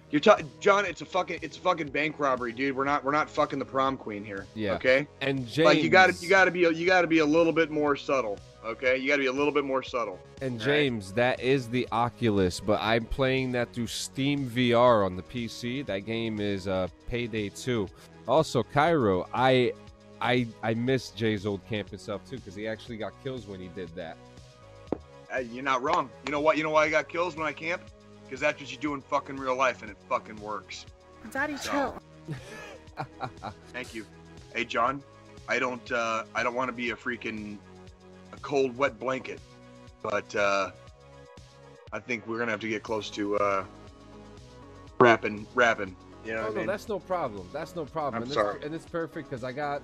you're 0.09 0.19
ta- 0.19 0.39
John. 0.59 0.84
It's 0.86 1.01
a 1.01 1.05
fucking, 1.05 1.39
it's 1.41 1.57
a 1.57 1.61
fucking 1.61 1.89
bank 1.89 2.19
robbery, 2.19 2.51
dude. 2.51 2.76
We're 2.76 2.84
not, 2.84 3.03
we're 3.03 3.13
not 3.13 3.30
fucking 3.30 3.59
the 3.59 3.65
prom 3.65 3.95
queen 3.95 4.26
here. 4.26 4.45
Yeah. 4.55 4.74
Okay. 4.74 5.07
and 5.22 5.47
James. 5.47 5.65
Like 5.65 5.84
you 5.84 5.89
got 5.89 6.09
to, 6.13 6.22
you 6.22 6.28
got 6.28 6.45
to 6.45 6.51
be, 6.51 6.61
you 6.61 6.86
got 6.86 7.01
to 7.01 7.07
be 7.07 7.19
a 7.19 7.26
little 7.26 7.53
bit 7.53 7.69
more 7.69 7.95
subtle. 7.95 8.39
Okay. 8.64 8.97
You 8.97 9.07
got 9.07 9.16
to 9.16 9.22
be 9.22 9.28
a 9.28 9.32
little 9.32 9.51
bit 9.51 9.64
more 9.66 9.82
subtle. 9.84 10.20
And 10.41 10.53
Right. 10.59 10.66
James, 10.66 11.12
that 11.14 11.39
is 11.39 11.68
the 11.70 11.88
Oculus, 11.91 12.59
but 12.59 12.80
I'm 12.82 13.05
playing 13.05 13.51
that 13.53 13.74
through 13.74 13.88
Steam 13.88 14.49
VR 14.49 15.05
on 15.05 15.16
the 15.16 15.24
PC. 15.24 15.86
That 15.86 15.99
game 15.99 16.39
is 16.39 16.68
uh, 16.68 16.88
Payday 17.09 17.49
2. 17.49 17.88
Also, 18.28 18.62
Cairo, 18.64 19.28
I, 19.34 19.74
I, 20.22 20.47
I 20.62 20.74
miss 20.76 21.09
Jay's 21.09 21.45
old 21.45 21.66
camp 21.68 21.89
himself 21.89 22.28
too, 22.30 22.36
because 22.38 22.53
he 22.55 22.68
actually 22.68 22.97
got 22.97 23.14
kills 23.24 23.47
when 23.47 23.59
he 23.59 23.68
did 23.70 23.89
that. 23.95 24.16
Uh, 25.34 25.39
you're 25.39 25.64
not 25.64 25.82
wrong. 25.82 26.09
You 26.26 26.32
know 26.32 26.41
what? 26.41 26.57
You 26.57 26.64
know 26.64 26.70
why 26.72 26.86
I 26.86 26.89
got 26.89 27.07
kills 27.09 27.36
when 27.36 27.47
I 27.47 27.53
camp? 27.53 27.82
Because 28.26 28.39
that's 28.41 28.59
what 28.62 28.72
you 28.72 28.78
do 28.78 28.93
in 28.93 29.01
fucking 29.01 29.38
real 29.38 29.55
life, 29.55 29.82
and 29.82 29.89
it 29.89 29.97
fucking 30.07 30.36
works. 30.41 30.86
Daddy, 31.32 31.57
So- 31.57 31.72
chill. 31.72 32.36
Thank 33.74 33.93
you. 33.95 34.05
Hey, 34.53 34.66
John. 34.66 35.01
I 35.47 35.57
don't, 35.59 35.91
uh, 35.91 36.24
I 36.36 36.43
don't 36.43 36.53
want 36.53 36.70
to 36.70 36.74
be 36.74 36.91
a 36.91 36.95
freaking, 36.95 37.57
a 37.57 37.70
cold, 38.42 38.76
wet 38.78 39.00
blanket, 39.00 39.39
but 40.02 40.36
uh, 40.36 40.72
I 41.94 42.00
think 42.00 42.28
we're 42.28 42.39
gonna 42.39 42.52
have 42.52 42.60
to 42.62 42.70
get 42.70 42.84
close 42.84 43.10
to 43.12 43.38
uh, 43.38 43.66
rapping, 45.00 45.48
rapping. 45.54 45.96
You 46.26 46.34
know 46.34 46.39
Oh 46.39 46.42
what 46.44 46.50
I 46.50 46.54
no, 46.54 46.58
mean? 46.60 46.68
that's 46.68 46.88
no 46.88 47.00
problem. 47.00 47.50
That's 47.52 47.76
no 47.76 47.86
problem. 47.86 48.16
I'm 48.16 48.24
and 48.24 48.32
sorry. 48.32 48.56
It's, 48.58 48.66
and 48.66 48.76
it's 48.76 48.86
perfect 48.86 49.30
because 49.30 49.44
I 49.44 49.52
got 49.52 49.82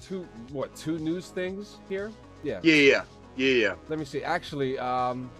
two, 0.00 0.26
what, 0.50 0.74
two 0.76 0.98
news 0.98 1.28
things 1.28 1.78
here? 1.88 2.12
Yeah. 2.42 2.60
Yeah, 2.62 2.74
yeah, 2.74 3.02
yeah, 3.36 3.52
yeah. 3.54 3.74
Let 3.88 3.98
me 3.98 4.04
see. 4.04 4.22
Actually, 4.22 4.78
um, 4.78 5.30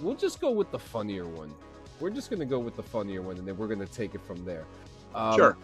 we'll 0.00 0.16
just 0.16 0.40
go 0.40 0.50
with 0.50 0.70
the 0.70 0.78
funnier 0.78 1.26
one. 1.26 1.52
We're 2.00 2.10
just 2.10 2.30
gonna 2.30 2.46
go 2.46 2.58
with 2.58 2.76
the 2.76 2.82
funnier 2.82 3.22
one, 3.22 3.36
and 3.36 3.46
then 3.46 3.56
we're 3.56 3.68
gonna 3.68 3.86
take 3.86 4.14
it 4.14 4.22
from 4.22 4.44
there. 4.44 4.64
Um, 5.14 5.36
Sure. 5.36 5.56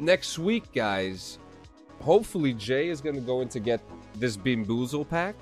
Next 0.00 0.38
week, 0.38 0.72
guys. 0.72 1.38
Hopefully, 2.00 2.54
Jay 2.54 2.88
is 2.88 3.00
gonna 3.00 3.20
go 3.20 3.40
in 3.40 3.48
to 3.50 3.60
get 3.60 3.80
this 4.14 4.36
Bean 4.36 4.64
Boozle 4.64 5.08
pack 5.08 5.34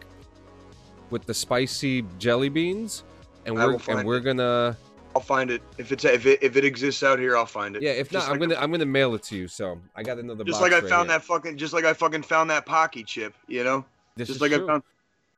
with 1.11 1.24
the 1.26 1.34
spicy 1.34 2.04
jelly 2.18 2.48
beans, 2.48 3.04
and 3.44 3.59
I 3.59 3.66
we're 3.66 3.72
will 3.72 3.78
find 3.78 3.98
and 4.00 4.09
we're 4.09 4.16
it. 4.18 4.22
gonna 4.22 4.76
I'll 5.14 5.20
find 5.22 5.50
it 5.50 5.62
if 5.78 5.92
it's 5.92 6.04
if 6.04 6.26
it 6.26 6.42
if 6.42 6.57
it 6.57 6.64
exists 6.64 7.02
out 7.02 7.18
here. 7.18 7.36
I'll 7.36 7.46
find 7.46 7.76
it. 7.76 7.82
yeah. 7.82 7.90
If 7.92 8.11
not, 8.12 8.20
Just 8.20 8.30
I'm 8.30 8.38
like- 8.40 8.48
gonna 8.50 8.61
I'm 8.61 8.70
gonna 8.70 8.86
mail 8.86 9.14
it 9.14 9.22
to 9.24 9.36
you. 9.36 9.48
So 9.48 9.78
I 9.94 10.02
got 10.02 10.18
another. 10.18 10.44
Just 10.44 10.61
box 10.61 10.70
like 10.72 10.78
I 10.80 10.82
right 10.84 10.90
found 10.90 11.09
here. 11.11 11.18
that 11.18 11.24
fucking, 11.24 11.57
just 11.57 11.72
like 11.72 11.84
I 11.84 11.92
fucking 11.92 12.22
found 12.22 12.50
that 12.50 12.66
Paqui 12.66 13.07
chip. 13.07 13.34
You 13.46 13.62
know, 13.64 13.84
This 14.16 14.28
just 14.28 14.36
is 14.36 14.40
like 14.42 14.52
true. 14.52 14.64
I 14.64 14.66
found. 14.66 14.82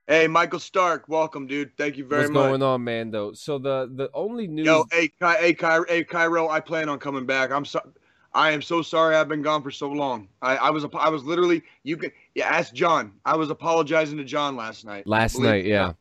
Hey, 0.06 0.26
Michael 0.26 0.58
Stark, 0.58 1.04
welcome, 1.08 1.46
dude. 1.46 1.76
Thank 1.76 1.98
you 1.98 2.04
very 2.06 2.22
much. 2.22 2.28
What's 2.30 2.34
much. 2.34 2.42
going 2.48 2.62
on, 2.62 2.82
man? 2.82 3.10
Though, 3.10 3.34
so 3.34 3.58
the 3.58 3.90
the 3.94 4.08
only 4.14 4.46
news. 4.46 4.64
Yo, 4.66 4.84
hey, 4.90 5.08
Ky- 5.08 5.36
hey, 5.38 5.52
Ky- 5.52 5.84
hey, 5.86 6.02
Cairo, 6.04 6.48
I 6.48 6.60
plan 6.60 6.88
on 6.88 6.98
coming 6.98 7.26
back. 7.26 7.50
I'm 7.52 7.66
so, 7.66 7.80
I 8.38 8.52
am 8.52 8.62
so 8.62 8.82
sorry 8.82 9.16
I've 9.16 9.26
been 9.26 9.42
gone 9.42 9.64
for 9.64 9.72
so 9.72 9.90
long. 9.90 10.28
I, 10.40 10.56
I 10.56 10.70
was, 10.70 10.86
I 10.96 11.08
was 11.08 11.24
literally, 11.24 11.60
you 11.82 11.96
can, 11.96 12.12
yeah, 12.36 12.46
ask 12.46 12.72
John. 12.72 13.14
I 13.24 13.34
was 13.34 13.50
apologizing 13.50 14.16
to 14.18 14.24
John 14.24 14.54
last 14.54 14.84
night. 14.84 15.08
last 15.08 15.40
night, 15.40 15.64
yeah. 15.64 15.86
not. 15.86 15.96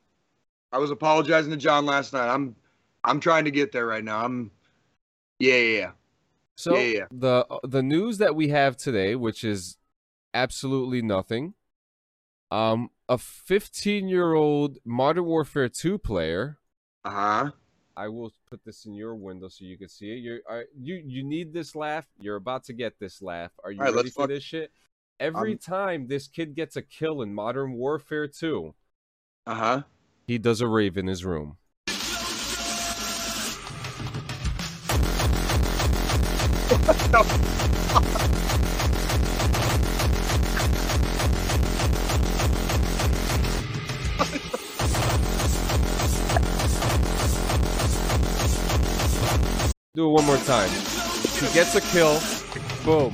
I 0.71 0.77
was 0.77 0.91
apologizing 0.91 1.49
to 1.49 1.57
John 1.57 1.87
last 1.87 2.13
night. 2.13 2.31
I'm, 2.31 2.55
I'm 3.03 3.19
trying 3.19 3.45
to 3.45 3.51
get 3.51 3.71
there 3.71 3.87
right 3.87 4.03
now. 4.03 4.23
I'm, 4.23 4.51
yeah, 5.39 5.55
yeah, 5.55 5.79
yeah. 5.79 5.91
So 6.55 6.75
Yeah, 6.75 6.81
yeah. 6.81 7.05
the 7.11 7.45
the 7.63 7.81
news 7.81 8.19
that 8.19 8.35
we 8.35 8.49
have 8.49 8.77
today, 8.77 9.15
which 9.15 9.43
is 9.43 9.77
absolutely 10.33 11.01
nothing, 11.01 11.55
um, 12.51 12.89
a 13.09 13.17
15 13.17 14.07
year 14.07 14.33
old 14.33 14.77
Modern 14.85 15.25
Warfare 15.25 15.69
2 15.69 15.97
player. 15.97 16.59
Uh 17.03 17.09
huh. 17.09 17.51
I 17.97 18.07
will 18.09 18.31
put 18.49 18.63
this 18.63 18.85
in 18.85 18.93
your 18.93 19.15
window 19.15 19.47
so 19.47 19.65
you 19.65 19.75
can 19.77 19.89
see 19.89 20.11
it. 20.11 20.17
You're 20.17 20.39
are, 20.47 20.65
you 20.79 21.01
you 21.03 21.23
need 21.23 21.51
this 21.51 21.75
laugh. 21.75 22.05
You're 22.19 22.35
about 22.35 22.63
to 22.65 22.73
get 22.73 22.99
this 22.99 23.21
laugh. 23.23 23.51
Are 23.63 23.71
you 23.71 23.81
All 23.83 23.91
ready 23.91 24.09
for 24.11 24.21
fuck- 24.21 24.29
this 24.29 24.43
shit? 24.43 24.71
Every 25.19 25.49
I'm- 25.53 25.57
time 25.57 26.07
this 26.07 26.27
kid 26.27 26.53
gets 26.55 26.75
a 26.75 26.83
kill 26.83 27.23
in 27.23 27.33
Modern 27.33 27.73
Warfare 27.73 28.27
2, 28.27 28.75
Uh 29.47 29.55
huh. 29.55 29.81
he 30.27 30.37
does 30.37 30.61
a 30.61 30.67
rave 30.67 30.95
in 30.95 31.07
his 31.07 31.25
room. 31.25 31.57
Do 49.97 50.05
it 50.05 50.09
one 50.09 50.25
more 50.25 50.37
time. 50.37 50.69
He 50.69 51.51
gets 51.55 51.73
a 51.73 51.81
kill. 51.81 52.19
Boom. 52.85 53.11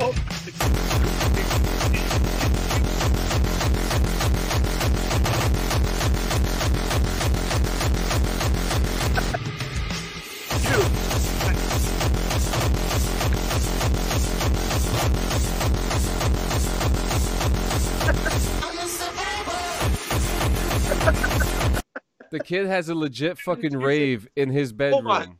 The 22.29 22.39
kid 22.43 22.67
has 22.67 22.89
a 22.89 22.95
legit 22.95 23.37
fucking 23.37 23.77
rave 23.77 24.27
in 24.35 24.49
his 24.49 24.73
bedroom. 24.73 25.39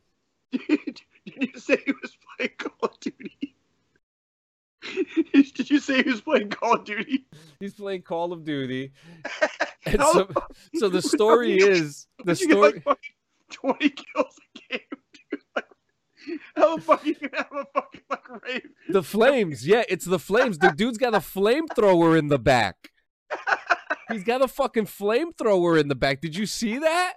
Did 1.66 1.70
you 1.70 1.76
say 1.76 1.82
he 1.86 1.92
was 2.02 2.16
playing 2.36 2.50
Call 2.58 2.88
of 2.88 3.00
Duty? 3.00 3.56
Did 5.54 5.70
you 5.70 5.78
say 5.78 6.02
he 6.02 6.10
was 6.10 6.20
playing 6.20 6.50
Call 6.50 6.74
of 6.74 6.84
Duty? 6.84 7.26
He's 7.60 7.74
playing 7.74 8.02
Call 8.02 8.32
of 8.32 8.44
Duty. 8.44 8.92
And 9.86 10.00
How 10.00 10.12
so, 10.14 10.28
so 10.76 10.88
the 10.88 11.02
story 11.14 11.58
is 11.58 12.06
the 12.24 12.32
Did 12.34 12.40
you 12.40 12.46
get, 12.48 12.54
story. 12.54 12.82
like, 12.86 13.12
20 13.50 13.88
kills 13.90 14.34
a 14.38 14.58
game, 14.70 14.80
dude. 15.30 15.40
Like, 15.54 15.66
how 16.56 16.76
the 16.76 16.80
fuck 16.82 17.04
you 17.04 17.14
gonna 17.14 17.36
have 17.36 17.52
a 17.52 17.66
fucking 17.74 18.00
like 18.08 18.42
rave? 18.42 18.68
The 18.88 19.02
flames, 19.02 19.66
yeah, 19.66 19.82
it's 19.86 20.06
the 20.06 20.18
flames. 20.18 20.56
The 20.56 20.70
dude's 20.70 20.96
got 20.96 21.14
a 21.14 21.18
flamethrower 21.18 22.18
in 22.18 22.28
the 22.28 22.38
back. 22.38 22.92
He's 24.10 24.24
got 24.24 24.40
a 24.40 24.48
fucking 24.48 24.86
flamethrower 24.86 25.78
in 25.78 25.88
the 25.88 25.94
back. 25.94 26.22
Did 26.22 26.34
you 26.34 26.46
see 26.46 26.78
that? 26.78 27.14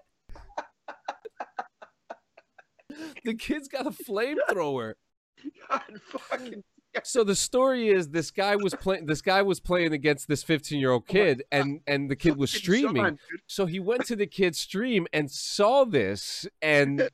The 3.28 3.36
kid's 3.36 3.68
got 3.68 3.86
a 3.86 3.90
flamethrower. 3.92 4.94
God 5.70 5.82
fucking. 6.08 6.64
So 7.04 7.26
the 7.26 7.36
story 7.36 7.90
is 7.90 8.08
this 8.08 8.32
guy 8.32 8.56
was 8.56 8.74
playing 8.74 9.06
this 9.06 9.22
guy 9.22 9.42
was 9.42 9.60
playing 9.60 9.92
against 9.92 10.30
this 10.30 10.46
15-year-old 10.46 11.06
kid 11.08 11.44
and 11.52 11.82
and 11.86 12.10
the 12.10 12.16
kid 12.16 12.38
was 12.38 12.52
streaming. 12.52 13.20
So 13.46 13.66
he 13.66 13.82
went 13.82 14.06
to 14.06 14.16
the 14.16 14.28
kid's 14.28 14.60
stream 14.60 15.08
and 15.12 15.30
saw 15.30 15.84
this 15.84 16.48
and 16.62 17.00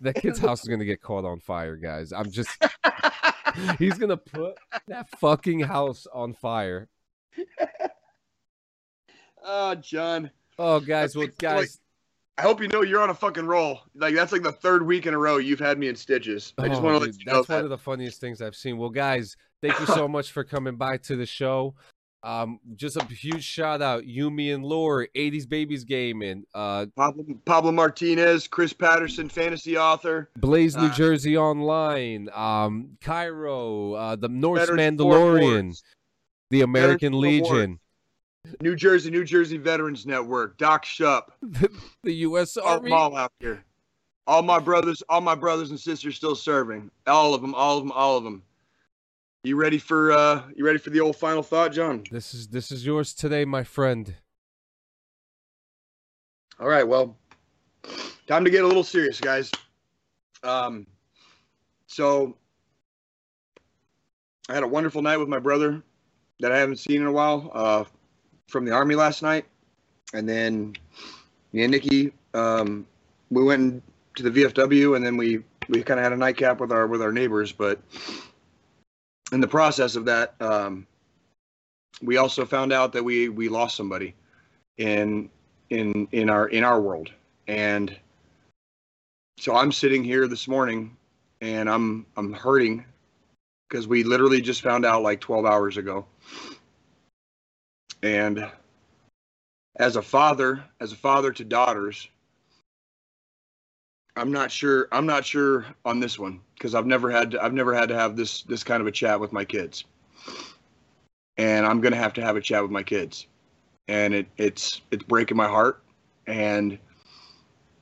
that 0.00 0.14
kid's 0.14 0.38
house 0.38 0.62
is 0.62 0.68
going 0.68 0.78
to 0.78 0.86
get 0.86 1.02
caught 1.02 1.24
on 1.24 1.40
fire, 1.40 1.74
guys. 1.74 2.12
I'm 2.12 2.30
just 2.30 2.50
he's 3.80 3.98
going 3.98 4.10
to 4.10 4.16
put 4.16 4.54
that 4.86 5.10
fucking 5.18 5.58
house 5.58 6.06
on 6.14 6.34
fire. 6.34 6.88
Oh, 9.42 9.74
John. 9.82 10.30
Oh, 10.56 10.78
guys, 10.78 11.16
well 11.16 11.26
guys, 11.36 11.80
I 12.40 12.42
hope 12.42 12.62
you 12.62 12.68
know 12.68 12.80
you're 12.80 13.02
on 13.02 13.10
a 13.10 13.14
fucking 13.14 13.44
roll. 13.44 13.80
Like 13.94 14.14
that's 14.14 14.32
like 14.32 14.42
the 14.42 14.50
third 14.52 14.86
week 14.86 15.04
in 15.04 15.12
a 15.12 15.18
row 15.18 15.36
you've 15.36 15.60
had 15.60 15.78
me 15.78 15.88
in 15.88 15.94
stitches. 15.94 16.54
I 16.56 16.68
just 16.68 16.80
Oh, 16.80 16.84
want 16.84 16.94
to 17.02 17.06
let 17.10 17.18
you 17.18 17.24
know 17.26 17.34
that's 17.34 17.48
that. 17.48 17.54
one 17.56 17.64
of 17.64 17.70
the 17.70 17.76
funniest 17.76 18.18
things 18.18 18.40
I've 18.40 18.56
seen. 18.56 18.78
Well, 18.78 18.88
guys, 18.88 19.36
thank 19.60 19.78
you 19.78 19.84
so 19.84 20.08
much 20.08 20.32
for 20.32 20.42
coming 20.42 20.76
by 20.76 20.96
to 20.96 21.16
the 21.16 21.26
show. 21.26 21.74
Um, 22.22 22.58
just 22.76 22.96
a 22.96 23.04
huge 23.04 23.44
shout 23.44 23.82
out, 23.82 24.04
Yumi 24.04 24.54
and 24.54 24.64
Lore, 24.64 25.06
80s 25.14 25.46
Babies 25.46 25.84
Gaming, 25.84 26.44
uh, 26.54 26.86
Pablo, 26.96 27.24
Pablo 27.44 27.72
Martinez, 27.72 28.48
Chris 28.48 28.72
Patterson, 28.72 29.28
fantasy 29.28 29.76
author, 29.76 30.30
Blaze 30.38 30.76
New 30.76 30.86
Uh, 30.86 30.94
Jersey 30.94 31.36
Online, 31.36 32.30
um, 32.34 32.96
Cairo, 33.02 33.92
uh, 33.92 34.16
the 34.16 34.28
Norse 34.30 34.68
Mandalorian, 34.70 35.78
the 36.50 36.62
American. 36.62 37.18
Legion, 37.20 37.78
New 38.62 38.74
Jersey, 38.74 39.10
New 39.10 39.24
Jersey 39.24 39.58
Veterans 39.58 40.06
Network, 40.06 40.56
Doc 40.58 40.84
Shupp, 40.84 41.28
the 42.02 42.12
U.S. 42.12 42.56
Army. 42.56 42.90
all 42.90 43.16
out 43.16 43.32
here. 43.38 43.64
All 44.26 44.42
my 44.42 44.58
brothers, 44.58 45.02
all 45.08 45.20
my 45.20 45.34
brothers 45.34 45.70
and 45.70 45.80
sisters 45.80 46.16
still 46.16 46.34
serving. 46.34 46.90
All 47.06 47.34
of 47.34 47.42
them, 47.42 47.54
all 47.54 47.78
of 47.78 47.84
them, 47.84 47.92
all 47.92 48.16
of 48.16 48.24
them. 48.24 48.42
You 49.42 49.56
ready 49.56 49.78
for 49.78 50.12
uh 50.12 50.42
you 50.54 50.64
ready 50.66 50.78
for 50.78 50.90
the 50.90 51.00
old 51.00 51.16
final 51.16 51.42
thought, 51.42 51.72
John? 51.72 52.04
This 52.10 52.34
is 52.34 52.48
this 52.48 52.70
is 52.70 52.84
yours 52.84 53.14
today, 53.14 53.44
my 53.44 53.64
friend. 53.64 54.14
All 56.58 56.68
right, 56.68 56.86
well, 56.86 57.16
time 58.26 58.44
to 58.44 58.50
get 58.50 58.64
a 58.64 58.66
little 58.66 58.84
serious, 58.84 59.18
guys. 59.18 59.50
Um, 60.42 60.86
so 61.86 62.36
I 64.50 64.54
had 64.54 64.62
a 64.62 64.68
wonderful 64.68 65.00
night 65.00 65.16
with 65.16 65.28
my 65.28 65.38
brother 65.38 65.82
that 66.40 66.52
I 66.52 66.58
haven't 66.58 66.78
seen 66.78 67.00
in 67.00 67.06
a 67.06 67.12
while 67.12 67.50
uh, 67.54 67.84
from 68.50 68.64
the 68.64 68.72
army 68.72 68.94
last 68.94 69.22
night, 69.22 69.46
and 70.12 70.28
then 70.28 70.74
me 71.52 71.62
and 71.62 71.70
Nikki 71.70 72.12
um, 72.34 72.86
we 73.30 73.42
went 73.42 73.82
to 74.16 74.22
the 74.22 74.30
VFW, 74.30 74.96
and 74.96 75.04
then 75.04 75.16
we 75.16 75.42
we 75.68 75.82
kind 75.82 76.00
of 76.00 76.04
had 76.04 76.12
a 76.12 76.16
nightcap 76.16 76.60
with 76.60 76.72
our 76.72 76.86
with 76.86 77.00
our 77.00 77.12
neighbors, 77.12 77.52
but 77.52 77.80
in 79.32 79.40
the 79.40 79.48
process 79.48 79.96
of 79.96 80.04
that, 80.06 80.34
um, 80.40 80.86
we 82.02 82.16
also 82.16 82.44
found 82.44 82.72
out 82.72 82.92
that 82.92 83.04
we 83.04 83.28
we 83.28 83.48
lost 83.48 83.76
somebody 83.76 84.14
in 84.78 85.30
in 85.70 86.08
in 86.12 86.28
our 86.28 86.48
in 86.48 86.64
our 86.64 86.80
world. 86.80 87.10
And 87.46 87.96
so 89.40 89.56
i'm 89.56 89.72
sitting 89.72 90.04
here 90.04 90.28
this 90.28 90.46
morning 90.46 90.94
and 91.40 91.68
i'm 91.68 92.04
i'm 92.18 92.30
hurting 92.30 92.84
because 93.68 93.88
we 93.88 94.04
literally 94.04 94.42
just 94.42 94.60
found 94.60 94.84
out 94.84 95.02
like 95.02 95.18
12 95.18 95.46
hours 95.46 95.78
ago 95.78 96.04
and 98.02 98.50
as 99.76 99.96
a 99.96 100.02
father 100.02 100.62
as 100.80 100.92
a 100.92 100.96
father 100.96 101.32
to 101.32 101.44
daughters 101.44 102.08
i'm 104.16 104.32
not 104.32 104.50
sure 104.50 104.88
i'm 104.92 105.06
not 105.06 105.24
sure 105.24 105.66
on 105.84 106.00
this 106.00 106.18
one 106.18 106.40
because 106.54 106.74
i've 106.74 106.86
never 106.86 107.10
had 107.10 107.30
to, 107.30 107.42
i've 107.42 107.54
never 107.54 107.74
had 107.74 107.88
to 107.88 107.94
have 107.94 108.16
this 108.16 108.42
this 108.42 108.64
kind 108.64 108.80
of 108.80 108.86
a 108.86 108.92
chat 108.92 109.18
with 109.18 109.32
my 109.32 109.44
kids. 109.44 109.84
And 111.38 111.64
i'm 111.64 111.80
to 111.80 111.96
have 111.96 112.12
to 112.14 112.22
have 112.22 112.36
a 112.36 112.40
chat 112.40 112.62
with 112.62 112.70
my 112.70 112.82
kids. 112.82 113.26
And 113.88 114.12
it, 114.12 114.26
it's 114.36 114.82
it's 114.90 115.02
breaking 115.04 115.36
my 115.36 115.48
heart. 115.48 115.82
And 116.26 116.78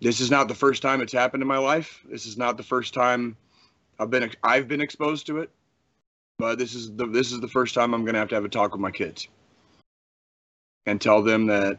this 0.01 0.21
is 0.21 0.31
not 0.31 0.47
the 0.47 0.55
first 0.55 0.81
time 0.81 1.01
it's 1.01 1.13
happened 1.13 1.43
in 1.43 1.49
my 1.49 1.59
life. 1.59 2.03
This 2.09 2.25
is 2.25 2.39
not 2.39 2.57
the 2.57 2.63
first 2.63 2.95
time 2.95 3.37
i've 3.99 4.11
been 4.11 4.31
i've 4.45 4.69
been 4.69 4.81
exposed 4.81 5.27
to 5.27 5.39
it. 5.39 5.51
But 6.39 6.59
this 6.59 6.75
is 6.75 6.95
the 6.95 7.07
this 7.07 7.33
is 7.33 7.41
the 7.41 7.49
first 7.49 7.75
time 7.75 7.95
i'm 7.95 8.05
to 8.13 8.21
have 8.21 8.29
to 8.29 8.37
have 8.37 8.45
a 8.45 8.49
talk 8.49 8.73
with 8.73 8.81
my 8.81 8.93
kids 8.93 9.27
and 10.89 11.01
tell 11.01 11.23
them 11.23 11.47
that 11.47 11.79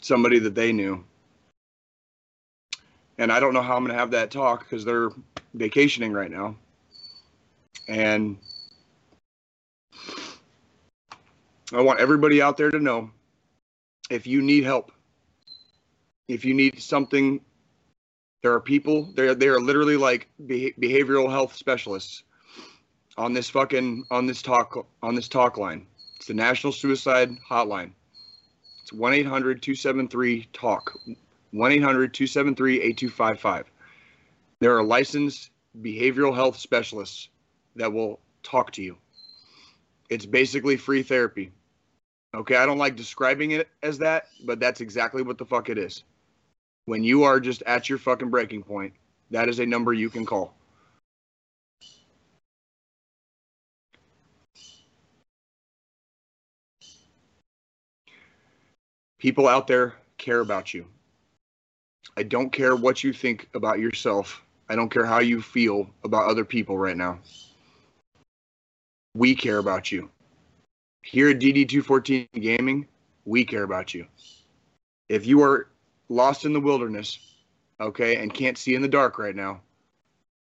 somebody 0.00 0.38
that 0.38 0.54
they 0.54 0.72
knew 0.72 1.04
and 3.18 3.32
i 3.32 3.40
don't 3.40 3.54
know 3.54 3.62
how 3.62 3.76
i'm 3.76 3.84
going 3.84 3.92
to 3.92 3.98
have 3.98 4.10
that 4.12 4.30
talk 4.30 4.60
because 4.60 4.84
they're 4.84 5.10
vacationing 5.54 6.12
right 6.12 6.30
now 6.30 6.56
and 7.88 8.38
i 11.72 11.80
want 11.80 12.00
everybody 12.00 12.40
out 12.40 12.56
there 12.56 12.70
to 12.70 12.78
know 12.78 13.10
if 14.10 14.26
you 14.26 14.42
need 14.42 14.64
help, 14.64 14.92
if 16.28 16.44
you 16.44 16.52
need 16.52 16.82
something, 16.82 17.40
there 18.42 18.52
are 18.52 18.60
people. 18.60 19.10
They're 19.14 19.34
they 19.34 19.48
are 19.48 19.60
literally 19.60 19.96
like 19.96 20.28
beha- 20.46 20.74
behavioral 20.80 21.30
health 21.30 21.54
specialists 21.54 22.24
on 23.16 23.32
this 23.32 23.48
fucking 23.48 24.04
on 24.10 24.26
this 24.26 24.42
talk 24.42 24.86
on 25.02 25.14
this 25.14 25.28
talk 25.28 25.56
line. 25.56 25.86
It's 26.16 26.26
the 26.26 26.34
National 26.34 26.72
Suicide 26.72 27.30
Hotline. 27.48 27.92
It's 28.90 28.98
1-800-273-TALK. 28.98 30.98
1-800-273-8255. 31.54 33.64
There 34.60 34.76
are 34.76 34.82
licensed 34.82 35.50
behavioral 35.80 36.34
health 36.34 36.58
specialists 36.58 37.28
that 37.76 37.92
will 37.92 38.18
talk 38.42 38.72
to 38.72 38.82
you. 38.82 38.96
It's 40.08 40.26
basically 40.26 40.76
free 40.76 41.02
therapy. 41.02 41.52
Okay, 42.34 42.56
I 42.56 42.66
don't 42.66 42.78
like 42.78 42.96
describing 42.96 43.52
it 43.52 43.68
as 43.82 43.98
that, 43.98 44.26
but 44.44 44.58
that's 44.60 44.80
exactly 44.80 45.22
what 45.22 45.38
the 45.38 45.46
fuck 45.46 45.68
it 45.68 45.78
is. 45.78 46.02
When 46.86 47.04
you 47.04 47.22
are 47.24 47.40
just 47.40 47.62
at 47.62 47.88
your 47.88 47.98
fucking 47.98 48.30
breaking 48.30 48.64
point, 48.64 48.92
that 49.30 49.48
is 49.48 49.60
a 49.60 49.66
number 49.66 49.92
you 49.92 50.10
can 50.10 50.26
call. 50.26 50.54
People 59.20 59.46
out 59.46 59.66
there 59.66 59.96
care 60.16 60.40
about 60.40 60.72
you. 60.72 60.86
I 62.16 62.22
don't 62.22 62.50
care 62.50 62.74
what 62.74 63.04
you 63.04 63.12
think 63.12 63.50
about 63.54 63.78
yourself. 63.78 64.42
I 64.70 64.74
don't 64.74 64.88
care 64.88 65.04
how 65.04 65.20
you 65.20 65.42
feel 65.42 65.90
about 66.04 66.28
other 66.28 66.44
people 66.44 66.78
right 66.78 66.96
now. 66.96 67.18
We 69.14 69.34
care 69.34 69.58
about 69.58 69.92
you. 69.92 70.10
Here 71.02 71.28
at 71.28 71.38
DD214 71.38 72.28
Gaming, 72.32 72.88
we 73.26 73.44
care 73.44 73.64
about 73.64 73.92
you. 73.92 74.06
If 75.10 75.26
you 75.26 75.42
are 75.42 75.68
lost 76.08 76.46
in 76.46 76.54
the 76.54 76.60
wilderness, 76.60 77.18
okay, 77.78 78.16
and 78.16 78.32
can't 78.32 78.56
see 78.56 78.74
in 78.74 78.80
the 78.80 78.88
dark 78.88 79.18
right 79.18 79.36
now, 79.36 79.60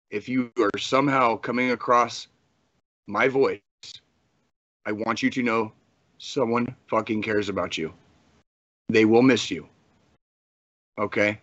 if 0.10 0.27
you 0.27 0.52
are 0.60 0.77
somehow 0.77 1.38
coming 1.38 1.72
across 1.72 2.27
my 3.07 3.30
voice, 3.30 3.61
I 4.85 4.91
want 4.91 5.23
you 5.23 5.30
to 5.30 5.44
know 5.44 5.72
someone 6.18 6.76
fucking 6.89 7.22
cares 7.22 7.48
about 7.48 7.77
you. 7.77 7.94
They 8.89 9.05
will 9.05 9.22
miss 9.22 9.51
you. 9.51 9.68
Okay? 10.97 11.41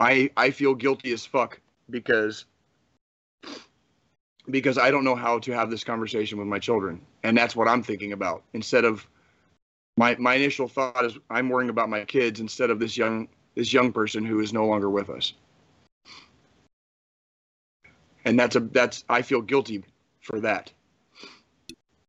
I 0.00 0.30
I 0.36 0.50
feel 0.50 0.74
guilty 0.74 1.12
as 1.12 1.26
fuck 1.26 1.60
because 1.90 2.44
because 4.50 4.78
I 4.78 4.90
don't 4.90 5.04
know 5.04 5.16
how 5.16 5.38
to 5.40 5.52
have 5.52 5.70
this 5.70 5.84
conversation 5.84 6.38
with 6.38 6.46
my 6.46 6.58
children. 6.58 7.00
And 7.22 7.36
that's 7.36 7.54
what 7.56 7.68
I'm 7.68 7.82
thinking 7.82 8.12
about. 8.12 8.42
Instead 8.52 8.84
of 8.84 9.06
my 9.96 10.16
my 10.18 10.34
initial 10.34 10.68
thought 10.68 11.04
is 11.04 11.18
I'm 11.30 11.48
worrying 11.48 11.70
about 11.70 11.88
my 11.88 12.04
kids 12.04 12.40
instead 12.40 12.70
of 12.70 12.78
this 12.78 12.96
young 12.96 13.28
this 13.54 13.72
young 13.72 13.92
person 13.92 14.24
who 14.24 14.40
is 14.40 14.52
no 14.52 14.66
longer 14.66 14.88
with 14.88 15.10
us. 15.10 15.34
And 18.24 18.38
that's 18.38 18.56
a 18.56 18.60
that's 18.60 19.04
I 19.08 19.22
feel 19.22 19.42
guilty 19.42 19.84
for 20.20 20.40
that. 20.40 20.72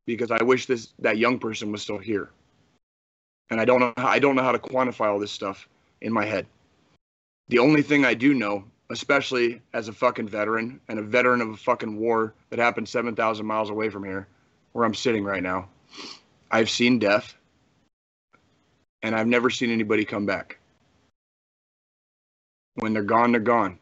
Because 0.05 0.31
I 0.31 0.43
wish 0.43 0.67
this 0.67 0.93
that 0.99 1.17
young 1.17 1.39
person 1.39 1.71
was 1.71 1.81
still 1.81 1.97
here. 1.97 2.29
And 3.49 3.61
I 3.61 3.65
don't 3.65 3.79
know 3.79 3.93
I 3.97 4.19
don't 4.19 4.35
know 4.35 4.43
how 4.43 4.53
to 4.53 4.59
quantify 4.59 5.07
all 5.07 5.19
this 5.19 5.31
stuff 5.31 5.67
in 6.01 6.13
my 6.13 6.25
head. 6.25 6.47
The 7.49 7.59
only 7.59 7.81
thing 7.83 8.05
I 8.05 8.13
do 8.15 8.33
know 8.33 8.65
especially 8.91 9.61
as 9.73 9.87
a 9.87 9.93
fucking 9.93 10.27
veteran 10.29 10.79
and 10.89 10.99
a 10.99 11.03
veteran 11.03 11.41
of 11.41 11.49
a 11.49 11.57
fucking 11.57 11.97
war 11.99 12.33
that 12.49 12.59
happened 12.59 12.89
7,000 12.89 13.45
miles 13.45 13.69
away 13.69 13.89
from 13.89 14.03
here, 14.03 14.27
where 14.73 14.85
I'm 14.85 14.95
sitting 14.95 15.23
right 15.23 15.43
now. 15.43 15.69
I've 16.51 16.69
seen 16.69 16.99
death. 16.99 17.35
and 19.03 19.15
I've 19.15 19.27
never 19.27 19.49
seen 19.49 19.71
anybody 19.71 20.05
come 20.05 20.25
back. 20.25 20.59
When 22.75 22.93
they're 22.93 23.03
gone, 23.03 23.31
they're 23.31 23.41
gone. 23.41 23.79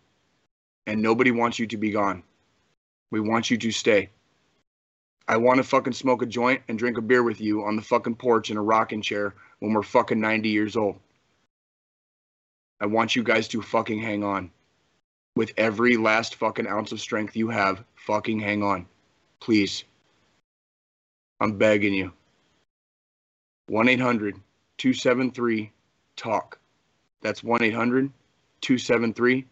And 0.88 1.02
nobody 1.02 1.31
wants 1.31 1.60
you 1.60 1.68
to 1.68 1.77
be 1.77 1.91
gone. 1.91 2.23
We 3.11 3.19
want 3.19 3.52
you 3.52 3.57
to 3.57 3.72
stay. 3.72 4.10
I 5.28 5.38
want 5.38 5.58
to 5.58 5.64
fucking 5.64 5.94
smoke 5.94 6.22
a 6.22 6.26
joint 6.26 6.62
and 6.68 6.80
drink 6.80 6.98
a 6.98 7.02
beer 7.02 7.22
with 7.22 7.41
you 7.41 7.66
on 7.66 7.76
the 7.76 7.82
fucking 7.82 8.16
porch 8.16 8.49
in 8.49 8.58
a 8.58 8.62
rocking 8.62 9.02
chair 9.02 9.36
when 9.60 9.74
we're 9.74 9.84
fucking 9.84 10.22
90 10.22 10.49
years 10.49 10.78
old. 10.78 10.99
I 12.80 12.86
want 12.86 13.16
you 13.16 13.24
guys 13.24 13.48
to 13.49 13.62
fucking 13.62 13.99
hang 13.99 14.24
on. 14.24 14.52
With 15.36 15.52
every 15.58 15.98
last 15.98 16.36
fucking 16.36 16.68
ounce 16.68 16.91
of 16.91 17.02
strength 17.02 17.36
you 17.36 17.49
have, 17.49 17.84
fucking 17.95 18.40
hang 18.40 18.64
on. 18.64 18.88
Please. 19.40 19.84
I'm 21.41 21.58
begging 21.58 21.94
you. 21.94 22.14
1 23.68 23.90
800 23.90 24.36
273 24.78 25.72
TALK. 26.16 26.58
That's 27.22 27.44
1 27.44 27.64
800 27.64 28.12
273 28.62 29.45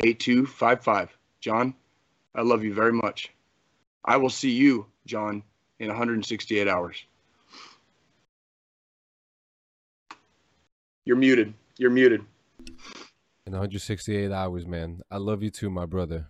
8255. 0.00 1.16
John, 1.40 1.74
I 2.34 2.42
love 2.42 2.62
you 2.62 2.74
very 2.74 2.92
much. 2.92 3.32
I 4.04 4.16
will 4.18 4.30
see 4.30 4.50
you, 4.50 4.86
John, 5.06 5.42
in 5.78 5.88
168 5.88 6.68
hours. 6.68 7.04
You're 11.04 11.16
muted. 11.16 11.52
You're 11.76 11.90
muted. 11.90 12.24
In 13.46 13.52
168 13.52 14.32
hours, 14.32 14.66
man. 14.66 15.02
I 15.10 15.18
love 15.18 15.42
you 15.42 15.50
too, 15.50 15.68
my 15.68 15.84
brother. 15.84 16.28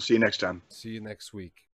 See 0.00 0.14
you 0.14 0.20
next 0.20 0.38
time. 0.38 0.62
See 0.68 0.90
you 0.90 1.00
next 1.00 1.32
week. 1.32 1.69